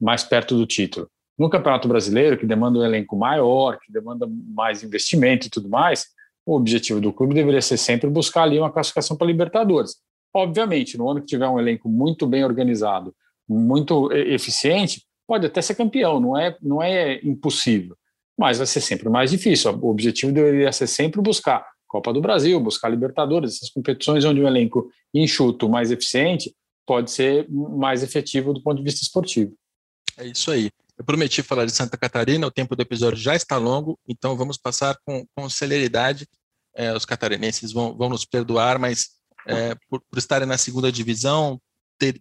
mais 0.00 0.22
perto 0.22 0.56
do 0.56 0.66
título. 0.66 1.08
No 1.38 1.48
Campeonato 1.48 1.88
Brasileiro, 1.88 2.36
que 2.36 2.46
demanda 2.46 2.78
um 2.78 2.84
elenco 2.84 3.16
maior, 3.16 3.78
que 3.78 3.92
demanda 3.92 4.26
mais 4.54 4.82
investimento 4.82 5.46
e 5.46 5.50
tudo 5.50 5.68
mais, 5.68 6.06
o 6.48 6.56
objetivo 6.56 6.98
do 6.98 7.12
clube 7.12 7.34
deveria 7.34 7.60
ser 7.60 7.76
sempre 7.76 8.08
buscar 8.08 8.44
ali 8.44 8.58
uma 8.58 8.72
classificação 8.72 9.14
para 9.18 9.26
Libertadores. 9.26 9.96
Obviamente, 10.34 10.96
no 10.96 11.10
ano 11.10 11.20
que 11.20 11.26
tiver 11.26 11.46
um 11.46 11.60
elenco 11.60 11.90
muito 11.90 12.26
bem 12.26 12.42
organizado, 12.42 13.14
muito 13.46 14.10
eficiente, 14.12 15.02
pode 15.26 15.44
até 15.44 15.60
ser 15.60 15.74
campeão, 15.74 16.18
não 16.18 16.38
é, 16.38 16.56
não 16.62 16.82
é 16.82 17.20
impossível, 17.22 17.94
mas 18.36 18.56
vai 18.56 18.66
ser 18.66 18.80
sempre 18.80 19.10
mais 19.10 19.30
difícil. 19.30 19.78
O 19.78 19.90
objetivo 19.90 20.32
deveria 20.32 20.72
ser 20.72 20.86
sempre 20.86 21.20
buscar 21.20 21.66
Copa 21.86 22.14
do 22.14 22.20
Brasil, 22.20 22.58
buscar 22.58 22.88
Libertadores, 22.88 23.56
essas 23.56 23.68
competições 23.68 24.24
onde 24.24 24.40
um 24.40 24.46
elenco 24.46 24.90
enxuto, 25.12 25.68
mais 25.68 25.90
eficiente, 25.90 26.54
pode 26.86 27.10
ser 27.10 27.46
mais 27.50 28.02
efetivo 28.02 28.54
do 28.54 28.62
ponto 28.62 28.78
de 28.78 28.84
vista 28.84 29.02
esportivo. 29.02 29.52
É 30.16 30.26
isso 30.26 30.50
aí. 30.50 30.70
Eu 30.98 31.04
prometi 31.04 31.44
falar 31.44 31.64
de 31.64 31.70
Santa 31.70 31.96
Catarina, 31.96 32.44
o 32.44 32.50
tempo 32.50 32.74
do 32.74 32.82
episódio 32.82 33.18
já 33.18 33.36
está 33.36 33.56
longo, 33.56 33.96
então 34.08 34.36
vamos 34.36 34.58
passar 34.58 34.98
com, 35.04 35.24
com 35.32 35.48
celeridade. 35.48 36.26
É, 36.74 36.92
os 36.92 37.04
catarinenses 37.04 37.70
vão, 37.72 37.96
vão 37.96 38.08
nos 38.08 38.24
perdoar, 38.24 38.80
mas 38.80 39.10
é, 39.46 39.76
por, 39.88 40.00
por, 40.00 40.18
estarem 40.18 40.46
na 40.46 40.58
segunda 40.58 40.90
divisão, 40.90 41.60
ter, 41.98 42.20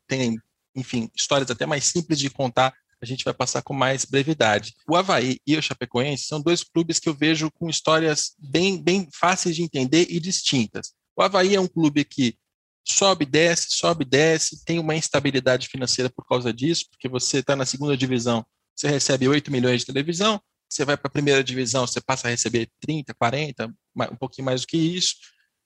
enfim, 0.75 1.09
histórias 1.15 1.49
até 1.49 1.65
mais 1.65 1.85
simples 1.85 2.19
de 2.19 2.29
contar, 2.29 2.71
a 3.01 3.05
gente 3.05 3.25
vai 3.25 3.33
passar 3.33 3.63
com 3.63 3.73
mais 3.73 4.05
brevidade. 4.05 4.75
O 4.87 4.95
Havaí 4.95 5.39
e 5.45 5.57
o 5.57 5.61
Chapecoense 5.61 6.25
são 6.25 6.39
dois 6.39 6.63
clubes 6.63 6.99
que 6.99 7.09
eu 7.09 7.15
vejo 7.15 7.49
com 7.51 7.69
histórias 7.69 8.35
bem, 8.37 8.81
bem 8.81 9.07
fáceis 9.11 9.55
de 9.55 9.63
entender 9.63 10.05
e 10.09 10.19
distintas. 10.19 10.93
O 11.15 11.23
Havaí 11.23 11.55
é 11.55 11.59
um 11.59 11.67
clube 11.67 12.05
que 12.05 12.37
sobe, 12.85 13.25
desce, 13.25 13.67
sobe, 13.71 14.05
desce, 14.05 14.63
tem 14.63 14.79
uma 14.79 14.95
instabilidade 14.95 15.67
financeira 15.67 16.09
por 16.09 16.25
causa 16.27 16.53
disso, 16.53 16.85
porque 16.89 17.09
você 17.09 17.39
está 17.39 17.55
na 17.55 17.65
segunda 17.65 17.97
divisão, 17.97 18.45
você 18.77 18.87
recebe 18.87 19.27
8 19.27 19.51
milhões 19.51 19.81
de 19.81 19.87
televisão, 19.87 20.39
você 20.69 20.85
vai 20.85 20.95
para 20.95 21.07
a 21.07 21.11
primeira 21.11 21.43
divisão, 21.43 21.87
você 21.87 21.99
passa 21.99 22.27
a 22.27 22.31
receber 22.31 22.69
30, 22.79 23.13
40, 23.13 23.73
um 24.11 24.15
pouquinho 24.15 24.45
mais 24.45 24.61
do 24.61 24.67
que 24.67 24.77
isso, 24.77 25.15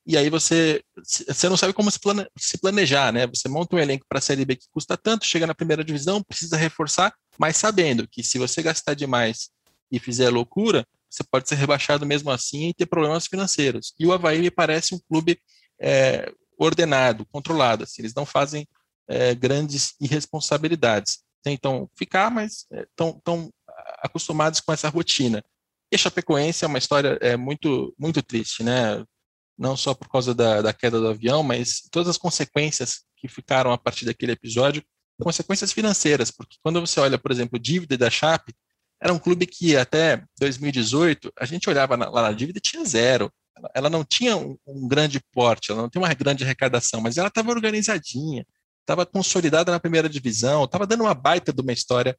e 0.06 0.18
aí 0.18 0.30
você, 0.30 0.84
você 1.28 1.48
não 1.48 1.58
sabe 1.58 1.74
como 1.74 1.92
se, 1.92 2.00
plane, 2.00 2.26
se 2.38 2.58
planejar, 2.58 3.14
né? 3.14 3.28
Você 3.28 3.48
monta 3.48 3.76
um 3.76 3.80
elenco 3.80 4.06
para 4.10 4.18
a 4.18 4.22
Série 4.22 4.46
B 4.46 4.56
que 4.56 4.66
custa 4.72 4.98
tanto, 4.98 5.26
chega 5.26 5.46
na 5.46 5.54
primeira 5.54 5.84
divisão, 5.84 6.24
precisa 6.24 6.58
reforçar, 6.58 7.14
mas 7.38 7.58
sabendo 7.58 8.08
que 8.08 8.24
se 8.24 8.40
você 8.40 8.64
gastar 8.64 8.96
demais 8.96 9.50
e 9.92 10.00
fizer 10.00 10.30
loucura, 10.30 10.88
você 11.10 11.24
pode 11.24 11.48
ser 11.48 11.56
rebaixado 11.56 12.06
mesmo 12.06 12.32
assim 12.32 12.70
e 12.70 12.74
ter 12.74 12.88
problemas 12.88 13.28
financeiros. 13.28 13.94
E 14.00 14.06
o 14.08 14.14
Havaí 14.14 14.40
me 14.40 14.50
parece 14.50 14.96
um 14.96 15.00
clube 15.00 15.40
é, 15.80 16.32
ordenado, 16.58 17.26
controlado, 17.26 17.84
assim, 17.84 18.02
eles 18.02 18.14
não 18.14 18.26
fazem 18.26 18.68
é, 19.08 19.36
grandes 19.36 19.94
irresponsabilidades 20.00 21.20
tentam 21.44 21.90
ficar, 21.96 22.30
mas 22.32 22.66
estão 22.72 23.50
é, 23.70 23.74
acostumados 24.04 24.60
com 24.60 24.72
essa 24.72 24.90
rotina. 24.90 25.44
E 25.92 25.96
a 25.96 25.98
Chapecoense 25.98 26.64
é 26.64 26.68
uma 26.68 26.78
história 26.78 27.18
é, 27.22 27.36
muito, 27.36 27.94
muito 28.00 28.22
triste, 28.22 28.64
né? 28.64 29.04
Não 29.58 29.76
só 29.76 29.94
por 29.94 30.10
causa 30.10 30.34
da, 30.34 30.62
da 30.62 30.74
queda 30.74 31.00
do 31.00 31.08
avião, 31.10 31.44
mas 31.44 31.82
todas 31.92 32.10
as 32.10 32.18
consequências 32.18 33.02
que 33.18 33.28
ficaram 33.28 33.72
a 33.72 33.78
partir 33.78 34.06
daquele 34.06 34.32
episódio, 34.32 34.84
consequências 35.22 35.72
financeiras, 35.72 36.32
porque 36.32 36.58
quando 36.64 36.80
você 36.80 37.00
olha, 37.00 37.18
por 37.18 37.32
exemplo, 37.32 37.60
dívida 37.60 37.98
da 37.98 38.10
Chape, 38.10 38.54
era 39.02 39.14
um 39.14 39.20
clube 39.20 39.46
que 39.46 39.76
até 39.76 40.24
2018 40.40 41.32
a 41.38 41.46
gente 41.46 41.70
olhava 41.70 41.98
na, 41.98 42.10
lá 42.10 42.24
na 42.24 42.32
dívida 42.32 42.60
e 42.60 42.62
tinha 42.62 42.86
zero. 42.86 43.32
Ela, 43.58 43.72
ela 43.74 43.90
não 43.90 44.04
tinha 44.04 44.38
um, 44.38 44.58
um, 44.66 44.88
grande 44.88 45.20
porte, 45.32 45.72
ela 45.72 45.82
não 45.82 45.90
tem 45.90 46.02
uma 46.02 46.14
grande 46.14 46.44
arrecadação, 46.44 47.02
mas 47.02 47.18
ela 47.18 47.28
estava 47.28 47.52
organizadinha, 47.52 48.46
estava 48.82 49.06
consolidada 49.06 49.72
na 49.72 49.80
primeira 49.80 50.10
divisão, 50.10 50.66
estava 50.66 50.86
dando 50.86 51.04
uma 51.04 51.14
baita 51.14 51.54
de 51.54 51.62
uma 51.62 51.72
história 51.72 52.18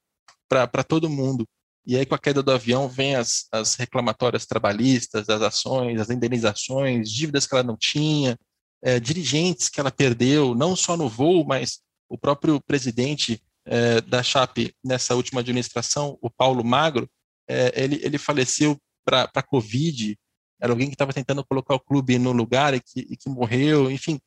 para 0.48 0.84
todo 0.84 1.10
mundo. 1.10 1.46
E 1.84 1.96
aí, 1.96 2.06
com 2.06 2.14
a 2.14 2.18
queda 2.18 2.42
do 2.42 2.52
avião, 2.52 2.88
vem 2.88 3.16
as, 3.16 3.46
as 3.50 3.74
reclamatórias 3.74 4.46
trabalhistas, 4.46 5.28
as 5.28 5.42
ações, 5.42 6.00
as 6.00 6.10
indenizações, 6.10 7.10
dívidas 7.10 7.46
que 7.46 7.54
ela 7.54 7.64
não 7.64 7.76
tinha, 7.76 8.38
é, 8.82 9.00
dirigentes 9.00 9.68
que 9.68 9.80
ela 9.80 9.90
perdeu, 9.90 10.54
não 10.54 10.76
só 10.76 10.96
no 10.96 11.08
voo, 11.08 11.44
mas 11.44 11.80
o 12.08 12.16
próprio 12.16 12.60
presidente 12.60 13.42
é, 13.64 14.00
da 14.00 14.22
Chape 14.22 14.74
nessa 14.84 15.14
última 15.14 15.40
administração, 15.40 16.18
o 16.20 16.30
Paulo 16.30 16.64
Magro, 16.64 17.08
é, 17.48 17.72
ele, 17.82 18.00
ele 18.02 18.18
faleceu 18.18 18.76
para 19.04 19.28
a 19.34 19.42
Covid, 19.42 20.16
era 20.60 20.72
alguém 20.72 20.88
que 20.88 20.94
estava 20.94 21.12
tentando 21.12 21.44
colocar 21.44 21.74
o 21.74 21.80
clube 21.80 22.18
no 22.18 22.30
lugar 22.30 22.74
e 22.74 22.80
que, 22.80 23.00
e 23.00 23.16
que 23.16 23.28
morreu, 23.28 23.90
enfim. 23.90 24.20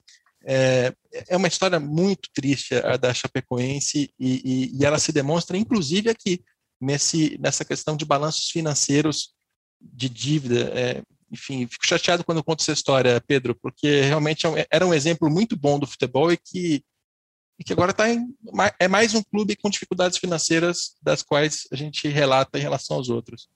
É, 0.48 0.94
é 1.28 1.36
uma 1.36 1.48
história 1.48 1.80
muito 1.80 2.30
triste 2.34 2.76
a 2.76 2.98
da 2.98 3.14
Chapecoense 3.14 4.14
e, 4.20 4.42
e, 4.46 4.80
e 4.80 4.86
ela 4.86 5.00
se 5.00 5.12
demonstra, 5.12 5.58
inclusive, 5.58 6.10
aqui, 6.10 6.44
nesse, 6.80 7.38
nessa 7.40 7.66
questão 7.66 7.98
de 7.98 8.06
balanços 8.06 8.50
financeiros 8.50 9.34
de 9.82 10.08
dívida. 10.08 10.72
É, 10.74 11.02
enfim, 11.32 11.68
fico 11.68 11.86
chateado 11.86 12.24
quando 12.24 12.44
conto 12.44 12.62
essa 12.62 12.72
história, 12.72 13.22
Pedro, 13.26 13.56
porque 13.56 14.02
realmente 14.02 14.46
é 14.46 14.68
era 14.70 14.86
um 14.86 14.94
exemplo 14.94 15.30
muito 15.30 15.58
bom 15.58 15.80
do 15.80 15.88
futebol 15.88 16.32
e 16.32 16.38
que, 16.38 16.84
e 17.60 17.64
que 17.64 17.74
agora 17.74 17.94
tá 17.94 18.10
em, 18.10 18.28
é 18.80 18.88
mais 18.88 19.16
um 19.16 19.24
clube 19.24 19.56
com 19.56 19.70
dificuldades 19.70 20.20
financeiras 20.20 20.96
das 21.02 21.24
quais 21.24 21.68
a 21.72 21.76
gente 21.76 22.08
relata 22.08 22.60
em 22.60 22.62
relação 22.62 22.98
aos 22.98 23.10
outros. 23.10 23.50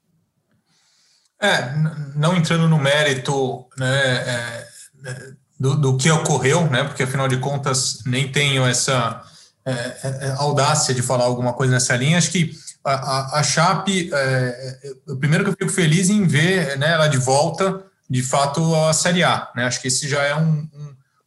É, 1.41 1.73
não 2.15 2.35
entrando 2.35 2.67
no 2.67 2.77
mérito 2.77 3.69
né, 3.77 4.17
é, 4.27 4.67
é 5.05 5.33
do, 5.60 5.76
do, 5.76 5.97
que 5.97 6.10
ocorreu, 6.10 6.70
né? 6.70 6.84
Porque 6.84 7.03
afinal 7.03 7.28
de 7.28 7.38
contas 7.38 7.99
nem 8.05 8.32
tenho 8.32 8.66
essa 8.66 9.22
é, 9.66 9.72
é, 9.72 10.28
é, 10.28 10.32
audácia 10.38 10.93
de 10.95 11.01
falar 11.01 11.26
alguma 11.26 11.53
coisa 11.53 11.74
nessa 11.74 11.95
linha. 11.95 12.18
Acho 12.18 12.32
que 12.32 12.51
a, 12.84 12.93
a, 12.93 13.39
a 13.39 13.43
Chape, 13.43 14.10
é, 14.12 14.80
é, 14.84 15.16
primeiro 15.20 15.43
que 15.43 15.51
eu 15.51 15.55
fico 15.55 15.72
feliz 15.72 16.10
em 16.10 16.26
ver 16.26 16.78
né, 16.78 16.93
ela 16.93 17.07
de 17.07 17.18
volta, 17.18 17.84
de 18.10 18.24
fato, 18.24 18.74
à 18.76 18.93
Série 18.93 19.24
A. 19.24 19.51
Né? 19.55 19.66
Acho 19.66 19.82
que 19.82 19.89
esse 19.89 20.07
já 20.07 20.24
é 20.24 20.36
um, 20.36 20.68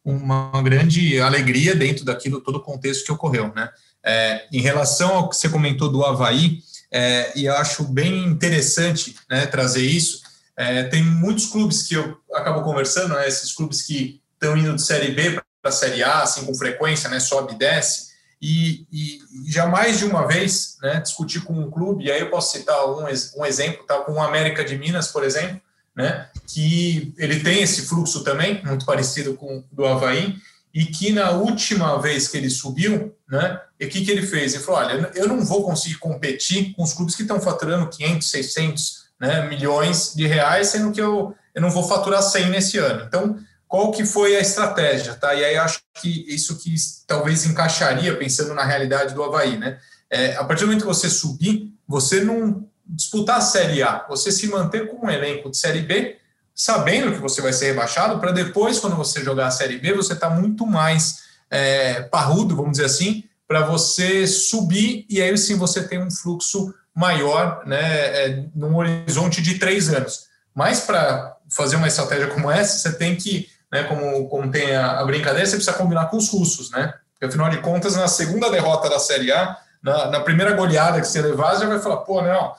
um, 0.03 0.15
uma 0.15 0.61
grande 0.61 1.21
alegria 1.21 1.75
dentro 1.75 2.03
daquilo, 2.03 2.41
todo 2.41 2.55
o 2.55 2.63
contexto 2.63 3.05
que 3.05 3.11
ocorreu. 3.11 3.53
Né? 3.55 3.69
É, 4.03 4.45
em 4.51 4.59
relação 4.59 5.15
ao 5.15 5.29
que 5.29 5.37
você 5.37 5.47
comentou 5.47 5.89
do 5.89 6.03
Havaí, 6.03 6.59
é, 6.91 7.31
e 7.35 7.45
eu 7.45 7.55
acho 7.55 7.83
bem 7.83 8.25
interessante 8.25 9.15
né, 9.29 9.45
trazer 9.45 9.85
isso. 9.85 10.21
É, 10.57 10.83
tem 10.83 11.03
muitos 11.03 11.47
clubes 11.47 11.83
que 11.83 11.95
eu 11.95 12.17
acabo 12.33 12.61
conversando, 12.61 13.15
né, 13.15 13.27
esses 13.27 13.53
clubes 13.53 13.81
que 13.81 14.21
estão 14.43 14.57
indo 14.57 14.75
de 14.75 14.81
Série 14.81 15.11
B 15.11 15.31
para 15.61 15.69
a 15.69 15.71
Série 15.71 16.03
A, 16.03 16.23
assim, 16.23 16.45
com 16.45 16.53
frequência, 16.53 17.09
né, 17.09 17.19
sobe 17.19 17.53
e 17.53 17.57
desce, 17.57 18.13
e, 18.41 18.85
e, 18.91 19.19
já 19.47 19.65
mais 19.65 19.99
de 19.99 20.05
uma 20.05 20.27
vez 20.27 20.75
né, 20.81 20.99
discutir 20.99 21.41
com 21.41 21.53
um 21.53 21.71
clube, 21.71 22.03
e 22.03 22.11
aí 22.11 22.19
eu 22.19 22.29
posso 22.29 22.57
citar 22.57 22.85
um, 22.85 23.05
um 23.37 23.45
exemplo, 23.45 23.85
tá, 23.85 23.99
com 23.99 24.13
o 24.13 24.21
América 24.21 24.65
de 24.65 24.77
Minas, 24.77 25.07
por 25.07 25.23
exemplo, 25.23 25.61
né, 25.95 26.27
que 26.45 27.13
ele 27.17 27.39
tem 27.39 27.61
esse 27.61 27.83
fluxo 27.83 28.23
também, 28.23 28.61
muito 28.65 28.85
parecido 28.85 29.35
com 29.35 29.59
o 29.59 29.63
do 29.71 29.85
Havaí, 29.85 30.35
e 30.73 30.85
que 30.85 31.13
na 31.13 31.31
última 31.31 32.01
vez 32.01 32.27
que 32.27 32.35
ele 32.35 32.49
subiu, 32.49 33.15
né, 33.29 33.61
o 33.81 33.87
que, 33.87 34.03
que 34.03 34.11
ele 34.11 34.25
fez? 34.25 34.53
Ele 34.53 34.63
falou, 34.63 34.81
olha, 34.81 35.11
eu 35.15 35.27
não 35.27 35.45
vou 35.45 35.63
conseguir 35.63 35.95
competir 35.95 36.73
com 36.73 36.83
os 36.83 36.93
clubes 36.93 37.15
que 37.15 37.21
estão 37.21 37.39
faturando 37.39 37.89
500, 37.89 38.29
600 38.29 39.03
né, 39.19 39.47
milhões 39.47 40.13
de 40.15 40.25
reais, 40.25 40.67
sendo 40.67 40.91
que 40.91 40.99
eu, 40.99 41.35
eu 41.53 41.61
não 41.61 41.69
vou 41.69 41.87
faturar 41.87 42.23
100 42.23 42.49
nesse 42.49 42.77
ano. 42.77 43.05
Então, 43.05 43.37
qual 43.73 43.91
que 43.91 44.05
foi 44.05 44.35
a 44.35 44.39
estratégia, 44.39 45.15
tá? 45.15 45.33
E 45.33 45.43
aí 45.43 45.57
acho 45.57 45.79
que 45.99 46.31
isso 46.31 46.59
que 46.59 46.75
talvez 47.07 47.43
encaixaria, 47.43 48.15
pensando 48.15 48.53
na 48.53 48.63
realidade 48.63 49.15
do 49.15 49.23
Havaí, 49.23 49.57
né? 49.57 49.79
É, 50.11 50.35
a 50.35 50.43
partir 50.43 50.59
do 50.61 50.67
momento 50.67 50.81
que 50.81 50.87
você 50.87 51.09
subir, 51.09 51.73
você 51.87 52.23
não 52.23 52.69
disputar 52.85 53.37
a 53.37 53.41
Série 53.41 53.81
A, 53.81 54.05
você 54.07 54.31
se 54.31 54.45
manter 54.45 54.91
com 54.91 55.07
um 55.07 55.09
elenco 55.09 55.49
de 55.49 55.57
Série 55.57 55.81
B, 55.81 56.17
sabendo 56.53 57.13
que 57.13 57.17
você 57.17 57.41
vai 57.41 57.51
ser 57.51 57.65
rebaixado, 57.65 58.19
para 58.19 58.31
depois, 58.31 58.77
quando 58.77 58.95
você 58.95 59.23
jogar 59.23 59.47
a 59.47 59.51
Série 59.51 59.79
B, 59.79 59.91
você 59.93 60.13
está 60.13 60.29
muito 60.29 60.67
mais 60.67 61.23
é, 61.49 62.03
parrudo, 62.03 62.55
vamos 62.55 62.73
dizer 62.73 62.85
assim, 62.85 63.23
para 63.47 63.65
você 63.65 64.27
subir 64.27 65.03
e 65.09 65.19
aí 65.19 65.35
sim 65.35 65.57
você 65.57 65.81
tem 65.81 65.97
um 65.97 66.11
fluxo 66.11 66.71
maior, 66.95 67.65
né, 67.65 67.79
é, 67.81 68.45
num 68.53 68.75
horizonte 68.75 69.41
de 69.41 69.57
três 69.57 69.91
anos. 69.91 70.27
Mas 70.53 70.81
para 70.81 71.37
fazer 71.49 71.75
uma 71.75 71.87
estratégia 71.87 72.27
como 72.27 72.51
essa, 72.51 72.77
você 72.77 72.95
tem 72.95 73.15
que, 73.15 73.49
né, 73.73 73.83
como, 73.85 74.29
como 74.29 74.51
tem 74.51 74.75
a, 74.75 74.99
a, 74.99 75.05
brincadeira, 75.05 75.47
você 75.47 75.55
precisa 75.55 75.75
combinar 75.75 76.05
com 76.05 76.17
os 76.17 76.29
russos, 76.29 76.69
né? 76.69 76.93
Porque 77.11 77.25
afinal 77.25 77.49
de 77.49 77.57
contas, 77.57 77.95
na 77.95 78.07
segunda 78.07 78.51
derrota 78.51 78.87
da 78.87 78.99
Série 78.99 79.31
A, 79.31 79.57
na, 79.81 80.11
na 80.11 80.19
primeira 80.19 80.53
goleada 80.53 81.01
que 81.01 81.07
você 81.07 81.19
levar, 81.19 81.55
você 81.55 81.65
vai 81.65 81.79
falar, 81.79 81.97
pô, 81.97 82.21
não, 82.21 82.53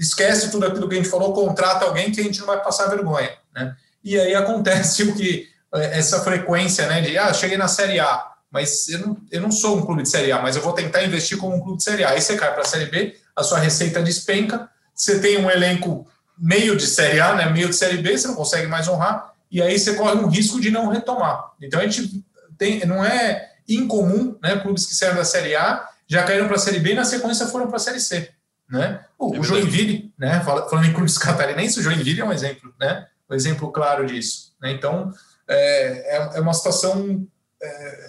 esquece 0.00 0.50
tudo 0.50 0.64
aquilo 0.64 0.88
que 0.88 0.94
a 0.94 0.96
gente 0.96 1.10
falou, 1.10 1.34
contrata 1.34 1.84
alguém 1.84 2.10
que 2.10 2.22
a 2.22 2.24
gente 2.24 2.40
não 2.40 2.46
vai 2.46 2.62
passar 2.62 2.88
vergonha, 2.88 3.30
né? 3.54 3.76
E 4.02 4.18
aí 4.18 4.34
acontece 4.34 5.02
o 5.04 5.14
que 5.14 5.46
é, 5.74 5.98
essa 5.98 6.20
frequência, 6.20 6.86
né, 6.86 7.02
de 7.02 7.18
ah, 7.18 7.34
cheguei 7.34 7.58
na 7.58 7.68
Série 7.68 8.00
A, 8.00 8.24
mas 8.50 8.88
eu 8.88 9.00
não, 9.00 9.16
eu 9.30 9.42
não 9.42 9.52
sou 9.52 9.76
um 9.76 9.84
clube 9.84 10.04
de 10.04 10.08
Série 10.08 10.32
A, 10.32 10.40
mas 10.40 10.56
eu 10.56 10.62
vou 10.62 10.72
tentar 10.72 11.04
investir 11.04 11.36
como 11.36 11.54
um 11.54 11.60
clube 11.60 11.76
de 11.76 11.84
Série 11.84 12.02
A. 12.02 12.12
Aí 12.12 12.22
você 12.22 12.34
cai 12.34 12.50
para 12.50 12.62
a 12.62 12.66
Série 12.66 12.86
B, 12.86 13.14
a 13.36 13.42
sua 13.42 13.58
receita 13.58 14.02
despenca, 14.02 14.70
você 14.94 15.18
tem 15.18 15.36
um 15.36 15.50
elenco 15.50 16.08
meio 16.38 16.76
de 16.78 16.86
Série 16.86 17.20
A, 17.20 17.34
né, 17.34 17.50
meio 17.50 17.68
de 17.68 17.76
Série 17.76 17.98
B, 17.98 18.16
você 18.16 18.26
não 18.26 18.34
consegue 18.34 18.66
mais 18.66 18.88
honrar, 18.88 19.35
e 19.50 19.62
aí 19.62 19.78
você 19.78 19.94
corre 19.94 20.18
um 20.18 20.28
risco 20.28 20.60
de 20.60 20.70
não 20.70 20.88
retomar. 20.88 21.52
Então 21.60 21.80
a 21.80 21.86
gente 21.86 22.24
tem, 22.58 22.84
não 22.86 23.04
é 23.04 23.52
incomum, 23.68 24.38
né, 24.42 24.58
clubes 24.58 24.86
que 24.86 24.94
saíram 24.94 25.16
da 25.16 25.24
Série 25.24 25.54
A 25.54 25.88
já 26.08 26.22
caíram 26.22 26.46
para 26.46 26.56
a 26.56 26.58
Série 26.58 26.78
B 26.78 26.92
e 26.92 26.94
na 26.94 27.04
sequência 27.04 27.46
foram 27.46 27.66
para 27.66 27.76
a 27.76 27.80
Série 27.80 28.00
C. 28.00 28.30
Né? 28.68 29.04
O, 29.18 29.34
é 29.34 29.38
o 29.38 29.42
Joinville, 29.42 30.12
né, 30.18 30.40
falando 30.40 30.86
em 30.86 30.92
clubes 30.92 31.18
catarinenses, 31.18 31.76
o 31.78 31.82
Joinville 31.82 32.20
é 32.20 32.24
um 32.24 32.32
exemplo, 32.32 32.72
né, 32.80 33.06
um 33.28 33.34
exemplo 33.34 33.70
claro 33.72 34.06
disso. 34.06 34.54
Né? 34.60 34.72
Então 34.72 35.12
é, 35.48 36.16
é, 36.16 36.38
é 36.38 36.40
uma 36.40 36.54
situação 36.54 37.26
é, 37.62 38.08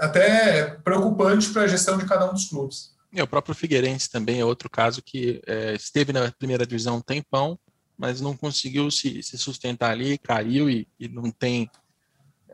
até 0.00 0.64
preocupante 0.84 1.48
para 1.50 1.62
a 1.62 1.66
gestão 1.66 1.98
de 1.98 2.06
cada 2.06 2.30
um 2.30 2.34
dos 2.34 2.48
clubes. 2.48 2.96
E 3.12 3.22
o 3.22 3.26
próprio 3.26 3.54
Figueirense 3.54 4.10
também 4.10 4.40
é 4.40 4.44
outro 4.44 4.68
caso 4.68 5.02
que 5.02 5.40
é, 5.46 5.74
esteve 5.74 6.12
na 6.12 6.30
primeira 6.30 6.66
divisão 6.66 6.96
um 6.96 7.00
tempão, 7.00 7.58
mas 7.98 8.20
não 8.20 8.36
conseguiu 8.36 8.90
se, 8.90 9.22
se 9.22 9.36
sustentar 9.36 9.90
ali, 9.90 10.16
caiu 10.16 10.70
e, 10.70 10.86
e 10.98 11.08
não 11.08 11.30
tem. 11.30 11.68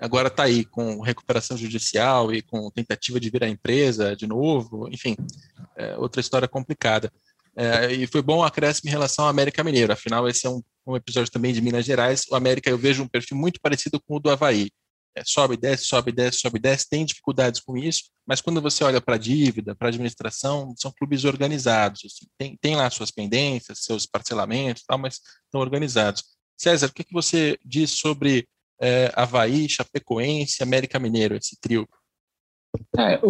Agora 0.01 0.29
está 0.29 0.45
aí 0.45 0.65
com 0.65 1.01
recuperação 1.01 1.57
judicial 1.57 2.33
e 2.33 2.43
com 2.43 2.71
tentativa 2.71 3.21
de 3.21 3.31
virar 3.31 3.49
empresa 3.49 4.17
de 4.17 4.27
novo, 4.27 4.89
enfim, 4.91 5.15
é 5.77 5.97
outra 5.99 6.21
história 6.21 6.49
complicada. 6.49 7.13
É, 7.57 7.93
e 7.93 8.07
foi 8.07 8.21
bom 8.21 8.39
o 8.39 8.43
acréscimo 8.43 8.89
em 8.89 8.93
relação 8.93 9.27
ao 9.27 9.31
América 9.31 9.63
Mineiro, 9.63 9.93
afinal, 9.93 10.27
esse 10.27 10.47
é 10.47 10.51
um, 10.51 10.61
um 10.85 10.97
episódio 10.97 11.31
também 11.31 11.53
de 11.53 11.61
Minas 11.61 11.85
Gerais. 11.85 12.25
O 12.31 12.35
América 12.35 12.69
eu 12.69 12.79
vejo 12.79 13.03
um 13.03 13.09
perfil 13.09 13.37
muito 13.37 13.61
parecido 13.61 14.01
com 14.01 14.17
o 14.17 14.21
do 14.21 14.31
Havaí 14.31 14.71
sobe, 15.25 15.57
desce, 15.57 15.85
sobe, 15.85 16.11
desce, 16.11 16.39
sobe, 16.39 16.59
desce, 16.59 16.89
tem 16.89 17.05
dificuldades 17.05 17.61
com 17.61 17.77
isso, 17.77 18.11
mas 18.27 18.41
quando 18.41 18.61
você 18.61 18.83
olha 18.83 19.01
para 19.01 19.15
a 19.15 19.19
dívida, 19.19 19.75
para 19.75 19.89
a 19.89 19.91
administração, 19.91 20.75
são 20.77 20.91
clubes 20.91 21.25
organizados, 21.25 22.03
assim, 22.05 22.27
tem, 22.37 22.57
tem 22.61 22.77
lá 22.77 22.89
suas 22.91 23.11
pendências, 23.11 23.85
seus 23.85 24.07
parcelamentos, 24.07 24.83
tal, 24.87 24.99
mas 24.99 25.21
estão 25.45 25.61
organizados. 25.61 26.25
César, 26.57 26.87
o 26.87 26.93
que, 26.93 27.05
que 27.05 27.13
você 27.13 27.59
diz 27.65 27.91
sobre 27.91 28.49
é, 28.81 29.13
Havaí, 29.15 29.69
Chapecoense, 29.69 30.63
América 30.63 30.99
Mineiro, 30.99 31.37
esse 31.37 31.59
trio? 31.61 31.89
É, 32.99 33.21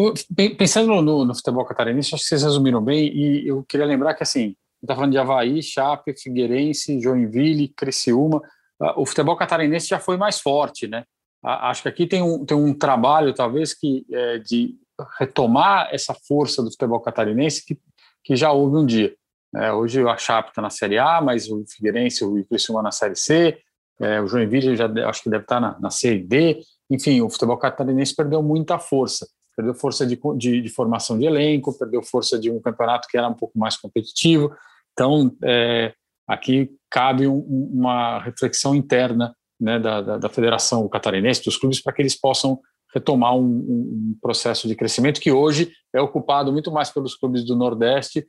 pensando 0.56 1.02
no, 1.02 1.24
no, 1.24 1.34
futebol 1.34 1.66
catarinense, 1.66 2.14
acho 2.14 2.22
que 2.22 2.28
vocês 2.28 2.42
resumiram 2.42 2.82
bem, 2.82 3.14
e 3.14 3.46
eu 3.46 3.62
queria 3.64 3.84
lembrar 3.84 4.14
que, 4.14 4.22
assim, 4.22 4.56
está 4.82 4.94
falando 4.94 5.12
de 5.12 5.18
Havaí, 5.18 5.62
Chape, 5.62 6.14
Figueirense, 6.18 7.00
Joinville, 7.00 7.68
Criciúma, 7.68 8.40
ah, 8.80 9.00
o 9.00 9.06
futebol 9.06 9.36
catarinense 9.36 9.88
já 9.88 9.98
foi 9.98 10.16
mais 10.16 10.40
forte, 10.40 10.86
né? 10.86 11.04
Acho 11.44 11.82
que 11.82 11.88
aqui 11.88 12.06
tem 12.06 12.22
um, 12.22 12.44
tem 12.44 12.56
um 12.56 12.72
trabalho, 12.72 13.34
talvez, 13.34 13.74
que 13.74 14.06
é, 14.10 14.38
de 14.38 14.76
retomar 15.18 15.88
essa 15.92 16.14
força 16.14 16.62
do 16.62 16.70
futebol 16.70 17.00
catarinense 17.00 17.64
que, 17.64 17.78
que 18.22 18.36
já 18.36 18.52
houve 18.52 18.76
um 18.76 18.86
dia. 18.86 19.14
É, 19.56 19.72
hoje 19.72 20.06
a 20.08 20.16
Chape 20.16 20.50
está 20.50 20.62
na 20.62 20.70
Série 20.70 20.98
A, 20.98 21.20
mas 21.20 21.48
o 21.48 21.64
Figueirense, 21.66 22.24
o 22.24 22.44
Criciúma 22.46 22.82
na 22.82 22.90
Série 22.90 23.16
C, 23.16 23.58
é, 24.00 24.20
o 24.20 24.26
Joinville 24.26 24.76
já 24.76 24.86
acho 25.08 25.22
que 25.22 25.30
deve 25.30 25.44
estar 25.44 25.60
tá 25.60 25.60
na, 25.60 25.78
na 25.80 25.88
D. 26.26 26.60
Enfim, 26.90 27.20
o 27.20 27.30
futebol 27.30 27.56
catarinense 27.56 28.14
perdeu 28.14 28.42
muita 28.42 28.78
força. 28.78 29.26
Perdeu 29.56 29.74
força 29.74 30.04
de, 30.04 30.18
de, 30.36 30.60
de, 30.62 30.68
formação 30.68 31.16
de 31.16 31.26
elenco, 31.26 31.76
perdeu 31.78 32.02
força 32.02 32.38
de 32.38 32.50
um 32.50 32.60
campeonato 32.60 33.06
que 33.08 33.16
era 33.16 33.28
um 33.28 33.34
pouco 33.34 33.56
mais 33.56 33.76
competitivo. 33.76 34.52
Então, 34.92 35.36
é, 35.44 35.94
aqui 36.26 36.72
cabe 36.90 37.28
um, 37.28 37.38
uma 37.38 38.18
reflexão 38.18 38.74
interna 38.74 39.34
né, 39.64 39.78
da, 39.78 40.00
da, 40.00 40.18
da, 40.18 40.28
Federação 40.28 40.86
Catarinense, 40.88 41.42
dos 41.42 41.56
clubes, 41.56 41.80
para 41.80 41.92
que 41.92 42.02
eles 42.02 42.14
possam 42.14 42.60
retomar 42.94 43.34
um, 43.34 43.42
um, 43.42 44.18
processo 44.20 44.68
de 44.68 44.76
crescimento 44.76 45.20
que 45.20 45.32
hoje 45.32 45.72
é 45.92 46.00
ocupado 46.00 46.52
muito 46.52 46.70
mais 46.70 46.90
pelos 46.90 47.16
clubes 47.16 47.44
do 47.44 47.56
Nordeste 47.56 48.24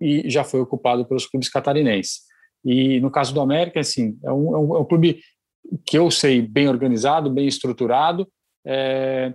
e 0.00 0.28
já 0.28 0.42
foi 0.42 0.60
ocupado 0.60 1.04
pelos 1.04 1.26
clubes 1.26 1.48
catarinenses. 1.48 2.22
E 2.64 2.98
no 3.00 3.10
caso 3.10 3.32
do 3.32 3.40
América, 3.40 3.78
assim, 3.78 4.18
é 4.24 4.32
um, 4.32 4.56
é 4.56 4.58
um, 4.58 4.76
é 4.76 4.80
um 4.80 4.84
clube 4.84 5.20
que 5.86 5.96
eu 5.98 6.10
sei 6.10 6.42
bem 6.42 6.68
organizado, 6.68 7.30
bem 7.30 7.46
estruturado, 7.46 8.26
é, 8.66 9.32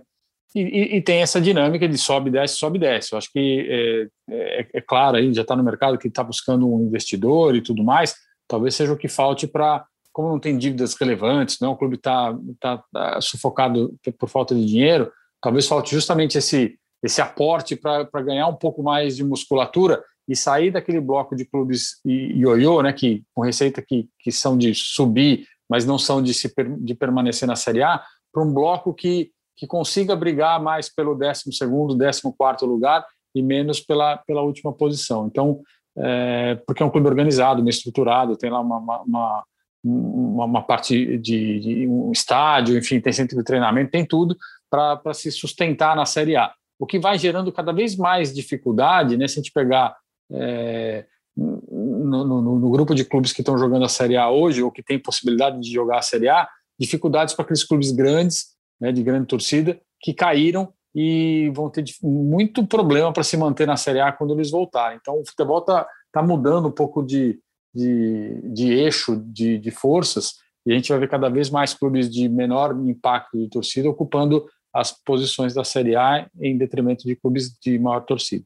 e, 0.54 0.96
e, 0.96 1.02
tem 1.02 1.20
essa 1.20 1.40
dinâmica 1.40 1.88
de 1.88 1.98
sobe, 1.98 2.30
desce, 2.30 2.56
sobe, 2.56 2.78
desce. 2.78 3.12
Eu 3.12 3.18
acho 3.18 3.30
que 3.32 4.08
é, 4.30 4.60
é, 4.60 4.68
é 4.74 4.80
claro, 4.80 5.16
aí 5.16 5.32
já 5.34 5.42
está 5.42 5.56
no 5.56 5.64
mercado 5.64 5.98
que 5.98 6.06
está 6.06 6.22
buscando 6.22 6.72
um 6.72 6.86
investidor 6.86 7.56
e 7.56 7.62
tudo 7.62 7.82
mais, 7.82 8.14
talvez 8.46 8.74
seja 8.76 8.92
o 8.92 8.96
que 8.96 9.08
falte 9.08 9.48
para 9.48 9.84
como 10.14 10.28
não 10.28 10.38
tem 10.38 10.56
dívidas 10.56 10.94
relevantes, 10.94 11.58
não, 11.60 11.72
o 11.72 11.76
clube 11.76 11.96
está 11.96 12.38
tá, 12.60 12.82
tá 12.92 13.20
sufocado 13.20 13.94
por 14.16 14.28
falta 14.28 14.54
de 14.54 14.64
dinheiro, 14.64 15.12
talvez 15.42 15.66
falte 15.66 15.90
justamente 15.90 16.38
esse, 16.38 16.78
esse 17.02 17.20
aporte 17.20 17.74
para 17.74 18.22
ganhar 18.22 18.46
um 18.46 18.54
pouco 18.54 18.80
mais 18.80 19.16
de 19.16 19.24
musculatura 19.24 20.02
e 20.28 20.36
sair 20.36 20.70
daquele 20.70 21.00
bloco 21.00 21.34
de 21.34 21.44
clubes 21.44 22.00
ioiô, 22.06 22.80
né, 22.80 22.92
que 22.92 23.24
com 23.34 23.42
receita 23.42 23.82
que, 23.82 24.08
que 24.20 24.30
são 24.30 24.56
de 24.56 24.72
subir, 24.72 25.48
mas 25.68 25.84
não 25.84 25.98
são 25.98 26.22
de, 26.22 26.32
se, 26.32 26.54
de 26.78 26.94
permanecer 26.94 27.48
na 27.48 27.56
Série 27.56 27.82
A, 27.82 28.00
para 28.32 28.42
um 28.42 28.54
bloco 28.54 28.94
que, 28.94 29.32
que 29.56 29.66
consiga 29.66 30.14
brigar 30.14 30.62
mais 30.62 30.88
pelo 30.88 31.16
12º, 31.16 31.98
14º 31.98 32.66
lugar 32.66 33.04
e 33.34 33.42
menos 33.42 33.80
pela, 33.80 34.16
pela 34.18 34.42
última 34.42 34.72
posição. 34.72 35.26
Então, 35.26 35.60
é, 35.98 36.54
porque 36.66 36.84
é 36.84 36.86
um 36.86 36.90
clube 36.90 37.08
organizado, 37.08 37.62
bem 37.62 37.70
estruturado, 37.70 38.36
tem 38.36 38.48
lá 38.48 38.60
uma, 38.60 38.78
uma, 38.78 39.44
uma 39.84 40.44
uma, 40.46 40.62
parte 40.62 41.18
de, 41.18 41.60
de, 41.60 41.88
um 41.88 42.10
estádio, 42.10 42.78
enfim, 42.78 43.00
tem 43.00 43.12
centro 43.12 43.36
de 43.36 43.44
treinamento, 43.44 43.90
tem 43.90 44.04
tudo 44.04 44.36
para 44.70 45.12
se 45.12 45.30
sustentar 45.30 45.94
na 45.94 46.06
Série 46.06 46.36
A. 46.36 46.52
O 46.78 46.86
que 46.86 46.98
vai 46.98 47.18
gerando 47.18 47.52
cada 47.52 47.72
vez 47.72 47.96
mais 47.96 48.34
dificuldade, 48.34 49.16
né, 49.16 49.28
se 49.28 49.34
a 49.34 49.42
gente 49.42 49.52
pegar 49.52 49.94
é, 50.32 51.04
no, 51.36 52.24
no, 52.24 52.58
no, 52.58 52.70
grupo 52.70 52.94
de 52.94 53.04
clubes 53.04 53.32
que 53.32 53.42
estão 53.42 53.58
jogando 53.58 53.84
a 53.84 53.88
Série 53.88 54.16
A 54.16 54.30
hoje, 54.30 54.62
ou 54.62 54.72
que 54.72 54.82
tem 54.82 54.98
possibilidade 54.98 55.60
de 55.60 55.72
jogar 55.72 55.98
a 55.98 56.02
Série 56.02 56.28
A, 56.28 56.48
dificuldades 56.78 57.34
para 57.34 57.44
aqueles 57.44 57.64
clubes 57.64 57.92
grandes, 57.92 58.54
né, 58.80 58.90
de 58.90 59.02
grande 59.02 59.26
torcida, 59.26 59.80
que 60.00 60.12
caíram 60.12 60.72
e 60.94 61.50
vão 61.54 61.68
ter 61.68 61.84
muito 62.02 62.66
problema 62.66 63.12
para 63.12 63.24
se 63.24 63.36
manter 63.36 63.66
na 63.66 63.76
Série 63.76 64.00
A 64.00 64.12
quando 64.12 64.34
eles 64.34 64.50
voltarem. 64.50 64.98
Então, 65.00 65.20
o 65.20 65.26
futebol 65.26 65.58
está 65.58 65.86
tá 66.12 66.22
mudando 66.22 66.68
um 66.68 66.72
pouco 66.72 67.02
de, 67.02 67.38
de, 67.74 68.40
de 68.52 68.72
eixo 68.72 69.16
de, 69.16 69.58
de 69.58 69.70
forças, 69.70 70.34
e 70.66 70.72
a 70.72 70.74
gente 70.76 70.88
vai 70.88 70.98
ver 70.98 71.10
cada 71.10 71.28
vez 71.28 71.50
mais 71.50 71.74
clubes 71.74 72.10
de 72.10 72.28
menor 72.28 72.74
impacto 72.88 73.36
de 73.36 73.48
torcida 73.48 73.88
ocupando 73.88 74.46
as 74.72 74.92
posições 74.92 75.54
da 75.54 75.62
Série 75.62 75.94
A 75.94 76.28
em 76.40 76.56
detrimento 76.56 77.04
de 77.04 77.14
clubes 77.14 77.56
de 77.58 77.78
maior 77.78 78.00
torcida. 78.00 78.44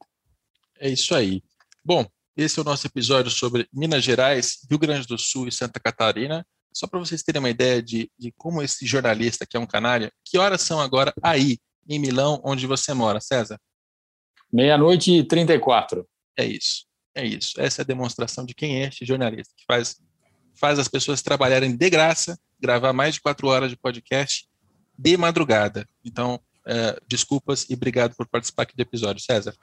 É 0.79 0.89
isso 0.89 1.15
aí. 1.15 1.41
Bom, 1.83 2.05
esse 2.37 2.59
é 2.59 2.61
o 2.61 2.65
nosso 2.65 2.85
episódio 2.87 3.31
sobre 3.31 3.67
Minas 3.73 4.03
Gerais, 4.03 4.59
Rio 4.69 4.77
Grande 4.77 5.07
do 5.07 5.17
Sul 5.17 5.47
e 5.47 5.51
Santa 5.51 5.79
Catarina. 5.79 6.45
Só 6.71 6.87
para 6.87 6.99
vocês 6.99 7.23
terem 7.23 7.39
uma 7.39 7.49
ideia 7.49 7.81
de, 7.81 8.11
de 8.17 8.31
como 8.37 8.61
esse 8.61 8.85
jornalista, 8.85 9.45
que 9.45 9.57
é 9.57 9.59
um 9.59 9.65
canário, 9.65 10.11
que 10.23 10.37
horas 10.37 10.61
são 10.61 10.79
agora 10.79 11.13
aí, 11.23 11.57
em 11.87 11.99
Milão, 11.99 12.39
onde 12.45 12.67
você 12.67 12.93
mora, 12.93 13.19
César? 13.19 13.59
Meia-noite 14.51 15.11
e 15.11 15.23
34. 15.23 16.07
É 16.37 16.45
isso. 16.45 16.85
É 17.15 17.25
isso. 17.25 17.53
Essa 17.57 17.81
é 17.81 17.83
a 17.83 17.85
demonstração 17.85 18.45
de 18.45 18.53
quem 18.53 18.81
é 18.81 18.87
este 18.87 19.05
jornalista, 19.05 19.53
que 19.57 19.65
faz, 19.65 19.97
faz 20.55 20.79
as 20.79 20.87
pessoas 20.87 21.21
trabalharem 21.21 21.75
de 21.75 21.89
graça, 21.89 22.37
gravar 22.59 22.93
mais 22.93 23.15
de 23.15 23.21
quatro 23.21 23.47
horas 23.47 23.69
de 23.69 23.77
podcast 23.77 24.47
de 24.97 25.17
madrugada. 25.17 25.87
Então, 26.03 26.39
é, 26.65 26.99
desculpas 27.07 27.65
e 27.69 27.73
obrigado 27.73 28.15
por 28.15 28.27
participar 28.27 28.63
aqui 28.63 28.75
do 28.75 28.81
episódio, 28.81 29.23
César. 29.23 29.53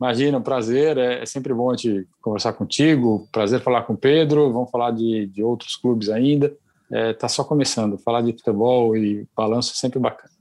Imagina, 0.00 0.38
um 0.38 0.42
prazer. 0.42 0.96
É, 0.96 1.22
é 1.22 1.26
sempre 1.26 1.52
bom 1.52 1.70
a 1.70 1.76
gente 1.76 2.08
conversar 2.22 2.54
contigo. 2.54 3.28
Prazer 3.30 3.62
falar 3.62 3.82
com 3.82 3.92
o 3.92 3.98
Pedro. 3.98 4.50
Vamos 4.52 4.70
falar 4.70 4.92
de, 4.92 5.26
de 5.26 5.42
outros 5.42 5.76
clubes 5.76 6.08
ainda. 6.08 6.46
Está 6.90 7.26
é, 7.26 7.28
só 7.28 7.44
começando. 7.44 7.98
Falar 7.98 8.22
de 8.22 8.32
futebol 8.32 8.96
e 8.96 9.28
balanço 9.36 9.72
é 9.72 9.76
sempre 9.76 9.98
bacana. 9.98 10.32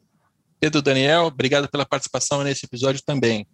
Pedro 0.59 0.81
Daniel, 0.81 1.25
obrigado 1.25 1.69
pela 1.69 1.85
participação 1.85 2.43
nesse 2.43 2.65
episódio 2.65 3.01
também 3.05 3.45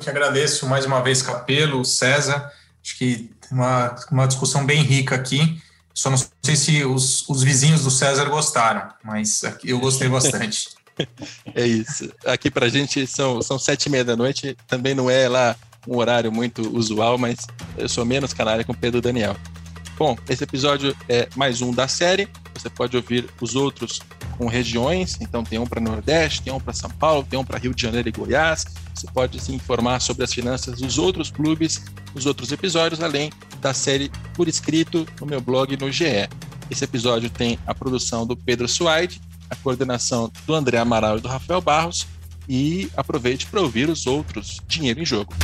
que 0.00 0.10
agradeço 0.10 0.66
mais 0.66 0.84
uma 0.84 1.02
vez 1.02 1.22
Capelo, 1.22 1.84
César. 1.84 2.50
Acho 2.82 2.96
que 2.96 3.30
uma, 3.50 3.94
uma 4.10 4.26
discussão 4.26 4.64
bem 4.64 4.82
rica 4.82 5.14
aqui. 5.14 5.60
Só 5.94 6.10
não 6.10 6.16
sei 6.42 6.56
se 6.56 6.84
os, 6.84 7.28
os 7.28 7.42
vizinhos 7.42 7.84
do 7.84 7.90
César 7.90 8.24
gostaram, 8.26 8.88
mas 9.04 9.42
eu 9.62 9.78
gostei 9.78 10.08
bastante. 10.10 10.70
é 11.54 11.66
isso. 11.66 12.10
Aqui 12.24 12.50
para 12.50 12.66
a 12.66 12.68
gente 12.68 13.06
são, 13.06 13.42
são 13.42 13.58
sete 13.58 13.86
e 13.86 13.90
meia 13.90 14.04
da 14.04 14.16
noite. 14.16 14.56
Também 14.66 14.94
não 14.94 15.10
é 15.10 15.28
lá 15.28 15.54
um 15.86 15.96
horário 15.96 16.32
muito 16.32 16.62
usual, 16.76 17.18
mas 17.18 17.46
eu 17.76 17.88
sou 17.88 18.04
menos 18.04 18.32
canalha 18.32 18.64
com 18.64 18.72
o 18.72 18.76
Pedro 18.76 19.00
Daniel. 19.00 19.36
Bom, 20.00 20.16
esse 20.30 20.42
episódio 20.42 20.96
é 21.10 21.28
mais 21.36 21.60
um 21.60 21.74
da 21.74 21.86
série. 21.86 22.26
Você 22.54 22.70
pode 22.70 22.96
ouvir 22.96 23.28
os 23.38 23.54
outros 23.54 24.00
com 24.38 24.46
regiões. 24.46 25.18
Então 25.20 25.44
tem 25.44 25.58
um 25.58 25.66
para 25.66 25.78
Nordeste, 25.78 26.40
tem 26.40 26.50
um 26.50 26.58
para 26.58 26.72
São 26.72 26.88
Paulo, 26.88 27.22
tem 27.22 27.38
um 27.38 27.44
para 27.44 27.58
Rio 27.58 27.74
de 27.74 27.82
Janeiro 27.82 28.08
e 28.08 28.10
Goiás. 28.10 28.64
Você 28.94 29.06
pode 29.12 29.38
se 29.38 29.54
informar 29.54 30.00
sobre 30.00 30.24
as 30.24 30.32
finanças 30.32 30.80
dos 30.80 30.96
outros 30.96 31.30
clubes, 31.30 31.84
os 32.14 32.24
outros 32.24 32.50
episódios, 32.50 33.02
além 33.02 33.30
da 33.60 33.74
série 33.74 34.10
por 34.32 34.48
escrito 34.48 35.06
no 35.20 35.26
meu 35.26 35.38
blog 35.42 35.76
no 35.76 35.92
GE. 35.92 36.30
Esse 36.70 36.82
episódio 36.82 37.28
tem 37.28 37.58
a 37.66 37.74
produção 37.74 38.26
do 38.26 38.34
Pedro 38.34 38.66
Suaide, 38.66 39.20
a 39.50 39.56
coordenação 39.56 40.32
do 40.46 40.54
André 40.54 40.78
Amaral 40.78 41.18
e 41.18 41.20
do 41.20 41.28
Rafael 41.28 41.60
Barros. 41.60 42.06
E 42.48 42.90
aproveite 42.96 43.44
para 43.44 43.60
ouvir 43.60 43.90
os 43.90 44.06
outros 44.06 44.62
Dinheiro 44.66 44.98
em 44.98 45.04
Jogo. 45.04 45.34